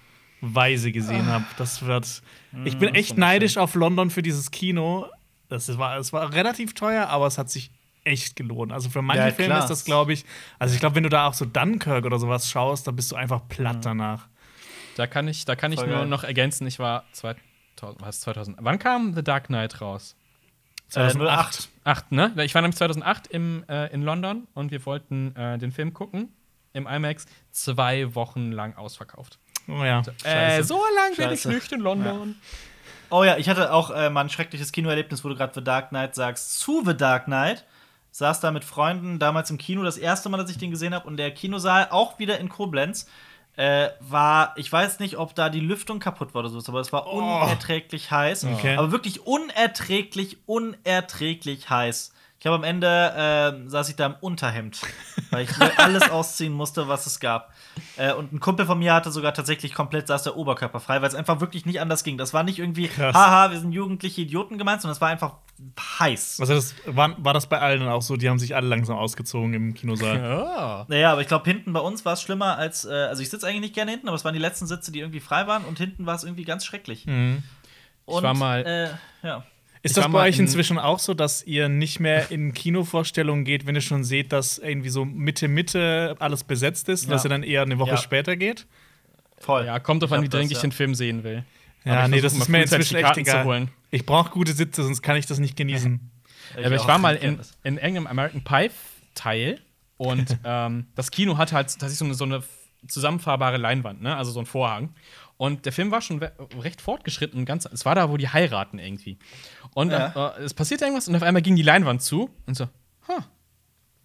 Weise 0.41 0.91
gesehen 0.91 1.25
habe. 1.25 1.45
Das 1.57 1.85
wird. 1.85 2.21
Ich 2.65 2.77
bin 2.77 2.93
echt 2.93 3.17
neidisch 3.17 3.57
auf 3.57 3.73
London 3.73 4.11
für 4.11 4.21
dieses 4.21 4.51
Kino. 4.51 5.07
Das 5.49 5.77
war, 5.77 5.97
es 5.97 6.11
war 6.13 6.33
relativ 6.33 6.73
teuer, 6.73 7.07
aber 7.07 7.27
es 7.27 7.37
hat 7.37 7.49
sich 7.49 7.71
echt 8.03 8.35
gelohnt. 8.35 8.71
Also 8.71 8.89
für 8.89 9.01
manche 9.01 9.23
Ja, 9.23 9.31
Filme 9.31 9.57
ist 9.57 9.67
das, 9.67 9.83
glaube 9.83 10.13
ich, 10.13 10.25
also 10.59 10.73
ich 10.73 10.79
glaube, 10.79 10.95
wenn 10.95 11.03
du 11.03 11.09
da 11.09 11.27
auch 11.27 11.33
so 11.33 11.45
Dunkirk 11.45 12.05
oder 12.05 12.19
sowas 12.19 12.49
schaust, 12.49 12.87
da 12.87 12.91
bist 12.91 13.11
du 13.11 13.15
einfach 13.15 13.47
platt 13.47 13.83
danach. 13.83 14.27
Da 14.95 15.07
kann 15.07 15.27
ich, 15.27 15.45
da 15.45 15.55
kann 15.55 15.71
ich 15.71 15.79
nur 15.79 15.87
geil. 15.87 16.05
noch 16.05 16.23
ergänzen, 16.23 16.67
ich 16.67 16.79
war 16.79 17.03
2000, 17.13 18.01
was 18.01 18.21
2000. 18.21 18.57
Wann 18.61 18.79
kam 18.79 19.13
The 19.13 19.23
Dark 19.23 19.47
Knight 19.47 19.81
raus? 19.81 20.15
Äh, 20.89 21.09
2008. 21.09 21.69
8, 21.83 22.11
ne? 22.11 22.33
Ich 22.43 22.53
war 22.55 22.61
nämlich 22.61 22.77
2008 22.77 23.27
im, 23.27 23.65
äh, 23.67 23.91
in 23.91 24.03
London 24.03 24.47
und 24.53 24.71
wir 24.71 24.85
wollten 24.85 25.35
äh, 25.35 25.57
den 25.57 25.71
Film 25.71 25.93
gucken 25.93 26.29
im 26.73 26.87
IMAX. 26.87 27.25
Zwei 27.51 28.13
Wochen 28.15 28.51
lang 28.51 28.75
ausverkauft. 28.75 29.39
Oh 29.67 29.83
ja. 29.83 30.03
Äh, 30.23 30.61
so 30.61 30.79
lang 30.95 31.15
bin 31.17 31.31
ich 31.31 31.45
nicht 31.45 31.71
in 31.71 31.79
London. 31.79 32.35
Oh 33.09 33.23
ja, 33.23 33.37
ich 33.37 33.49
hatte 33.49 33.71
auch 33.71 33.91
äh, 33.91 34.09
mal 34.09 34.21
ein 34.21 34.29
schreckliches 34.29 34.71
Kinoerlebnis, 34.71 35.23
wo 35.23 35.29
du 35.29 35.35
gerade 35.35 35.53
The 35.53 35.63
Dark 35.63 35.89
Knight 35.89 36.15
sagst. 36.15 36.59
Zu 36.59 36.83
The 36.85 36.95
Dark 36.95 37.25
Knight. 37.25 37.65
Saß 38.11 38.39
da 38.39 38.51
mit 38.51 38.63
Freunden 38.63 39.19
damals 39.19 39.49
im 39.49 39.57
Kino, 39.57 39.83
das 39.83 39.97
erste 39.97 40.29
Mal, 40.29 40.37
dass 40.37 40.49
ich 40.49 40.57
den 40.57 40.71
gesehen 40.71 40.93
habe. 40.93 41.05
Und 41.05 41.17
der 41.17 41.31
Kinosaal, 41.31 41.89
auch 41.91 42.17
wieder 42.17 42.39
in 42.39 42.47
Koblenz, 42.47 43.07
äh, 43.57 43.89
war, 43.99 44.53
ich 44.55 44.71
weiß 44.71 44.99
nicht, 44.99 45.17
ob 45.17 45.35
da 45.35 45.49
die 45.49 45.59
Lüftung 45.59 45.99
kaputt 45.99 46.33
war 46.33 46.39
oder 46.39 46.49
so, 46.49 46.59
aber 46.67 46.79
es 46.79 46.93
war 46.93 47.07
unerträglich 47.07 48.11
heiß. 48.11 48.45
Okay. 48.45 48.77
Aber 48.77 48.91
wirklich 48.91 49.25
unerträglich, 49.25 50.37
unerträglich 50.45 51.69
heiß. 51.69 52.13
Ich 52.39 52.45
habe 52.45 52.57
am 52.57 52.63
Ende 52.63 52.87
äh, 53.65 53.69
saß 53.69 53.89
ich 53.89 53.95
da 53.95 54.05
im 54.05 54.15
Unterhemd, 54.21 54.79
weil 55.31 55.45
ich 55.45 55.57
mir 55.57 55.71
alles 55.79 56.11
ausziehen 56.11 56.53
musste, 56.53 56.87
was 56.87 57.05
es 57.07 57.19
gab. 57.19 57.51
Äh, 57.97 58.13
und 58.13 58.33
ein 58.33 58.39
Kumpel 58.39 58.65
von 58.65 58.77
mir 58.77 58.93
hatte 58.93 59.09
sogar 59.11 59.33
tatsächlich 59.33 59.73
komplett 59.73 60.07
saß 60.07 60.23
der 60.23 60.35
Oberkörper 60.35 60.79
frei, 60.79 61.01
weil 61.01 61.07
es 61.07 61.15
einfach 61.15 61.39
wirklich 61.39 61.65
nicht 61.65 61.79
anders 61.81 62.03
ging. 62.03 62.17
Das 62.17 62.33
war 62.33 62.43
nicht 62.43 62.59
irgendwie, 62.59 62.87
Krass. 62.87 63.15
haha, 63.15 63.51
wir 63.51 63.59
sind 63.59 63.71
jugendliche 63.71 64.21
Idioten 64.21 64.57
gemeint, 64.57 64.81
sondern 64.81 64.93
es 64.95 65.01
war 65.01 65.09
einfach 65.09 65.37
heiß. 65.99 66.37
Also 66.41 66.53
das, 66.53 66.75
war, 66.85 67.15
war 67.23 67.33
das 67.33 67.47
bei 67.47 67.59
allen 67.59 67.87
auch 67.87 68.01
so? 68.01 68.15
Die 68.17 68.29
haben 68.29 68.37
sich 68.37 68.55
alle 68.55 68.67
langsam 68.67 68.97
ausgezogen 68.97 69.53
im 69.53 69.73
Kinosaal. 69.73 70.85
Oh. 70.85 70.85
Naja, 70.89 71.13
aber 71.13 71.21
ich 71.21 71.27
glaube, 71.27 71.49
hinten 71.49 71.73
bei 71.73 71.79
uns 71.79 72.05
war 72.05 72.13
es 72.13 72.21
schlimmer 72.21 72.57
als, 72.57 72.85
äh, 72.85 72.91
also 72.93 73.21
ich 73.23 73.29
sitze 73.29 73.47
eigentlich 73.47 73.61
nicht 73.61 73.73
gerne 73.75 73.91
hinten, 73.91 74.07
aber 74.07 74.15
es 74.15 74.25
waren 74.25 74.33
die 74.33 74.39
letzten 74.39 74.67
Sitze, 74.67 74.91
die 74.91 74.99
irgendwie 74.99 75.21
frei 75.21 75.47
waren 75.47 75.63
und 75.65 75.77
hinten 75.79 76.05
war 76.05 76.15
es 76.15 76.23
irgendwie 76.23 76.43
ganz 76.43 76.65
schrecklich. 76.65 77.07
Mhm. 77.07 77.41
Und, 78.05 78.21
war 78.23 78.33
mal- 78.35 78.65
äh, 79.23 79.27
ja. 79.27 79.43
Ist 79.85 79.91
Ich 79.97 80.03
das 80.03 80.11
bei 80.11 80.27
euch 80.27 80.39
in- 80.39 80.45
inzwischen 80.45 80.79
auch 80.79 80.97
so, 80.97 81.13
dass 81.13 81.43
ihr 81.43 81.69
nicht 81.69 81.99
mehr 81.99 82.31
in 82.31 82.53
Kinovorstellungen 82.55 83.45
geht, 83.45 83.67
wenn 83.67 83.75
ihr 83.75 83.81
schon 83.81 84.03
seht, 84.03 84.31
dass 84.31 84.57
irgendwie 84.57 84.89
so 84.89 85.05
Mitte, 85.05 85.47
Mitte 85.47 86.15
alles 86.17 86.43
besetzt 86.43 86.89
ist, 86.89 87.03
und 87.03 87.09
Ja. 87.09 87.15
dass 87.15 87.23
ihr 87.25 87.29
dann 87.29 87.43
eher 87.43 87.61
eine 87.61 87.77
Woche 87.77 87.91
Ja. 87.91 87.97
später 87.97 88.35
geht? 88.35 88.65
Voll. 89.37 89.65
Ja, 89.65 89.77
kommt 89.79 90.01
drauf 90.01 90.11
an, 90.11 90.21
wie 90.21 90.25
Ich 90.25 90.31
dringend 90.31 90.51
ich 90.51 90.57
den 90.57 90.71
Film 90.71 90.95
sehen 90.95 91.23
will. 91.23 91.45
Ja, 91.83 92.05
ich 92.05 92.09
nee, 92.11 92.19
das 92.21 92.33
ist 92.33 92.49
mir 92.49 92.61
inzwischen 92.63 92.95
echt 92.95 93.15
egal. 93.17 93.45
holen. 93.45 93.69
Ich 93.91 94.07
brauche 94.07 94.31
gute 94.31 94.53
Sitze, 94.53 94.83
sonst 94.83 95.03
kann 95.03 95.17
ich 95.17 95.27
das 95.27 95.37
nicht 95.37 95.55
genießen. 95.55 95.99
Ja, 96.59 96.65
aber 96.65 96.75
ich 96.77 96.87
war 96.87 96.97
mal 96.97 97.15
in, 97.15 97.39
in 97.63 97.75
irgendeinem 97.77 98.07
American 98.07 98.43
Pie 98.43 98.71
Teil 99.13 99.59
und 99.97 100.25
ähm, 100.43 100.87
das 100.95 101.11
Kino 101.11 101.37
hatte 101.37 101.53
halt 101.55 101.67
tatsächlich 101.67 101.99
so 101.99 102.05
eine, 102.05 102.15
so 102.15 102.25
eine 102.25 102.41
zusammenfahrbare 102.87 103.57
Leinwand, 103.57 104.01
ne? 104.01 104.15
Also 104.15 104.31
so 104.31 104.39
ein 104.39 104.45
Vorhang. 104.47 104.89
Und 105.37 105.65
der 105.65 105.73
Film 105.73 105.91
war 105.91 106.01
schon 106.01 106.21
recht 106.23 106.81
fortgeschritten. 106.81 107.43
Ganz, 107.45 107.65
es 107.65 107.85
war 107.85 107.93
da, 107.95 108.09
wo 108.09 108.15
die 108.17 108.29
heiraten 108.29 108.79
irgendwie. 108.79 109.17
Und 109.73 109.91
Ja. 109.91 110.35
äh, 110.37 110.43
es 110.43 110.53
passierte 110.53 110.85
irgendwas 110.85 111.07
und 111.07 111.15
auf 111.15 111.23
einmal 111.23 111.41
ging 111.41 111.55
die 111.55 111.61
Leinwand 111.61 112.01
zu 112.01 112.29
und 112.45 112.55
so, 112.55 112.65
huh. 113.07 113.21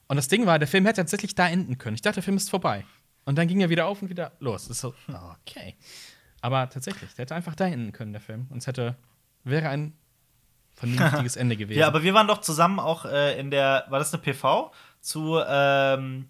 Und 0.09 0.16
das 0.16 0.26
Ding 0.26 0.45
war, 0.45 0.59
der 0.59 0.66
Film 0.66 0.87
hätte 0.87 1.03
tatsächlich 1.03 1.37
da 1.37 1.49
enden 1.49 1.78
können. 1.78 1.95
Ich 1.95 2.03
dachte, 2.03 2.16
der 2.16 2.24
Film 2.24 2.37
ist 2.37 2.51
vorbei. 2.51 2.85
Und 3.26 3.37
dann 3.39 3.47
ging 3.47 3.61
er 3.61 3.68
wieder 3.68 3.87
auf 3.87 4.03
und 4.03 4.09
wieder 4.11 4.33
los. 4.41 4.62
Das 4.66 4.78
ist 4.78 4.81
so, 4.81 4.93
okay. 5.47 5.76
Aber 6.41 6.68
tatsächlich, 6.68 7.14
der 7.14 7.22
hätte 7.24 7.35
einfach 7.37 7.55
da 7.55 7.66
enden 7.66 7.93
können, 7.93 8.11
der 8.12 8.20
Film. 8.20 8.47
Und 8.51 8.59
es 8.59 8.66
hätte, 8.66 8.97
wäre 9.45 9.68
ein 9.68 9.93
vernünftiges 10.74 11.37
Ende 11.37 11.57
gewesen. 11.57 11.78
Ja, 11.78 11.87
aber 11.87 12.03
wir 12.03 12.12
waren 12.12 12.26
doch 12.26 12.41
zusammen 12.41 12.81
auch 12.81 13.05
äh, 13.05 13.39
in 13.39 13.53
der, 13.53 13.85
war 13.89 14.01
das 14.01 14.12
eine 14.12 14.20
PV? 14.20 14.72
Zu, 15.01 15.39
ähm, 15.47 16.28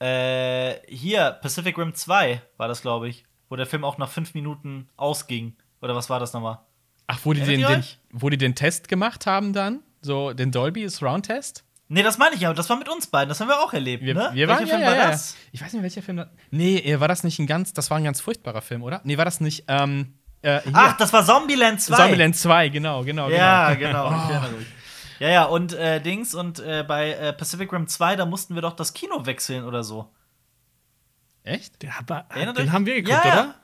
äh, 0.00 0.74
hier, 0.88 1.32
Pacific 1.42 1.76
Rim 1.76 1.92
2 1.94 2.40
war 2.56 2.68
das, 2.68 2.80
glaube 2.80 3.08
ich, 3.08 3.26
wo 3.48 3.56
der 3.56 3.66
Film 3.66 3.84
auch 3.84 3.98
nach 3.98 4.10
fünf 4.10 4.34
Minuten 4.34 4.88
ausging. 4.96 5.54
Oder 5.80 5.94
was 5.94 6.10
war 6.10 6.20
das 6.20 6.32
nochmal? 6.32 6.58
Ach, 7.06 7.20
wo 7.24 7.32
die, 7.32 7.42
den, 7.42 7.60
den, 7.60 7.84
wo 8.10 8.30
die 8.30 8.38
den 8.38 8.54
Test 8.54 8.88
gemacht 8.88 9.26
haben 9.26 9.52
dann? 9.52 9.80
So 10.00 10.32
den 10.32 10.52
Dolby 10.52 10.88
Surround 10.88 11.26
Test? 11.26 11.64
Nee, 11.88 12.02
das 12.02 12.16
meine 12.16 12.34
ich 12.34 12.40
ja, 12.40 12.52
das 12.54 12.70
war 12.70 12.78
mit 12.78 12.88
uns 12.88 13.06
beiden, 13.06 13.28
das 13.28 13.40
haben 13.40 13.48
wir 13.48 13.60
auch 13.60 13.72
erlebt, 13.72 14.02
Wir, 14.02 14.14
ne? 14.14 14.30
wir 14.32 14.48
Welcher 14.48 14.60
waren, 14.60 14.68
Film 14.68 14.80
ja, 14.80 14.86
war 14.86 14.96
ja, 14.96 15.02
ja. 15.02 15.10
das? 15.10 15.36
Ich 15.52 15.62
weiß 15.62 15.72
nicht, 15.74 15.82
welcher 15.82 16.02
Film 16.02 16.16
das. 16.16 16.28
Nee, 16.50 16.78
äh, 16.78 16.98
war 16.98 17.08
das 17.08 17.24
nicht 17.24 17.38
ein 17.38 17.46
ganz, 17.46 17.74
das 17.74 17.90
war 17.90 17.98
ein 17.98 18.04
ganz 18.04 18.20
furchtbarer 18.22 18.62
Film, 18.62 18.82
oder? 18.82 19.02
Nee, 19.04 19.18
war 19.18 19.26
das 19.26 19.40
nicht, 19.40 19.64
ähm, 19.68 20.14
äh. 20.40 20.60
Ach, 20.72 20.96
das 20.96 21.12
war 21.12 21.24
Zombieland 21.24 21.80
2. 21.82 21.96
Zombieland 21.96 22.36
2, 22.36 22.68
genau, 22.70 23.04
genau, 23.04 23.28
Ja, 23.28 23.74
genau. 23.74 24.08
genau. 24.08 24.50
Mich. 24.58 24.66
Ja, 25.20 25.28
ja, 25.28 25.44
und 25.44 25.72
äh, 25.74 26.00
Dings, 26.00 26.34
und 26.34 26.58
äh, 26.58 26.84
bei 26.86 27.12
äh, 27.12 27.32
Pacific 27.32 27.72
Rim 27.72 27.86
2, 27.86 28.16
da 28.16 28.26
mussten 28.26 28.54
wir 28.54 28.62
doch 28.62 28.74
das 28.74 28.94
Kino 28.94 29.26
wechseln 29.26 29.64
oder 29.64 29.84
so. 29.84 30.10
Echt? 31.44 31.80
Der, 31.82 31.96
aber, 31.98 32.26
den 32.34 32.48
euch? 32.56 32.70
haben 32.70 32.86
wir 32.86 32.94
geguckt, 33.02 33.24
Ja, 33.24 33.32
oder? 33.32 33.54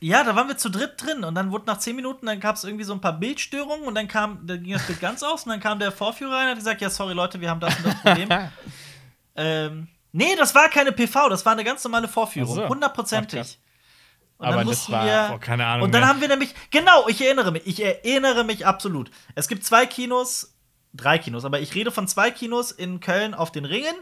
Ja, 0.00 0.24
da 0.24 0.34
waren 0.34 0.48
wir 0.48 0.56
zu 0.56 0.70
dritt 0.70 0.94
drin 1.02 1.22
und 1.22 1.34
dann 1.34 1.50
wurde 1.50 1.66
nach 1.66 1.78
zehn 1.78 1.94
Minuten, 1.96 2.24
dann 2.26 2.40
gab 2.40 2.56
es 2.56 2.64
irgendwie 2.64 2.84
so 2.84 2.94
ein 2.94 3.00
paar 3.02 3.12
Bildstörungen 3.12 3.86
und 3.86 3.94
dann 3.94 4.08
kam, 4.08 4.46
dann 4.46 4.62
ging 4.62 4.72
das 4.72 4.86
Bild 4.86 5.00
ganz 5.00 5.22
aus 5.22 5.44
und 5.44 5.50
dann 5.50 5.60
kam 5.60 5.78
der 5.78 5.92
Vorführer 5.92 6.34
rein 6.34 6.44
und 6.44 6.50
hat 6.52 6.58
gesagt, 6.58 6.80
ja, 6.80 6.88
sorry 6.88 7.12
Leute, 7.12 7.40
wir 7.42 7.50
haben 7.50 7.60
das 7.60 7.76
und 7.76 7.86
das 7.86 7.94
Problem. 8.00 8.28
ähm, 9.36 9.88
nee, 10.12 10.34
das 10.36 10.54
war 10.54 10.70
keine 10.70 10.92
PV, 10.92 11.28
das 11.28 11.44
war 11.44 11.52
eine 11.52 11.62
ganz 11.62 11.84
normale 11.84 12.08
Vorführung, 12.08 12.68
hundertprozentig. 12.68 13.58
Und 14.38 14.46
Aber 14.46 14.56
dann 14.56 14.66
das 14.66 14.76
mussten 14.78 14.92
war- 14.92 15.04
wir, 15.04 15.28
Boah, 15.28 15.40
keine 15.40 15.66
Ahnung 15.66 15.84
Und 15.84 15.92
dann 15.92 16.00
mehr. 16.02 16.08
haben 16.08 16.20
wir 16.22 16.28
nämlich, 16.28 16.54
genau, 16.70 17.06
ich 17.08 17.20
erinnere 17.22 17.52
mich, 17.52 17.66
ich 17.66 17.82
erinnere 17.84 18.44
mich 18.44 18.66
absolut. 18.66 19.10
Es 19.34 19.46
gibt 19.46 19.64
zwei 19.64 19.84
Kinos, 19.84 20.54
drei 20.94 21.18
Kinos, 21.18 21.44
aber 21.44 21.60
ich 21.60 21.74
rede 21.74 21.90
von 21.90 22.08
zwei 22.08 22.30
Kinos 22.30 22.70
in 22.72 23.00
Köln 23.00 23.34
auf 23.34 23.52
den 23.52 23.66
Ringen. 23.66 23.94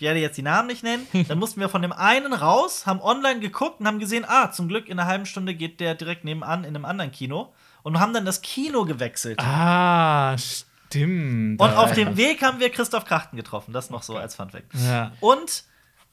Ich 0.00 0.06
werde 0.06 0.18
jetzt 0.18 0.38
die 0.38 0.42
Namen 0.42 0.68
nicht 0.68 0.82
nennen. 0.82 1.06
Dann 1.28 1.38
mussten 1.38 1.60
wir 1.60 1.68
von 1.68 1.82
dem 1.82 1.92
einen 1.92 2.32
raus, 2.32 2.86
haben 2.86 3.02
online 3.02 3.40
geguckt 3.40 3.80
und 3.80 3.86
haben 3.86 3.98
gesehen, 3.98 4.24
ah, 4.26 4.50
zum 4.50 4.66
Glück 4.66 4.88
in 4.88 4.98
einer 4.98 5.06
halben 5.06 5.26
Stunde 5.26 5.54
geht 5.54 5.78
der 5.78 5.94
direkt 5.94 6.24
nebenan 6.24 6.64
in 6.64 6.74
einem 6.74 6.86
anderen 6.86 7.12
Kino. 7.12 7.52
Und 7.82 8.00
haben 8.00 8.12
dann 8.14 8.24
das 8.24 8.40
Kino 8.42 8.84
gewechselt. 8.86 9.38
Ah, 9.40 10.36
stimmt. 10.38 11.60
Und 11.60 11.70
auf 11.76 11.92
dem 11.92 12.16
Weg 12.16 12.42
haben 12.42 12.60
wir 12.60 12.70
Christoph 12.70 13.04
Krachten 13.04 13.36
getroffen. 13.36 13.72
Das 13.72 13.90
noch 13.90 14.02
so 14.02 14.16
als 14.16 14.34
Funfact. 14.34 14.72
Ja. 14.74 15.12
Und, 15.20 15.64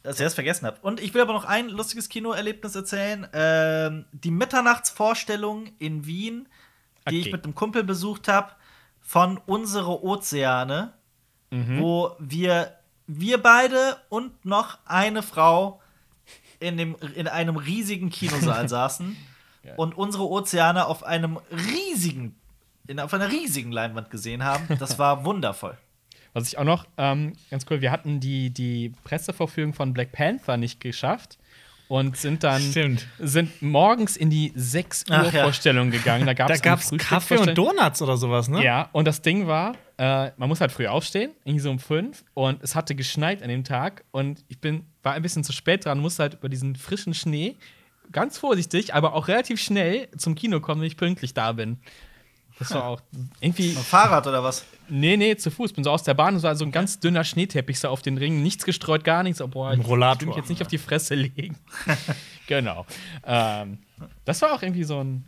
dass 0.04 0.20
ihr 0.20 0.26
das 0.26 0.34
vergessen 0.34 0.66
habt. 0.66 0.84
Und 0.84 1.00
ich 1.02 1.14
will 1.14 1.22
aber 1.22 1.34
noch 1.34 1.46
ein 1.46 1.70
lustiges 1.70 2.08
Kinoerlebnis 2.10 2.76
erzählen. 2.76 3.28
Ähm, 3.34 4.06
die 4.12 4.32
Mitternachtsvorstellung 4.32 5.72
in 5.80 6.06
Wien, 6.06 6.48
die 7.10 7.16
Okay. 7.16 7.20
ich 7.20 7.32
mit 7.32 7.44
einem 7.46 7.56
Kumpel 7.56 7.84
besucht 7.86 8.28
habe, 8.28 8.52
von 9.02 9.38
Unsere 9.46 10.04
Ozeane, 10.04 10.92
wo 11.52 12.16
wir, 12.20 12.74
wir 13.08 13.42
beide 13.42 13.98
und 14.10 14.46
noch 14.46 14.78
eine 14.86 15.24
Frau 15.24 15.82
in, 16.60 16.78
dem, 16.78 16.96
in 17.16 17.28
einem 17.28 17.58
riesigen 17.58 18.10
Kinosaal 18.10 18.68
saßen 18.70 19.18
und 19.76 19.98
unsere 19.98 20.30
Ozeane 20.30 20.86
auf 20.86 21.04
einem 21.04 21.40
riesigen 21.52 22.36
in, 22.88 23.00
auf 23.00 23.14
einer 23.14 23.30
riesigen 23.32 23.72
Leinwand 23.72 24.10
gesehen 24.10 24.44
haben. 24.44 24.78
Das 24.80 24.98
war 24.98 25.26
wundervoll. 25.26 25.78
Was 26.34 26.48
ich 26.48 26.58
auch 26.58 26.64
noch 26.64 26.86
ähm, 26.98 27.34
ganz 27.50 27.66
cool, 27.70 27.82
wir 27.82 27.92
hatten 27.92 28.20
die, 28.20 28.50
die 28.50 28.94
Presseverfügung 29.04 29.74
von 29.74 29.94
Black 29.94 30.12
Panther 30.12 30.58
nicht 30.58 30.80
geschafft 30.80 31.38
und 31.88 32.18
sind 32.18 32.44
dann 32.44 32.62
Stimmt. 32.62 33.08
sind 33.20 33.62
morgens 33.62 34.18
in 34.18 34.30
die 34.30 34.52
6 34.56 35.06
Uhr 35.10 35.16
Ach 35.16 35.34
ja. 35.34 35.44
Vorstellung 35.44 35.92
gegangen. 35.92 36.26
Da 36.26 36.34
gab 36.34 36.50
es 36.50 36.92
Kaffee 36.98 37.38
und 37.38 37.58
Donuts 37.58 38.02
oder 38.02 38.18
sowas, 38.18 38.50
ne? 38.50 38.64
Ja, 38.64 38.90
und 38.92 39.06
das 39.06 39.22
Ding 39.22 39.48
war, 39.48 39.76
äh, 39.98 40.32
man 40.38 40.50
muss 40.50 40.62
halt 40.62 40.72
früh 40.72 40.88
aufstehen, 40.88 41.32
irgendwie 41.46 41.62
so 41.62 41.72
um 41.72 41.80
fünf. 41.80 42.24
Und 42.34 42.62
es 42.62 42.76
hatte 42.76 42.96
geschneit 42.96 43.42
an 43.42 43.50
dem 43.50 43.64
Tag. 43.64 44.04
Und 44.12 44.44
ich 44.48 44.60
bin, 44.60 44.86
war 45.04 45.14
ein 45.14 45.22
bisschen 45.22 45.44
zu 45.44 45.54
spät 45.54 45.86
dran, 45.86 46.00
musste 46.00 46.24
halt 46.24 46.36
über 46.36 46.50
diesen 46.50 46.76
frischen 46.76 47.14
Schnee 47.14 47.56
ganz 48.12 48.38
vorsichtig, 48.38 48.94
aber 48.94 49.14
auch 49.14 49.28
relativ 49.28 49.60
schnell 49.60 50.08
zum 50.18 50.36
Kino 50.36 50.60
kommen, 50.60 50.82
wenn 50.82 50.88
ich 50.88 50.98
pünktlich 50.98 51.34
da 51.34 51.52
bin. 51.52 51.80
Das 52.60 52.72
war 52.74 52.86
auch 52.86 53.02
irgendwie. 53.40 53.70
Ein 53.70 53.84
Fahrrad 53.84 54.26
oder 54.28 54.44
was? 54.44 54.66
Nee, 54.90 55.18
nee, 55.18 55.36
zu 55.36 55.52
Fuß. 55.52 55.74
Bin 55.74 55.84
so 55.84 55.92
aus 55.92 56.04
der 56.04 56.14
Bahn, 56.14 56.36
es 56.36 56.44
war 56.44 56.56
so 56.56 56.66
ein 56.66 56.72
ganz 56.72 57.00
dünner 57.00 57.24
Schneeteppich 57.24 57.80
so 57.80 57.90
auf 57.90 58.02
den 58.02 58.18
Ringen. 58.18 58.42
Nichts 58.42 58.66
gestreut, 58.66 59.04
gar 59.04 59.24
nichts. 59.24 59.42
Oh, 59.42 59.48
boah, 59.48 59.74
ich 59.74 59.88
will 59.88 60.28
mich 60.28 60.36
jetzt 60.36 60.50
nicht 60.50 60.62
auf 60.62 60.68
die 60.68 60.78
Fresse 60.78 61.16
legen. 61.16 61.58
genau. 62.48 62.86
Ähm, 63.26 63.80
das 64.26 64.42
war 64.42 64.54
auch 64.54 64.62
irgendwie 64.64 64.84
so 64.86 65.04
ein 65.04 65.24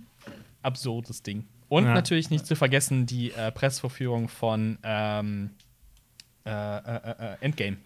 absurdes 0.63 1.21
Ding. 1.21 1.45
Und 1.67 1.85
Ja. 1.85 1.93
natürlich 1.93 2.29
nicht 2.31 2.47
zu 2.47 2.55
vergessen 2.55 3.05
die 3.05 3.31
äh, 3.31 3.51
Pressvorführung 3.51 4.27
von 4.27 4.79
ähm, 4.83 5.51
äh, 6.45 6.49
äh, 6.49 6.79
äh, 7.33 7.35
Endgame. 7.41 7.77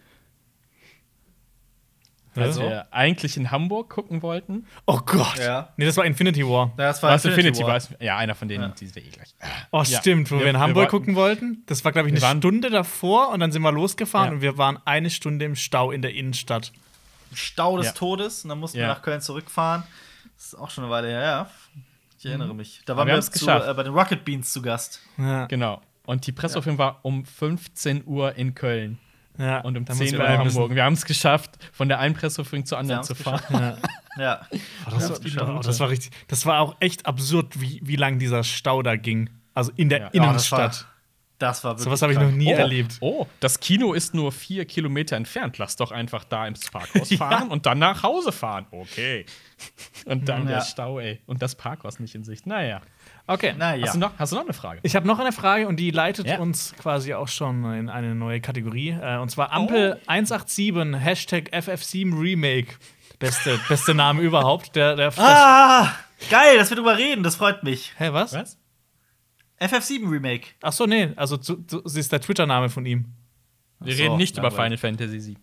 Als 2.36 2.46
Also? 2.58 2.62
wir 2.62 2.86
eigentlich 2.92 3.36
in 3.36 3.50
Hamburg 3.50 3.90
gucken 3.90 4.22
wollten. 4.22 4.66
Oh 4.86 4.98
Gott. 5.04 5.38
Ja. 5.38 5.72
Nee, 5.76 5.84
das 5.84 5.96
war 5.96 6.04
Infinity 6.04 6.44
War. 6.46 6.72
Das 6.76 7.02
war 7.02 7.12
Was 7.12 7.24
Infinity 7.24 7.60
War. 7.62 7.68
war. 7.68 7.76
ist- 7.76 7.94
Ja, 8.00 8.16
einer 8.16 8.34
von 8.34 8.48
denen, 8.48 8.64
Ja. 8.64 8.68
die 8.70 8.86
sind 8.86 8.96
eh 9.04 9.08
gleich. 9.10 9.34
Oh, 9.70 9.78
Ja. 9.86 10.00
stimmt, 10.00 10.30
wo 10.30 10.36
wir, 10.36 10.40
Wir- 10.42 10.50
in 10.50 10.56
wir 10.56 10.60
Hamburg 10.60 10.76
wollten- 10.76 10.90
gucken 10.90 11.14
wollten. 11.16 11.62
Das 11.66 11.84
war, 11.84 11.92
glaube 11.92 12.08
ich, 12.08 12.14
Wir 12.20 12.26
eine 12.28 12.40
Stunde 12.40 12.70
davor 12.70 13.30
und 13.30 13.40
dann 13.40 13.52
sind 13.52 13.62
wir 13.62 13.72
losgefahren 13.72 14.28
Ja. 14.28 14.34
und 14.34 14.40
wir 14.42 14.58
waren 14.58 14.78
eine 14.84 15.10
Stunde 15.10 15.44
im 15.44 15.54
Stau 15.56 15.90
in 15.90 16.02
der 16.02 16.14
Innenstadt. 16.14 16.72
Stau 17.32 17.76
des 17.78 17.86
Ja. 17.86 17.92
Todes 17.92 18.44
und 18.44 18.48
dann 18.50 18.58
mussten 18.60 18.78
wir 18.78 18.84
Ja. 18.86 18.94
nach 18.94 19.02
Köln 19.02 19.20
zurückfahren. 19.20 19.82
Das 20.36 20.46
ist 20.46 20.54
auch 20.54 20.70
schon 20.70 20.84
eine 20.84 20.92
Weile 20.92 21.08
her, 21.08 21.20
ja. 21.22 21.50
Ich 22.18 22.26
erinnere 22.26 22.54
mich. 22.54 22.80
Da 22.86 22.92
Aber 22.94 23.00
waren 23.00 23.08
wir 23.08 23.14
wir, 23.16 23.20
zu, 23.22 23.48
äh, 23.50 23.74
bei 23.74 23.82
den 23.82 23.92
Rocket 23.92 24.24
Beans 24.24 24.52
zu 24.52 24.62
Gast. 24.62 25.00
Ja. 25.18 25.46
Genau. 25.46 25.82
Und 26.06 26.26
die 26.26 26.32
Pressevorführung 26.32 26.78
war 26.78 27.00
um 27.02 27.24
15 27.24 28.02
Uhr 28.06 28.34
in 28.36 28.54
Köln. 28.54 28.98
Ja. 29.38 29.60
Und 29.60 29.76
um 29.76 29.84
da 29.84 29.92
10 29.94 30.02
mussten 30.02 30.16
Uhr 30.16 30.22
wir 30.22 30.34
in 30.34 30.38
Hamburg. 30.38 30.74
Wir 30.74 30.84
haben 30.84 30.92
es 30.94 31.04
geschafft, 31.04 31.50
von 31.72 31.88
der 31.88 31.98
einen 31.98 32.14
Pressevorführung 32.14 32.66
zur 32.66 32.78
anderen 32.78 33.02
zu 33.04 33.14
fahren. 33.14 33.42
Ja. 33.50 33.76
Ja. 34.16 34.42
Oh, 34.86 34.90
das, 34.96 35.10
war, 35.36 35.56
oh, 35.56 35.60
das 35.60 35.80
war 35.80 35.88
richtig. 35.90 36.12
Das 36.28 36.46
war 36.46 36.60
auch 36.60 36.76
echt 36.78 37.04
absurd, 37.04 37.60
wie, 37.60 37.80
wie 37.82 37.96
lang 37.96 38.20
dieser 38.20 38.44
Stau 38.44 38.80
da 38.80 38.94
ging. 38.94 39.28
Also 39.54 39.72
in 39.74 39.88
der 39.88 39.98
Ja. 39.98 40.04
Ja, 40.04 40.10
das 40.12 40.22
Innenstadt. 40.28 40.86
Das 41.40 41.64
war 41.64 41.72
wirklich. 41.72 41.84
Sowas 41.86 42.00
habe 42.00 42.12
ich 42.12 42.18
noch 42.20 42.30
nie 42.30 42.54
Oh, 42.54 42.56
erlebt. 42.56 42.96
oh, 43.00 43.26
das 43.40 43.58
Kino 43.58 43.92
ist 43.92 44.14
nur 44.14 44.30
vier 44.30 44.66
Kilometer 44.66 45.16
entfernt. 45.16 45.58
Lass 45.58 45.74
doch 45.74 45.90
einfach 45.90 46.22
da 46.22 46.46
ins 46.46 46.70
Parkhaus 46.70 47.12
fahren 47.18 47.48
und 47.50 47.66
dann 47.66 47.80
nach 47.80 48.04
Hause 48.04 48.30
fahren. 48.30 48.66
Okay. 48.70 49.26
Und 50.04 50.28
dann 50.28 50.44
Ja. 50.48 50.58
der 50.58 50.60
Stau, 50.64 51.00
ey. 51.00 51.20
Und 51.26 51.42
das 51.42 51.56
Parkhaus 51.56 51.98
nicht 51.98 52.14
in 52.14 52.22
Sicht. 52.22 52.46
Naja. 52.46 52.82
Okay. 53.26 53.54
Na 53.56 53.74
ja. 53.74 53.86
Hast, 53.86 53.94
du 53.94 53.98
noch, 53.98 54.12
hast 54.18 54.32
du 54.32 54.36
noch 54.36 54.44
eine 54.44 54.52
Frage? 54.52 54.80
Ich 54.82 54.94
habe 54.96 55.06
noch 55.06 55.18
eine 55.18 55.32
Frage 55.32 55.66
und 55.66 55.76
die 55.76 55.90
leitet 55.90 56.26
Ja. 56.26 56.38
uns 56.40 56.74
quasi 56.78 57.14
auch 57.14 57.28
schon 57.28 57.64
in 57.74 57.88
eine 57.88 58.14
neue 58.14 58.40
Kategorie. 58.40 58.90
Äh, 58.90 59.16
und 59.18 59.30
zwar 59.30 59.50
Ampel 59.52 59.98
187 60.06 61.00
Hashtag 61.02 61.48
FF7 61.54 62.18
Remake. 62.20 62.74
Beste, 63.18 63.58
beste 63.68 63.94
Name 63.94 64.20
überhaupt. 64.22 64.76
Der, 64.76 64.96
der 64.96 65.12
Ah, 65.16 65.90
geil, 66.30 66.58
dass 66.58 66.68
wir 66.70 66.76
drüber 66.76 66.98
reden. 66.98 67.22
Das 67.22 67.36
freut 67.36 67.62
mich. 67.62 67.92
Hä, 67.96 68.10
was? 68.12 68.34
Was? 68.34 68.58
FF7 69.60 70.10
Remake. 70.10 70.48
Ach 70.60 70.72
so, 70.72 70.84
nee. 70.84 71.12
Also, 71.16 71.36
zu, 71.38 71.62
zu, 71.64 71.80
das 71.80 71.94
ist 71.96 72.12
der 72.12 72.20
Twitter-Name 72.20 72.68
von 72.68 72.84
ihm. 72.84 73.06
Wir 73.80 73.94
so, 73.94 74.02
reden 74.02 74.16
nicht 74.16 74.38
über. 74.38 74.50
Final 74.50 74.76
Fantasy 74.78 75.20
7. 75.20 75.40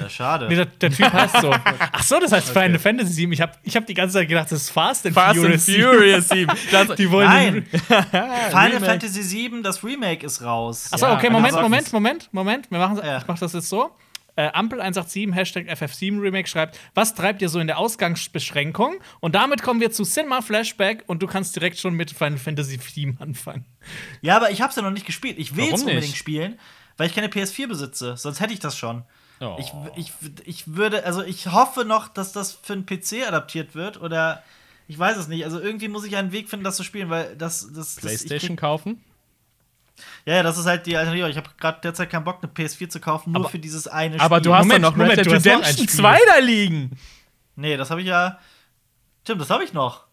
Ja, 0.00 0.08
schade. 0.08 0.48
Nee, 0.48 0.56
der, 0.56 0.66
der 0.66 0.90
Typ 0.90 1.12
heißt 1.12 1.40
so. 1.40 1.50
Ach 1.92 2.02
so, 2.02 2.18
das 2.18 2.32
heißt 2.32 2.50
Final 2.50 2.78
Fantasy 2.78 3.12
7. 3.12 3.32
Ich 3.32 3.40
habe 3.40 3.52
ich 3.62 3.76
hab 3.76 3.86
die 3.86 3.94
ganze 3.94 4.14
Zeit 4.14 4.28
gedacht, 4.28 4.50
das 4.50 4.62
ist 4.62 4.70
Fast 4.70 5.06
and 5.06 5.14
Fast 5.14 5.38
and 5.38 5.60
Furious. 5.60 5.66
7. 5.66 5.82
Furious 5.82 6.28
7. 6.28 6.52
Das, 6.72 6.96
Die 6.96 7.10
wollen 7.10 7.28
Nein. 7.28 7.66
Final 7.70 8.66
Remake. 8.66 8.84
Fantasy 8.84 9.22
7, 9.22 9.62
das 9.62 9.84
Remake 9.84 10.24
ist 10.26 10.42
raus. 10.42 10.88
Achso, 10.90 11.06
Ja, 11.06 11.16
okay, 11.16 11.30
Moment, 11.30 11.52
aber- 11.54 11.62
Moment, 11.62 11.92
Moment, 11.92 12.28
Moment. 12.32 12.70
Wir 12.70 12.78
machen, 12.78 12.98
Ja. 13.04 13.18
Ich 13.18 13.26
mache 13.26 13.40
das 13.40 13.52
jetzt 13.52 13.68
so. 13.68 13.90
Äh, 14.36 14.48
Ampel187, 14.52 15.34
Hashtag 15.34 15.68
FF7 15.68 16.20
Remake 16.20 16.48
schreibt, 16.48 16.78
was 16.94 17.14
treibt 17.14 17.42
ihr 17.42 17.48
so 17.48 17.58
in 17.58 17.66
der 17.66 17.78
Ausgangsbeschränkung? 17.78 18.94
Und 19.20 19.34
damit 19.34 19.62
kommen 19.62 19.80
wir 19.80 19.90
zu 19.90 20.04
Cinema 20.04 20.40
Flashback 20.40 21.02
und 21.08 21.22
du 21.22 21.26
kannst 21.26 21.56
direkt 21.56 21.78
schon 21.78 21.94
mit 21.94 22.10
Final 22.12 22.38
Fantasy 22.38 22.78
7 22.78 23.18
anfangen. 23.20 23.64
Ja, 24.22 24.36
aber 24.36 24.50
ich 24.50 24.62
hab's 24.62 24.76
ja 24.76 24.82
noch 24.82 24.92
nicht 24.92 25.04
gespielt. 25.04 25.36
Ich 25.38 25.56
will 25.56 25.72
es 25.74 25.82
unbedingt 25.82 26.16
spielen, 26.16 26.58
weil 27.00 27.06
ich 27.08 27.14
keine 27.14 27.28
PS4 27.28 27.66
besitze. 27.66 28.14
Sonst 28.18 28.40
hätte 28.40 28.52
ich 28.52 28.60
das 28.60 28.76
schon. 28.76 29.04
Oh. 29.40 29.56
Ich, 29.58 29.72
ich, 29.96 30.12
ich 30.44 30.76
würde, 30.76 31.04
also 31.06 31.22
ich 31.22 31.46
hoffe 31.46 31.86
noch, 31.86 32.08
dass 32.08 32.32
das 32.32 32.52
für 32.52 32.74
einen 32.74 32.84
PC 32.84 33.26
adaptiert 33.26 33.74
wird 33.74 33.98
oder 33.98 34.42
ich 34.86 34.98
weiß 34.98 35.16
es 35.16 35.26
nicht. 35.28 35.44
Also 35.44 35.58
irgendwie 35.60 35.88
muss 35.88 36.04
ich 36.04 36.14
einen 36.16 36.30
Weg 36.32 36.50
finden, 36.50 36.64
das 36.64 36.76
zu 36.76 36.84
spielen, 36.84 37.08
weil 37.08 37.36
das. 37.36 37.60
das, 37.68 37.74
das 37.74 37.96
ich 37.96 38.00
PlayStation 38.02 38.50
krieg- 38.56 38.60
kaufen? 38.60 39.02
Ja, 40.26 40.34
ja, 40.34 40.42
das 40.42 40.58
ist 40.58 40.66
halt 40.66 40.84
die 40.84 40.94
Alternative. 40.96 41.30
Ich 41.30 41.36
habe 41.38 41.48
gerade 41.58 41.80
derzeit 41.82 42.10
keinen 42.10 42.24
Bock, 42.24 42.40
eine 42.42 42.52
PS4 42.52 42.90
zu 42.90 43.00
kaufen, 43.00 43.32
nur 43.32 43.40
Aber- 43.42 43.48
für 43.50 43.58
dieses 43.58 43.88
eine 43.88 44.14
Spiel. 44.16 44.20
Aber 44.24 44.40
du 44.42 44.54
hast 44.54 44.64
Moment, 44.66 44.84
doch 44.84 44.90
noch 44.90 44.96
Moment, 44.98 45.18
Red 45.18 45.26
du 45.26 45.30
Dead 45.30 45.36
hast 45.36 45.44
noch 45.46 45.52
ein 45.52 45.58
Redemption 45.60 45.88
Spiel. 45.88 46.00
2 46.00 46.18
da 46.26 46.38
liegen. 46.38 46.98
Nee, 47.56 47.76
das 47.78 47.90
habe 47.90 48.02
ich 48.02 48.08
ja. 48.08 48.38
Stimmt, 49.24 49.40
das 49.40 49.48
habe 49.50 49.64
ich 49.64 49.72
noch. 49.72 50.04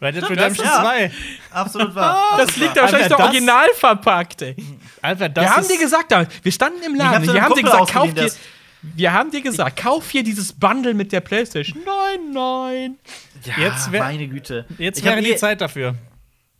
Red 0.00 0.14
Dead 0.16 0.28
Redemption 0.30 0.66
das- 0.66 0.76
ja. 0.76 0.82
2. 0.82 1.10
Absolut 1.52 1.94
wahr. 1.94 2.24
Das 2.36 2.40
Absolut 2.48 2.56
liegt 2.56 2.68
wahr. 2.68 2.74
da 2.74 2.82
wahrscheinlich 2.82 3.02
Alter, 3.04 3.14
noch 3.14 3.18
das- 3.18 3.28
original 3.34 3.66
verpackt, 3.74 4.42
ey. 4.42 4.56
Alter, 5.02 5.28
das 5.30 5.44
Wir 5.44 5.50
haben 5.52 5.62
ist- 5.62 5.70
dir 5.70 5.78
gesagt 5.78 6.12
wir 6.42 6.52
standen 6.52 6.82
im 6.82 6.94
Laden, 6.94 7.14
einem 7.22 7.32
wir 7.34 7.42
haben 7.42 7.54
dir 7.54 7.62
gesagt, 7.62 7.92
kauf 7.92 8.12
dir. 8.14 8.22
das- 8.24 8.38
Wir 8.82 9.12
haben 9.12 9.30
dir 9.30 9.40
gesagt, 9.42 9.78
kauf 9.80 10.10
hier 10.10 10.22
dieses 10.22 10.52
Bundle 10.52 10.94
mit 10.94 11.10
der 11.12 11.20
Playstation. 11.20 11.82
Nein, 11.84 12.32
nein. 12.32 12.98
Ja, 13.44 13.54
Jetzt 13.58 13.90
wär- 13.90 14.02
meine 14.04 14.28
Güte. 14.28 14.64
Jetzt 14.78 14.98
Ich 14.98 15.04
hab 15.06 15.14
wäre 15.14 15.22
die 15.24 15.32
eh- 15.32 15.36
Zeit 15.36 15.60
dafür. 15.60 15.94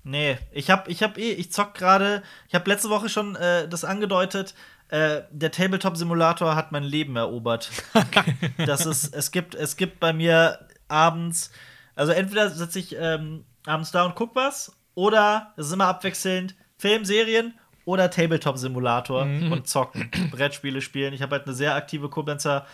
Nee, 0.02 0.38
ich 0.52 0.70
hab, 0.70 0.88
ich 0.88 1.02
hab 1.02 1.18
eh, 1.18 1.32
ich 1.32 1.52
zock 1.52 1.74
gerade, 1.74 2.22
ich 2.48 2.54
habe 2.54 2.68
letzte 2.70 2.88
Woche 2.90 3.08
schon 3.08 3.36
äh, 3.36 3.68
das 3.68 3.84
angedeutet, 3.84 4.54
äh, 4.88 5.22
der 5.30 5.50
Tabletop-Simulator 5.50 6.54
hat 6.56 6.70
mein 6.72 6.84
Leben 6.84 7.16
erobert. 7.16 7.70
das 8.66 8.86
ist, 8.86 9.14
es 9.14 9.30
gibt, 9.32 9.54
es 9.56 9.76
gibt 9.76 9.98
bei 10.00 10.12
mir 10.12 10.60
abends, 10.88 11.50
also 11.96 12.12
entweder 12.12 12.48
sitze 12.50 12.78
ich 12.78 12.94
ähm, 12.98 13.44
abends 13.66 13.90
da 13.90 14.04
und 14.04 14.14
guck 14.14 14.36
was, 14.36 14.76
oder 14.94 15.52
es 15.56 15.66
ist 15.66 15.72
immer 15.72 15.86
abwechselnd 15.88 16.54
Film, 16.78 17.04
Serien 17.04 17.54
oder 17.84 18.10
Tabletop-Simulator 18.10 19.22
und 19.22 19.66
zocken, 19.68 20.10
Brettspiele 20.30 20.80
spielen. 20.80 21.12
Ich 21.12 21.22
habe 21.22 21.36
halt 21.36 21.46
eine 21.46 21.54
sehr 21.54 21.74
aktive 21.74 22.08
Koblenzer 22.08 22.66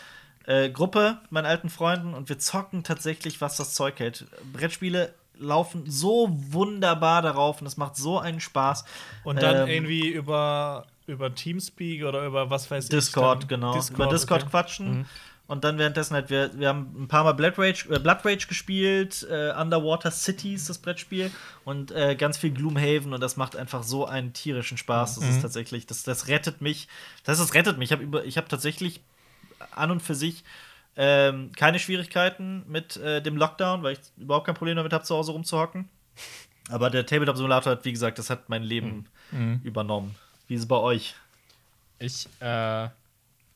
äh, 0.46 0.70
Gruppe 0.70 1.18
mit 1.22 1.32
meinen 1.32 1.46
alten 1.46 1.68
Freunden 1.70 2.14
und 2.14 2.28
wir 2.28 2.38
zocken 2.38 2.82
tatsächlich, 2.84 3.40
was 3.40 3.56
das 3.56 3.74
Zeug 3.74 3.98
hält. 4.00 4.26
Brettspiele 4.52 5.14
laufen 5.38 5.84
so 5.86 6.28
wunderbar 6.50 7.22
darauf 7.22 7.60
und 7.60 7.66
es 7.66 7.76
macht 7.76 7.96
so 7.96 8.18
einen 8.18 8.40
Spaß. 8.40 8.84
Und 9.24 9.42
dann 9.42 9.62
Ähm, 9.62 9.68
irgendwie 9.68 10.08
über, 10.08 10.86
über 11.06 11.34
Teamspeak 11.34 12.04
oder 12.04 12.24
über 12.26 12.50
was 12.50 12.70
weiß 12.70 12.84
ich. 12.84 12.90
Discord, 12.90 13.42
dann- 13.42 13.48
genau. 13.48 13.78
Über 13.90 14.06
Discord 14.08 14.42
okay. 14.42 14.50
quatschen. 14.50 15.06
Und 15.52 15.64
dann 15.64 15.76
währenddessen 15.76 16.14
halt, 16.14 16.30
wir, 16.30 16.58
wir 16.58 16.68
haben 16.68 16.94
ein 16.96 17.08
paar 17.08 17.24
Mal 17.24 17.32
Blood 17.32 17.58
Rage, 17.58 17.86
äh, 17.90 17.98
Blood 17.98 18.24
Rage 18.24 18.46
gespielt, 18.46 19.26
äh, 19.30 19.52
Underwater 19.52 20.10
Cities, 20.10 20.64
das 20.64 20.78
Brettspiel, 20.78 21.30
und 21.66 21.90
äh, 21.90 22.16
ganz 22.16 22.38
viel 22.38 22.52
Gloomhaven 22.52 23.12
und 23.12 23.20
das 23.20 23.36
macht 23.36 23.54
einfach 23.54 23.82
so 23.82 24.06
einen 24.06 24.32
tierischen 24.32 24.78
Spaß. 24.78 25.16
Das 25.16 25.28
ist 25.28 25.42
tatsächlich, 25.42 25.84
das, 25.84 26.04
das 26.04 26.28
rettet 26.28 26.62
mich. 26.62 26.88
Das, 27.24 27.36
das 27.36 27.52
rettet 27.52 27.76
mich. 27.76 27.90
Ich 27.90 27.98
habe 27.98 28.24
hab 28.24 28.48
tatsächlich 28.48 29.02
an 29.72 29.90
und 29.90 30.00
für 30.00 30.14
sich 30.14 30.42
ähm, 30.96 31.52
keine 31.54 31.78
Schwierigkeiten 31.78 32.64
mit 32.66 32.96
äh, 32.96 33.20
dem 33.20 33.36
Lockdown, 33.36 33.82
weil 33.82 33.92
ich 33.92 34.00
überhaupt 34.16 34.46
kein 34.46 34.54
Problem 34.54 34.76
damit 34.76 34.94
habe, 34.94 35.04
zu 35.04 35.14
Hause 35.14 35.32
rumzuhocken. 35.32 35.86
Aber 36.70 36.88
der 36.88 37.04
Tabletop-Simulator 37.04 37.72
hat, 37.72 37.84
wie 37.84 37.92
gesagt, 37.92 38.18
das 38.18 38.30
hat 38.30 38.48
mein 38.48 38.62
Leben 38.62 39.04
übernommen. 39.64 40.14
Wie 40.48 40.54
ist 40.54 40.62
es 40.62 40.68
bei 40.68 40.76
euch? 40.76 41.14
Ich 41.98 42.26
äh, 42.40 42.88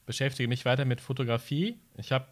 beschäftige 0.05 0.47
mich 0.47 0.67
weiter 0.67 0.85
mit 0.85 1.01
Fotografie. 1.01 1.79
Ich 1.99 2.13
habe 2.13 2.27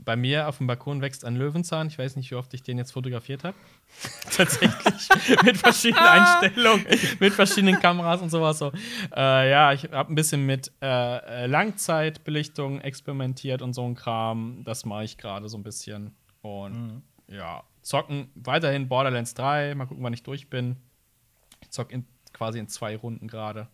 bei 0.00 0.14
mir 0.14 0.46
auf 0.48 0.58
dem 0.58 0.68
Balkon 0.68 1.00
wächst 1.00 1.24
ein 1.24 1.34
Löwenzahn. 1.34 1.88
Ich 1.88 1.98
weiß 1.98 2.14
nicht, 2.14 2.30
wie 2.30 2.36
oft 2.36 2.54
ich 2.54 2.62
den 2.62 2.78
jetzt 2.78 2.92
fotografiert 2.92 3.42
habe. 3.42 3.56
Tatsächlich 4.36 5.08
mit 5.44 5.56
verschiedenen 5.56 6.04
Einstellungen, 6.06 6.86
mit 7.18 7.32
verschiedenen 7.32 7.80
Kameras 7.80 8.22
und 8.22 8.30
sowas. 8.30 8.58
So. 8.58 8.70
Äh, 9.14 9.50
ja, 9.50 9.72
ich 9.72 9.84
habe 9.90 10.12
ein 10.12 10.14
bisschen 10.14 10.46
mit 10.46 10.70
äh, 10.80 11.46
Langzeitbelichtung 11.46 12.80
experimentiert 12.80 13.60
und 13.60 13.72
so 13.72 13.84
ein 13.84 13.94
Kram. 13.96 14.62
Das 14.64 14.84
mache 14.84 15.02
ich 15.04 15.18
gerade 15.18 15.48
so 15.48 15.56
ein 15.58 15.64
bisschen. 15.64 16.14
Und 16.42 17.02
ja, 17.26 17.64
zocken 17.82 18.30
weiterhin 18.36 18.88
Borderlands 18.88 19.34
3. 19.34 19.74
Mal 19.74 19.86
gucken, 19.86 20.04
wann 20.04 20.12
ich 20.12 20.22
durch 20.22 20.48
bin. 20.48 20.76
Ich 21.60 21.70
zock 21.70 21.90
in, 21.92 22.06
quasi 22.32 22.60
in 22.60 22.68
zwei 22.68 22.96
Runden 22.96 23.26
gerade. 23.26 23.66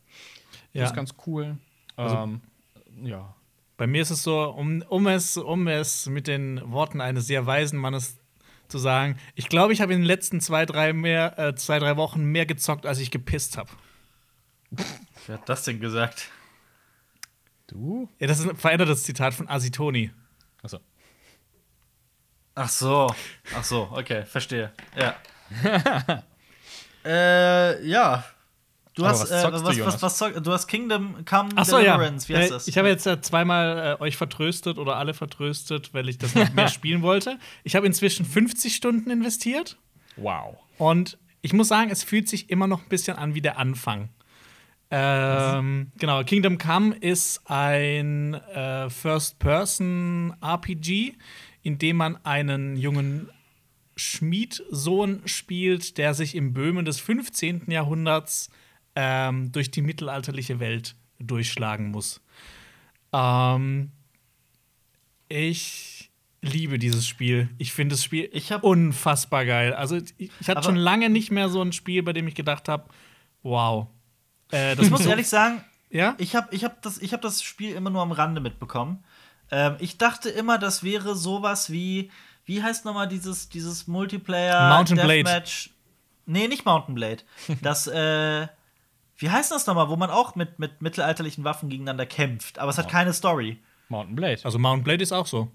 Ja. 0.72 0.82
Das 0.82 0.90
ist 0.90 0.96
ganz 0.96 1.14
cool. 1.26 1.58
Also- 1.96 2.16
ähm, 2.16 2.40
ja. 3.02 3.34
Bei 3.76 3.86
mir 3.86 4.02
ist 4.02 4.10
es 4.10 4.22
so, 4.22 4.50
um, 4.50 4.82
um, 4.88 5.06
es, 5.06 5.36
um 5.36 5.66
es 5.66 6.06
mit 6.06 6.28
den 6.28 6.60
Worten 6.70 7.00
eines 7.00 7.26
sehr 7.26 7.46
weisen 7.46 7.78
Mannes 7.78 8.18
zu 8.68 8.78
sagen, 8.78 9.18
ich 9.34 9.48
glaube, 9.48 9.72
ich 9.72 9.80
habe 9.80 9.92
in 9.92 10.00
den 10.00 10.06
letzten 10.06 10.40
zwei 10.40 10.64
drei, 10.64 10.92
mehr, 10.92 11.38
äh, 11.38 11.54
zwei, 11.54 11.78
drei 11.78 11.96
Wochen 11.96 12.24
mehr 12.24 12.46
gezockt, 12.46 12.86
als 12.86 12.98
ich 12.98 13.10
gepisst 13.10 13.56
habe. 13.56 13.70
Wer 15.26 15.38
hat 15.38 15.48
das 15.48 15.64
denn 15.64 15.80
gesagt? 15.80 16.30
Du? 17.66 18.08
Ja, 18.18 18.26
das 18.26 18.40
ist 18.40 18.48
ein 18.48 18.56
verändertes 18.56 19.04
Zitat 19.04 19.34
von 19.34 19.48
Asitoni. 19.48 20.10
Achso. 20.62 20.78
Ach 22.54 22.68
so. 22.68 23.14
Ach 23.54 23.64
so, 23.64 23.88
okay, 23.92 24.24
verstehe. 24.24 24.72
Ja. 24.96 25.16
äh, 27.04 27.86
ja. 27.86 28.24
Du 28.94 29.04
hast, 29.04 29.22
was 29.22 29.30
äh, 29.30 29.42
zockst 29.42 29.60
du, 29.62 29.66
was, 29.86 30.02
was, 30.02 30.20
was 30.20 30.42
du 30.42 30.52
hast 30.52 30.66
Kingdom 30.68 31.24
Come 31.24 31.50
Ach 31.56 31.64
so, 31.64 31.78
ja. 31.78 31.96
Deliverance. 31.96 32.28
Wie 32.28 32.36
heißt 32.36 32.50
Äh, 32.50 32.54
das? 32.54 32.68
Ich 32.68 32.78
habe 32.78 32.88
jetzt 32.88 33.06
äh, 33.06 33.20
zweimal 33.20 33.96
äh, 33.98 34.02
euch 34.02 34.16
vertröstet 34.16 34.78
oder 34.78 34.96
alle 34.96 35.14
vertröstet, 35.14 35.92
weil 35.94 36.08
ich 36.08 36.18
das 36.18 36.34
noch 36.34 36.52
mehr 36.52 36.68
spielen 36.68 37.02
wollte. 37.02 37.38
Ich 37.64 37.74
habe 37.76 37.86
inzwischen 37.86 38.24
50 38.24 38.74
Stunden 38.74 39.10
investiert 39.10 39.78
Wow. 40.16 40.56
und 40.78 41.18
ich 41.42 41.52
muss 41.52 41.68
sagen, 41.68 41.90
es 41.90 42.02
fühlt 42.04 42.28
sich 42.28 42.48
immer 42.50 42.66
noch 42.68 42.82
ein 42.82 42.88
bisschen 42.88 43.16
an 43.18 43.34
wie 43.34 43.42
der 43.42 43.58
Anfang. 43.58 44.08
Ähm, 44.90 45.90
genau, 45.98 46.22
Kingdom 46.22 46.58
Come 46.58 46.94
ist 46.94 47.40
ein 47.50 48.34
äh, 48.34 48.88
First-Person-RPG, 48.90 51.14
in 51.62 51.78
dem 51.78 51.96
man 51.96 52.16
einen 52.24 52.76
jungen 52.76 53.28
Schmiedsohn 53.96 55.22
spielt, 55.24 55.98
der 55.98 56.14
sich 56.14 56.36
im 56.36 56.52
Böhmen 56.52 56.84
des 56.84 57.00
15. 57.00 57.62
Jahrhunderts 57.70 58.50
ähm, 58.96 59.52
durch 59.52 59.70
die 59.70 59.82
mittelalterliche 59.82 60.60
Welt 60.60 60.94
durchschlagen 61.18 61.90
muss. 61.90 62.20
Ähm, 63.12 63.90
ich 65.28 66.10
liebe 66.42 66.78
dieses 66.78 67.06
Spiel. 67.06 67.48
Ich 67.58 67.72
finde 67.72 67.94
das 67.94 68.04
Spiel 68.04 68.30
unfassbar 68.60 69.46
geil. 69.46 69.72
Also 69.72 69.96
ich, 69.96 70.30
ich 70.38 70.48
hatte 70.48 70.62
schon 70.62 70.76
lange 70.76 71.08
nicht 71.08 71.30
mehr 71.30 71.48
so 71.48 71.62
ein 71.62 71.72
Spiel, 71.72 72.02
bei 72.02 72.12
dem 72.12 72.28
ich 72.28 72.34
gedacht 72.34 72.68
habe, 72.68 72.84
wow. 73.42 73.88
Äh, 74.50 74.76
das 74.76 74.86
ich 74.86 74.90
muss 74.90 75.06
ehrlich 75.06 75.28
sagen, 75.28 75.64
ja? 75.90 76.14
ich 76.18 76.36
habe 76.36 76.54
ich 76.54 76.64
hab 76.64 76.82
das, 76.82 76.98
ich 76.98 77.12
hab 77.12 77.22
das 77.22 77.42
Spiel 77.42 77.74
immer 77.74 77.90
nur 77.90 78.02
am 78.02 78.12
Rande 78.12 78.40
mitbekommen. 78.40 79.04
Ähm, 79.50 79.76
ich 79.78 79.98
dachte 79.98 80.28
immer, 80.28 80.58
das 80.58 80.82
wäre 80.82 81.14
sowas 81.16 81.70
wie, 81.70 82.10
wie 82.44 82.62
heißt 82.62 82.84
nochmal 82.84 83.08
dieses, 83.08 83.48
dieses 83.48 83.86
Multiplayer 83.86 84.68
Mountain 84.76 84.96
Blade. 84.96 85.24
Deathmatch? 85.24 85.70
Nee, 86.26 86.48
nicht 86.48 86.64
Mountain 86.64 86.94
Blade. 86.94 87.22
Das, 87.62 87.86
äh, 87.86 88.46
wie 89.24 89.30
heißt 89.30 89.50
das 89.50 89.66
nochmal, 89.66 89.88
wo 89.88 89.96
man 89.96 90.10
auch 90.10 90.34
mit, 90.34 90.58
mit 90.58 90.82
mittelalterlichen 90.82 91.44
Waffen 91.44 91.70
gegeneinander 91.70 92.04
kämpft, 92.04 92.58
aber 92.58 92.70
es 92.70 92.76
hat 92.76 92.90
keine 92.90 93.14
Story. 93.14 93.56
Mountain 93.88 94.16
Blade. 94.16 94.40
Also 94.44 94.58
Mountain 94.58 94.84
Blade 94.84 95.02
ist 95.02 95.12
auch 95.12 95.26
so. 95.26 95.50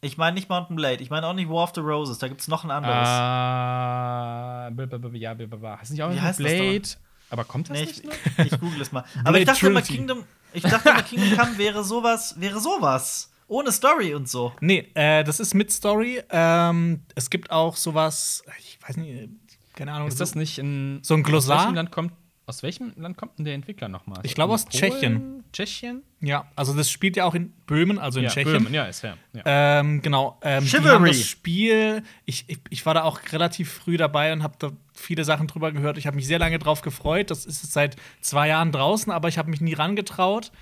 Ich 0.00 0.18
meine 0.18 0.34
nicht 0.34 0.48
Mountain 0.48 0.74
Blade, 0.74 1.02
ich 1.02 1.08
meine 1.10 1.24
auch 1.28 1.32
nicht 1.34 1.48
War 1.48 1.62
of 1.62 1.72
the 1.76 1.80
Roses, 1.80 2.18
da 2.18 2.26
gibt 2.26 2.40
es 2.40 2.48
noch 2.48 2.64
ein 2.64 2.70
anderes. 2.72 3.08
Ah, 3.08 4.64
ja, 4.64 4.70
b- 4.70 4.86
hast 4.88 5.90
du 5.90 5.94
nicht 5.94 6.02
auch 6.02 6.10
Wie 6.12 6.20
heißt 6.20 6.40
das 6.40 6.46
Blade? 6.52 6.82
Aber 7.30 7.44
kommt 7.44 7.70
das 7.70 7.78
Nee, 7.78 7.84
nicht 7.86 8.04
ich, 8.38 8.52
ich 8.52 8.60
google 8.60 8.80
es 8.80 8.90
mal. 8.92 9.04
Aber 9.24 9.38
ich 9.38 9.44
dachte 9.46 9.66
immer. 9.68 9.82
Kingdom, 9.82 10.24
ich 10.52 10.62
dachte 10.64 10.88
immer, 10.90 11.02
Kingdom 11.04 11.36
Come 11.38 11.58
wäre 11.58 11.84
sowas, 11.84 12.34
wäre 12.38 12.60
sowas. 12.60 13.30
Ohne 13.48 13.70
Story 13.70 14.14
und 14.14 14.28
so. 14.28 14.52
Nee, 14.60 14.90
äh, 14.94 15.22
das 15.22 15.38
ist 15.38 15.54
mit 15.54 15.70
Story. 15.70 16.20
Ähm, 16.30 17.02
es 17.14 17.30
gibt 17.30 17.50
auch 17.52 17.76
sowas, 17.76 18.42
ich 18.58 18.78
weiß 18.86 18.96
nicht, 18.96 19.28
keine 19.74 19.92
Ahnung. 19.92 20.08
Ist 20.08 20.20
das 20.20 20.34
nicht 20.34 20.58
ein 20.58 21.00
So 21.02 21.14
ein 21.14 21.22
Glossar? 21.22 21.56
Aus 21.58 21.62
welchem 21.64 21.74
Land 21.76 21.92
kommt, 21.92 22.12
aus 22.46 22.62
welchem 22.62 22.92
Land 22.96 23.16
kommt 23.16 23.38
denn 23.38 23.44
der 23.44 23.54
Entwickler 23.54 23.88
nochmal? 23.88 24.20
Ich 24.22 24.34
glaube, 24.34 24.54
aus 24.54 24.64
Polen? 24.64 24.80
Tschechien. 24.80 25.44
Tschechien? 25.52 26.02
Ja, 26.20 26.46
also 26.54 26.74
das 26.74 26.88
spielt 26.90 27.16
ja 27.16 27.24
auch 27.24 27.34
in 27.34 27.50
Böhmen, 27.66 27.98
also 27.98 28.20
in 28.20 28.26
ja, 28.26 28.30
Tschechien. 28.30 28.52
Böhmen, 28.52 28.72
ja, 28.72 28.84
ist 28.84 29.02
ja. 29.02 29.16
ja. 29.32 29.42
Ähm, 29.80 30.00
genau. 30.00 30.38
Ähm, 30.42 30.62
die 30.62 30.70
Chivalry. 30.70 30.94
haben 30.94 31.04
das 31.06 31.26
Spiel. 31.26 32.04
Ich, 32.24 32.44
ich, 32.48 32.58
ich 32.70 32.86
war 32.86 32.94
da 32.94 33.02
auch 33.02 33.20
relativ 33.32 33.72
früh 33.72 33.96
dabei 33.96 34.32
und 34.32 34.44
habe 34.44 34.54
da 34.60 34.70
viele 34.94 35.24
Sachen 35.24 35.48
drüber 35.48 35.72
gehört. 35.72 35.98
Ich 35.98 36.06
habe 36.06 36.14
mich 36.14 36.26
sehr 36.28 36.38
lange 36.38 36.60
drauf 36.60 36.82
gefreut. 36.82 37.32
Das 37.32 37.46
ist 37.46 37.64
jetzt 37.64 37.72
seit 37.72 37.96
zwei 38.20 38.48
Jahren 38.48 38.70
draußen, 38.70 39.12
aber 39.12 39.28
ich 39.28 39.38
habe 39.38 39.50
mich 39.50 39.60
nie 39.60 39.74
rangetraut, 39.74 40.52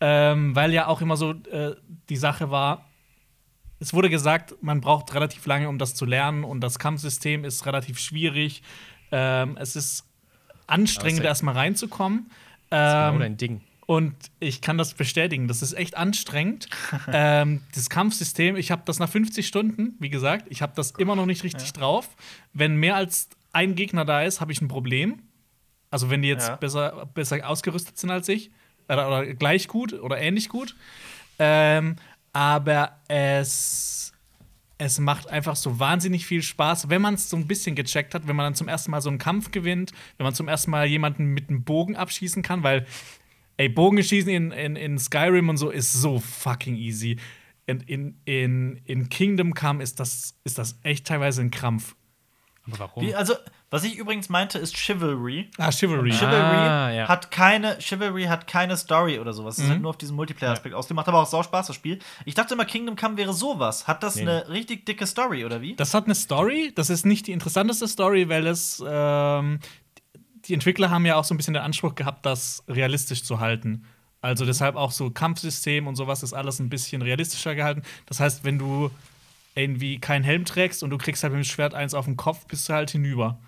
ähm, 0.00 0.56
weil 0.56 0.72
ja 0.72 0.88
auch 0.88 1.00
immer 1.00 1.16
so 1.16 1.30
äh, 1.30 1.76
die 2.08 2.16
Sache 2.16 2.50
war. 2.50 2.86
Es 3.78 3.94
wurde 3.94 4.10
gesagt, 4.10 4.56
man 4.62 4.80
braucht 4.80 5.14
relativ 5.14 5.46
lange, 5.46 5.68
um 5.68 5.78
das 5.78 5.94
zu 5.94 6.06
lernen, 6.06 6.42
und 6.42 6.60
das 6.60 6.80
Kampfsystem 6.80 7.44
ist 7.44 7.66
relativ 7.66 8.00
schwierig. 8.00 8.62
Ähm, 9.12 9.56
es 9.58 9.76
ist 9.76 10.09
anstrengend, 10.70 11.24
erstmal 11.24 11.54
reinzukommen. 11.54 12.30
Das 12.70 12.88
ist 12.92 12.94
genau 12.98 13.12
Ähm, 13.14 13.18
dein 13.20 13.36
Ding. 13.36 13.60
und 13.86 14.14
ich 14.38 14.60
kann 14.60 14.78
das 14.78 14.94
bestätigen. 14.94 15.48
Das 15.48 15.62
ist 15.62 15.72
echt 15.72 15.96
anstrengend. 15.96 16.68
ähm, 17.12 17.62
das 17.74 17.90
Kampfsystem, 17.90 18.56
ich 18.56 18.70
habe 18.70 18.82
das 18.84 18.98
nach 18.98 19.08
50 19.08 19.46
Stunden, 19.46 19.94
wie 19.98 20.10
gesagt, 20.10 20.46
ich 20.48 20.62
habe 20.62 20.72
das 20.76 20.92
immer 20.92 21.16
noch 21.16 21.26
nicht 21.26 21.42
richtig 21.44 21.72
drauf. 21.72 22.08
Wenn 22.52 22.76
mehr 22.76 22.96
als 22.96 23.28
ein 23.52 23.74
Gegner 23.74 24.04
da 24.04 24.22
ist, 24.22 24.40
habe 24.40 24.52
ich 24.52 24.60
ein 24.62 24.68
Problem. 24.68 25.20
Also 25.90 26.08
wenn 26.10 26.22
die 26.22 26.28
jetzt 26.28 26.48
Ja. 26.48 26.56
besser, 26.56 27.06
besser 27.14 27.48
ausgerüstet 27.48 27.98
sind 27.98 28.10
als 28.10 28.28
ich. 28.28 28.50
Oder, 28.88 29.08
oder 29.08 29.26
gleich 29.34 29.66
gut 29.68 29.92
oder 29.92 30.18
ähnlich 30.20 30.48
gut. 30.48 30.76
Ähm, 31.40 31.96
aber 32.32 32.98
es, 33.08 34.12
es 34.80 34.98
macht 34.98 35.28
einfach 35.28 35.56
so 35.56 35.78
wahnsinnig 35.78 36.26
viel 36.26 36.42
Spaß, 36.42 36.88
wenn 36.88 37.02
man 37.02 37.14
es 37.14 37.28
so 37.28 37.36
ein 37.36 37.46
bisschen 37.46 37.76
gecheckt 37.76 38.14
hat, 38.14 38.26
wenn 38.26 38.34
man 38.34 38.46
dann 38.46 38.54
zum 38.54 38.66
ersten 38.66 38.90
Mal 38.90 39.02
so 39.02 39.10
einen 39.10 39.18
Kampf 39.18 39.50
gewinnt, 39.50 39.92
wenn 40.16 40.24
man 40.24 40.34
zum 40.34 40.48
ersten 40.48 40.70
Mal 40.70 40.86
jemanden 40.86 41.26
mit 41.26 41.48
einem 41.48 41.64
Bogen 41.64 41.96
abschießen 41.96 42.42
kann, 42.42 42.62
weil 42.62 42.86
Ey, 43.60 43.68
Bogenschießen 43.68 44.32
in, 44.32 44.52
in, 44.52 44.74
in 44.74 44.98
Skyrim 44.98 45.50
und 45.50 45.58
so 45.58 45.68
ist 45.68 45.92
so 45.92 46.18
fucking 46.18 46.76
easy. 46.76 47.18
In, 47.66 47.80
in, 47.80 48.20
in, 48.24 48.80
in 48.86 49.10
Kingdom 49.10 49.52
Come 49.52 49.82
ist 49.82 50.00
das, 50.00 50.34
ist 50.44 50.56
das 50.56 50.78
echt 50.82 51.06
teilweise 51.06 51.42
ein 51.42 51.50
Krampf. 51.50 51.94
Aber 52.64 52.78
warum? 52.78 53.04
Wie, 53.04 53.14
also, 53.14 53.34
was 53.70 53.84
ich 53.84 53.96
übrigens 53.96 54.28
meinte, 54.28 54.58
ist 54.58 54.76
Chivalry. 54.76 55.48
Ah, 55.56 55.70
Chivalry. 55.70 56.10
Chivalry 56.10 56.34
Ah, 56.56 56.90
ja. 56.90 57.08
hat 57.08 57.30
keine 57.30 57.78
Chivalry 57.78 58.24
hat 58.24 58.46
keine 58.46 58.76
Story 58.76 59.18
oder 59.20 59.32
sowas. 59.32 59.58
Es 59.58 59.64
ist 59.64 59.70
halt 59.70 59.80
nur 59.80 59.90
auf 59.90 59.96
diesen 59.98 60.16
Multiplayer-Aspekt 60.16 60.74
ausgemacht, 60.74 61.06
aber 61.08 61.20
auch 61.22 61.26
sau 61.26 61.42
Spaß 61.42 61.68
das 61.68 61.76
Spiel. 61.76 62.00
Ich 62.24 62.34
dachte 62.34 62.54
immer, 62.54 62.64
Kingdom 62.64 62.96
Come 62.96 63.16
wäre 63.16 63.32
sowas. 63.32 63.86
Hat 63.86 64.02
das 64.02 64.16
Nee. 64.16 64.22
eine 64.22 64.48
richtig 64.48 64.86
dicke 64.86 65.06
Story 65.06 65.44
oder 65.44 65.60
wie? 65.60 65.76
Das 65.76 65.94
hat 65.94 66.06
eine 66.06 66.14
Story. 66.16 66.72
Das 66.74 66.90
ist 66.90 67.06
nicht 67.06 67.26
die 67.28 67.32
interessanteste 67.32 67.86
Story, 67.86 68.28
weil 68.28 68.46
es 68.46 68.82
ähm, 68.86 69.60
die 70.46 70.54
Entwickler 70.54 70.90
haben 70.90 71.06
ja 71.06 71.16
auch 71.16 71.24
so 71.24 71.32
ein 71.34 71.36
bisschen 71.36 71.54
den 71.54 71.62
Anspruch 71.62 71.94
gehabt, 71.94 72.26
das 72.26 72.64
realistisch 72.66 73.22
zu 73.22 73.38
halten. 73.40 73.84
Also 74.22 74.44
deshalb 74.44 74.74
auch 74.76 74.90
so 74.90 75.10
Kampfsystem 75.10 75.86
und 75.86 75.94
sowas 75.96 76.22
ist 76.22 76.32
alles 76.32 76.58
ein 76.58 76.68
bisschen 76.70 77.02
realistischer 77.02 77.54
gehalten. 77.54 77.82
Das 78.06 78.20
heißt, 78.20 78.42
wenn 78.44 78.58
du 78.58 78.90
irgendwie 79.54 79.98
keinen 79.98 80.24
Helm 80.24 80.44
trägst 80.44 80.82
und 80.82 80.90
du 80.90 80.98
kriegst 80.98 81.22
halt 81.22 81.32
mit 81.32 81.42
dem 81.42 81.44
Schwert 81.48 81.74
eins 81.74 81.94
auf 81.94 82.04
den 82.04 82.16
Kopf, 82.16 82.46
bist 82.46 82.68
du 82.68 82.72
halt 82.72 82.90
hinüber. 82.90 83.38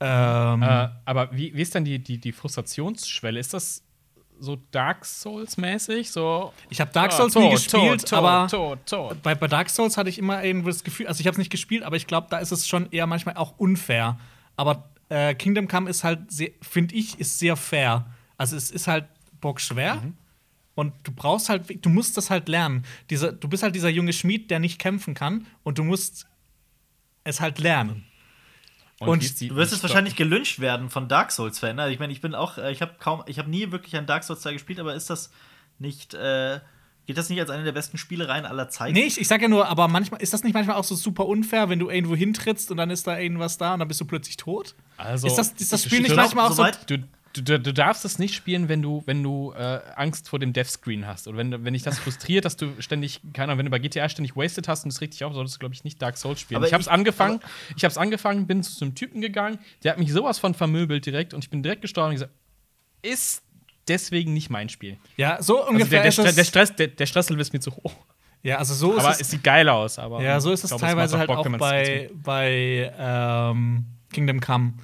Ähm, 0.00 0.62
Äh, 0.62 0.88
aber 1.04 1.30
wie, 1.36 1.54
wie 1.54 1.62
ist 1.62 1.74
dann 1.74 1.84
die, 1.84 1.98
die, 1.98 2.18
die 2.18 2.32
Frustrationsschwelle? 2.32 3.40
Ist 3.40 3.54
das 3.54 3.82
so 4.38 4.56
Dark 4.70 5.04
Souls-mäßig? 5.06 6.10
So, 6.10 6.52
Ich 6.68 6.80
habe 6.80 6.90
Dark 6.92 7.12
Ah, 7.12 7.16
Souls 7.16 7.32
tot, 7.32 7.42
nie 7.42 7.50
gespielt, 7.50 8.02
tot, 8.02 8.12
aber 8.12 8.46
tot, 8.84 9.22
bei, 9.22 9.34
bei 9.34 9.46
Dark 9.48 9.70
Souls 9.70 9.96
hatte 9.96 10.10
ich 10.10 10.18
immer 10.18 10.44
irgendwie 10.44 10.68
das 10.70 10.84
Gefühl, 10.84 11.06
also 11.06 11.20
ich 11.20 11.26
habe 11.26 11.32
es 11.32 11.38
nicht 11.38 11.50
gespielt, 11.50 11.82
aber 11.82 11.96
ich 11.96 12.06
glaube, 12.06 12.26
da 12.30 12.38
ist 12.38 12.52
es 12.52 12.68
schon 12.68 12.90
eher 12.92 13.06
manchmal 13.06 13.36
auch 13.36 13.56
unfair. 13.58 14.18
Aber 14.56 14.90
äh, 15.08 15.34
Kingdom 15.34 15.68
Come 15.68 15.88
ist 15.88 16.04
halt, 16.04 16.20
finde 16.60 16.94
ich, 16.94 17.18
ist 17.18 17.38
sehr 17.38 17.56
fair. 17.56 18.06
Also 18.36 18.56
es 18.56 18.70
ist 18.70 18.86
halt 18.88 19.06
bockschwer 19.40 20.02
und 20.74 20.92
du 21.04 21.12
brauchst 21.12 21.48
halt, 21.48 21.84
du 21.84 21.88
musst 21.88 22.18
das 22.18 22.28
halt 22.28 22.48
lernen. 22.50 22.84
Dieser, 23.08 23.32
du 23.32 23.48
bist 23.48 23.62
halt 23.62 23.74
dieser 23.74 23.88
junge 23.88 24.12
Schmied, 24.12 24.50
der 24.50 24.58
nicht 24.58 24.78
kämpfen 24.78 25.14
kann 25.14 25.46
und 25.62 25.78
du 25.78 25.84
musst 25.84 26.26
es 27.24 27.40
halt 27.40 27.58
lernen. 27.58 28.04
Und 29.00 29.40
die- 29.40 29.48
Du 29.48 29.56
wirst 29.56 29.74
Sto- 29.74 29.82
wahrscheinlich 29.82 30.16
gelyncht 30.16 30.58
werden 30.60 30.88
von 30.90 31.08
Dark 31.08 31.30
Souls-Fan. 31.32 31.78
Also 31.78 31.92
ich 31.92 31.98
meine, 31.98 32.12
ich 32.12 32.20
bin 32.20 32.34
auch, 32.34 32.56
äh, 32.58 32.72
ich 32.72 32.80
habe 32.82 32.94
kaum, 32.98 33.22
ich 33.26 33.38
habe 33.38 33.50
nie 33.50 33.70
wirklich 33.72 33.96
ein 33.96 34.06
Dark 34.06 34.24
Souls 34.24 34.40
2 34.40 34.54
gespielt, 34.54 34.80
aber 34.80 34.94
ist 34.94 35.10
das 35.10 35.30
nicht, 35.78 36.14
äh, 36.14 36.60
geht 37.06 37.18
das 37.18 37.28
nicht 37.28 37.38
als 37.40 37.50
eine 37.50 37.62
der 37.64 37.72
besten 37.72 37.98
Spielereien 37.98 38.46
aller 38.46 38.68
Zeiten? 38.68 38.94
Nee, 38.94 39.04
ich, 39.04 39.20
ich 39.20 39.28
sag 39.28 39.42
ja 39.42 39.48
nur, 39.48 39.68
aber 39.68 39.86
manchmal 39.88 40.22
ist 40.22 40.32
das 40.32 40.42
nicht 40.42 40.54
manchmal 40.54 40.76
auch 40.76 40.84
so 40.84 40.94
super 40.94 41.26
unfair, 41.26 41.68
wenn 41.68 41.78
du 41.78 41.90
irgendwo 41.90 42.16
hintrittst 42.16 42.70
und 42.70 42.78
dann 42.78 42.90
ist 42.90 43.06
da 43.06 43.18
irgendwas 43.18 43.58
da 43.58 43.74
und 43.74 43.80
dann 43.80 43.88
bist 43.88 44.00
du 44.00 44.04
plötzlich 44.06 44.36
tot? 44.38 44.74
Also, 44.96 45.26
ist 45.26 45.36
das, 45.36 45.48
ist 45.52 45.72
das 45.72 45.80
ich- 45.80 45.86
Spiel 45.86 46.00
ich 46.02 46.08
nicht 46.08 46.16
manchmal 46.16 46.48
auch 46.48 46.52
so 46.52 46.64
Du, 46.86 46.98
du, 47.42 47.58
du 47.60 47.72
darfst 47.72 48.04
es 48.04 48.18
nicht 48.18 48.34
spielen, 48.34 48.68
wenn 48.68 48.82
du, 48.82 49.02
wenn 49.06 49.22
du 49.22 49.52
äh, 49.52 49.80
Angst 49.96 50.28
vor 50.28 50.38
dem 50.38 50.52
Deathscreen 50.52 51.06
hast. 51.06 51.26
Oder 51.28 51.38
wenn, 51.38 51.64
wenn 51.64 51.72
dich 51.72 51.82
das 51.82 51.98
frustriert, 51.98 52.44
dass 52.44 52.56
du 52.56 52.72
ständig, 52.80 53.20
keine 53.32 53.52
Ahnung, 53.52 53.58
wenn 53.58 53.66
du 53.66 53.70
bei 53.70 53.78
GTA 53.78 54.08
ständig 54.08 54.36
wasted 54.36 54.68
hast 54.68 54.84
und 54.84 54.90
es 54.92 55.00
regt 55.00 55.14
dich 55.14 55.24
auf, 55.24 55.32
solltest 55.34 55.56
du, 55.56 55.58
glaube 55.60 55.74
ich, 55.74 55.84
nicht 55.84 56.00
Dark 56.02 56.16
Souls 56.16 56.40
spielen. 56.40 56.56
Aber 56.58 56.66
ich 56.66 56.72
hab's 56.74 56.86
ich- 56.86 56.92
angefangen, 56.92 57.40
ich 57.76 57.84
hab's 57.84 57.98
angefangen, 57.98 58.46
bin 58.46 58.62
zu 58.62 58.72
so 58.72 58.84
einem 58.84 58.94
Typen 58.94 59.20
gegangen, 59.20 59.58
der 59.84 59.92
hat 59.92 59.98
mich 59.98 60.12
sowas 60.12 60.38
von 60.38 60.54
vermöbelt 60.54 61.06
direkt 61.06 61.34
und 61.34 61.44
ich 61.44 61.50
bin 61.50 61.62
direkt 61.62 61.82
gestorben 61.82 62.08
und 62.10 62.14
gesagt, 62.16 62.32
ist 63.02 63.42
deswegen 63.88 64.32
nicht 64.34 64.50
mein 64.50 64.68
Spiel. 64.68 64.96
Ja, 65.16 65.42
so 65.42 65.58
Also 65.60 65.70
ungefähr 65.70 66.02
der, 66.02 66.10
der, 66.10 66.24
es. 66.24 66.34
der, 66.34 66.44
Stress, 66.44 66.74
der, 66.76 66.88
der 66.88 67.06
Stresslevel 67.06 67.40
ist 67.40 67.52
mir 67.52 67.60
zu 67.60 67.70
hoch. 67.76 67.94
ja, 68.42 68.58
also 68.58 68.74
so 68.74 68.94
ist 68.94 69.00
aber 69.04 69.10
es. 69.12 69.20
es 69.20 69.30
sieht 69.30 69.44
geil 69.44 69.68
aus. 69.68 69.98
Aber 69.98 70.22
Ja, 70.22 70.40
so 70.40 70.50
ist 70.52 70.64
es 70.64 70.70
glaub, 70.70 70.80
teilweise 70.80 71.18
halt 71.18 71.28
Bock, 71.28 71.38
auch 71.46 71.58
bei, 71.58 72.10
bei 72.14 72.92
ähm, 72.98 73.84
Kingdom 74.12 74.40
Come. 74.40 74.74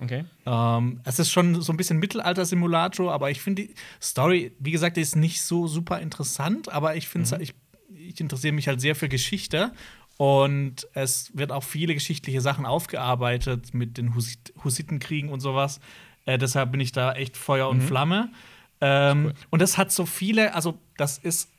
Okay. 0.00 0.24
Ähm, 0.46 1.00
es 1.04 1.18
ist 1.18 1.30
schon 1.30 1.60
so 1.60 1.72
ein 1.72 1.76
bisschen 1.76 1.98
Mittelalter-Simulator, 1.98 3.12
aber 3.12 3.30
ich 3.30 3.40
finde 3.40 3.62
die 3.64 3.74
Story, 4.00 4.52
wie 4.60 4.70
gesagt, 4.70 4.96
die 4.96 5.00
ist 5.00 5.16
nicht 5.16 5.42
so 5.42 5.66
super 5.66 6.00
interessant, 6.00 6.68
aber 6.72 6.94
ich 6.96 7.08
finde 7.08 7.34
Mhm. 7.36 7.42
ich, 7.42 7.54
ich 7.90 8.20
interessiere 8.20 8.52
mich 8.54 8.68
halt 8.68 8.80
sehr 8.80 8.94
für 8.94 9.08
Geschichte 9.08 9.72
Und 10.20 10.88
es 10.94 11.30
wird 11.36 11.52
auch 11.52 11.62
viele 11.62 11.94
geschichtliche 11.94 12.40
Sachen 12.40 12.66
aufgearbeitet 12.66 13.72
mit 13.72 13.98
den 13.98 14.16
Husit 14.16 14.52
Hussitenkriegen 14.64 15.30
und 15.30 15.38
sowas. 15.40 15.78
Äh, 16.26 16.38
deshalb 16.38 16.72
bin 16.72 16.80
ich 16.80 16.90
da 16.90 17.12
echt 17.12 17.36
Feuer 17.36 17.68
und 17.68 17.80
Flamme. 17.82 18.30
Ähm, 18.80 19.26
Cool. 19.26 19.34
Und 19.50 19.62
das 19.62 19.78
hat 19.78 19.92
so 19.92 20.06
viele, 20.06 20.54
also 20.54 20.76
das 20.96 21.18
ist 21.18 21.50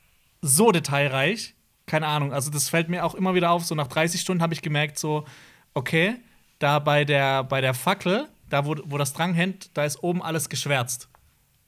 so 0.42 0.72
detailreich. 0.72 1.54
Keine 1.86 2.06
Ahnung, 2.06 2.32
also 2.34 2.50
das 2.50 2.68
fällt 2.68 2.88
mir 2.90 3.04
auch 3.06 3.14
immer 3.14 3.34
wieder 3.34 3.50
auf. 3.50 3.64
So 3.64 3.74
nach 3.74 3.86
30 3.88 4.20
Stunden 4.20 4.42
habe 4.42 4.52
ich 4.52 4.60
gemerkt, 4.62 4.98
so, 4.98 5.24
okay, 5.72 6.16
da 6.60 6.78
bei 6.78 7.04
der, 7.04 7.42
bei 7.42 7.60
der 7.60 7.74
Fackel, 7.74 8.28
da 8.48 8.64
wo, 8.64 8.76
wo 8.84 8.96
das 8.98 9.12
dran 9.12 9.34
hängt, 9.34 9.76
da 9.76 9.84
ist 9.84 10.02
oben 10.04 10.22
alles 10.22 10.48
geschwärzt. 10.48 11.08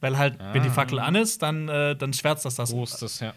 Weil 0.01 0.19
halt, 0.19 0.36
wenn 0.52 0.64
die 0.64 0.69
Fackel 0.70 0.98
an 0.98 1.14
ist, 1.14 1.43
dann, 1.43 1.69
äh, 1.69 1.94
dann 1.94 2.12
schwärzt 2.12 2.44
das 2.44 2.56
das. 2.56 2.70
Großes, 2.73 3.20
ja. 3.20 3.35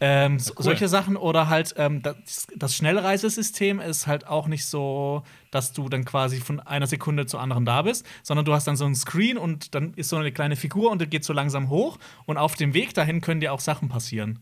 Ähm, 0.00 0.40
so- 0.40 0.54
cool. 0.58 0.64
Solche 0.64 0.88
Sachen 0.88 1.16
oder 1.16 1.48
halt 1.48 1.72
ähm, 1.76 2.02
das, 2.02 2.48
das 2.56 2.74
Schnellreisesystem 2.74 3.78
ist 3.78 4.08
halt 4.08 4.26
auch 4.26 4.48
nicht 4.48 4.66
so, 4.66 5.22
dass 5.52 5.72
du 5.72 5.88
dann 5.88 6.04
quasi 6.04 6.40
von 6.40 6.58
einer 6.58 6.88
Sekunde 6.88 7.26
zur 7.26 7.40
anderen 7.40 7.64
da 7.64 7.82
bist, 7.82 8.04
sondern 8.24 8.44
du 8.44 8.52
hast 8.52 8.66
dann 8.66 8.74
so 8.76 8.86
ein 8.86 8.96
Screen 8.96 9.38
und 9.38 9.76
dann 9.76 9.94
ist 9.94 10.08
so 10.08 10.16
eine 10.16 10.32
kleine 10.32 10.56
Figur 10.56 10.90
und 10.90 11.00
die 11.00 11.06
geht 11.06 11.24
so 11.24 11.32
langsam 11.32 11.68
hoch 11.68 11.96
und 12.26 12.38
auf 12.38 12.56
dem 12.56 12.74
Weg 12.74 12.92
dahin 12.94 13.20
können 13.20 13.40
dir 13.40 13.52
auch 13.52 13.60
Sachen 13.60 13.88
passieren. 13.88 14.40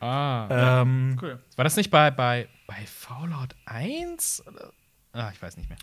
Ah. 0.00 0.80
Ähm, 0.80 1.18
Cool. 1.20 1.38
War 1.56 1.64
das 1.64 1.76
nicht 1.76 1.90
bei, 1.90 2.10
bei, 2.10 2.48
bei 2.66 2.86
Fallout 2.86 3.54
1? 3.66 4.44
Oder? 4.46 4.72
Ah, 5.12 5.30
ich 5.32 5.40
weiß 5.42 5.56
nicht 5.56 5.68
mehr. 5.68 5.78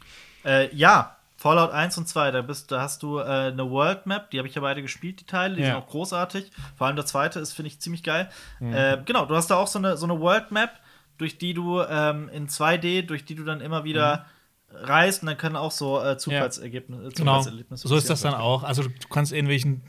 Äh, 0.45 0.75
ja, 0.75 1.15
Fallout 1.35 1.71
1 1.71 1.97
und 1.97 2.07
2, 2.07 2.31
da, 2.31 2.41
bist, 2.41 2.71
da 2.71 2.81
hast 2.81 3.03
du 3.03 3.19
äh, 3.19 3.23
eine 3.23 3.69
World 3.69 4.05
Map, 4.07 4.31
die 4.31 4.39
habe 4.39 4.47
ich 4.47 4.55
ja 4.55 4.61
beide 4.61 4.81
gespielt, 4.81 5.19
die 5.19 5.25
Teile, 5.25 5.55
die 5.55 5.61
Ja. 5.61 5.67
sind 5.67 5.75
auch 5.75 5.87
großartig. 5.87 6.51
Vor 6.77 6.87
allem 6.87 6.95
der 6.95 7.05
zweite 7.05 7.39
ist, 7.39 7.53
finde 7.53 7.67
ich, 7.67 7.79
ziemlich 7.79 8.01
geil. 8.03 8.29
Mhm. 8.59 8.73
Äh, 8.73 9.01
genau, 9.05 9.25
du 9.25 9.35
hast 9.35 9.47
da 9.51 9.55
auch 9.57 9.67
so 9.67 9.77
eine, 9.79 9.97
so 9.97 10.05
eine 10.05 10.19
World 10.19 10.51
Map, 10.51 10.71
durch 11.17 11.37
die 11.37 11.53
du 11.53 11.81
ähm, 11.81 12.29
in 12.29 12.47
2D, 12.47 13.03
durch 13.03 13.25
die 13.25 13.35
du 13.35 13.43
dann 13.43 13.61
immer 13.61 13.83
wieder 13.83 14.25
reist 14.71 15.21
und 15.21 15.27
dann 15.27 15.37
können 15.37 15.55
auch 15.55 15.71
so 15.71 16.01
äh, 16.03 16.17
Zufallsergebnisse. 16.17 17.09
Genau, 17.15 17.39
Zufallserlebnisse 17.39 17.87
so 17.87 17.95
ist 17.95 18.09
das 18.09 18.21
dann 18.21 18.33
auch. 18.33 18.63
Also 18.63 18.83
du 18.83 18.89
kannst 19.09 19.31
irgendwelchen, 19.31 19.81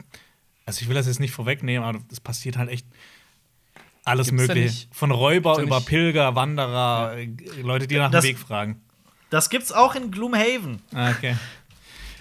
also 0.66 0.82
ich 0.82 0.88
will 0.88 0.94
das 0.94 1.06
jetzt 1.06 1.20
nicht 1.20 1.32
vorwegnehmen, 1.32 1.86
aber 1.86 1.98
es 2.12 2.20
passiert 2.20 2.56
halt 2.58 2.70
echt 2.70 2.86
alles 4.04 4.28
Gibt's 4.28 4.48
Mögliche. 4.48 4.86
Von 4.92 5.10
Räuber 5.10 5.58
über 5.60 5.80
Pilger, 5.80 6.34
Wanderer, 6.34 7.16
äh, 7.16 7.28
Leute, 7.62 7.86
die 7.86 7.96
nach 7.96 8.08
dem 8.08 8.12
Das- 8.12 8.24
Weg 8.24 8.38
fragen. 8.38 8.80
Das 9.30 9.50
gibt's 9.50 9.72
auch 9.72 9.94
in 9.94 10.10
Gloomhaven. 10.10 10.80
Ah, 10.94 11.10
Okay. 11.10 11.36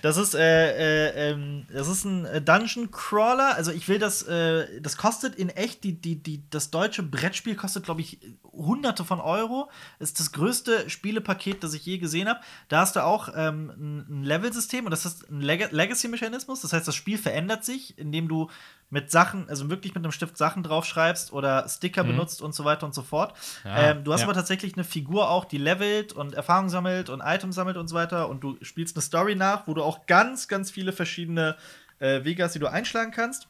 Das 0.04 0.16
ist, 0.16 0.36
äh, 0.36 0.40
äh, 1.10 1.32
ähm, 1.32 1.66
das 1.74 1.88
ist 1.88 2.06
ein 2.06 2.26
äh, 2.26 2.40
Dungeon 2.40 2.92
Crawler. 2.92 3.56
Also 3.56 3.72
ich 3.72 3.88
will 3.88 3.98
das, 3.98 4.22
äh, 4.24 4.80
das 4.80 4.96
kostet 4.96 5.36
in 5.36 5.50
echt, 5.50 5.84
die, 5.84 5.94
die, 6.00 6.22
die, 6.22 6.44
das 6.52 6.70
deutsche 6.70 7.02
Brettspiel 7.02 7.56
kostet, 7.56 7.84
glaube 7.86 8.02
ich, 8.02 8.20
hunderte 8.54 9.04
von 9.04 9.20
Euro. 9.20 9.72
Ist 10.00 10.20
das 10.20 10.32
größte 10.32 10.90
Spielepaket, 10.90 11.64
das 11.64 11.74
ich 11.74 11.86
je 11.86 11.98
gesehen 11.98 12.30
habe. 12.30 12.40
Da 12.70 12.82
hast 12.82 12.96
du 12.96 13.04
auch 13.04 13.30
ähm, 13.36 13.72
ein, 13.76 14.06
ein 14.22 14.24
Level-System 14.24 14.86
und 14.86 14.92
das 14.92 15.06
ist 15.06 15.30
ein 15.32 15.42
Leg 15.42 15.72
Legacy-Mechanismus. 15.72 16.62
Das 16.62 16.74
heißt, 16.74 16.88
das 16.88 16.96
Spiel 16.96 17.18
verändert 17.18 17.66
sich, 17.66 17.98
indem 17.98 18.28
du 18.28 18.50
mit 18.90 19.12
Sachen, 19.12 19.50
also 19.50 19.70
wirklich 19.70 19.94
mit 19.96 20.04
einem 20.04 20.14
Stift 20.14 20.38
Sachen 20.38 20.64
draufschreibst 20.64 21.34
oder 21.34 21.68
Sticker 21.68 22.04
benutzt 22.06 22.42
und 22.42 22.56
so 22.56 22.64
weiter 22.64 22.86
und 22.86 22.94
so 22.94 23.02
fort. 23.02 23.34
Ja, 23.66 23.92
ähm, 23.92 24.04
du 24.04 24.14
hast 24.14 24.22
ja. 24.22 24.28
aber 24.28 24.34
tatsächlich 24.34 24.76
eine 24.76 24.86
Figur 24.86 25.30
auch, 25.30 25.44
die 25.44 25.58
levelt 25.58 26.14
und 26.14 26.34
Erfahrung 26.34 26.70
sammelt 26.70 27.10
und 27.10 27.22
Items 27.22 27.56
sammelt 27.56 27.76
und 27.76 27.90
so 27.90 27.96
weiter. 27.96 28.30
Und 28.30 28.44
du 28.44 28.58
spielst 28.62 28.96
eine 28.96 29.02
Story 29.02 29.36
nach, 29.36 29.68
wo 29.68 29.74
du 29.74 29.84
auch 29.84 30.06
ganz, 30.06 30.48
ganz 30.48 30.72
viele 30.72 30.94
verschiedene 30.94 31.58
äh, 32.00 32.24
Wege 32.24 32.44
hast, 32.44 32.54
die 32.54 32.60
du 32.60 32.72
einschlagen 32.72 33.12
kannst. 33.12 33.50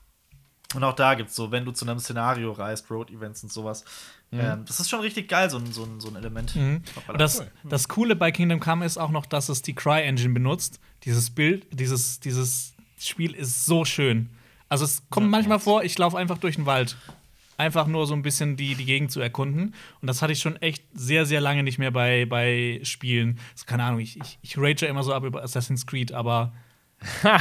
Und 0.75 0.83
auch 0.83 0.93
da 0.93 1.13
gibt 1.13 1.29
es 1.29 1.35
so, 1.35 1.51
wenn 1.51 1.63
du 1.65 1.71
zu 1.71 1.85
einem 1.85 1.99
Szenario 1.99 2.51
reist, 2.51 2.89
Road-Events 2.89 3.43
und 3.43 3.51
sowas. 3.51 3.85
Ähm, 4.31 4.65
das 4.65 4.79
ist 4.79 4.89
schon 4.89 4.99
richtig 4.99 5.29
geil, 5.29 5.49
so 5.49 5.57
ein, 5.57 5.71
so 5.71 5.83
ein, 5.83 6.01
so 6.01 6.09
ein 6.09 6.17
Element. 6.17 6.55
Mhm. 6.55 6.81
Das, 7.17 7.43
das 7.63 7.87
Coole 7.87 8.15
bei 8.15 8.31
Kingdom 8.31 8.59
Come 8.59 8.85
ist 8.85 8.97
auch 8.97 9.11
noch, 9.11 9.25
dass 9.25 9.47
es 9.47 9.61
die 9.61 9.73
Cry-Engine 9.73 10.33
benutzt. 10.33 10.79
Dieses 11.03 11.29
Bild, 11.29 11.67
dieses, 11.71 12.19
dieses 12.19 12.73
Spiel 12.99 13.33
ist 13.33 13.65
so 13.65 13.85
schön. 13.85 14.29
Also 14.69 14.85
es 14.85 15.03
kommt 15.09 15.29
manchmal 15.29 15.59
vor, 15.59 15.83
ich 15.83 15.97
laufe 15.97 16.17
einfach 16.17 16.37
durch 16.37 16.55
den 16.55 16.65
Wald. 16.65 16.97
Einfach 17.57 17.87
nur 17.87 18.05
so 18.05 18.13
ein 18.13 18.21
bisschen 18.21 18.55
die, 18.55 18.75
die 18.75 18.85
Gegend 18.85 19.11
zu 19.11 19.19
erkunden. 19.19 19.73
Und 20.01 20.07
das 20.07 20.21
hatte 20.21 20.31
ich 20.33 20.39
schon 20.39 20.57
echt 20.61 20.83
sehr, 20.93 21.25
sehr 21.25 21.41
lange 21.41 21.63
nicht 21.63 21.79
mehr 21.79 21.89
bei, 21.91 22.25
bei 22.25 22.79
Spielen. 22.83 23.39
Also, 23.53 23.65
keine 23.65 23.83
Ahnung, 23.83 23.99
ich, 23.99 24.17
ich, 24.21 24.37
ich 24.43 24.57
rage 24.57 24.85
ja 24.85 24.91
immer 24.91 25.01
so 25.03 25.13
ab 25.13 25.23
über 25.23 25.41
Assassin's 25.41 25.87
Creed, 25.87 26.11
aber 26.11 26.53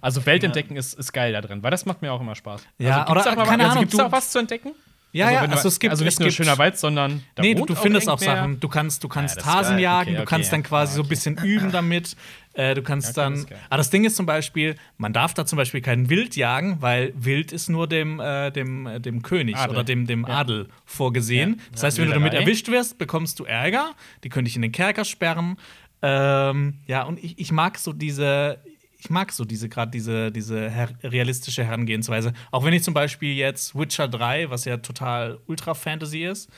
also 0.00 0.24
Welt 0.26 0.44
entdecken 0.44 0.76
ist, 0.76 0.94
ist 0.94 1.12
geil 1.12 1.32
da 1.32 1.40
drin, 1.40 1.62
weil 1.62 1.70
das 1.70 1.86
macht 1.86 2.02
mir 2.02 2.12
auch 2.12 2.20
immer 2.20 2.34
Spaß. 2.34 2.62
Ja, 2.78 3.02
also, 3.02 3.12
oder 3.12 3.20
auch 3.20 3.36
mal, 3.36 3.46
keine 3.46 3.64
also, 3.64 3.72
Ahnung, 3.78 3.84
gibt's 3.88 3.98
auch 4.00 4.12
was 4.12 4.30
zu 4.30 4.38
entdecken? 4.38 4.72
ja, 5.12 5.26
also, 5.26 5.34
ja, 5.36 5.42
wenn 5.42 5.50
du- 5.50 5.56
also 5.56 5.68
es 5.68 5.78
gibt 5.80 5.90
also 5.90 6.04
nicht 6.04 6.14
es 6.14 6.18
nur 6.20 6.28
gibt, 6.28 6.36
schöner 6.36 6.58
Wald, 6.58 6.78
sondern 6.78 7.22
da 7.34 7.42
Nee, 7.42 7.54
du, 7.54 7.66
du 7.66 7.74
findest 7.74 8.08
auch. 8.08 8.18
Sachen. 8.18 8.58
Du 8.60 8.68
kannst, 8.68 9.02
du 9.04 9.08
kannst 9.08 9.36
ist 9.38 9.44
Hasen 9.46 9.78
jagen, 9.78 10.10
Okay, 10.10 10.18
du 10.20 10.24
kannst 10.24 10.48
okay. 10.48 10.56
dann 10.56 10.62
quasi 10.62 10.92
Ah, 10.92 10.96
so 10.96 11.02
ein 11.02 11.08
bisschen 11.08 11.36
üben 11.38 11.70
damit. 11.70 12.16
Äh, 12.54 12.74
du 12.74 12.82
kannst 12.82 13.16
Ja, 13.16 13.28
okay, 13.28 13.44
dann. 13.48 13.58
Aber 13.70 13.76
das 13.78 13.90
Ding 13.90 14.04
ist 14.04 14.16
zum 14.16 14.26
Beispiel, 14.26 14.74
man 14.98 15.12
darf 15.12 15.32
da 15.34 15.46
zum 15.46 15.56
Beispiel 15.56 15.80
kein 15.80 16.10
Wild 16.10 16.36
jagen, 16.36 16.76
weil 16.80 17.12
Wild 17.16 17.50
ist 17.52 17.68
nur 17.68 17.86
dem, 17.88 18.20
äh, 18.20 18.50
dem, 18.50 18.86
äh, 18.86 19.00
dem 19.00 19.22
König 19.22 19.56
Adel. 19.56 19.70
oder 19.70 19.84
dem, 19.84 20.06
dem 20.06 20.26
Ja. 20.26 20.40
Adel 20.40 20.68
vorgesehen. 20.84 21.56
Ja. 21.58 21.64
Das 21.72 21.82
heißt, 21.84 21.98
wenn 21.98 22.08
du 22.08 22.12
damit 22.14 22.34
erwischt 22.34 22.68
wirst, 22.68 22.98
bekommst 22.98 23.38
du 23.38 23.44
Ärger. 23.44 23.92
Die 24.24 24.28
können 24.28 24.44
dich 24.44 24.56
in 24.56 24.62
den 24.62 24.72
Kerker 24.72 25.04
sperren. 25.04 25.56
Ähm, 26.02 26.80
ja, 26.86 27.04
und 27.04 27.22
ich, 27.22 27.38
ich 27.38 27.52
mag 27.52 27.78
so 27.78 27.92
diese. 27.92 28.58
Ich 28.98 29.10
mag 29.10 29.32
so 29.32 29.44
diese 29.44 29.68
gerade 29.68 29.90
diese, 29.90 30.30
diese 30.30 30.70
her 30.70 30.88
realistische 31.02 31.64
Herangehensweise. 31.64 32.32
Auch 32.52 32.64
wenn 32.64 32.72
ich 32.72 32.84
zum 32.84 32.94
Beispiel 32.94 33.34
jetzt 33.34 33.76
Witcher 33.76 34.06
3, 34.06 34.48
was 34.50 34.64
ja 34.64 34.76
total 34.76 35.40
Ultra-Fantasy 35.46 36.22
ist, 36.24 36.48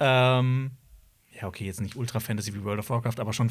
ähm, 0.00 0.70
ja, 1.38 1.46
okay, 1.46 1.66
jetzt 1.66 1.82
nicht 1.82 1.96
Ultra 1.96 2.18
Fantasy 2.20 2.54
wie 2.54 2.64
World 2.64 2.78
of 2.78 2.88
Warcraft, 2.88 3.20
aber 3.20 3.34
schon 3.34 3.50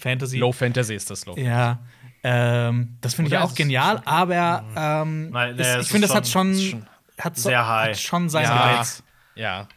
Fantasy. 0.00 0.38
Low 0.38 0.52
Fantasy 0.52 0.94
ist 0.94 1.10
das 1.10 1.26
Low. 1.26 1.36
Ja. 1.36 1.78
Ähm, 2.22 2.96
das 3.00 3.14
finde 3.14 3.30
ich 3.30 3.38
auch 3.38 3.48
ist 3.50 3.56
genial, 3.56 4.02
aber 4.04 4.64
ähm, 4.76 5.30
Nein, 5.30 5.56
nee, 5.56 5.62
es, 5.62 5.68
es 5.68 5.86
ich 5.86 5.90
finde, 5.90 6.04
ist 6.06 6.10
es 6.10 6.16
hat 6.16 6.28
schon- 6.28 6.54
schon, 6.54 6.86
ist 7.16 7.24
hat 7.24 7.36
so, 7.36 7.48
sehr 7.48 7.66
high. 7.66 7.88
Hat 7.90 7.98
schon 7.98 8.28
seinen 8.28 8.44
Ja. 8.44 8.56
Reiz. 8.76 9.02
Ja. 9.36 9.68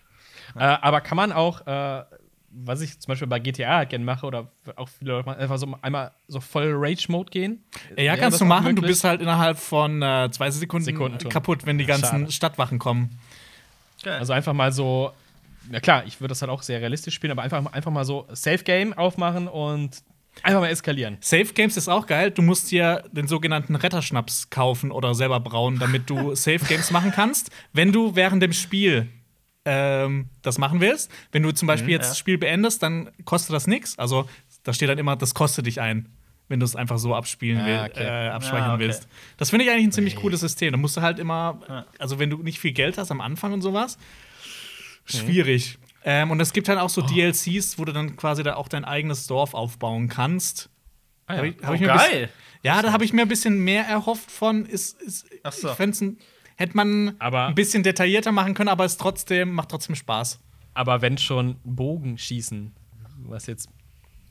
Äh, 0.56 0.60
aber 0.60 1.00
kann 1.02 1.16
man 1.16 1.32
auch, 1.32 1.66
äh, 1.66 2.04
was 2.52 2.82
ich 2.82 3.00
zum 3.00 3.12
Beispiel 3.12 3.28
bei 3.28 3.40
GTA 3.40 3.86
gerne 3.86 4.04
mache, 4.06 4.26
oder 4.26 4.48
auch 4.76 4.90
viele 4.90 5.14
Leute 5.14 5.26
machen, 5.28 5.40
einfach 5.40 5.58
so 5.58 5.74
einmal 5.82 6.12
so 6.28 6.40
voll 6.42 6.72
Rage-Mode 6.76 7.32
gehen? 7.32 7.64
Ja, 7.92 7.96
Wäre 7.98 8.18
kannst 8.18 8.34
das 8.36 8.40
du 8.40 8.46
machen. 8.46 8.66
Du 8.68 8.82
möglich? 8.82 8.88
bist 8.92 9.04
halt 9.06 9.22
innerhalb 9.22 9.58
von 9.58 10.02
äh, 10.02 10.30
zwei 10.32 10.52
Sekunden, 10.52 10.86
Sekunden 10.86 11.20
tot. 11.20 11.32
kaputt, 11.32 11.66
wenn 11.66 11.78
die 11.78 11.86
ganzen 11.86 12.20
Schade. 12.22 12.32
Stadtwachen 12.32 12.78
kommen. 12.78 13.20
Geil. 14.04 14.20
Also 14.20 14.34
einfach 14.34 14.54
mal 14.54 14.72
so, 14.74 15.12
na 15.72 15.80
klar, 15.80 16.04
ich 16.06 16.20
würde 16.20 16.30
das 16.34 16.42
halt 16.42 16.52
auch 16.52 16.62
sehr 16.62 16.82
realistisch 16.82 17.16
spielen, 17.16 17.32
aber 17.32 17.42
einfach, 17.42 17.66
einfach 17.74 17.92
mal 17.92 18.04
so 18.06 18.28
Safe-Game 18.32 18.94
aufmachen 18.94 19.48
und 19.48 20.04
einfach 20.42 20.62
mal 20.62 20.70
eskalieren. 20.70 21.18
Safe 21.22 21.54
Games 21.54 21.78
ist 21.78 21.88
auch 21.88 22.08
geil. 22.08 22.32
Du 22.32 22.42
musst 22.42 22.72
dir 22.72 23.04
den 23.12 23.28
sogenannten 23.28 23.76
Retterschnaps 23.76 24.50
kaufen 24.50 24.92
oder 24.92 25.14
selber 25.14 25.40
brauen, 25.40 25.80
damit 25.80 26.10
du 26.10 26.36
Safe 26.36 26.60
Games 26.66 26.92
machen 26.92 27.12
kannst. 27.12 27.52
Wenn 27.74 27.92
du 27.92 28.16
während 28.16 28.42
dem 28.42 28.54
Spiel 28.54 29.10
ähm, 29.66 30.30
das 30.42 30.58
machen 30.58 30.82
willst, 30.82 31.12
wenn 31.32 31.44
du 31.44 31.52
zum 31.52 31.68
Beispiel 31.68 31.92
jetzt 31.92 32.06
ja. 32.06 32.10
das 32.10 32.18
Spiel 32.18 32.38
beendest, 32.38 32.84
dann 32.84 33.10
kostet 33.26 33.56
das 33.56 33.68
nichts. 33.68 33.98
Also 34.00 34.28
da 34.64 34.74
steht 34.74 34.90
dann 34.90 34.98
immer, 34.98 35.16
das 35.16 35.34
kostet 35.34 35.66
dich 35.66 35.80
ein, 35.80 36.10
wenn 36.50 36.60
du 36.60 36.66
es 36.66 36.76
einfach 36.76 36.98
so 36.98 37.16
abspielen 37.16 37.62
Ah, 37.62 37.66
will, 37.66 37.90
okay. 37.92 38.04
äh, 38.04 38.30
abspeichern 38.30 38.72
Ah, 38.72 38.74
okay. 38.76 38.84
willst. 38.86 39.08
Das 39.38 39.50
finde 39.52 39.66
ich 39.66 39.72
eigentlich 39.72 39.86
ein 39.86 39.92
ziemlich 39.94 40.16
cooles 40.18 40.42
System. 40.42 40.72
Da 40.72 40.78
musst 40.78 40.98
du 40.98 41.02
halt 41.02 41.20
immer, 41.20 41.86
also 42.00 42.20
wenn 42.20 42.30
du 42.30 42.38
nicht 42.44 42.60
viel 42.60 42.74
Geld 42.74 42.98
hast 42.98 43.12
am 43.12 43.22
Anfang 43.22 43.54
und 43.54 43.62
sowas, 43.62 43.98
schwierig. 45.06 45.78
Ähm, 46.06 46.32
und 46.32 46.40
es 46.40 46.54
gibt 46.54 46.68
halt 46.70 46.80
auch 46.80 46.86
Oh. 46.86 46.88
so 46.90 47.02
DLCs, 47.02 47.78
wo 47.80 47.86
du 47.86 47.94
dann 47.94 48.16
quasi 48.18 48.44
da 48.44 48.56
auch 48.56 48.68
dein 48.68 48.84
eigenes 48.86 49.28
Dorf 49.28 49.54
aufbauen 49.54 50.10
kannst. 50.10 50.70
Ah, 51.28 51.38
Hab 51.38 51.44
ja. 51.46 51.52
ich, 51.52 51.56
hab 51.64 51.70
Oh, 51.70 51.74
ich 51.76 51.82
geil. 51.82 52.30
ja, 52.64 52.82
da 52.82 52.92
habe 52.92 53.06
ich 53.06 53.14
mir 53.14 53.22
ein 53.22 53.28
bisschen 53.30 53.60
mehr 53.64 53.86
erhofft 53.86 54.30
von. 54.30 54.66
Ist, 54.66 55.02
ist, 55.02 55.26
Ach 55.44 55.54
so. 55.54 55.70
Ich 55.70 55.76
fänd's 55.76 56.02
ein, 56.02 56.18
hätte 56.58 56.76
man 56.76 57.16
Aber- 57.20 57.48
ein 57.48 57.56
bisschen 57.56 57.84
detaillierter 57.84 58.32
machen 58.34 58.54
können, 58.54 58.70
aber 58.70 58.84
es 58.86 58.98
trotzdem 58.98 59.54
macht 59.54 59.70
trotzdem 59.70 59.96
Spaß. 59.96 60.40
Aber 60.74 61.02
wenn 61.02 61.18
schon 61.18 61.56
Bogenschießen, 61.64 62.74
was 63.20 63.46
jetzt 63.46 63.70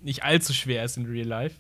nicht 0.03 0.23
allzu 0.25 0.53
schwer 0.53 0.85
ist 0.85 0.97
in 0.99 1.07
Real 1.07 1.27
Life, 1.27 1.57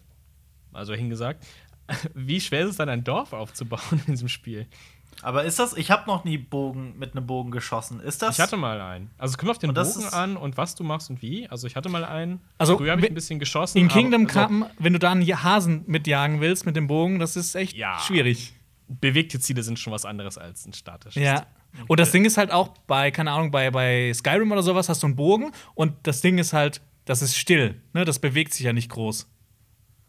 also 0.72 0.92
hingesagt, 0.92 1.44
wie 2.14 2.40
schwer 2.40 2.64
ist 2.64 2.70
es 2.70 2.76
dann, 2.76 2.88
ein 2.88 3.04
Dorf 3.04 3.32
aufzubauen 3.32 3.80
in 4.06 4.12
diesem 4.12 4.28
Spiel? 4.28 4.66
Aber 5.20 5.44
ist 5.44 5.58
das, 5.58 5.76
ich 5.76 5.90
habe 5.90 6.06
noch 6.06 6.24
nie 6.24 6.38
Bogen 6.38 6.98
mit 6.98 7.14
einem 7.14 7.26
Bogen 7.26 7.50
geschossen. 7.50 8.00
Ist 8.00 8.22
das? 8.22 8.36
Ich 8.36 8.40
hatte 8.40 8.56
mal 8.56 8.80
einen. 8.80 9.10
Also 9.18 9.32
es 9.32 9.38
kommt 9.38 9.50
auf 9.50 9.58
den 9.58 9.72
Bogen 9.74 10.04
an 10.12 10.36
und 10.36 10.56
was 10.56 10.74
du 10.74 10.82
machst 10.84 11.10
und 11.10 11.22
wie. 11.22 11.48
Also 11.48 11.66
ich 11.66 11.76
hatte 11.76 11.88
mal 11.88 12.04
einen. 12.04 12.40
Also, 12.58 12.76
Früher 12.76 12.92
habe 12.92 13.00
ich 13.02 13.08
ein 13.08 13.14
bisschen 13.14 13.38
geschossen. 13.38 13.78
In 13.78 13.88
Kingdom 13.88 14.26
aber, 14.26 14.34
also, 14.40 14.46
Come, 14.48 14.70
wenn 14.78 14.92
du 14.92 14.98
da 14.98 15.12
einen 15.12 15.26
Hasen 15.26 15.84
mitjagen 15.86 16.40
willst 16.40 16.66
mit 16.66 16.76
dem 16.76 16.86
Bogen, 16.86 17.18
das 17.18 17.36
ist 17.36 17.54
echt 17.54 17.76
Ja. 17.76 17.98
schwierig. 18.00 18.54
bewegte 18.88 19.38
Ziele 19.40 19.62
sind 19.62 19.78
schon 19.78 19.92
was 19.92 20.04
anderes 20.04 20.36
als 20.38 20.66
ein 20.66 20.72
statisches. 20.72 21.22
Ja. 21.22 21.46
Und 21.88 21.98
das 22.00 22.10
Ding 22.12 22.24
ist 22.26 22.36
halt 22.36 22.50
auch 22.50 22.68
bei, 22.86 23.10
keine 23.10 23.30
Ahnung, 23.32 23.50
bei, 23.50 23.70
bei 23.70 24.12
Skyrim 24.12 24.52
oder 24.52 24.62
sowas 24.62 24.88
hast 24.90 25.02
du 25.02 25.06
einen 25.06 25.16
Bogen 25.16 25.52
und 25.74 25.94
das 26.02 26.20
Ding 26.20 26.36
ist 26.38 26.52
halt, 26.52 26.82
das 27.06 27.22
ist 27.22 27.36
still. 27.36 27.80
Ne? 27.94 28.04
Das 28.04 28.18
bewegt 28.18 28.52
sich 28.52 28.66
ja 28.66 28.72
nicht 28.72 28.90
groß. 28.90 29.28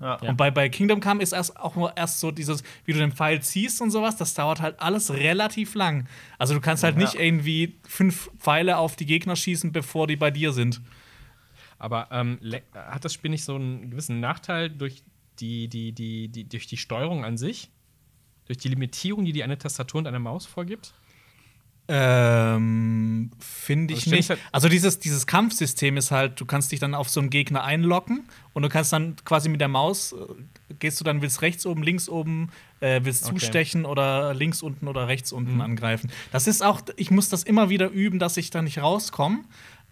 Ja. 0.03 0.15
Und 0.30 0.35
bei, 0.38 0.51
bei 0.51 0.67
Kingdom 0.69 0.99
Come 0.99 1.23
ist 1.23 1.31
erst 1.31 1.57
auch 1.57 1.75
nur 1.75 1.95
erst 1.95 2.19
so 2.19 2.30
dieses, 2.31 2.61
wie 2.85 2.91
du 2.93 2.99
den 2.99 3.13
Pfeil 3.13 3.41
ziehst 3.41 3.81
und 3.81 3.89
sowas, 3.89 4.17
das 4.17 4.34
dauert 4.34 4.61
halt 4.61 4.80
alles 4.81 5.11
relativ 5.13 5.75
lang. 5.75 6.07
Also 6.38 6.53
du 6.53 6.59
kannst 6.61 6.84
halt 6.84 6.95
Ja. 6.95 7.01
nicht 7.03 7.15
irgendwie 7.15 7.80
fünf 7.88 8.30
Pfeile 8.38 8.77
auf 8.77 8.95
die 8.97 9.05
Gegner 9.05 9.35
schießen, 9.38 9.71
bevor 9.71 10.07
die 10.07 10.17
bei 10.17 10.30
dir 10.30 10.51
sind. 10.51 10.81
Aber 11.80 12.09
ähm, 12.11 12.39
hat 12.73 13.05
das 13.05 13.13
Spiel 13.13 13.31
nicht 13.31 13.43
so 13.45 13.55
einen 13.55 13.91
gewissen 13.91 14.19
Nachteil 14.19 14.69
durch 14.69 15.03
die, 15.39 15.67
die, 15.69 15.93
die, 15.93 16.27
die, 16.30 16.47
durch 16.47 16.67
die 16.67 16.77
Steuerung 16.77 17.23
an 17.25 17.38
sich? 17.38 17.69
Durch 18.45 18.57
die 18.57 18.67
Limitierung, 18.69 19.23
die 19.23 19.31
dir 19.31 19.45
eine 19.45 19.57
Tastatur 19.57 19.99
und 19.99 20.07
eine 20.07 20.19
Maus 20.19 20.45
vorgibt? 20.45 20.93
Ähm, 21.88 23.31
finde 23.39 23.93
ich 23.93 24.01
Also 24.05 24.10
nicht. 24.15 24.26
stimmt 24.26 24.39
halt- 24.39 24.49
Also 24.53 24.69
dieses, 24.69 24.99
dieses 24.99 25.27
Kampfsystem 25.27 25.97
ist 25.97 26.11
halt, 26.11 26.39
du 26.39 26.45
kannst 26.45 26.72
dich 26.72 26.80
dann 26.80 26.95
auf 26.95 27.10
so 27.10 27.19
einen 27.19 27.30
Gegner 27.30 27.64
einloggen 27.64 28.23
und 28.53 28.64
du 28.64 28.69
kannst 28.69 28.93
dann 28.93 29.15
quasi 29.26 29.49
mit 29.49 29.61
der 29.61 29.68
Maus, 29.68 30.14
äh, 30.14 30.73
gehst 30.80 30.99
du 30.99 31.03
dann, 31.03 31.22
willst 31.22 31.41
rechts 31.41 31.65
oben, 31.65 31.84
links 31.84 32.10
oben, 32.10 32.49
äh, 32.80 33.01
willst 33.03 33.26
Okay. 33.26 33.34
zustechen 33.39 33.85
oder 33.85 34.34
links 34.34 34.61
unten 34.61 34.88
oder 34.88 35.07
rechts 35.07 35.31
unten 35.31 35.61
angreifen. 35.61 36.11
Das 36.31 36.47
ist 36.47 36.64
auch, 36.64 36.81
ich 36.95 37.11
muss 37.11 37.30
das 37.30 37.43
immer 37.43 37.69
wieder 37.69 37.89
üben, 37.89 38.19
dass 38.19 38.38
ich 38.38 38.49
da 38.49 38.61
nicht 38.61 38.80
rauskomme. 38.80 39.39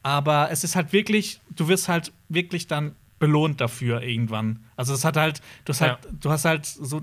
Aber 0.04 0.50
es 0.50 0.64
ist 0.64 0.76
halt 0.76 0.94
wirklich, 0.94 1.42
du 1.56 1.68
wirst 1.68 1.88
halt 1.88 2.12
wirklich 2.28 2.68
dann 2.68 2.96
belohnt 3.20 3.62
dafür 3.62 4.02
irgendwann. 4.02 4.64
Also 4.76 4.94
es 4.96 5.06
hat 5.06 5.16
halt, 5.16 5.42
du 5.66 5.74
hast 5.74 5.82
halt, 5.82 5.98
Ja. 6.06 6.12
du 6.20 6.32
hast 6.32 6.46
halt 6.46 6.66
so, 6.66 7.02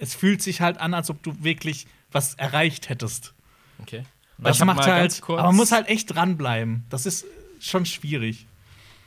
es 0.00 0.14
fühlt 0.14 0.40
sich 0.40 0.62
halt 0.62 0.78
an, 0.78 0.94
als 0.94 1.10
ob 1.10 1.22
du 1.22 1.44
wirklich 1.44 1.86
was 2.10 2.34
erreicht 2.34 2.88
hättest. 2.88 3.34
Okay. 3.80 4.04
Das 4.38 4.56
Ich 4.56 4.60
hab 4.60 4.66
macht 4.66 4.86
halt, 4.86 5.20
kurz- 5.20 5.38
aber 5.40 5.48
man 5.48 5.56
muss 5.56 5.72
halt 5.72 5.88
echt 5.88 6.14
dranbleiben. 6.14 6.84
Das 6.90 7.06
ist 7.06 7.24
schon 7.60 7.84
schwierig. 7.86 8.46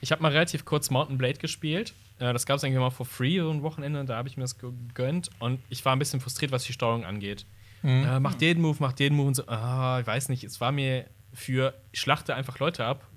Ich 0.02 0.12
habe 0.12 0.22
mal 0.22 0.32
relativ 0.32 0.66
kurz 0.66 0.90
Mountain 0.90 1.18
Blade 1.18 1.38
gespielt. 1.40 1.94
Äh, 2.20 2.34
das 2.34 2.46
gab 2.46 2.58
es 2.58 2.64
irgendwie 2.64 2.82
mal 2.82 2.90
for 2.90 3.06
free, 3.06 3.40
so 3.40 3.50
ein 3.50 3.62
Wochenende. 3.64 4.04
Da 4.06 4.18
habe 4.18 4.28
ich 4.28 4.36
mir 4.38 4.44
das 4.44 4.58
gegönnt. 4.58 5.30
Und 5.40 5.60
ich 5.70 5.84
war 5.86 5.96
ein 5.96 6.00
bisschen 6.00 6.20
frustriert, 6.20 6.52
was 6.52 6.64
die 6.66 6.74
Steuerung 6.74 7.06
angeht. 7.06 7.46
Äh, 7.84 8.20
macht 8.20 8.42
den 8.42 8.62
Move, 8.62 8.78
macht 8.80 9.00
den 9.00 9.16
Move 9.16 9.28
und 9.30 9.34
so. 9.36 9.48
Ah, 9.48 10.00
ich 10.02 10.06
weiß 10.08 10.30
nicht. 10.30 10.44
Es 10.44 10.60
war 10.62 10.72
mir 10.72 11.06
für 11.34 11.74
ich 11.92 12.00
schlachte 12.02 12.36
einfach 12.36 12.60
Leute 12.60 12.86
ab. 12.86 13.08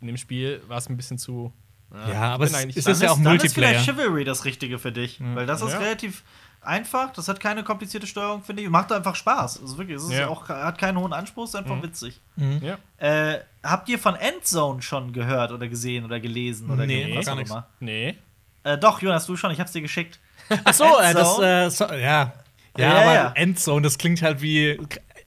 In 0.00 0.08
dem 0.08 0.16
Spiel 0.18 0.60
war 0.68 0.78
es 0.78 0.88
ein 0.90 0.96
bisschen 0.96 1.16
zu. 1.16 1.52
äh, 1.94 2.12
Ja, 2.12 2.34
aber 2.34 2.44
es- 2.44 2.52
eigentlich 2.54 2.76
es 2.76 2.86
ist 2.86 3.00
ja 3.00 3.10
auch 3.10 3.14
dann 3.16 3.36
ist 3.36 3.42
Multiplayer. 3.42 3.78
vielleicht 3.78 3.84
Chivalry 3.88 4.24
das 4.24 4.44
Richtige 4.44 4.78
für 4.78 4.90
dich. 4.92 5.18
Weil 5.20 5.46
das 5.46 5.62
ist 5.62 5.72
Ja. 5.72 5.78
relativ 5.78 6.24
einfach, 6.66 7.12
das 7.12 7.28
hat 7.28 7.40
keine 7.40 7.62
komplizierte 7.64 8.06
Steuerung, 8.06 8.42
finde 8.42 8.62
ich. 8.62 8.68
Macht 8.68 8.90
einfach 8.92 9.14
Spaß. 9.14 9.60
Also 9.60 9.78
wirklich, 9.78 9.96
es 9.98 10.04
ist 10.04 10.12
Ja. 10.12 10.28
auch, 10.28 10.48
hat 10.48 10.78
keinen 10.78 10.98
hohen 10.98 11.12
Anspruch, 11.12 11.44
ist 11.44 11.56
einfach 11.56 11.82
witzig. 11.82 12.20
Ja. 12.36 12.78
Äh, 12.98 13.40
habt 13.62 13.88
ihr 13.88 13.98
von 13.98 14.14
Endzone 14.16 14.82
schon 14.82 15.12
gehört 15.12 15.52
oder 15.52 15.68
gesehen 15.68 16.04
oder 16.04 16.20
gelesen 16.20 16.70
oder 16.70 16.86
Nee, 16.86 17.14
was 17.16 17.26
gar 17.26 17.36
auch 17.36 17.40
immer? 17.40 17.66
Nee. 17.80 18.16
Äh, 18.64 18.78
doch, 18.78 19.00
Jonas, 19.00 19.26
du 19.26 19.36
schon, 19.36 19.50
ich 19.52 19.60
hab's 19.60 19.72
dir 19.72 19.82
geschickt. 19.82 20.18
Ach 20.64 20.74
so, 20.74 20.84
äh, 20.84 21.14
das, 21.14 21.38
Endzone? 21.38 21.64
äh, 21.66 21.70
so, 21.70 21.84
ja. 21.86 21.96
Ja, 21.96 22.32
Ja, 22.76 22.94
aber 23.02 23.14
ja. 23.14 23.32
Endzone, 23.34 23.82
das 23.82 23.96
klingt 23.98 24.20
halt 24.22 24.42
wie 24.42 24.78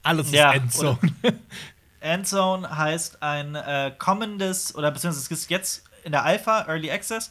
alles 0.02 0.26
ist 0.28 0.34
Ja, 0.34 0.52
Endzone. 0.52 0.98
Endzone 2.00 2.76
heißt 2.76 3.22
ein 3.22 3.54
äh, 3.54 3.92
kommendes, 3.98 4.74
oder 4.74 4.90
beziehungsweise 4.90 5.24
es 5.32 5.40
ist 5.42 5.50
jetzt 5.50 5.84
in 6.04 6.12
der 6.12 6.24
Alpha, 6.24 6.64
Early 6.66 6.90
Access, 6.90 7.30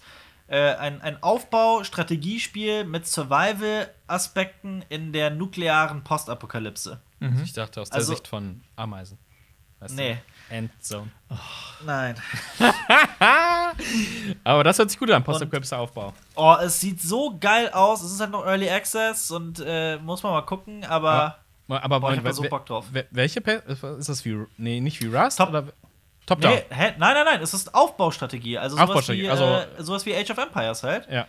äh, 0.50 0.74
ein, 0.76 1.02
ein 1.02 1.22
Aufbau-Strategiespiel 1.24 2.84
mit 2.84 3.08
Survival-Aspekten 3.08 4.84
in 4.90 5.14
der 5.14 5.30
nuklearen 5.30 6.04
Postapokalypse. 6.04 7.00
Ich 7.44 7.54
dachte 7.54 7.82
aus 7.82 7.90
der 7.90 7.98
Also- 7.98 8.14
Sicht 8.14 8.28
von 8.28 8.62
Ameisen. 8.76 9.18
Weißt 9.80 9.96
Nee. 9.96 10.18
Du? 10.50 10.56
Endzone. 10.56 11.10
Nein. 11.86 12.16
Aber 14.44 14.64
das 14.64 14.78
hört 14.80 14.90
sich 14.90 15.00
gut 15.00 15.12
an, 15.12 15.24
Postapokalypse 15.24 15.78
Aufbau. 15.78 16.14
Oh, 16.36 16.56
es 16.62 16.80
sieht 16.80 17.02
so 17.02 17.38
geil 17.40 17.70
aus. 17.70 18.02
Es 18.02 18.12
ist 18.14 18.20
halt 18.20 18.32
noch 18.32 18.46
Early 18.46 18.70
Access 18.70 19.32
und 19.32 19.62
äh, 19.66 19.98
muss 19.98 20.24
man 20.24 20.34
mal 20.34 20.42
gucken, 20.42 20.84
aber 20.86 21.38
Aber 21.68 22.00
Boah, 22.00 22.12
ich 22.12 22.18
hab 22.18 22.26
da 22.26 22.34
so 22.34 22.44
Bock 22.44 22.66
drauf. 22.66 22.88
wel- 22.92 23.06
Welche 23.12 23.42
Pe 23.42 23.64
ist 24.00 24.10
das 24.10 24.26
wie 24.26 24.44
nee, 24.58 24.82
nicht 24.82 25.02
wie 25.02 25.08
Rust 25.16 25.38
Top- 25.38 25.50
oder 25.50 25.66
Top-Down? 26.30 26.54
nee, 26.54 26.64
hä? 26.70 26.94
nein, 26.98 27.14
nein, 27.14 27.26
nein, 27.26 27.42
es 27.42 27.54
ist 27.54 27.74
Aufbaustrategie. 27.76 28.58
Also 28.58 28.76
sowas, 28.78 28.90
Aufbaustrategie, 28.90 29.24
wie, 29.26 29.30
also- 29.30 29.44
äh, 29.46 29.68
sowas 29.84 30.06
wie 30.06 30.16
Age 30.16 30.32
of 30.32 30.38
Empires 30.38 30.84
halt. 30.84 31.08
Ja. 31.12 31.28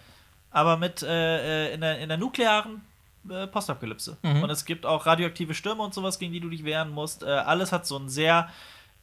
aber 0.53 0.77
mit 0.77 1.03
äh, 1.03 1.69
äh, 1.71 1.75
in, 1.75 1.81
der, 1.81 1.99
in 1.99 2.09
der 2.09 2.19
nuklearen 2.19 2.83
äh, 3.29 3.47
Postapokalypse. 3.47 4.17
Mhm. 4.23 4.43
Und 4.45 4.51
es 4.51 4.65
gibt 4.65 4.87
auch 4.87 5.07
radioaktive 5.07 5.55
Stürme 5.55 5.83
und 5.83 5.93
sowas, 5.95 6.19
gegen 6.19 6.33
die 6.33 6.41
du 6.41 6.49
dich 6.49 6.65
wehren 6.65 6.91
musst. 6.91 7.23
Äh, 7.23 7.27
alles 7.27 7.71
hat 7.73 7.87
so 7.87 7.97
einen 7.97 8.09
sehr 8.09 8.49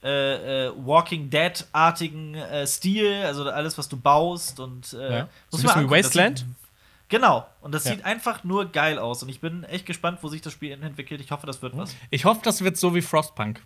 äh, 0.03 0.67
äh, 0.67 0.71
Walking 0.75 1.29
Dead-artigen 1.29 2.35
äh, 2.35 2.65
Stil, 2.67 3.23
also 3.25 3.49
alles, 3.49 3.77
was 3.77 3.89
du 3.89 3.97
baust 3.97 4.59
und 4.59 4.93
äh, 4.93 5.17
ja. 5.19 5.27
So 5.49 5.57
muss 5.57 5.71
ein 5.71 5.79
angucken. 5.79 5.95
Das 5.95 6.05
Wasteland? 6.05 6.37
Sieht, 6.39 6.47
genau. 7.09 7.47
Und 7.61 7.73
das 7.73 7.85
Ja. 7.85 7.91
sieht 7.95 8.05
einfach 8.05 8.43
nur 8.43 8.65
geil 8.71 8.99
aus. 8.99 9.23
Und 9.23 9.29
ich 9.29 9.39
bin 9.41 9.63
echt 9.63 9.85
gespannt, 9.85 10.19
wo 10.21 10.27
sich 10.27 10.41
das 10.41 10.53
Spiel 10.53 10.71
entwickelt. 10.71 11.19
Ich 11.21 11.31
hoffe, 11.31 11.47
das 11.47 11.61
wird 11.61 11.75
was. 11.77 11.95
Ich 12.11 12.25
hoffe, 12.25 12.41
das 12.43 12.63
wird 12.63 12.77
so 12.77 12.93
wie 12.93 13.01
Frostpunk. 13.01 13.61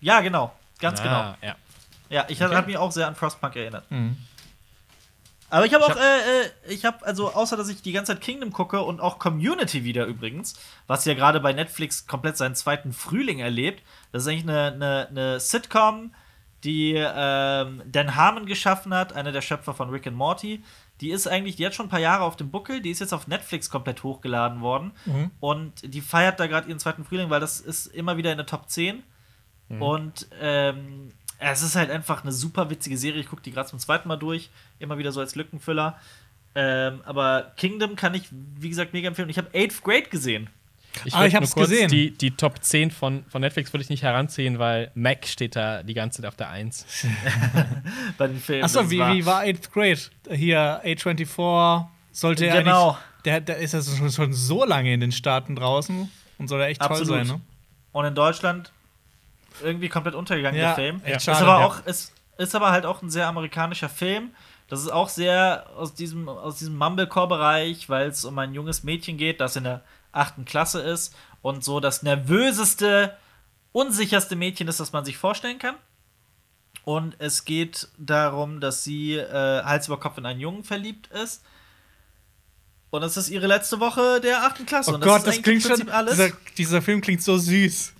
Ja, 0.00 0.20
genau. 0.20 0.52
Ganz 0.78 1.00
Ah, 1.00 1.02
genau. 1.02 1.34
Ja. 1.42 1.56
Ja, 2.10 2.24
ich 2.28 2.42
Okay. 2.42 2.54
hat 2.54 2.66
mich 2.66 2.76
auch 2.78 2.90
sehr 2.92 3.06
an 3.06 3.14
Frostpunk 3.16 3.54
erinnert. 3.56 3.90
Mhm. 3.90 4.16
Aber 5.50 5.64
ich 5.64 5.72
habe 5.72 5.84
Ich 5.86 5.90
auch, 5.92 5.96
äh, 5.96 6.00
äh, 6.00 6.50
ich 6.74 6.84
habe, 6.84 7.04
also 7.06 7.32
außer 7.32 7.56
dass 7.56 7.68
ich 7.68 7.80
die 7.80 7.92
ganze 7.92 8.12
Zeit 8.12 8.20
Kingdom 8.22 8.52
gucke 8.52 8.82
und 8.82 9.00
auch 9.00 9.18
Community 9.18 9.82
wieder 9.82 10.04
übrigens, 10.04 10.54
was 10.86 11.04
ja 11.06 11.14
gerade 11.14 11.40
bei 11.40 11.52
Netflix 11.54 12.06
komplett 12.06 12.36
seinen 12.36 12.54
zweiten 12.54 12.92
Frühling 12.92 13.38
erlebt. 13.38 13.82
Das 14.12 14.22
ist 14.22 14.28
eigentlich 14.28 14.42
eine, 14.42 14.72
eine, 14.72 15.06
eine 15.08 15.40
Sitcom, 15.40 16.14
die 16.64 16.94
ähm, 16.96 17.82
Dan 17.86 18.14
Harmon 18.14 18.44
geschaffen 18.44 18.92
hat, 18.92 19.14
einer 19.14 19.32
der 19.32 19.40
Schöpfer 19.40 19.72
von 19.72 19.88
Rick 19.90 20.06
and 20.06 20.16
Morty. 20.16 20.62
Die 21.00 21.10
ist 21.10 21.26
eigentlich, 21.28 21.56
die 21.56 21.64
hat 21.64 21.74
schon 21.74 21.86
ein 21.86 21.90
paar 21.90 22.00
Jahre 22.00 22.24
auf 22.24 22.36
dem 22.36 22.50
Buckel, 22.50 22.82
die 22.82 22.90
ist 22.90 22.98
jetzt 22.98 23.14
auf 23.14 23.26
Netflix 23.26 23.70
komplett 23.70 24.02
hochgeladen 24.02 24.60
worden. 24.60 24.92
Mhm. 25.06 25.30
Und 25.40 25.94
die 25.94 26.00
feiert 26.02 26.40
da 26.40 26.46
gerade 26.46 26.68
ihren 26.68 26.80
zweiten 26.80 27.04
Frühling, 27.04 27.30
weil 27.30 27.40
das 27.40 27.60
ist 27.60 27.86
immer 27.86 28.16
wieder 28.16 28.32
in 28.32 28.36
der 28.38 28.46
Top 28.46 28.68
10. 28.68 29.02
Und 29.68 30.26
ähm, 30.40 31.10
es 31.38 31.62
ist 31.62 31.76
halt 31.76 31.90
einfach 31.90 32.22
eine 32.22 32.32
super 32.32 32.70
witzige 32.70 32.96
Serie. 32.96 33.20
Ich 33.20 33.28
gucke 33.28 33.42
die 33.42 33.52
gerade 33.52 33.68
zum 33.68 33.78
zweiten 33.78 34.08
Mal 34.08 34.16
durch. 34.16 34.50
Immer 34.78 34.98
wieder 34.98 35.12
so 35.12 35.20
als 35.20 35.34
Lückenfüller. 35.34 35.98
Ähm, 36.54 37.02
aber 37.04 37.52
Kingdom 37.56 37.94
kann 37.94 38.14
ich, 38.14 38.24
wie 38.30 38.68
gesagt, 38.70 38.92
mega 38.94 39.08
empfehlen. 39.08 39.28
Ich 39.28 39.38
habe 39.38 39.48
Eighth 39.54 39.82
Grade 39.84 40.08
gesehen. 40.10 40.48
Ich, 41.04 41.14
Ah, 41.14 41.26
ich 41.26 41.34
hab's 41.36 41.52
kurz 41.54 41.68
gesehen. 41.68 41.88
Die, 41.90 42.10
die 42.10 42.30
Top 42.32 42.64
10 42.64 42.90
von, 42.90 43.24
von 43.28 43.40
Netflix 43.42 43.72
würde 43.72 43.82
ich 43.84 43.90
nicht 43.90 44.02
heranziehen, 44.02 44.58
weil 44.58 44.90
Mac 44.94 45.26
steht 45.26 45.54
da 45.54 45.82
die 45.82 45.94
ganze 45.94 46.22
Zeit 46.22 46.28
auf 46.28 46.34
der 46.36 46.48
1. 46.48 46.86
Bei 48.18 48.26
den 48.26 48.38
Filmen. 48.40 48.64
Achso, 48.64 48.90
wie, 48.90 48.98
war- 48.98 49.14
wie 49.14 49.26
war 49.26 49.42
8th 49.42 49.70
Grade? 49.70 50.00
Hier, 50.36 50.80
A24 50.84 51.86
sollte 52.12 52.46
er 52.46 52.62
Genau. 52.62 52.90
eigentlich. 52.92 53.02
Der, 53.24 53.40
der 53.42 53.56
ist 53.58 53.74
ja 53.74 53.82
schon, 53.82 54.10
schon 54.10 54.32
so 54.32 54.64
lange 54.64 54.92
in 54.94 55.00
den 55.00 55.12
Staaten 55.12 55.54
draußen 55.54 56.10
und 56.38 56.48
soll 56.48 56.60
ja 56.60 56.66
echt 56.68 56.80
Absolut. 56.80 57.08
toll 57.08 57.24
sein, 57.26 57.36
ne? 57.36 57.40
Und 57.92 58.04
in 58.06 58.14
Deutschland 58.14 58.72
irgendwie 59.62 59.88
komplett 59.88 60.14
untergegangen, 60.14 60.60
Ja, 60.60 60.74
der 60.74 60.74
Film. 60.74 61.02
ist 61.04 61.24
schade, 61.24 61.46
aber 61.46 61.60
ja. 61.60 61.66
auch, 61.66 61.86
ist, 61.86 62.12
ist 62.38 62.54
aber 62.54 62.70
halt 62.70 62.86
auch 62.86 63.02
ein 63.02 63.10
sehr 63.10 63.26
amerikanischer 63.26 63.88
Film. 63.88 64.30
Das 64.68 64.80
ist 64.80 64.90
auch 64.90 65.08
sehr 65.08 65.66
aus 65.76 65.94
diesem, 65.94 66.28
aus 66.28 66.58
diesem 66.58 66.76
Mumblecore-Bereich, 66.76 67.88
weil 67.88 68.08
es 68.08 68.24
um 68.24 68.38
ein 68.38 68.54
junges 68.54 68.84
Mädchen 68.84 69.16
geht, 69.16 69.40
das 69.40 69.56
in 69.56 69.64
der 69.64 69.82
achten 70.12 70.44
Klasse 70.44 70.80
ist 70.80 71.14
und 71.42 71.64
so 71.64 71.80
das 71.80 72.02
nervöseste, 72.02 73.16
unsicherste 73.72 74.36
Mädchen 74.36 74.68
ist, 74.68 74.80
das 74.80 74.92
man 74.92 75.04
sich 75.04 75.16
vorstellen 75.16 75.58
kann. 75.58 75.76
Und 76.84 77.16
es 77.18 77.44
geht 77.44 77.88
darum, 77.98 78.60
dass 78.60 78.84
sie 78.84 79.14
äh, 79.16 79.62
Hals 79.62 79.88
über 79.88 80.00
Kopf 80.00 80.18
in 80.18 80.26
einen 80.26 80.40
Jungen 80.40 80.64
verliebt 80.64 81.08
ist. 81.08 81.42
Und 82.90 83.02
es 83.02 83.16
ist 83.16 83.28
ihre 83.28 83.46
letzte 83.46 83.80
Woche 83.80 84.20
der 84.20 84.44
achten 84.44 84.64
Klasse. 84.64 84.90
Oh 84.90 84.94
und 84.94 85.02
Gott, 85.02 85.26
das 85.26 85.34
eigentlich 85.34 85.42
klingt 85.42 85.62
schon. 85.62 85.90
Dieser, 86.10 86.30
dieser 86.56 86.82
Film 86.82 87.00
klingt 87.02 87.22
so 87.22 87.36
süß. 87.36 87.92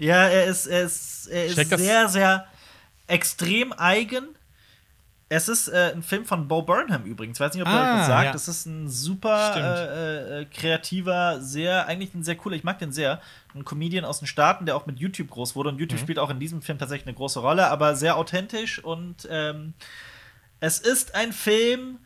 Ja, 0.00 0.26
er 0.28 0.46
ist, 0.46 0.66
er 0.66 0.82
ist, 0.82 1.26
er 1.28 1.46
ist 1.46 1.54
Check 1.56 1.68
das- 1.70 1.80
sehr, 1.80 2.08
sehr 2.08 2.46
extrem 3.06 3.72
eigen. 3.72 4.28
Es 5.32 5.48
ist 5.48 5.68
äh, 5.68 5.92
ein 5.94 6.02
Film 6.02 6.24
von 6.24 6.48
Bo 6.48 6.62
Burnham 6.62 7.04
übrigens. 7.04 7.36
Ich 7.36 7.40
weiß 7.40 7.54
nicht, 7.54 7.62
ob 7.62 7.68
ihr 7.68 7.74
Ah, 7.74 7.92
euch 7.92 7.98
das 7.98 8.06
sagt. 8.08 8.24
ja. 8.24 8.32
Das 8.32 8.48
ist 8.48 8.66
ein 8.66 8.88
super 8.88 9.54
äh, 9.56 10.40
äh, 10.40 10.44
kreativer, 10.46 11.40
sehr, 11.40 11.86
eigentlich 11.86 12.12
ein 12.14 12.24
sehr 12.24 12.34
cooler, 12.34 12.56
ich 12.56 12.64
mag 12.64 12.80
den 12.80 12.90
sehr. 12.90 13.20
Ein 13.54 13.64
Comedian 13.64 14.04
aus 14.04 14.18
den 14.18 14.26
Staaten, 14.26 14.66
der 14.66 14.74
auch 14.74 14.86
mit 14.86 14.98
YouTube 14.98 15.30
groß 15.30 15.54
wurde. 15.54 15.68
Und 15.68 15.78
YouTube 15.78 16.00
Mhm. 16.00 16.02
spielt 16.02 16.18
auch 16.18 16.30
in 16.30 16.40
diesem 16.40 16.62
Film 16.62 16.78
tatsächlich 16.78 17.06
eine 17.06 17.16
große 17.16 17.38
Rolle, 17.38 17.68
aber 17.68 17.94
sehr 17.94 18.16
authentisch. 18.16 18.82
Und 18.82 19.28
ähm, 19.30 19.74
es 20.58 20.80
ist 20.80 21.14
ein 21.14 21.32
Film, 21.32 21.98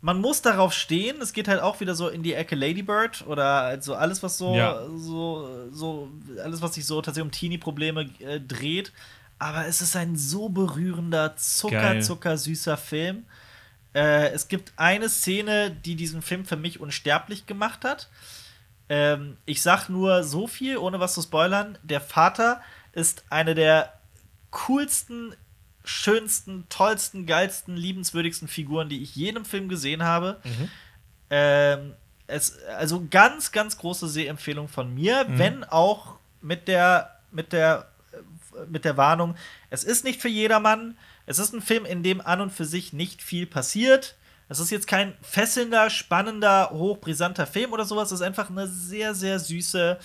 man 0.00 0.20
muss 0.20 0.42
darauf 0.42 0.72
stehen. 0.72 1.20
Es 1.20 1.32
geht 1.32 1.48
halt 1.48 1.60
auch 1.60 1.80
wieder 1.80 1.94
so 1.94 2.08
in 2.08 2.22
die 2.22 2.34
Ecke 2.34 2.54
Ladybird 2.54 3.26
oder 3.26 3.62
also 3.62 3.94
alles, 3.94 4.22
was 4.22 4.38
so, 4.38 4.54
Ja. 4.54 4.80
so, 4.96 5.68
so, 5.72 6.08
alles, 6.42 6.62
was 6.62 6.74
sich 6.74 6.86
so 6.86 7.00
tatsächlich 7.00 7.24
um 7.26 7.32
Teenie-Probleme 7.32 8.08
äh, 8.20 8.40
dreht. 8.40 8.92
Aber 9.38 9.66
es 9.66 9.80
ist 9.80 9.96
ein 9.96 10.16
so 10.16 10.48
berührender, 10.48 11.36
zucker, 11.36 12.00
zucker 12.02 12.38
süßer 12.38 12.76
Film. 12.76 13.24
Äh, 13.94 14.28
es 14.30 14.48
gibt 14.48 14.72
eine 14.76 15.08
Szene, 15.08 15.70
die 15.70 15.94
diesen 15.94 16.22
Film 16.22 16.44
für 16.44 16.56
mich 16.56 16.80
unsterblich 16.80 17.46
gemacht 17.46 17.84
hat. 17.84 18.08
Ähm, 18.88 19.36
ich 19.44 19.62
sag 19.62 19.88
nur 19.88 20.22
so 20.22 20.46
viel, 20.46 20.76
ohne 20.78 21.00
was 21.00 21.14
zu 21.14 21.22
spoilern. 21.22 21.78
Der 21.82 22.00
Vater 22.00 22.60
ist 22.92 23.24
eine 23.30 23.54
der 23.54 23.92
coolsten 24.50 25.34
schönsten, 25.86 26.66
tollsten, 26.68 27.26
geilsten, 27.26 27.76
liebenswürdigsten 27.76 28.48
Figuren, 28.48 28.88
die 28.88 29.02
ich 29.02 29.16
je 29.16 29.28
in 29.28 29.36
einem 29.36 29.44
Film 29.44 29.68
gesehen 29.68 30.02
habe. 30.02 30.40
Ähm, 31.30 31.94
es, 32.26 32.58
also 32.64 33.06
ganz, 33.08 33.52
ganz 33.52 33.78
große 33.78 34.08
Sehempfehlung 34.08 34.68
von 34.68 34.92
mir, 34.94 35.26
wenn 35.28 35.64
auch 35.64 36.18
mit 36.42 36.68
der, 36.68 37.18
mit 37.30 37.52
der, 37.52 37.88
mit 38.68 38.84
der 38.84 38.96
Warnung, 38.96 39.36
es 39.70 39.84
ist 39.84 40.04
nicht 40.04 40.20
für 40.20 40.28
jedermann. 40.28 40.96
Es 41.26 41.38
ist 41.38 41.52
ein 41.52 41.62
Film, 41.62 41.84
in 41.84 42.02
dem 42.02 42.20
an 42.20 42.40
und 42.40 42.52
für 42.52 42.64
sich 42.64 42.92
nicht 42.92 43.22
viel 43.22 43.46
passiert. 43.46 44.16
Es 44.48 44.60
ist 44.60 44.70
jetzt 44.70 44.86
kein 44.86 45.14
fesselnder, 45.22 45.90
spannender, 45.90 46.70
hochbrisanter 46.70 47.46
Film 47.46 47.72
oder 47.72 47.84
sowas. 47.84 48.12
Es 48.12 48.20
ist 48.20 48.26
einfach 48.26 48.48
eine 48.48 48.68
sehr, 48.68 49.14
sehr 49.14 49.38
süße 49.40 49.98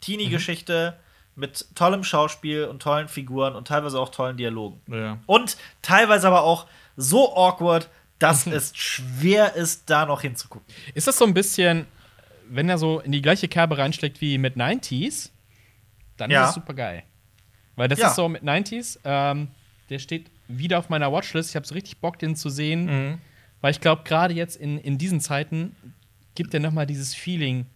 Teenie-Geschichte 0.00 0.96
mit 1.40 1.66
tollem 1.74 2.04
Schauspiel 2.04 2.64
und 2.66 2.80
tollen 2.82 3.08
Figuren 3.08 3.56
und 3.56 3.66
teilweise 3.66 3.98
auch 3.98 4.10
tollen 4.10 4.36
Dialogen. 4.36 4.80
Ja. 4.86 5.18
Und 5.26 5.56
teilweise 5.82 6.28
aber 6.28 6.42
auch 6.42 6.66
so 6.96 7.34
awkward, 7.34 7.88
dass 8.18 8.46
es 8.58 8.76
schwer 8.76 9.54
ist, 9.54 9.88
da 9.90 10.06
noch 10.06 10.20
hinzugucken. 10.20 10.66
Ist 10.94 11.06
das 11.06 11.16
so 11.18 11.24
ein 11.24 11.34
bisschen, 11.34 11.86
wenn 12.48 12.68
er 12.68 12.78
so 12.78 13.00
in 13.00 13.10
die 13.12 13.22
gleiche 13.22 13.48
Kerbe 13.48 13.78
reinschlägt 13.78 14.20
wie 14.20 14.38
mit 14.38 14.56
90s, 14.56 15.30
dann 16.16 16.30
Ja. 16.30 16.42
ist 16.44 16.48
es 16.50 16.54
super 16.56 16.74
geil. 16.74 17.02
Weil 17.76 17.88
das 17.88 17.98
Ja. 17.98 18.08
ist 18.08 18.16
so 18.16 18.28
mit 18.28 18.42
90s, 18.42 18.98
ähm, 19.04 19.48
der 19.88 19.98
steht 19.98 20.30
wieder 20.48 20.78
auf 20.78 20.88
meiner 20.90 21.10
Watchlist. 21.10 21.50
Ich 21.50 21.56
habe 21.56 21.66
so 21.66 21.74
richtig 21.74 21.98
Bock, 21.98 22.18
den 22.18 22.36
zu 22.36 22.50
sehen. 22.50 22.84
Mhm. 22.86 23.18
Weil 23.62 23.70
ich 23.72 23.80
glaube, 23.80 24.02
gerade 24.04 24.34
jetzt 24.34 24.56
in, 24.56 24.78
in 24.78 24.98
diesen 24.98 25.20
Zeiten 25.20 25.74
gibt 26.34 26.52
er 26.54 26.60
noch 26.60 26.72
mal 26.72 26.86
dieses 26.86 27.14
Feeling. 27.14 27.66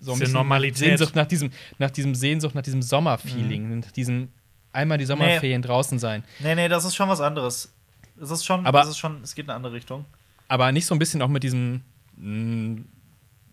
So 0.00 0.14
Diese 0.16 0.32
Normalität. 0.32 0.76
Sehnsucht 0.78 1.14
nach 1.14 1.26
diesem, 1.26 1.50
nach 1.78 1.90
diesem 1.90 2.14
Sehnsucht, 2.14 2.54
nach 2.54 2.62
diesem 2.62 2.82
Sommerfeeling, 2.82 3.68
Mhm. 3.70 3.78
nach 3.80 3.92
diesem 3.92 4.28
einmal 4.72 4.98
die 4.98 5.06
Sommerferien 5.06 5.62
draußen 5.62 5.98
sein. 5.98 6.22
Nee, 6.40 6.54
nee, 6.54 6.68
das 6.68 6.84
ist 6.84 6.94
schon 6.94 7.08
was 7.08 7.20
anderes. 7.20 7.72
Es 8.20 8.30
ist 8.30 8.44
schon, 8.44 8.66
Aber- 8.66 8.80
das 8.80 8.88
ist 8.90 8.98
schon, 8.98 9.22
es 9.22 9.34
geht 9.34 9.46
in 9.46 9.50
eine 9.50 9.56
andere 9.56 9.72
Richtung. 9.72 10.04
Aber 10.48 10.70
nicht 10.72 10.86
so 10.86 10.94
ein 10.94 10.98
bisschen 10.98 11.22
auch 11.22 11.28
mit 11.28 11.42
diesem 11.42 11.82
mh, 12.16 12.82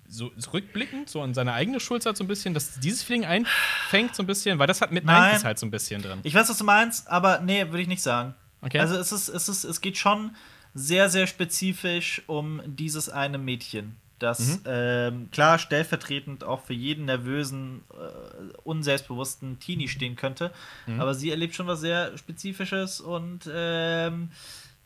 so 0.08 0.32
so 0.38 0.52
rückblickend, 0.52 1.10
so 1.10 1.22
an 1.22 1.34
seine 1.34 1.54
eigene 1.54 1.80
Schulzeit 1.80 2.16
so 2.18 2.24
ein 2.24 2.28
bisschen, 2.28 2.54
dass 2.54 2.80
dieses 2.80 3.02
Feeling 3.04 3.26
einfängt 3.26 4.14
so 4.16 4.22
ein 4.24 4.28
bisschen, 4.28 4.60
weil 4.60 4.68
das 4.68 4.80
hat 4.82 4.92
mit 4.92 5.06
Nein. 5.06 5.36
90s 5.38 5.44
halt 5.44 5.60
so 5.60 5.66
ein 5.66 5.72
bisschen 5.72 6.02
drin. 6.02 6.20
Ich 6.24 6.34
weiß, 6.36 6.50
was 6.50 6.58
du 6.58 6.64
meinst, 6.66 7.08
aber 7.08 7.40
nee, 7.40 7.66
würde 7.68 7.82
ich 7.82 7.88
nicht 7.88 8.02
sagen. 8.04 8.36
Okay. 8.62 8.80
Also 8.80 8.96
es 8.96 9.12
ist, 9.12 9.28
es 9.30 9.50
ist, 9.50 9.64
es 9.64 9.82
geht 9.82 9.98
schon 9.98 10.36
sehr, 10.76 11.10
sehr 11.10 11.26
spezifisch 11.28 12.22
um 12.28 12.62
dieses 12.66 13.10
eine 13.10 13.38
Mädchen, 13.38 13.96
das 14.24 14.40
Mhm. 14.40 14.60
ähm, 14.66 15.30
klar 15.32 15.60
stellvertretend 15.60 16.44
auch 16.44 16.64
für 16.64 16.74
jeden 16.74 17.06
nervösen, 17.06 17.82
äh, 17.92 18.58
unselbstbewussten 18.64 19.60
Teenie 19.60 19.88
stehen 19.88 20.16
könnte. 20.16 20.52
Mhm. 20.88 21.00
Aber 21.02 21.14
sie 21.14 21.30
erlebt 21.30 21.54
schon 21.56 21.68
was 21.68 21.82
sehr 21.82 22.18
Spezifisches 22.18 23.00
und 23.02 23.42
ähm, 23.54 24.32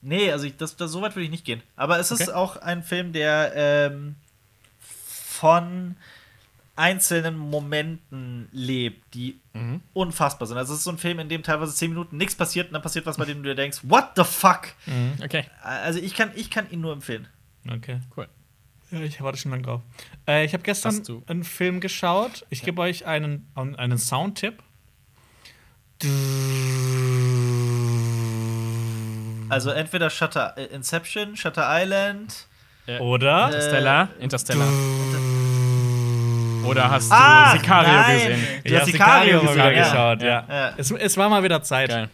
nee, 0.01 0.31
also 0.31 0.45
ich, 0.45 0.57
das, 0.57 0.75
das, 0.75 0.91
so 0.91 1.01
weit 1.01 1.15
würde 1.15 1.25
ich 1.25 1.31
nicht 1.31 1.45
gehen. 1.45 1.61
Aber 1.75 1.99
es 1.99 2.11
ist 2.11 2.21
Okay. 2.23 2.31
auch 2.33 2.57
ein 2.57 2.83
Film, 2.83 3.13
der 3.13 3.53
ähm, 3.55 4.15
von 4.79 5.95
einzelnen 6.75 7.35
Momenten 7.37 8.49
lebt, 8.51 9.13
die 9.15 9.39
Mhm. 9.53 9.81
unfassbar 9.93 10.47
sind. 10.47 10.57
Also 10.57 10.73
es 10.73 10.79
ist 10.79 10.83
so 10.83 10.91
ein 10.91 10.99
Film, 10.99 11.17
in 11.17 11.29
dem 11.29 11.41
teilweise 11.41 11.73
zehn 11.73 11.89
Minuten 11.89 12.17
nichts 12.17 12.35
passiert 12.35 12.67
und 12.67 12.73
dann 12.73 12.83
passiert 12.83 13.07
was, 13.07 13.17
bei 13.17 13.25
dem 13.25 13.41
du 13.41 13.49
dir 13.49 13.55
denkst, 13.55 13.79
what 13.83 14.09
the 14.15 14.23
fuck? 14.23 14.67
Okay, 15.23 15.45
Also 15.63 15.97
ich 15.99 16.13
kann, 16.13 16.29
ich 16.35 16.51
kann 16.51 16.69
ihn 16.69 16.81
nur 16.81 16.93
empfehlen. 16.93 17.27
Okay. 17.67 17.99
cool. 18.15 18.27
Ja, 18.91 18.99
ich 19.01 19.21
warte 19.21 19.37
schon 19.37 19.51
lange 19.51 19.63
drauf. 19.63 19.81
Äh, 20.27 20.45
ich 20.45 20.53
habe 20.53 20.63
gestern 20.63 21.01
einen 21.27 21.43
Film 21.43 21.79
geschaut. 21.81 22.45
Ich 22.49 22.61
gebe 22.63 22.81
euch 22.81 23.05
einen, 23.05 23.45
einen 23.55 23.97
Soundtipp. 23.97 24.63
Also 29.49 29.71
entweder 29.71 30.09
Shutter 30.09 30.53
äh, 30.57 30.65
Inception, 30.65 31.35
Shutter 31.35 31.65
Island. 31.69 32.47
Oder? 32.99 33.45
Interstellar? 33.47 34.09
Interstellar. 34.19 34.67
Oder 36.65 36.89
hast 36.91 37.09
du 37.09 37.15
Ah, 37.15 37.51
Sicario 37.53 37.91
nein. 37.93 38.17
gesehen? 38.17 38.39
Du 38.65 38.73
ja, 38.73 38.79
hast 38.79 38.85
Sicario 38.87 39.39
Sicario 39.39 39.43
mal 39.43 39.53
wieder 39.55 39.73
geschaut, 39.73 40.21
ja. 40.21 40.45
Ja. 40.49 40.73
Es, 40.77 40.91
es 40.91 41.17
war 41.17 41.29
mal 41.29 41.43
wieder 41.43 41.61
Zeit. 41.63 41.89
Geil. 41.89 42.09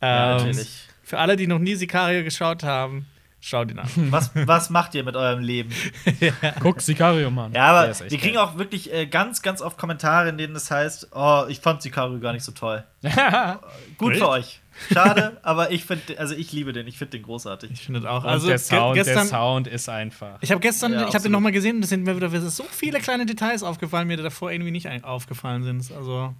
Ja, 0.00 0.32
Ähm, 0.32 0.36
natürlich. 0.38 0.88
für 1.02 1.18
alle, 1.18 1.36
die 1.36 1.46
noch 1.46 1.58
nie 1.58 1.74
Sicario 1.74 2.22
geschaut 2.24 2.62
haben, 2.62 3.06
schaut 3.40 3.70
ihn 3.70 3.78
an. 3.78 3.88
Was, 4.10 4.30
was 4.34 4.70
macht 4.70 4.94
ihr 4.94 5.04
mit 5.04 5.16
eurem 5.16 5.40
Leben? 5.40 5.70
Guck 6.60 6.80
Sicario, 6.80 7.30
Mann. 7.30 7.52
Ja, 7.52 7.66
aber 7.66 7.88
Der 7.92 8.10
wir 8.10 8.18
kriegen 8.18 8.34
geil. 8.34 8.44
auch 8.44 8.58
wirklich 8.58 8.92
äh, 8.92 9.06
ganz, 9.06 9.42
ganz 9.42 9.60
oft 9.62 9.78
Kommentare, 9.78 10.28
in 10.28 10.38
denen 10.38 10.56
es 10.56 10.70
heißt, 10.70 11.08
oh, 11.12 11.44
ich 11.48 11.60
fand 11.60 11.82
Sicario 11.82 12.18
gar 12.20 12.32
nicht 12.32 12.44
so 12.44 12.52
toll. 12.52 12.84
Gut 13.98 14.12
Echt? 14.12 14.20
für 14.20 14.28
euch. 14.28 14.60
Schade, 14.92 15.38
aber 15.42 15.72
ich 15.72 15.84
finde, 15.84 16.18
also 16.18 16.34
ich 16.36 16.52
liebe 16.52 16.72
den, 16.72 16.86
ich 16.86 16.98
finde 16.98 17.18
den 17.18 17.24
großartig. 17.24 17.70
Ich 17.72 17.86
finde 17.86 18.08
auch. 18.08 18.24
Also 18.24 18.46
der, 18.46 18.58
Sound, 18.58 18.96
der 18.96 19.04
gestern, 19.04 19.26
Sound 19.26 19.66
ist 19.66 19.88
einfach. 19.88 20.38
ich 20.40 20.50
habe 20.52 20.60
gestern, 20.60 20.92
Ja, 20.92 20.98
ich 20.98 21.02
habe 21.06 21.10
den 21.10 21.16
absolut. 21.16 21.32
noch 21.32 21.40
mal 21.40 21.52
gesehen 21.52 21.76
und 21.76 21.82
es 21.82 21.88
sind 21.88 22.04
mir 22.04 22.16
wieder 22.16 22.30
so 22.48 22.64
viele 22.70 23.00
kleine 23.00 23.26
Details 23.26 23.64
aufgefallen, 23.64 24.06
mir 24.06 24.16
die 24.16 24.22
davor 24.22 24.52
irgendwie 24.52 24.70
nicht 24.70 24.88
aufgefallen 25.04 25.64
sind. 25.64 25.90
Also 25.96 26.32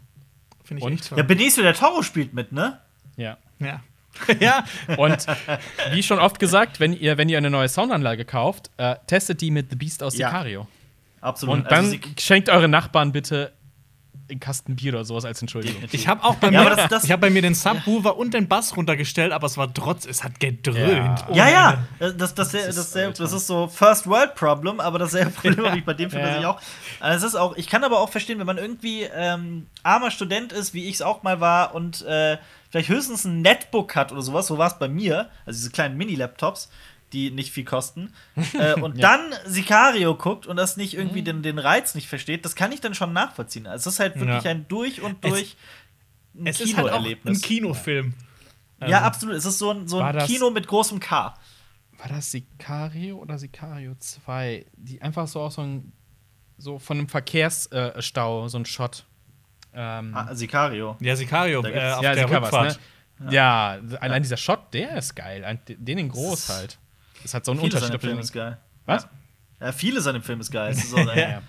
finde 0.65 0.81
ich 0.81 0.87
Und? 0.87 0.93
echt 0.93 1.09
toll. 1.09 1.19
Ja, 1.19 1.25
Benicio 1.25 1.63
der 1.65 1.75
Toro 1.75 2.03
spielt 2.03 2.33
mit, 2.33 2.53
ne? 2.53 2.79
Ja. 3.17 3.39
Ja. 3.59 3.81
ja. 4.41 4.65
Und 4.97 5.27
wie 5.93 6.03
schon 6.03 6.19
oft 6.19 6.39
gesagt, 6.39 6.81
wenn 6.81 6.93
ihr, 6.93 7.19
wenn 7.19 7.29
ihr 7.29 7.39
eine 7.39 7.51
neue 7.51 7.69
Soundanlage 7.69 8.25
kauft, 8.25 8.71
äh, 8.77 8.97
testet 9.07 9.41
die 9.41 9.51
mit 9.51 9.71
The 9.71 9.77
Beast 9.77 10.03
aus 10.03 10.17
Ja. 10.17 10.29
Sicario. 10.29 10.67
Absolut. 11.21 11.57
Und 11.57 11.71
dann 11.71 11.87
also 11.87 11.97
schenkt 12.19 12.49
euren 12.49 12.71
Nachbarn 12.71 13.13
bitte 13.13 13.53
einen 14.31 14.41
Kasten 14.41 14.77
Bier 14.77 14.93
oder 14.95 15.05
sowas 15.05 15.25
als 15.25 15.41
Entschuldigung. 15.41 15.83
Ich 15.93 16.07
habe 16.09 16.23
auch 16.25 16.35
bei 16.37 16.51
Ja, 16.51 16.63
mir, 16.65 16.71
das- 16.71 16.89
das- 16.89 17.05
ich 17.05 17.11
habe 17.13 17.21
bei 17.21 17.31
mir 17.31 17.43
den 17.43 17.55
Subwoofer 17.55 18.17
und 18.17 18.35
den 18.35 18.47
Bass 18.49 18.77
runtergestellt, 18.77 19.33
aber 19.33 19.47
es 19.47 19.57
war 19.57 19.73
trotz, 19.73 20.07
es 20.07 20.23
hat 20.25 20.39
gedröhnt. 20.41 20.77
Ja. 21.21 21.27
ohne 21.29 21.37
Ja, 21.39 21.49
ja, 21.49 21.85
Ende. 22.01 22.15
das, 22.19 22.35
das, 22.35 22.51
das, 22.53 22.67
ist 22.67 22.79
dasselbe, 22.79 23.15
das 23.17 23.33
ist 23.33 23.47
so 23.47 23.69
First 23.69 24.07
World 24.07 24.35
Problem, 24.35 24.81
aber 24.81 24.99
dasselbe 24.99 25.31
Problem 25.41 25.67
habe 25.67 25.79
ich 25.79 25.85
bei 25.85 25.95
dem 25.95 26.11
Film 26.11 26.25
Ja. 26.25 26.51
auch. 26.51 26.61
Also 27.01 27.27
es 27.27 27.33
ist 27.33 27.39
auch, 27.39 27.57
ich 27.57 27.67
kann 27.69 27.85
aber 27.85 28.01
auch 28.01 28.11
verstehen, 28.11 28.39
wenn 28.39 28.47
man 28.47 28.59
irgendwie 28.59 29.03
ähm, 29.03 29.67
armer 29.83 30.11
Student 30.11 30.53
ist, 30.53 30.75
wie 30.75 30.89
ich 30.89 30.97
es 30.97 31.03
auch 31.03 31.23
mal 31.23 31.41
war, 31.41 31.75
und 31.75 32.03
äh, 32.03 32.39
vielleicht 32.71 32.91
höchstens 32.91 33.25
ein 33.25 33.41
Netbook 33.41 33.97
hat 33.97 34.13
oder 34.13 34.21
sowas, 34.21 34.47
so 34.47 34.59
war 34.59 34.67
es 34.67 34.79
bei 34.79 34.89
mir, 34.89 35.29
also 35.47 35.57
diese 35.59 35.71
kleinen 35.71 35.97
Mini-Laptops, 35.97 36.69
die 37.13 37.31
nicht 37.31 37.53
viel 37.53 37.65
kosten, 37.65 38.13
äh, 38.59 38.75
und 38.75 39.03
dann 39.03 39.21
Sicario 39.47 40.15
guckt 40.15 40.47
und 40.47 40.57
das 40.57 40.77
nicht 40.77 40.95
irgendwie 40.95 41.23
den, 41.23 41.43
den 41.43 41.59
Reiz 41.59 41.95
nicht 41.95 42.09
versteht, 42.09 42.45
das 42.45 42.55
kann 42.55 42.73
ich 42.73 42.81
dann 42.81 42.95
schon 42.95 43.13
nachvollziehen. 43.13 43.67
Also 43.67 43.89
es 43.89 43.95
ist 43.95 44.01
halt 44.01 44.17
wirklich 44.21 44.45
Ja. 44.45 44.51
ein 44.51 44.67
durch 44.69 45.01
und 45.03 45.17
Es- 45.25 45.31
durch 45.31 45.57
ein 46.39 46.47
Es 46.47 46.61
ist 46.61 46.77
halt 46.77 46.93
ein. 47.25 47.41
Kinofilm. 47.41 48.15
ja, 48.87 49.03
absolut. 49.03 49.35
Es 49.35 49.45
ist 49.45 49.59
so 49.59 49.71
ein, 49.73 49.89
so 49.89 50.01
ein 50.01 50.15
das- 50.15 50.27
Kino 50.27 50.51
mit 50.51 50.67
großem 50.67 51.01
K. 51.01 51.35
War 51.99 52.09
das 52.09 52.31
Sicario 52.31 53.17
oder 53.19 53.39
Sicario 53.39 53.95
2? 53.99 54.67
Die 54.77 55.03
einfach 55.03 55.27
so 55.27 55.41
auch 55.41 55.51
so 55.51 55.63
ein 55.63 55.93
so 56.61 56.79
von 56.79 56.99
einem 56.99 57.09
Verkehrsstau, 57.09 58.47
äh, 58.47 58.49
so 58.49 58.59
ein 58.59 58.65
Shot. 58.67 59.05
Ähm, 59.75 60.13
Ah, 60.15 60.35
Sicario. 60.35 60.97
Ja, 61.01 61.15
Sicario 61.17 61.63
äh, 61.65 61.93
auf 61.93 62.03
ja, 62.03 62.15
der 62.15 62.27
Sicario 62.27 62.31
war's, 62.53 62.53
Rückfahrt. 62.53 62.81
ne? 63.21 63.33
Ja, 63.33 63.79
allein 64.01 64.23
dieser 64.23 64.37
Shot, 64.37 64.73
der 64.75 64.97
ist 64.97 65.15
geil. 65.17 65.59
Den 65.69 65.99
in 65.99 66.09
groß 66.09 66.49
halt. 66.51 66.79
Das 67.23 67.35
hat 67.35 67.45
so 67.45 67.53
einen 67.53 67.61
Viele 67.61 67.67
Unterschied. 67.67 67.87
seiner 67.87 67.95
ob 67.97 68.01
Filme 68.01 68.21
ist 68.21 68.33
geil. 68.33 68.59
Was? 68.87 69.09
Ja, 69.61 69.73
viele 69.73 70.01
seiner 70.01 70.21
Filme 70.23 70.41
ist 70.43 70.51
geil. 70.51 70.71
Es 70.73 70.79
ist 70.79 70.91
so 70.91 70.97
Ja, 70.99 71.15
ja. 71.17 71.43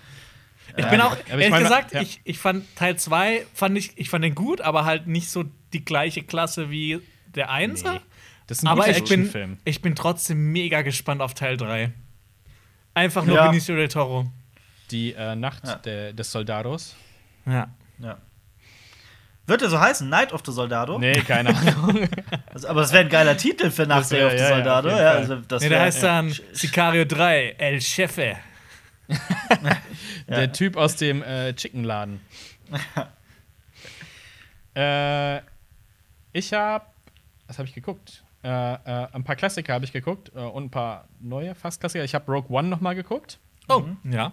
Ich 0.77 0.85
bin 0.87 1.01
auch, 1.01 1.11
aber 1.11 1.19
ich 1.23 1.29
ehrlich 1.29 1.49
meine- 1.49 1.63
gesagt, 1.63 1.93
ja. 1.93 2.01
ich, 2.01 2.21
ich 2.23 2.37
fand 2.37 2.63
Teil 2.75 2.95
2, 2.95 3.45
fand 3.53 3.77
ich, 3.77 3.97
ich 3.97 4.09
fand 4.09 4.23
den 4.23 4.35
gut, 4.35 4.61
aber 4.61 4.85
halt 4.85 5.07
nicht 5.07 5.29
so 5.31 5.45
die 5.73 5.83
gleiche 5.83 6.21
Klasse 6.23 6.69
wie 6.69 7.01
der 7.33 7.49
Einser. 7.49 7.93
Nee. 7.93 7.99
Das 8.47 8.59
ist 8.59 8.63
ein 8.63 8.67
aber 8.67 8.85
guter 8.85 8.97
ich 8.97 9.03
bin, 9.05 9.57
ich 9.65 9.81
bin 9.81 9.95
trotzdem 9.95 10.51
mega 10.51 10.81
gespannt 10.83 11.21
auf 11.21 11.33
Teil 11.33 11.57
3. 11.57 11.91
Einfach 12.93 13.25
nur 13.25 13.35
Ja. 13.35 13.47
Benicio 13.47 13.75
del 13.75 13.87
Toro. 13.87 14.31
Die 14.91 15.13
äh, 15.13 15.35
Nacht 15.35 15.65
Ja. 15.65 15.75
der, 15.75 16.13
des 16.13 16.31
Soldados. 16.31 16.95
Ja. 17.45 17.69
Ja. 17.99 18.17
Wird 19.49 19.61
er 19.61 19.69
so 19.69 19.79
heißen? 19.79 20.07
Night 20.07 20.31
of 20.31 20.41
the 20.45 20.51
Soldado? 20.51 20.99
Nee, 20.99 21.21
keine 21.21 21.49
Ahnung. 21.57 22.07
Also, 22.53 22.67
aber 22.67 22.81
das 22.81 22.93
wäre 22.93 23.03
ein 23.03 23.09
geiler 23.09 23.35
Titel 23.37 23.71
für 23.71 23.85
Nacht 23.87 24.09
wär- 24.11 24.27
of 24.27 24.31
the 24.33 24.37
ja, 24.37 24.43
ja, 24.49 24.55
Soldado. 24.55 24.89
auf 24.89 24.99
Ja, 24.99 25.17
jeden 25.19 25.31
also 25.31 25.35
das 25.47 25.63
Nee, 25.63 25.69
der 25.69 25.81
heißt 25.81 26.03
dann 26.03 26.33
Sicario 26.53 27.05
3, 27.05 27.55
El 27.57 27.81
Chefe. 27.81 28.37
Der 30.27 30.51
Typ 30.53 30.77
aus 30.77 30.95
dem 30.95 31.23
äh, 31.23 31.53
Chickenladen. 31.53 32.21
äh, 34.75 35.37
ich 36.33 36.53
habe, 36.53 36.85
was 37.47 37.57
habe 37.57 37.67
ich 37.67 37.73
geguckt? 37.73 38.23
Äh, 38.43 38.47
äh, 38.49 39.07
ein 39.11 39.23
paar 39.23 39.35
Klassiker 39.35 39.73
habe 39.73 39.85
ich 39.85 39.91
geguckt 39.91 40.31
äh, 40.35 40.39
und 40.39 40.65
ein 40.65 40.71
paar 40.71 41.07
neue, 41.19 41.55
fast 41.55 41.79
Klassiker. 41.79 42.03
Ich 42.03 42.15
habe 42.15 42.31
Rogue 42.31 42.55
One 42.55 42.67
noch 42.69 42.79
mal 42.81 42.95
geguckt. 42.95 43.39
Oh, 43.67 43.83
ja. 44.03 44.31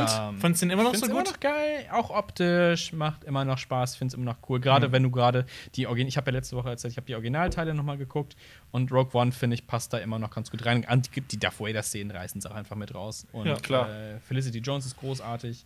Und? 0.00 0.08
Ähm, 0.10 0.38
Fandest 0.40 0.62
du 0.62 0.66
den 0.66 0.70
immer 0.72 0.82
noch 0.84 0.94
so 0.94 1.06
immer 1.06 1.16
gut? 1.22 1.26
noch 1.32 1.40
geil, 1.40 1.86
auch 1.92 2.10
optisch, 2.10 2.92
macht 2.92 3.24
immer 3.24 3.44
noch 3.44 3.58
Spaß, 3.58 3.96
find's 3.96 4.14
immer 4.14 4.24
noch 4.24 4.38
cool. 4.48 4.60
Gerade 4.60 4.88
Mhm. 4.88 4.92
wenn 4.92 5.02
du 5.04 5.10
gerade 5.10 5.46
die 5.74 5.86
Origin 5.86 6.08
ich 6.08 6.16
habe 6.16 6.30
ja 6.30 6.36
letzte 6.38 6.56
Woche 6.56 6.70
erzählt, 6.70 6.92
ich 6.92 6.96
habe 6.96 7.06
die 7.06 7.14
Originalteile 7.14 7.74
noch 7.74 7.84
mal 7.84 7.96
geguckt 7.98 8.36
und 8.70 8.90
Rogue 8.92 9.12
One 9.20 9.32
finde 9.32 9.54
ich 9.54 9.66
passt 9.66 9.92
da 9.92 9.98
immer 9.98 10.18
noch 10.18 10.30
ganz 10.30 10.50
gut 10.50 10.64
rein. 10.66 10.84
Und 10.90 11.10
die, 11.32 11.38
Darth 11.38 11.60
Vader 11.60 11.82
Szenen 11.82 12.10
reißen 12.10 12.38
es 12.38 12.46
auch 12.46 12.54
einfach 12.54 12.76
mit 12.76 12.94
raus 12.94 13.26
und 13.32 13.46
Ja, 13.46 13.56
klar. 13.56 13.88
Äh, 13.90 14.20
Felicity 14.20 14.58
Jones 14.58 14.86
ist 14.86 14.96
großartig. 14.96 15.64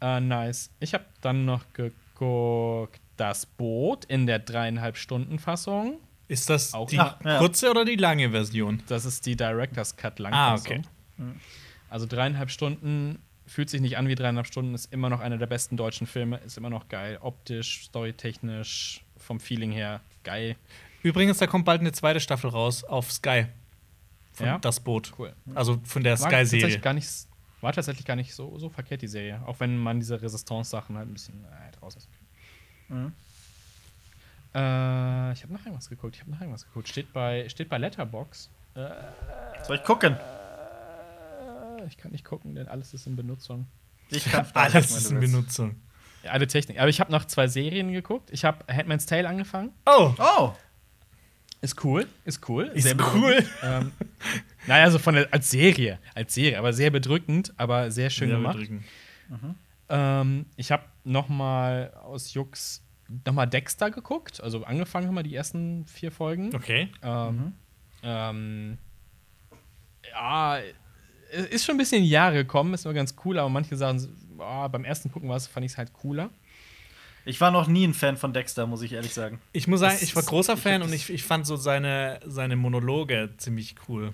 Äh, 0.00 0.20
nice. 0.20 0.70
Ich 0.80 0.92
habe 0.94 1.04
dann 1.20 1.44
noch 1.44 1.64
geguckt 1.72 3.00
das 3.16 3.46
Boot 3.46 4.04
in 4.06 4.26
der 4.26 4.40
dreieinhalb 4.40 4.96
Stunden 4.96 5.38
Fassung. 5.38 5.98
Ist 6.26 6.50
das 6.50 6.74
Auch 6.74 6.88
die 6.88 6.96
nach- 6.96 7.22
ja. 7.24 7.38
kurze 7.38 7.70
oder 7.70 7.84
die 7.84 7.96
lange 7.96 8.30
Version? 8.30 8.82
Das 8.88 9.04
ist 9.04 9.24
die 9.26 9.36
Director's 9.36 9.96
Cut 9.96 10.18
lang. 10.18 10.32
Ah, 10.32 10.54
okay. 10.54 10.82
Also 11.90 12.06
dreieinhalb 12.06 12.50
Stunden 12.50 13.20
fühlt 13.46 13.70
sich 13.70 13.80
nicht 13.80 13.96
an 13.96 14.08
wie 14.08 14.14
dreieinhalb 14.14 14.46
Stunden, 14.46 14.74
ist 14.74 14.92
immer 14.92 15.10
noch 15.10 15.20
einer 15.20 15.38
der 15.38 15.46
besten 15.46 15.76
deutschen 15.76 16.06
Filme, 16.06 16.38
ist 16.38 16.56
immer 16.56 16.70
noch 16.70 16.88
geil. 16.88 17.18
Optisch, 17.20 17.84
storytechnisch, 17.84 19.04
vom 19.16 19.40
Feeling 19.40 19.72
her 19.72 20.00
geil. 20.22 20.56
Übrigens, 21.02 21.38
da 21.38 21.46
kommt 21.46 21.64
bald 21.64 21.80
eine 21.80 21.92
zweite 21.92 22.20
Staffel 22.20 22.50
raus 22.50 22.84
auf 22.84 23.12
Sky. 23.12 23.46
Von 24.32 24.46
Ja? 24.46 24.58
Das 24.58 24.80
Boot. 24.80 25.12
Cool. 25.18 25.34
Also 25.54 25.80
von 25.84 26.02
der 26.02 26.16
Sky-Serie. 26.16 26.80
war 27.60 27.72
tatsächlich 27.72 28.04
gar 28.06 28.16
nicht 28.16 28.34
so, 28.34 28.58
so 28.58 28.68
verkehrt, 28.68 29.02
die 29.02 29.08
Serie. 29.08 29.40
Auch 29.46 29.60
wenn 29.60 29.76
man 29.76 30.00
diese 30.00 30.20
Resistance-Sachen 30.20 30.96
halt 30.96 31.08
ein 31.08 31.12
bisschen 31.12 31.44
äh, 31.44 31.76
draußen 31.78 32.00
ist. 32.00 32.08
Mhm. 32.88 33.12
Äh, 34.54 35.32
ich 35.32 35.42
habe 35.42 35.52
noch 35.52 35.60
irgendwas 35.64 35.88
geguckt. 35.88 36.16
Ich 36.16 36.20
habe 36.20 36.30
noch 36.30 36.40
irgendwas 36.40 36.64
geguckt. 36.64 36.88
Steht 36.88 37.12
bei, 37.12 37.48
steht 37.48 37.68
bei 37.68 37.78
Letterbox. 37.78 38.50
Soll 39.66 39.76
ich 39.76 39.84
gucken? 39.84 40.14
Äh, 40.14 40.43
ich 41.86 41.96
kann 41.96 42.12
nicht 42.12 42.24
gucken, 42.24 42.54
denn 42.54 42.68
alles 42.68 42.94
ist 42.94 43.06
in 43.06 43.16
Benutzung. 43.16 43.66
Ich 44.10 44.24
kann 44.30 44.46
Alles 44.54 44.90
ist 44.96 45.10
in. 45.10 45.20
Benutzung. 45.20 45.76
Ja, 46.22 46.30
alle 46.32 46.46
Technik. 46.46 46.78
Aber 46.78 46.88
ich 46.88 47.00
habe 47.00 47.12
noch 47.12 47.24
zwei 47.26 47.46
Serien 47.48 47.92
geguckt. 47.92 48.30
Ich 48.32 48.44
habe 48.44 48.64
Handmaid's 48.72 49.06
Tale 49.06 49.28
angefangen. 49.28 49.72
Oh, 49.86 50.14
Oh, 50.18 50.52
Ist 51.60 51.82
cool, 51.84 52.06
ist 52.24 52.48
cool. 52.48 52.64
Ist 52.74 52.84
sehr 52.84 52.96
cool. 53.14 53.44
ähm, 53.62 53.92
naja, 54.66 54.84
also 54.84 54.98
von 54.98 55.14
der, 55.14 55.28
als 55.32 55.50
Serie, 55.50 55.98
als 56.14 56.32
Serie, 56.34 56.58
aber 56.58 56.72
sehr 56.72 56.90
bedrückend, 56.90 57.52
aber 57.58 57.90
sehr 57.90 58.08
schön 58.10 58.28
Sehr 58.28 58.36
gemacht. 58.38 58.56
bedrückend. 58.56 58.84
Ähm, 59.90 60.46
ich 60.56 60.72
habe 60.72 60.84
noch 61.04 61.28
mal 61.28 61.92
aus 62.02 62.32
Jux 62.32 62.82
noch 63.26 63.34
mal 63.34 63.44
Dexter 63.46 63.90
geguckt, 63.90 64.40
also 64.42 64.64
angefangen 64.64 65.08
haben 65.08 65.14
wir 65.14 65.22
die 65.22 65.34
ersten 65.34 65.84
vier 65.86 66.10
Folgen. 66.10 66.54
Okay. 66.54 66.88
Ähm, 67.02 67.52
ähm, 68.02 68.78
ja, 70.10 70.58
ist 71.34 71.64
schon 71.64 71.74
ein 71.74 71.78
bisschen 71.78 71.98
in 71.98 72.04
die 72.04 72.10
Jahre 72.10 72.36
gekommen, 72.36 72.74
ist 72.74 72.84
immer 72.84 72.94
ganz 72.94 73.14
cool, 73.24 73.38
aber 73.38 73.48
manche 73.48 73.76
sagen, 73.76 74.06
ah, 74.38 74.68
beim 74.68 74.84
ersten 74.84 75.10
Gucken 75.10 75.28
war 75.28 75.36
es, 75.36 75.46
fand 75.46 75.66
ich 75.66 75.72
es 75.72 75.78
halt 75.78 75.92
cooler. 75.92 76.30
ich 77.24 77.40
war 77.40 77.50
noch 77.50 77.66
nie 77.68 77.86
ein 77.86 77.94
Fan 77.94 78.16
von 78.16 78.32
Dexter, 78.32 78.66
muss 78.66 78.82
ich 78.82 78.92
ehrlich 78.92 79.14
sagen. 79.14 79.40
Ich 79.52 79.66
muss 79.66 79.80
sagen, 79.80 79.94
Das 79.94 80.02
ich 80.02 80.14
war 80.16 80.22
großer 80.22 80.54
ich 80.54 80.60
Fan 80.60 80.80
hab 80.80 80.88
und 80.88 80.94
ich, 80.94 81.10
ich 81.10 81.22
fand 81.24 81.46
so 81.46 81.56
seine, 81.56 82.20
seine 82.24 82.56
Monologe 82.56 83.34
ziemlich 83.36 83.76
cool. 83.88 84.12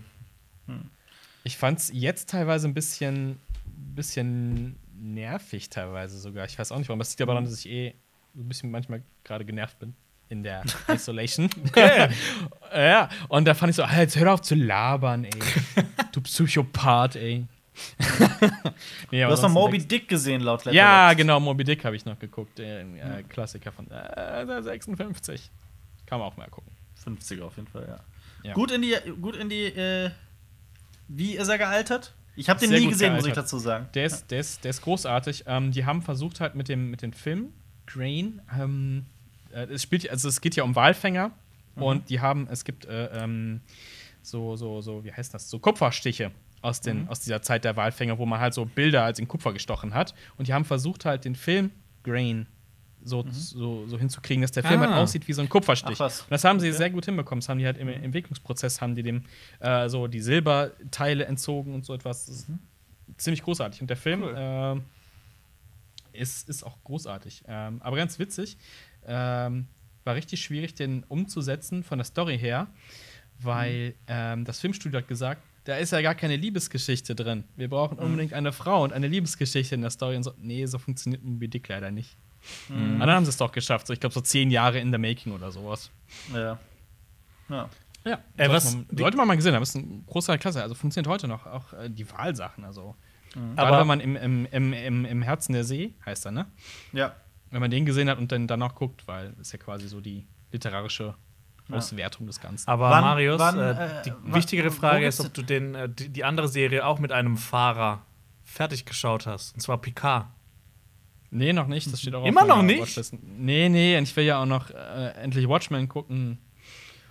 Ich 1.45 1.57
fand 1.57 1.79
es 1.79 1.91
jetzt 1.93 2.31
teilweise 2.31 2.69
ein 2.69 2.75
bisschen, 2.75 3.41
bisschen 3.67 4.77
nervig, 4.95 5.71
teilweise 5.71 6.19
sogar. 6.19 6.45
Ich 6.45 6.59
weiß 6.59 6.73
auch 6.73 6.79
nicht 6.79 6.89
warum. 6.89 6.99
Das 6.99 7.11
liegt 7.11 7.23
aber 7.23 7.33
daran, 7.33 7.45
dass 7.45 7.59
ich 7.59 7.69
eh 7.69 7.95
so 8.35 8.43
ein 8.43 8.49
bisschen 8.49 8.71
manchmal 8.71 9.03
gerade 9.25 9.45
genervt 9.45 9.79
bin 9.79 9.95
in 10.31 10.43
der 10.43 10.63
Isolation. 10.89 11.51
ja, 12.73 13.09
und 13.29 13.45
da 13.47 13.55
fand 13.55 13.71
ich 13.71 13.77
so, 13.77 13.83
ah, 13.83 14.01
jetzt 14.01 14.17
hör 14.17 14.33
auf 14.33 14.41
zu 14.41 14.55
labern, 14.55 15.25
ey. 15.25 15.31
Du 16.13 16.23
Psychopath, 16.23 17.17
ey. 17.17 17.47
nee, 19.11 19.23
Du 19.23 19.31
hast 19.31 19.43
noch 19.43 19.51
Moby 19.51 19.79
Dick 19.79 20.09
gesehen, 20.09 20.43
laut 20.43 20.65
Letterboxd. 20.65 20.77
Ja, 20.77 21.13
genau, 21.15 21.41
Moby 21.41 21.65
Dick 21.65 21.85
habe 21.85 21.97
ich 21.97 22.05
noch 22.05 22.19
geguckt. 22.19 22.59
Der 22.59 22.81
äh, 22.81 23.23
Klassiker 23.29 23.73
von 23.73 23.91
äh, 23.91 24.63
56. 24.63 25.51
Kann 26.07 26.19
man 26.19 26.29
auch 26.29 26.37
mal 26.37 26.49
gucken. 26.49 26.73
50er 27.05 27.43
auf 27.43 27.57
jeden 27.57 27.69
Fall, 27.69 27.87
ja. 27.89 28.01
Ja. 28.43 28.55
Gut 28.55 28.71
in 28.71 28.83
die, 28.83 28.97
gut 29.21 29.37
in 29.37 29.49
die, 29.49 29.65
äh, 29.65 30.11
wie 31.09 31.37
ist 31.37 31.49
er 31.49 31.59
gealtert? 31.59 32.15
Ich 32.37 32.49
habe 32.49 32.61
den 32.61 32.71
nie 32.71 32.87
gesehen, 32.87 33.13
muss 33.13 33.21
ich 33.21 33.33
gealtert. 33.33 33.45
dazu 33.45 33.59
sagen. 33.59 33.89
Der 33.95 34.07
ist, 34.07 34.31
der 34.31 34.41
ist, 34.41 34.65
der 34.65 34.71
ist 34.71 34.83
großartig. 34.83 35.45
Ähm, 35.47 35.73
die 35.73 35.85
haben 35.85 36.01
versucht 36.03 36.41
halt 36.41 36.55
mit 36.55 36.69
dem, 36.69 36.91
mit 36.91 37.03
dem 37.03 37.13
Film 37.13 37.53
Grain, 37.87 38.41
ähm, 38.59 39.07
äh, 39.53 39.65
es 39.65 39.83
spielt, 39.83 40.09
also 40.11 40.29
es 40.29 40.41
geht 40.41 40.57
ja 40.57 40.65
um 40.65 40.75
Walfänger 40.75 41.31
und 41.77 42.11
die 42.11 42.21
haben, 42.21 42.47
es 42.51 42.65
gibt 42.65 42.85
äh, 42.85 43.07
ähm, 43.23 43.61
so, 44.23 44.57
so, 44.57 44.81
so, 44.81 45.05
wie 45.05 45.13
heißt 45.13 45.33
das, 45.33 45.49
so 45.49 45.59
Kupferstiche 45.59 46.31
aus, 46.63 46.81
den, 46.81 47.09
aus 47.09 47.21
dieser 47.21 47.41
Zeit 47.43 47.65
der 47.65 47.77
Walfänger, 47.77 48.19
wo 48.19 48.27
man 48.27 48.39
halt 48.41 48.53
so 48.55 48.67
Bilder 48.67 49.05
als 49.05 49.19
in 49.19 49.27
Kupfer 49.29 49.53
gestochen 49.53 49.95
hat. 49.95 50.15
Und 50.37 50.49
die 50.49 50.53
haben 50.53 50.65
versucht 50.65 51.05
halt 51.05 51.25
den 51.25 51.35
Film 51.35 51.71
Grain 52.03 52.47
so, 53.03 53.25
so, 53.31 53.87
so 53.87 53.99
hinzukriegen, 53.99 54.43
dass 54.43 54.53
der 54.53 54.63
Film 54.63 54.81
halt 54.81 54.91
Ah. 54.91 55.01
aussieht 55.03 55.27
wie 55.27 55.33
so 55.33 55.41
ein 55.41 55.49
Kupferstich. 55.49 55.99
Ach. 55.99 56.21
Und 56.25 56.31
das 56.31 56.45
haben 56.45 56.61
sie 56.61 56.71
sehr 56.73 56.91
gut 56.91 57.07
hinbekommen. 57.07 57.41
Das 57.41 57.49
haben 57.49 57.59
die 57.59 57.65
halt 57.65 57.79
im 57.79 57.89
Entwicklungsprozess, 57.89 58.83
haben 58.83 58.95
die 58.95 59.03
dem 59.03 59.25
äh, 59.61 59.89
so 59.89 60.07
die 60.07 60.21
Silberteile 60.21 61.25
entzogen 61.25 61.75
und 61.75 61.87
so 61.87 61.95
etwas. 61.95 62.27
Das 62.27 62.37
ist 62.37 62.47
ziemlich 63.17 63.43
großartig. 63.43 63.81
Und 63.81 63.89
der 63.89 63.97
Film 63.97 64.25
ähm, 64.37 64.85
ist, 66.13 66.49
ist 66.49 66.63
auch 66.63 66.77
großartig. 66.85 67.45
Ähm, 67.49 67.81
aber 67.83 67.97
ganz 67.97 68.19
witzig. 68.19 68.59
Ähm, 69.13 69.67
war 70.05 70.15
richtig 70.15 70.41
schwierig, 70.43 70.75
den 70.75 71.05
umzusetzen 71.05 71.83
von 71.83 71.99
der 71.99 72.05
Story 72.07 72.39
her, 72.39 72.69
weil 73.41 73.95
ähm, 74.07 74.45
das 74.45 74.61
Filmstudio 74.61 74.99
hat 75.01 75.09
gesagt, 75.09 75.43
da 75.65 75.77
ist 75.77 75.93
ja 75.93 76.01
gar 76.01 76.15
keine 76.15 76.37
Liebesgeschichte 76.37 77.15
drin. 77.15 77.45
Wir 77.57 77.69
brauchen 77.69 77.99
unbedingt 77.99 78.33
eine 78.33 78.53
Frau 78.53 78.83
und 78.85 78.93
eine 78.93 79.09
Liebesgeschichte 79.09 79.75
in 79.75 79.83
der 79.83 79.91
Story. 79.91 80.17
Und 80.17 80.23
so, 80.23 80.33
nee, 80.39 80.65
so 80.67 80.79
funktioniert 80.79 81.23
Moby 81.23 81.49
Dick 81.49 81.69
leider 81.69 81.91
nicht. 81.91 82.17
Und 82.71 82.99
dann 82.99 83.11
haben 83.11 83.25
sie 83.27 83.29
es 83.29 83.37
doch 83.37 83.53
geschafft. 83.53 83.87
So, 83.87 83.93
ich 83.93 84.01
glaube, 84.01 84.15
so 84.15 84.23
zehn 84.23 84.51
Jahre 84.51 84.79
in 84.81 84.91
der 84.91 84.99
Making 84.99 85.33
oder 85.33 85.51
sowas. 85.51 85.91
Ja. 86.33 86.59
Ja. 87.51 87.69
Ja, 88.07 88.15
Äh, 88.39 88.47
sollte, 88.47 88.53
was- 88.55 88.75
man, 88.75 88.87
sollte 88.97 89.17
man 89.19 89.29
mal 89.29 89.35
gesehen 89.37 89.55
haben. 89.55 89.63
Ist 89.63 89.75
ein 89.75 90.05
großer 90.07 90.39
Klasse. 90.39 90.63
Also 90.63 90.75
funktioniert 90.75 91.09
heute 91.09 91.29
noch. 91.29 91.45
Auch 91.47 91.75
äh, 91.75 91.91
die 91.91 92.11
Wahlsachen. 92.11 92.65
Also, 92.65 92.97
Gerade 93.35 93.59
Aber- 93.69 93.81
wenn 93.81 93.87
man 93.87 94.01
im, 94.01 94.17
im, 94.17 94.47
im, 94.51 94.73
im, 94.73 95.05
im 95.05 95.23
Herzen 95.23 95.53
der 95.53 95.65
See, 95.65 95.93
heißt 96.07 96.25
er, 96.25 96.33
ne? 96.33 96.47
Ja. 96.95 97.15
Wenn 97.51 97.61
man 97.61 97.71
den 97.71 97.85
gesehen 97.85 98.09
hat 98.09 98.19
und 98.19 98.31
dann 98.33 98.47
danach 98.47 98.75
guckt, 98.75 99.07
weil 99.09 99.35
ist 99.41 99.53
ja 99.53 99.59
quasi 99.59 99.89
so 99.89 100.01
die 100.01 100.27
literarische 100.53 101.15
Auswertung 101.71 102.27
des 102.27 102.41
Ganzen. 102.41 102.69
Aber 102.69 102.91
Wann- 102.91 103.05
Marius, 103.05 103.39
wann, 103.39 103.59
äh, 103.59 103.71
äh, 104.01 104.03
die 104.05 104.13
wann- 104.23 104.35
wichtigere 104.35 104.71
Frage 104.71 105.07
ist, 105.07 105.21
ob 105.21 105.33
du 105.35 105.43
den, 105.43 105.75
äh, 105.75 105.89
die, 105.89 106.09
die 106.09 106.25
andere 106.25 106.49
Serie 106.49 106.85
auch 106.87 106.99
mit 106.99 107.13
einem 107.13 107.37
Fahrer 107.37 108.03
fertig 108.45 108.85
geschaut 108.85 109.27
hast. 109.27 109.55
Und 109.55 109.61
zwar 109.61 109.79
Picard. 109.79 110.27
Nee, 111.33 111.53
noch 111.53 111.69
nicht. 111.69 111.93
Das 111.93 112.01
steht 112.01 112.15
auch 112.15 112.25
Immer 112.25 112.43
auf 112.43 112.49
noch 112.49 112.63
nicht? 112.63 112.81
Watchlist. 112.81 113.15
Nee, 113.23 113.69
nee, 113.69 113.97
und 113.97 114.03
ich 114.03 114.17
will 114.17 114.25
ja 114.25 114.43
auch 114.43 114.47
noch 114.47 114.71
äh, 114.71 115.11
endlich 115.23 115.49
Watchmen 115.49 115.89
gucken. 115.89 116.39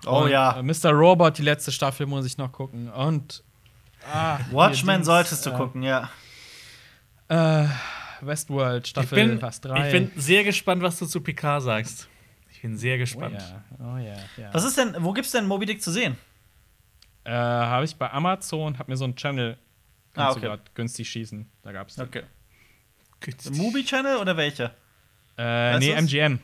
Oh 0.06 0.24
und, 0.24 0.32
ja. 0.32 0.60
Äh, 0.60 0.64
Mr. 0.64 0.92
Robot, 0.92 1.38
die 1.38 1.42
letzte 1.44 1.72
Staffel, 1.72 2.06
muss 2.06 2.26
ich 2.26 2.38
noch 2.38 2.52
gucken. 2.52 2.90
Und. 2.90 3.44
Ah, 4.14 4.40
Watchmen 4.52 5.04
solltest 5.06 5.46
du 5.46 5.52
äh, 5.52 5.54
gucken, 5.56 5.84
ja. 5.84 6.10
Äh, 7.30 7.66
Westworld, 8.26 8.86
Ich 8.86 8.90
Staffel 8.92 9.28
bin, 9.28 9.40
fast 9.40 9.66
drei. 9.66 9.88
ich 9.88 9.92
bin 9.92 10.12
sehr 10.16 10.44
gespannt, 10.44 10.82
was 10.82 11.00
du 11.00 11.06
zu 11.06 11.22
Picard 11.22 11.64
sagst. 11.64 12.08
Ich 12.52 12.62
bin 12.62 12.78
sehr 12.78 12.96
oh 12.96 13.00
gespannt. 13.00 13.36
ja, 13.40 13.64
oh 13.80 13.98
ja, 13.98 14.18
ja. 14.38 14.54
Was 14.54 14.64
ist 14.66 14.78
denn, 14.78 14.96
wo 15.00 15.14
gibt's 15.14 15.32
denn 15.32 15.46
Moby 15.48 15.66
Dick 15.66 15.82
zu 15.82 15.92
sehen? 15.92 16.18
Äh, 17.24 17.32
habe 17.32 17.86
ich 17.86 17.96
bei 17.96 18.12
Amazon, 18.12 18.78
hab 18.80 18.88
mir 18.88 18.98
so 18.98 19.06
einen 19.06 19.16
Channel 19.16 19.58
Ah, 20.16 20.32
okay. 20.32 20.58
günstig 20.74 21.10
schießen. 21.10 21.50
Da 21.62 21.72
gab's. 21.72 21.96
den. 21.96 22.06
Okay. 22.08 22.24
Günstig. 23.20 23.56
Movie 23.56 23.84
Channel 23.86 24.18
oder 24.18 24.36
welcher? 24.38 24.74
Äh, 25.38 25.44
Weißt 25.44 25.80
nee, 25.80 25.92
du's? 25.92 26.02
MGM. 26.02 26.40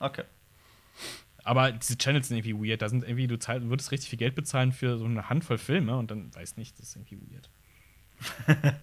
Okay. 0.00 0.24
Aber 1.44 1.72
diese 1.72 1.96
Channels 1.98 2.28
sind 2.28 2.38
irgendwie 2.38 2.70
weird. 2.70 2.82
Da 2.82 2.88
sind 2.88 3.04
irgendwie, 3.04 3.26
du 3.26 3.38
zahl, 3.38 3.62
würdest 3.68 3.92
richtig 3.92 4.08
viel 4.10 4.18
Geld 4.18 4.34
bezahlen 4.34 4.72
für 4.72 4.98
so 4.98 5.04
eine 5.04 5.28
Handvoll 5.28 5.58
Filme 5.58 5.96
und 5.96 6.10
dann 6.10 6.34
weiß 6.34 6.56
nicht, 6.56 6.78
das 6.78 6.88
ist 6.88 6.96
irgendwie 6.96 7.20
weird. 7.32 7.50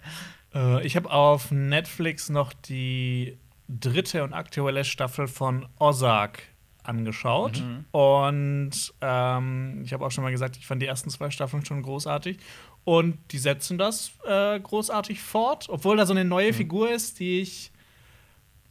Äh, 0.54 0.86
ich 0.86 0.96
habe 0.96 1.10
auf 1.10 1.50
Netflix 1.50 2.28
noch 2.28 2.52
die 2.52 3.38
dritte 3.68 4.22
und 4.22 4.34
aktuelle 4.34 4.84
Staffel 4.84 5.26
von 5.26 5.66
Ozark 5.78 6.42
angeschaut. 6.82 7.62
Und 7.92 8.92
ähm, 9.00 9.82
ich 9.82 9.92
habe 9.92 10.04
auch 10.04 10.10
schon 10.10 10.24
mal 10.24 10.30
gesagt, 10.30 10.56
ich 10.58 10.66
fand 10.66 10.82
die 10.82 10.86
ersten 10.86 11.10
zwei 11.10 11.30
Staffeln 11.30 11.64
schon 11.64 11.80
großartig. 11.82 12.38
Und 12.84 13.18
die 13.30 13.38
setzen 13.38 13.78
das 13.78 14.12
äh, 14.26 14.58
großartig 14.58 15.22
fort, 15.22 15.68
obwohl 15.70 15.96
da 15.96 16.04
so 16.04 16.12
eine 16.12 16.24
neue 16.24 16.52
Figur 16.52 16.90
ist, 16.90 17.20
die 17.20 17.40
ich 17.40 17.72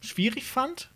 schwierig 0.00 0.44
fand. 0.44 0.90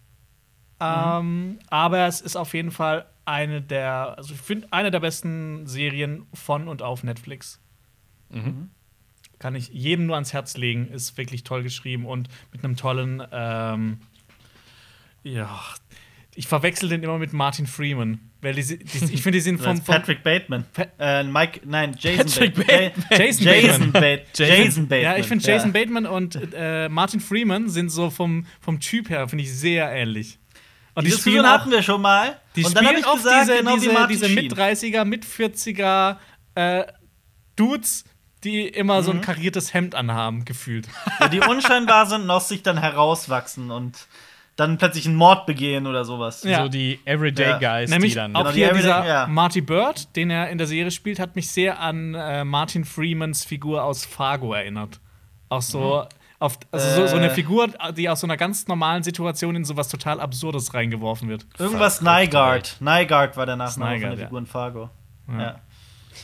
Ähm, 0.79 1.59
aber 1.71 2.07
es 2.07 2.21
ist 2.21 2.37
auf 2.37 2.53
jeden 2.53 2.71
Fall 2.71 3.07
eine 3.25 3.63
der, 3.63 4.15
also 4.19 4.35
ich 4.35 4.41
finde, 4.41 4.69
eine 4.71 4.91
der 4.91 5.01
besten 5.01 5.67
Serien 5.67 6.27
von 6.35 6.69
und 6.69 6.83
auf 6.83 7.03
Netflix. 7.03 7.61
Kann 9.39 9.55
ich 9.55 9.69
jedem 9.69 10.07
nur 10.07 10.15
ans 10.17 10.33
Herz 10.33 10.57
legen. 10.57 10.89
Ist 10.89 11.17
wirklich 11.19 11.45
toll 11.45 11.63
geschrieben 11.63 12.07
und 12.07 12.29
mit 12.53 12.65
einem 12.65 12.77
tollen, 12.77 13.23
ähm, 13.33 13.99
ja, 15.23 15.61
ich 16.35 16.47
verwechsel 16.47 16.89
den 16.89 17.03
immer 17.03 17.19
mit 17.19 17.33
Martin 17.33 17.67
Freeman. 17.67 18.21
Weil 18.43 18.55
die, 18.55 18.63
die, 18.79 19.05
ich 19.15 19.23
finde, 19.23 19.39
die 19.39 19.41
sind 19.41 19.59
vom, 19.63 19.77
Vom, 19.77 19.85
Patrick 19.85 20.23
Bateman. 20.23 20.65
Pa- 20.73 20.87
äh, 20.99 21.25
Mike, 21.25 21.61
nein, 21.65 21.97
Jason 21.99 22.27
Patrick 22.27 22.55
Bateman. 22.67 23.05
Jason 23.11 23.45
Jason, 23.47 23.93
Bateman. 23.93 24.21
Jason 24.35 24.89
Bateman. 24.89 25.03
Ja, 25.03 25.17
ich 25.19 25.27
finde 25.27 25.45
Jason 25.47 25.73
Bateman 25.73 26.07
und 26.07 26.39
äh, 26.55 26.89
Martin 26.89 27.21
Freeman 27.21 27.69
sind 27.69 27.91
so 27.91 28.11
vom, 28.11 28.47
vom 28.61 28.79
Typ 28.81 29.09
her, 29.11 29.27
finde 29.29 29.45
ich, 29.45 29.53
sehr 29.53 29.91
ähnlich. 29.91 30.39
Und 30.95 31.05
Die 31.07 31.11
Diskussion 31.11 31.45
auch- 31.45 31.49
hatten 31.51 31.71
wir 31.71 31.83
schon 31.83 32.01
mal. 32.01 32.41
Die 32.55 32.65
und 32.65 32.75
dann 32.77 32.87
habe 32.87 32.97
spielen 32.97 33.01
ich 33.01 33.13
oft 33.13 33.23
gesagt, 33.25 33.49
diese, 33.49 33.59
genau 33.59 33.75
diese, 33.77 34.07
diese 34.09 34.27
Sheen. 34.27 34.35
Mit-30er, 34.37 35.05
Mit-40er 35.05 36.17
äh, 36.55 36.85
Dudes, 37.57 38.05
die 38.45 38.67
immer 38.69 39.01
Mhm. 39.01 39.05
so 39.05 39.11
ein 39.13 39.21
kariertes 39.21 39.75
Hemd 39.75 39.95
anhaben, 39.95 40.45
gefühlt. 40.45 40.89
Ja, 41.21 41.29
die 41.29 41.41
unscheinbar 41.41 42.07
sind, 42.07 42.27
noch 42.27 42.41
sich 42.43 42.63
dann 42.63 42.79
herauswachsen 42.79 43.71
und 43.71 44.07
dann 44.57 44.79
plötzlich 44.79 45.07
einen 45.07 45.17
Mord 45.17 45.45
begehen 45.47 45.87
oder 45.87 46.05
sowas. 46.05 46.43
Ja. 46.43 46.63
So 46.63 46.69
die 46.69 46.99
Everyday 47.05 47.59
Ja. 47.61 47.79
Guys, 47.81 47.91
Nämlich 47.91 48.13
die 48.13 48.17
dann. 48.17 48.35
auch 48.35 48.41
Genau, 48.41 48.53
die 48.53 48.59
hier 48.65 48.73
dieser 48.73 49.05
ja. 49.07 49.27
Marty 49.27 49.61
Bird, 49.61 50.15
den 50.17 50.31
er 50.31 50.49
in 50.49 50.57
der 50.59 50.67
Serie 50.67 50.91
spielt, 50.91 51.19
hat 51.19 51.37
mich 51.37 51.51
sehr 51.51 51.79
an 51.81 52.15
äh, 52.15 52.45
Martin 52.45 52.85
Freemans 52.87 53.45
Figur 53.45 53.83
aus 53.85 54.05
Fargo 54.07 54.55
erinnert. 54.55 54.99
Auch 55.51 55.61
so 55.63 56.07
auf, 56.39 56.59
also 56.71 56.91
so, 57.03 57.07
so 57.07 57.17
eine 57.17 57.31
Äh. 57.31 57.35
Figur, 57.35 57.69
die 57.97 58.09
aus 58.09 58.21
so 58.21 58.27
einer 58.27 58.37
ganz 58.37 58.67
normalen 58.67 59.03
Situation 59.03 59.57
in 59.57 59.65
sowas 59.65 59.89
total 59.89 60.21
Absurdes 60.21 60.73
reingeworfen 60.75 61.29
wird. 61.29 61.47
Irgendwas 61.59 62.01
Nygaard. 62.03 62.77
Nygaard 62.81 63.37
war 63.37 63.47
der 63.47 63.57
Nachname 63.57 63.93
von 64.01 64.11
der 64.11 64.19
ja. 64.19 64.25
Figur 64.27 64.39
in 64.39 64.47
Fargo. 64.47 64.91
Ja. 65.29 65.61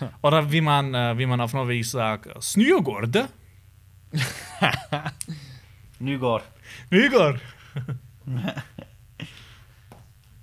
Oder 0.22 0.50
wie 0.52 0.60
man, 0.60 0.94
äh, 0.94 1.16
wie 1.18 1.26
man 1.26 1.40
auf 1.40 1.52
Norwegisch 1.52 1.90
sagt, 1.90 2.28
Snygård. 2.42 3.28
Nygård. 5.98 6.42
Nygård. 6.90 7.40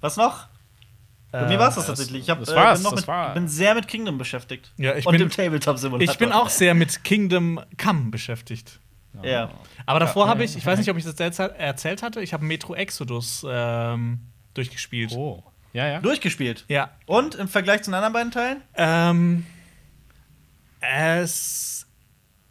Was 0.01 0.17
noch? 0.17 0.47
Bei 1.31 1.47
mir 1.47 1.59
war 1.59 1.69
es 1.69 1.75
das 1.75 1.85
tatsächlich. 1.85 2.23
Ich, 2.23 2.29
hab, 2.29 2.39
das 2.39 2.49
äh, 2.49 2.55
war's, 2.55 2.79
bin, 2.79 2.83
noch 2.85 2.91
das 2.91 3.01
mit, 3.01 3.07
war- 3.07 3.33
bin 3.35 3.47
sehr 3.47 3.75
mit 3.75 3.87
Kingdom 3.87 4.17
beschäftigt. 4.17 4.71
Ja, 4.77 4.95
ich 4.95 5.05
Und 5.05 5.11
bin- 5.11 5.19
dem 5.19 5.29
Tabletop-Simulator. 5.29 6.11
Ich 6.11 6.17
bin 6.17 6.31
auch 6.31 6.49
sehr 6.49 6.73
mit 6.73 7.03
Kingdom 7.03 7.59
Come 7.81 8.09
beschäftigt. 8.09 8.79
Ja. 9.21 9.51
Aber 9.85 9.99
davor 9.99 10.27
habe 10.27 10.43
ich, 10.43 10.55
ich 10.55 10.65
weiß 10.65 10.79
nicht, 10.79 10.89
ob 10.89 10.97
ich 10.97 11.03
das 11.03 11.19
erzählt- 11.19 11.55
erzählt 11.57 12.01
hatte, 12.01 12.21
ich 12.21 12.33
habe 12.33 12.45
Metro 12.45 12.73
Exodus 12.73 13.45
ähm, 13.47 14.21
durchgespielt. 14.53 15.11
oh. 15.13 15.43
Ja, 15.73 15.87
ja. 15.87 15.99
Durchgespielt. 15.99 16.65
Ja. 16.67 16.91
Und 17.05 17.35
im 17.35 17.47
Vergleich 17.47 17.83
zu 17.83 17.91
den 17.91 17.95
anderen 17.95 18.13
beiden 18.13 18.31
Teilen? 18.31 18.61
Ähm, 18.75 19.45
es, 20.81 21.87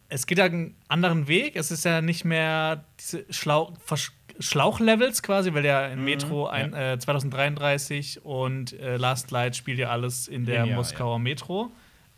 es 0.07 0.25
geht 0.25 0.37
ja 0.37 0.45
einen 0.45 0.75
anderen 0.87 1.27
Weg. 1.27 1.55
Es 1.55 1.71
ist 1.71 1.85
ja 1.85 2.01
nicht 2.01 2.25
mehr 2.25 2.85
diese 2.99 3.25
Schlau 3.31 3.73
Versch 3.83 4.11
Schlauchlevels 4.41 5.21
quasi, 5.21 5.53
weil 5.53 5.65
ja 5.65 5.87
in 5.87 6.01
Metro 6.05 6.47
ein, 6.47 6.73
äh, 6.73 6.97
2033 6.97 8.23
und 8.23 8.71
äh, 8.79 8.95
Last 8.95 9.31
Light 9.31 9.57
spielt 9.57 9.79
ja 9.79 9.89
alles 9.89 10.29
in 10.29 10.45
der 10.45 10.61
Linear, 10.61 10.77
Moskauer 10.77 11.19
Metro. 11.19 11.71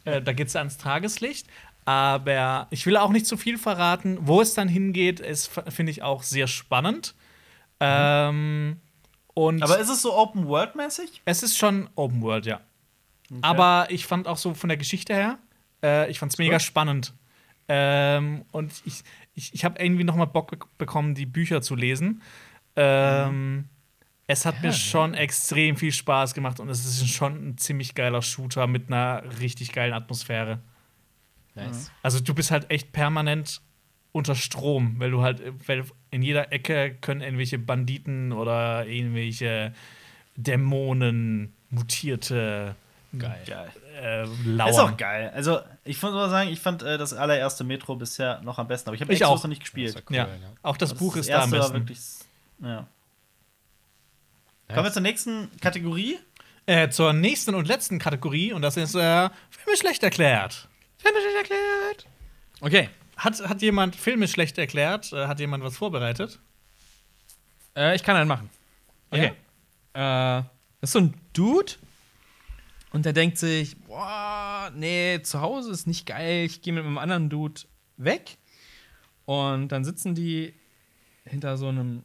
Äh, 0.06 0.22
da 0.22 0.32
geht 0.32 0.48
es 0.48 0.56
ans 0.56 0.78
Tageslicht. 0.78 1.48
Aber 1.84 2.68
ich 2.70 2.86
will 2.86 2.96
auch 2.98 3.10
nicht 3.10 3.26
zu 3.26 3.38
viel 3.38 3.58
verraten. 3.58 4.20
Wo 4.22 4.40
es 4.40 4.54
dann 4.54 4.68
hingeht, 4.68 5.20
ist, 5.20 5.50
finde 5.70 5.92
ich, 5.92 6.04
auch 6.04 6.22
sehr 6.22 6.46
spannend. 6.46 7.16
Ähm, 7.80 8.80
und 9.48 9.64
Aber 9.64 9.80
ist 9.80 9.90
es 9.90 10.02
so 10.02 10.14
Open-World-mäßig? 10.16 11.22
es 11.26 11.44
ist 11.44 11.58
schon 11.58 11.90
Open 11.96 12.22
World, 12.22 12.46
ja. 12.46 12.62
Aber 13.42 13.88
ich 13.90 14.06
fand 14.06 14.28
auch 14.28 14.38
so 14.38 14.54
von 14.54 14.68
der 14.68 14.78
Geschichte 14.78 15.14
her, 15.14 15.38
äh, 15.84 16.10
ich 16.12 16.20
fand 16.20 16.32
es 16.34 16.38
mega 16.38 16.58
gut. 16.58 16.62
spannend. 16.62 17.14
Ähm, 17.68 18.44
und 18.52 18.74
ich, 18.86 19.04
ich, 19.34 19.54
ich 19.54 19.64
habe 19.64 19.82
irgendwie 19.82 20.04
noch 20.04 20.16
mal 20.16 20.26
Bock 20.26 20.52
be- 20.52 20.66
bekommen, 20.78 21.16
die 21.16 21.26
Bücher 21.26 21.62
zu 21.62 21.76
lesen. 21.76 22.22
Ähm, 22.76 23.70
es 24.28 24.46
hat 24.46 24.62
mir 24.62 24.74
schon 24.74 25.14
extrem 25.14 25.78
viel 25.78 25.92
Spaß 25.92 26.34
gemacht 26.34 26.60
und 26.60 26.70
es 26.70 26.86
ist 26.86 27.08
schon 27.10 27.50
ein 27.50 27.58
ziemlich 27.58 27.96
geiler 27.96 28.22
Shooter 28.22 28.68
mit 28.68 28.88
einer 28.88 29.24
richtig 29.40 29.72
geilen 29.72 29.94
Atmosphäre. 29.94 30.60
Nice. 31.56 31.92
Also 32.02 32.20
du 32.20 32.34
bist 32.34 32.52
halt 32.52 32.70
echt 32.70 32.92
permanent 32.92 33.62
unter 34.14 34.36
Strom, 34.36 34.96
weil 35.00 35.12
du 35.12 35.22
halt, 35.22 35.42
weil 35.68 35.86
in 36.12 36.22
jeder 36.22 36.52
Ecke 36.52 36.94
können 37.02 37.22
irgendwelche 37.22 37.58
Banditen 37.58 38.32
oder 38.32 38.86
irgendwelche 38.86 39.74
Dämonen, 40.36 41.54
mutierte 41.70 42.76
Geil. 43.18 43.42
Geil. 43.46 43.70
äh, 44.02 44.24
Ist 44.24 44.30
auch 44.32 44.78
lauern. 44.78 44.96
geil. 44.98 45.32
Also, 45.36 45.60
ich 45.84 46.02
muss 46.02 46.14
mal 46.14 46.30
sagen, 46.30 46.50
ich 46.50 46.60
fand 46.62 46.82
äh, 46.82 46.98
das 46.98 47.12
allererste 47.14 47.66
Metro 47.66 47.96
bisher 47.98 48.40
noch 48.42 48.58
am 48.58 48.68
besten. 48.70 48.88
Aber 48.90 48.96
ich 48.96 49.02
habe 49.02 49.12
Ich 49.14 49.20
Exodus 49.20 49.42
auch. 49.42 49.44
noch 49.44 49.50
nicht 49.50 49.60
gespielt. 49.62 50.02
Cool, 50.10 50.16
Ja. 50.16 50.28
ja. 50.28 50.34
Auch 50.64 50.78
das, 50.78 50.92
Das 50.92 51.00
Buch 51.00 51.18
ist 51.18 51.28
das 51.30 51.36
da 51.38 51.44
am 51.44 51.52
besten. 51.52 51.74
wirklich. 51.74 52.00
Ja. 52.62 52.88
Kommen 54.70 54.86
wir 54.86 54.94
zur 54.94 55.02
nächsten 55.02 55.50
Kategorie. 55.60 56.18
Äh, 56.68 56.88
zur 56.90 57.12
nächsten 57.12 57.54
und 57.54 57.68
letzten 57.68 58.00
Kategorie 58.00 58.54
und 58.54 58.62
das 58.62 58.78
ist 58.78 58.96
äh, 58.96 59.30
Filme 59.50 59.78
schlecht 59.78 60.04
erklärt. 60.04 60.70
Filme 60.98 61.18
schlecht 61.20 61.38
erklärt. 61.52 62.06
Okay. 62.62 62.90
Hat, 63.22 63.40
hat 63.48 63.62
jemand 63.62 63.96
Filme 63.96 64.28
schlecht 64.28 64.58
erklärt? 64.58 65.14
Äh, 65.14 65.28
hat 65.28 65.40
jemand 65.40 65.64
was 65.64 65.78
vorbereitet? 65.78 66.40
Äh, 67.76 67.96
ich 67.96 68.04
kann 68.04 68.16
einen 68.16 68.28
machen. 68.28 68.50
Okay. 69.12 69.34
Äh, 69.94 70.44
das 70.80 70.90
ist 70.90 70.94
so 70.94 71.00
ein 71.00 71.14
Dude. 71.32 71.74
Und 72.92 73.06
der 73.06 73.14
denkt 73.14 73.38
sich, 73.38 73.80
boah, 73.82 74.72
nee, 74.76 75.22
zu 75.22 75.40
Hause 75.40 75.72
ist 75.72 75.86
nicht 75.86 76.08
geil, 76.08 76.46
ich 76.46 76.64
gehe 76.64 76.74
mit 76.74 76.84
einem 76.84 76.98
anderen 76.98 77.30
Dude 77.30 77.62
weg. 77.98 78.38
Und 79.26 79.68
dann 79.68 79.86
sitzen 79.86 80.16
die 80.16 80.56
hinter 81.24 81.58
so 81.58 81.68
einem 81.68 82.04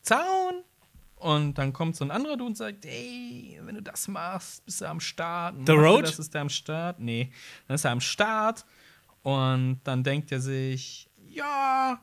Zaun. 0.00 0.64
Und 1.16 1.58
dann 1.58 1.74
kommt 1.74 1.94
so 1.94 2.06
ein 2.06 2.10
anderer 2.10 2.38
Dude 2.38 2.46
und 2.46 2.56
sagt, 2.56 2.86
ey, 2.86 3.60
wenn 3.64 3.74
du 3.74 3.82
das 3.82 4.08
machst, 4.08 4.64
bist 4.64 4.80
du 4.80 4.86
am 4.86 4.98
Start. 4.98 5.56
The 5.66 5.72
Road? 5.72 6.04
Das 6.04 6.18
ist 6.18 6.32
der 6.32 6.40
am 6.40 6.48
Start. 6.48 7.00
Nee, 7.00 7.30
dann 7.68 7.74
ist 7.74 7.84
er 7.84 7.90
am 7.90 8.00
Start. 8.00 8.64
Und 9.22 9.80
dann 9.84 10.02
denkt 10.02 10.32
er 10.32 10.40
sich, 10.40 11.08
ja, 11.28 12.00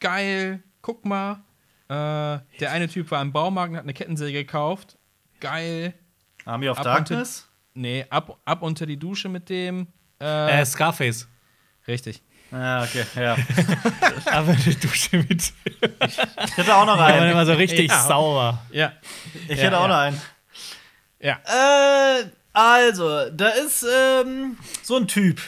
geil, 0.00 0.62
guck 0.82 1.04
mal. 1.04 1.42
Äh, 1.88 2.40
der 2.60 2.72
eine 2.72 2.88
Typ 2.88 3.10
war 3.10 3.22
im 3.22 3.32
Baumarkt 3.32 3.70
und 3.70 3.76
hat 3.76 3.84
eine 3.84 3.94
Kettensäge 3.94 4.44
gekauft. 4.44 4.98
Geil. 5.40 5.94
Army 6.44 6.68
of 6.68 6.78
Ab 6.78 6.84
Darkness. 6.84 7.48
Nee, 7.74 8.04
ab, 8.10 8.38
ab 8.44 8.62
unter 8.62 8.86
die 8.86 8.98
Dusche 8.98 9.28
mit 9.28 9.48
dem. 9.48 9.88
Äh, 10.20 10.60
Äh, 10.60 10.64
Scarface. 10.66 11.28
richtig. 11.86 12.22
Ah, 12.52 12.84
okay, 12.84 13.04
ja. 13.16 13.36
Aber 14.32 14.52
die 14.54 14.76
Dusche 14.78 15.18
mit. 15.18 15.52
Ich 16.02 16.56
hätte 16.56 16.74
auch 16.76 16.86
noch 16.86 16.94
Aber 16.94 17.06
einen. 17.06 17.30
immer 17.32 17.44
so 17.44 17.52
richtig 17.54 17.90
Ja. 17.90 18.02
sauber. 18.06 18.62
Ja. 18.70 18.92
Ich 19.48 19.58
Ja, 19.58 19.64
hätte 19.64 19.78
auch 19.78 19.82
ja. 19.82 19.88
noch 19.88 19.96
einen. 19.96 20.20
Ja. 21.20 21.38
Äh, 21.44 22.24
also, 22.52 23.30
da 23.30 23.48
ist 23.48 23.84
ähm, 23.84 24.56
so 24.82 24.96
ein 24.96 25.08
Typ. 25.08 25.40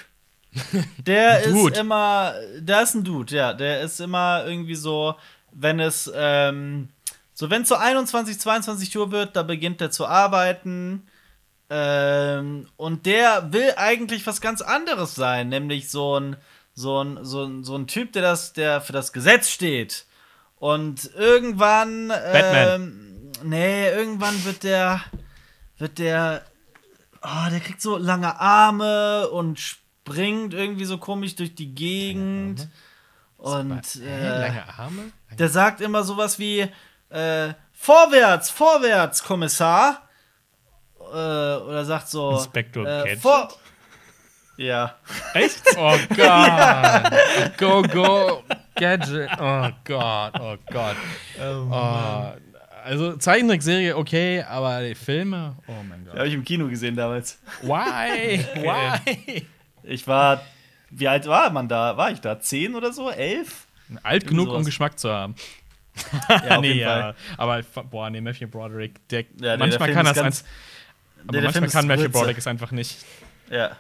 Der 1.07 1.43
ist 1.43 1.77
immer, 1.77 2.35
da 2.61 2.81
ist 2.81 2.95
ein 2.95 3.05
Dude, 3.05 3.37
ja, 3.37 3.53
der 3.53 3.81
ist 3.83 4.01
immer 4.01 4.45
irgendwie 4.47 4.75
so, 4.75 5.15
wenn 5.53 5.81
es, 5.81 6.11
ähm, 6.15 6.89
so 7.35 7.51
wenn 7.51 7.63
es 7.63 7.69
so 7.69 7.77
21, 7.77 8.39
22 8.41 8.97
Uhr 8.97 9.11
wird, 9.11 9.37
da 9.37 9.43
beginnt 9.43 9.81
er 9.81 9.91
zu 9.91 10.07
arbeiten. 10.07 11.07
Ähm, 11.71 12.67
und 12.77 13.05
der 13.05 13.53
will 13.53 13.75
eigentlich 13.77 14.27
was 14.27 14.41
ganz 14.41 14.63
anderes 14.63 15.15
sein, 15.15 15.51
nämlich 15.51 15.91
so 15.91 16.19
ein, 16.19 16.37
so 16.75 17.03
ein, 17.03 17.25
so 17.25 17.45
ein, 17.45 17.65
so 17.65 17.77
ein 17.77 17.87
Typ, 17.87 18.13
der 18.13 18.23
das, 18.23 18.55
der 18.55 18.81
für 18.81 18.93
das 18.93 19.13
Gesetz 19.13 19.51
steht. 19.51 20.07
Und 20.57 21.11
irgendwann, 21.15 22.11
ähm, 22.33 23.33
nee, 23.45 23.89
irgendwann 23.91 24.45
wird 24.45 24.65
der, 24.65 25.03
wird 25.77 25.99
der, 25.99 26.43
oh, 27.23 27.51
der 27.51 27.61
kriegt 27.61 27.83
so 27.83 27.97
lange 27.97 28.41
Arme 28.41 29.29
und 29.29 29.79
springt 30.09 30.55
irgendwie 30.55 30.85
so 30.85 30.99
komisch 30.99 31.37
durch 31.37 31.55
die 31.55 31.75
Gegend. 31.75 32.69
Und 33.37 33.97
äh, 34.05 34.39
lange 34.41 34.79
Arme? 34.79 35.13
der 35.39 35.49
sagt 35.49 35.81
immer 35.81 36.03
sowas 36.03 36.39
wie 36.39 36.61
äh, 37.11 37.55
Vorwärts, 37.73 38.51
vorwärts, 38.51 39.23
Kommissar. 39.23 40.09
Äh, 40.99 41.05
oder 41.15 41.85
sagt 41.85 42.09
so 42.09 42.33
Inspektor 42.33 42.85
äh, 42.85 43.05
Gadget? 43.05 43.21
vor 43.21 43.49
Ja. 44.57 44.97
Echt? 45.35 45.63
Oh 45.77 45.97
Gott. 46.17 47.57
go, 47.57 47.83
go, 47.83 48.43
Gadget. 48.75 49.31
Oh 49.41 49.69
Gott, 49.85 50.33
oh 50.41 50.57
Gott. 50.71 50.97
Oh, 51.41 52.33
also 52.85 53.17
Zeichentrickserie 53.17 53.95
okay, 53.97 54.43
aber 54.43 54.83
die 54.83 54.95
Filme, 54.95 55.57
oh 55.69 55.83
mein 55.89 56.05
Gott. 56.05 56.17
Habe 56.17 56.29
ich 56.29 56.35
im 56.35 56.45
Kino 56.45 56.67
gesehen 56.69 56.97
damals. 56.97 57.39
Why? 57.63 58.45
Why? 58.57 59.47
Ich 59.89 60.07
war 60.07 60.43
wie 60.91 61.09
alt 61.09 61.27
war 61.27 61.51
man 61.51 61.69
da? 61.69 61.97
War 61.97 62.11
ich 62.11 62.21
da? 62.21 62.41
Zehn 62.41 62.75
oder 62.75 62.93
so? 62.93 63.11
Elf? 63.11 63.67
Alt 64.03 64.27
genug, 64.27 64.49
um 64.49 64.55
sowas. 64.55 64.67
Geschmack 64.67 64.99
zu 64.99 65.11
haben. 65.11 65.35
Ja, 66.29 66.57
auf 66.57 66.61
nee, 66.61 66.69
jeden 66.69 66.81
ja. 66.81 67.15
Aber 67.37 67.61
boah, 67.91 68.09
nee, 68.09 68.21
Matthew 68.21 68.47
Broderick, 68.47 69.09
der, 69.09 69.23
Ja, 69.23 69.27
nee, 69.33 69.41
der 69.41 69.59
manchmal 69.59 69.89
Film 69.89 69.97
kann 69.97 70.07
das 70.07 70.19
eins, 70.19 70.45
aber 71.27 71.41
der 71.41 71.51
Film 71.51 71.65
manchmal 71.65 71.71
kann 71.71 71.87
Matthew. 71.89 72.09
Broderick 72.11 72.39
es 72.39 72.47
einfach 72.47 72.71
nicht. 72.71 73.05
Ja. 73.51 73.77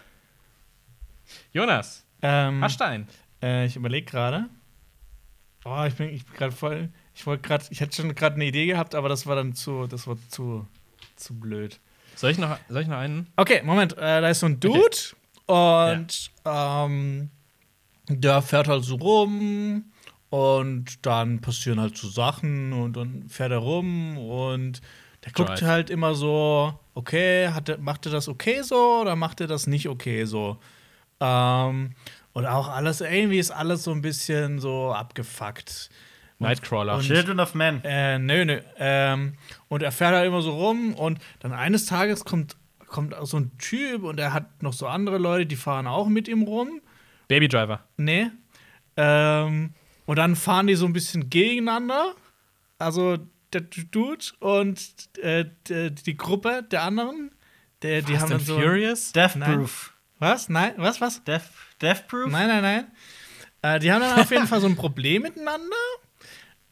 Jonas, 1.52 2.04
ähm, 2.20 2.64
einen? 2.80 3.06
Äh, 3.40 3.66
ich 3.66 3.76
überlege 3.76 4.04
gerade. 4.10 4.46
Oh, 5.64 5.84
ich 5.86 5.94
bin, 5.94 6.08
ich 6.08 6.26
bin 6.26 6.34
gerade 6.34 6.50
voll. 6.50 6.88
Ich 7.14 7.24
wollte 7.24 7.46
gerade, 7.46 7.64
ich 7.70 7.80
hätte 7.80 7.94
schon 7.94 8.12
gerade 8.16 8.34
eine 8.34 8.46
Idee 8.46 8.66
gehabt, 8.66 8.96
aber 8.96 9.08
das 9.08 9.28
war 9.28 9.36
dann 9.36 9.54
zu, 9.54 9.86
das 9.86 10.08
war 10.08 10.16
zu, 10.28 10.66
zu 11.14 11.38
blöd. 11.38 11.78
Soll 12.16 12.32
ich 12.32 12.38
noch, 12.38 12.58
soll 12.68 12.82
ich 12.82 12.88
noch 12.88 12.98
einen? 12.98 13.28
Okay, 13.36 13.62
Moment. 13.62 13.92
Äh, 13.96 14.20
da 14.20 14.28
ist 14.28 14.40
so 14.40 14.46
ein 14.46 14.58
Dude 14.58 14.96
und 15.48 16.30
ähm, 16.44 17.30
der 18.08 18.42
fährt 18.42 18.68
halt 18.68 18.84
so 18.84 18.96
rum 18.96 19.84
und 20.30 21.06
dann 21.06 21.40
passieren 21.40 21.80
halt 21.80 21.96
so 21.96 22.08
Sachen 22.08 22.72
und 22.74 22.96
dann 22.96 23.28
fährt 23.28 23.52
er 23.52 23.58
rum 23.58 24.18
und 24.18 24.82
der 25.24 25.32
guckt 25.32 25.60
Drive. 25.60 25.62
halt 25.62 25.90
immer 25.90 26.14
so, 26.14 26.78
okay, 26.94 27.48
hat 27.48 27.70
er, 27.70 27.78
macht 27.78 28.04
er 28.04 28.12
das 28.12 28.28
okay 28.28 28.62
so 28.62 29.00
oder 29.00 29.16
macht 29.16 29.40
er 29.40 29.46
das 29.46 29.66
nicht 29.66 29.88
okay 29.88 30.26
so? 30.26 30.58
Ähm, 31.20 31.94
und 32.34 32.46
auch 32.46 32.68
alles, 32.68 33.00
irgendwie 33.00 33.38
ist 33.38 33.50
alles 33.50 33.84
so 33.84 33.90
ein 33.90 34.02
bisschen 34.02 34.58
so 34.58 34.92
abgefuckt. 34.92 35.88
Nightcrawler. 36.40 37.00
Children 37.00 37.40
of 37.40 37.54
Men. 37.54 37.82
Äh, 37.84 38.18
nö, 38.18 38.44
nö. 38.44 38.60
Ähm, 38.78 39.32
und 39.68 39.82
er 39.82 39.92
fährt 39.92 40.12
da 40.12 40.24
immer 40.24 40.42
so 40.42 40.52
rum 40.52 40.94
und 40.94 41.18
dann 41.40 41.52
eines 41.52 41.86
Tages 41.86 42.24
kommt, 42.24 42.56
kommt 42.88 43.14
auch 43.14 43.26
so 43.26 43.38
ein 43.38 43.56
Typ 43.58 44.02
und 44.02 44.18
er 44.18 44.32
hat 44.32 44.62
noch 44.62 44.72
so 44.72 44.86
andere 44.86 45.18
Leute, 45.18 45.46
die 45.46 45.56
fahren 45.56 45.86
auch 45.86 46.08
mit 46.08 46.28
ihm 46.28 46.42
rum. 46.42 46.80
Baby 47.28 47.48
Driver. 47.48 47.84
Nee. 47.96 48.30
Ähm, 48.96 49.74
und 50.06 50.16
dann 50.16 50.36
fahren 50.36 50.66
die 50.66 50.74
so 50.74 50.86
ein 50.86 50.92
bisschen 50.92 51.30
gegeneinander. 51.30 52.14
Also 52.78 53.18
der 53.52 53.62
Dude 53.62 54.24
und 54.40 54.80
äh, 55.18 55.44
die, 55.68 55.94
die 55.94 56.16
Gruppe 56.16 56.62
der 56.62 56.82
anderen. 56.82 57.30
Der, 57.82 58.02
die 58.02 58.12
Fast 58.12 58.24
haben 58.24 58.30
dann 58.30 58.40
so. 58.40 58.58
Furious? 58.58 59.12
Death 59.12 59.36
Nein. 59.36 59.58
Proof. 59.58 59.94
Was? 60.18 60.48
Nein? 60.48 60.74
Was? 60.76 61.00
Was? 61.00 61.22
Death, 61.24 61.42
Death 61.80 62.08
Proof? 62.08 62.30
Nein, 62.30 62.48
nein, 62.48 62.62
nein. 62.62 62.86
Äh, 63.62 63.78
die 63.80 63.92
haben 63.92 64.00
dann 64.00 64.18
auf 64.18 64.30
jeden 64.30 64.46
Fall 64.46 64.60
so 64.60 64.66
ein 64.66 64.76
Problem 64.76 65.22
miteinander. 65.22 65.76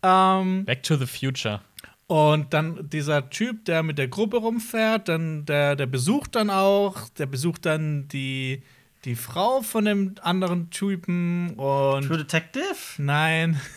Ähm, 0.02 0.64
Back 0.64 0.82
to 0.82 0.96
the 0.96 1.06
Future. 1.06 1.60
Und 2.08 2.54
dann 2.54 2.88
dieser 2.88 3.30
Typ, 3.30 3.64
der 3.64 3.82
mit 3.82 3.98
der 3.98 4.06
Gruppe 4.08 4.36
rumfährt, 4.36 5.08
dann 5.08 5.44
der, 5.44 5.74
der 5.74 5.86
besucht 5.86 6.36
dann 6.36 6.50
auch, 6.50 7.08
der 7.18 7.26
besucht 7.26 7.66
dann 7.66 8.06
die, 8.08 8.62
die 9.04 9.16
Frau 9.16 9.62
von 9.62 9.84
dem 9.84 10.14
anderen 10.22 10.70
Typen 10.70 11.54
True 11.56 11.96
und 11.96 12.08
Detective? 12.10 12.76
nein. 12.98 13.60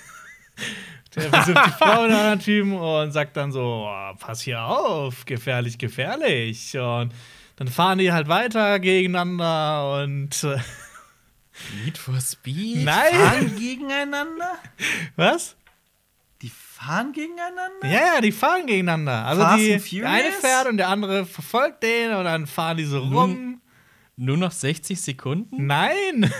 Der 1.15 1.27
besucht 1.29 1.65
die 1.65 1.71
Frau 1.71 1.95
von 1.95 2.09
dem 2.09 2.17
anderen 2.17 2.39
Typen 2.39 2.73
und 2.73 3.11
sagt 3.11 3.35
dann 3.35 3.51
so, 3.51 3.87
oh, 3.89 4.13
pass 4.19 4.41
hier 4.41 4.61
auf, 4.61 5.25
gefährlich, 5.25 5.79
gefährlich. 5.79 6.77
Und 6.77 7.11
dann 7.55 7.67
fahren 7.67 7.97
die 7.97 8.11
halt 8.11 8.27
weiter 8.27 8.79
gegeneinander 8.79 10.03
und 10.03 10.43
äh, 10.43 10.59
Need 11.83 11.97
for 11.97 12.19
Speed? 12.21 12.85
nein. 12.85 13.13
Fahren 13.13 13.55
gegeneinander? 13.57 14.59
Was? 15.15 15.55
Fahren 16.79 17.11
gegeneinander? 17.11 17.83
Ja, 17.83 18.15
ja, 18.15 18.21
die 18.21 18.31
fahren 18.31 18.65
gegeneinander. 18.65 19.25
Also 19.25 19.41
Fast 19.41 19.59
die, 19.59 19.73
and 19.73 19.81
der 19.83 19.89
Furious? 19.89 20.07
eine 20.07 20.31
fährt 20.31 20.67
und 20.67 20.77
der 20.77 20.87
andere 20.87 21.25
verfolgt 21.25 21.83
den 21.83 22.13
und 22.13 22.23
dann 22.23 22.47
fahren 22.47 22.77
die 22.77 22.85
so 22.85 22.99
rum. 22.99 23.61
Nur 24.15 24.37
noch 24.37 24.51
60 24.51 24.99
Sekunden? 24.99 25.65
Nein! 25.65 26.31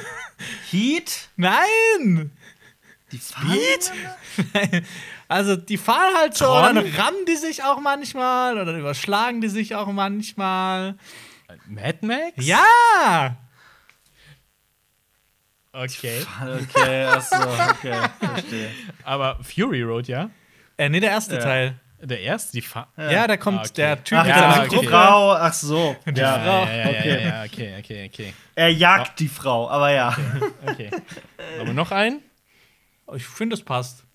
Heat? 0.72 1.30
Nein! 1.36 2.32
Die 3.12 3.18
fahren 3.18 3.52
gegeneinander? 3.52 4.88
Also, 5.32 5.56
die 5.56 5.78
fahren 5.78 6.16
halt 6.18 6.36
so, 6.36 6.46
Tron? 6.46 6.74
dann 6.76 6.78
rammen 6.78 7.24
die 7.28 7.36
sich 7.36 7.64
auch 7.64 7.80
manchmal 7.80 8.54
oder 8.54 8.66
dann 8.66 8.80
überschlagen 8.80 9.42
die 9.42 9.48
sich 9.48 9.76
auch 9.76 9.86
manchmal. 9.92 10.96
Mad 11.68 12.00
Max? 12.02 12.34
Ja! 12.38 13.38
Okay. 15.72 16.26
Okay, 16.42 17.06
achso, 17.06 17.36
okay, 17.36 17.94
verstehe. 18.20 18.72
Aber 19.04 19.38
Fury 19.44 19.84
Road, 19.84 20.08
ja? 20.08 20.30
Äh, 20.78 20.90
nee, 20.90 21.00
der 21.00 21.12
erste 21.12 21.36
Ja. 21.36 21.42
Teil. 21.42 21.80
Der 22.02 22.22
erste, 22.22 22.54
die 22.54 22.62
Fa 22.62 22.88
Ja, 22.98 23.28
da 23.28 23.36
kommt 23.36 23.58
Ah, 23.60 23.62
okay. 23.64 23.72
der 23.76 24.04
Typ 24.04 24.18
Ach, 24.18 24.24
mit 24.26 24.34
ja, 24.36 24.40
seiner 24.54 24.66
okay. 24.68 24.80
die. 24.82 24.88
Frau, 24.88 25.34
ach 25.34 25.54
so. 25.54 25.96
Ja. 26.06 26.14
Ja, 26.14 26.46
ja, 26.46 26.76
ja, 26.76 26.86
okay. 26.90 27.10
ja, 27.10 27.20
ja, 27.20 27.44
okay, 27.44 27.76
okay, 27.80 28.10
okay. 28.12 28.34
Er 28.56 28.70
jagt 28.74 29.20
die 29.20 29.28
Frau, 29.28 29.70
aber 29.70 29.92
ja, 29.92 30.16
okay. 30.66 30.92
Aber 31.60 31.74
noch 31.74 31.92
ein? 31.92 32.22
Ich 33.16 33.26
finde, 33.28 33.56
es 33.56 33.64
passt. 33.64 34.06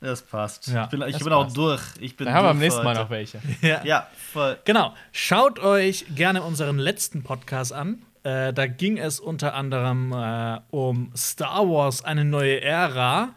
das 0.00 0.22
passt. 0.22 0.68
Ja, 0.68 0.84
ich 0.84 0.90
bin, 0.90 1.02
ich 1.02 1.14
das 1.14 1.24
bin 1.24 1.32
auch 1.32 1.52
durch. 1.52 1.80
Ich 1.98 2.16
bin 2.16 2.26
Dann 2.26 2.34
haben 2.34 2.44
wir 2.44 2.50
am 2.50 2.58
nächsten 2.58 2.84
Mal 2.84 2.94
noch 2.94 3.10
welche. 3.10 3.40
Ja. 3.62 3.84
Ja, 3.84 4.06
voll. 4.32 4.56
Genau. 4.64 4.94
Schaut 5.10 5.58
euch 5.58 6.04
gerne 6.14 6.42
unseren 6.42 6.78
letzten 6.78 7.24
Podcast 7.24 7.72
an. 7.72 8.00
Äh, 8.24 8.52
da 8.54 8.66
ging 8.66 8.96
es 8.96 9.20
unter 9.20 9.54
anderem 9.54 10.12
äh, 10.12 10.58
um 10.70 11.12
Star 11.14 11.68
Wars, 11.68 12.02
eine 12.02 12.24
neue 12.24 12.60
Ära. 12.60 13.34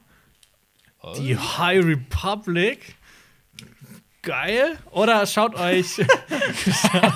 Die 1.18 1.38
High 1.38 1.86
Republic. 1.86 2.96
Geil. 4.22 4.78
Oder 4.92 5.26
schaut 5.26 5.56
euch. 5.56 5.88
schaut, 5.96 7.14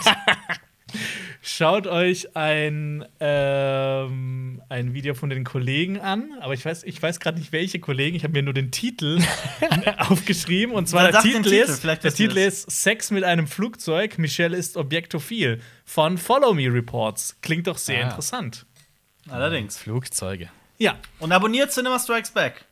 schaut 1.41 1.87
euch 1.87 2.35
ein, 2.35 3.05
ähm, 3.19 4.61
ein 4.69 4.93
Video 4.93 5.13
von 5.13 5.29
den 5.29 5.43
Kollegen 5.43 5.99
an. 5.99 6.31
Aber 6.39 6.53
ich 6.53 6.63
weiß, 6.63 6.83
ich 6.83 7.01
weiß 7.01 7.19
gerade 7.19 7.39
nicht, 7.39 7.51
welche 7.51 7.79
Kollegen. 7.79 8.15
Ich 8.15 8.23
habe 8.23 8.33
mir 8.33 8.43
nur 8.43 8.53
den 8.53 8.71
Titel 8.71 9.19
aufgeschrieben. 9.97 10.73
Und 10.75 10.87
zwar 10.87 11.11
der 11.11 11.21
Titel, 11.21 11.41
Titel, 11.43 11.53
ist, 11.55 11.83
der 11.83 11.99
Titel 12.13 12.37
ist 12.37 12.69
Sex 12.69 13.11
mit 13.11 13.23
einem 13.23 13.47
Flugzeug. 13.47 14.17
Michelle 14.17 14.55
ist 14.55 14.77
objektophil. 14.77 15.61
Von 15.85 16.17
Follow 16.17 16.53
Me 16.53 16.71
Reports. 16.71 17.37
Klingt 17.41 17.67
doch 17.67 17.77
sehr 17.77 18.01
Ah. 18.01 18.09
interessant. 18.09 18.65
Allerdings. 19.29 19.77
Flugzeuge. 19.77 20.49
Ja, 20.77 20.97
Und 21.19 21.31
abonniert 21.31 21.71
Cinema 21.71 21.99
Strikes 21.99 22.31
Back 22.31 22.65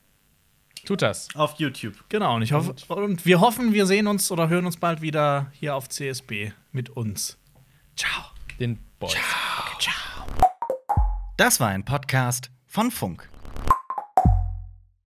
Tut 0.86 1.02
das. 1.04 1.28
auf 1.36 1.60
YouTube. 1.60 1.94
genau. 2.10 2.36
Und 2.36 2.42
ich 2.42 2.54
hoffe, 2.54 2.74
und 2.96 3.26
wir 3.26 3.40
hoffen, 3.40 3.74
wir 3.74 3.86
sehen 3.86 4.08
uns 4.08 4.32
oder 4.32 4.50
hören 4.50 4.66
uns 4.66 4.78
bald 4.78 5.02
wieder 5.02 5.52
hier 5.60 5.76
auf 5.76 5.90
CSB 5.90 6.52
mit 6.72 6.90
uns. 6.90 7.38
Ciao. 7.96 8.24
Den 8.60 8.78
Boys. 9.00 9.16
Das 11.38 11.62
war 11.62 11.70
ein 11.70 11.86
Podcast 11.86 12.52
von 12.68 12.92
Funk. 12.92 13.30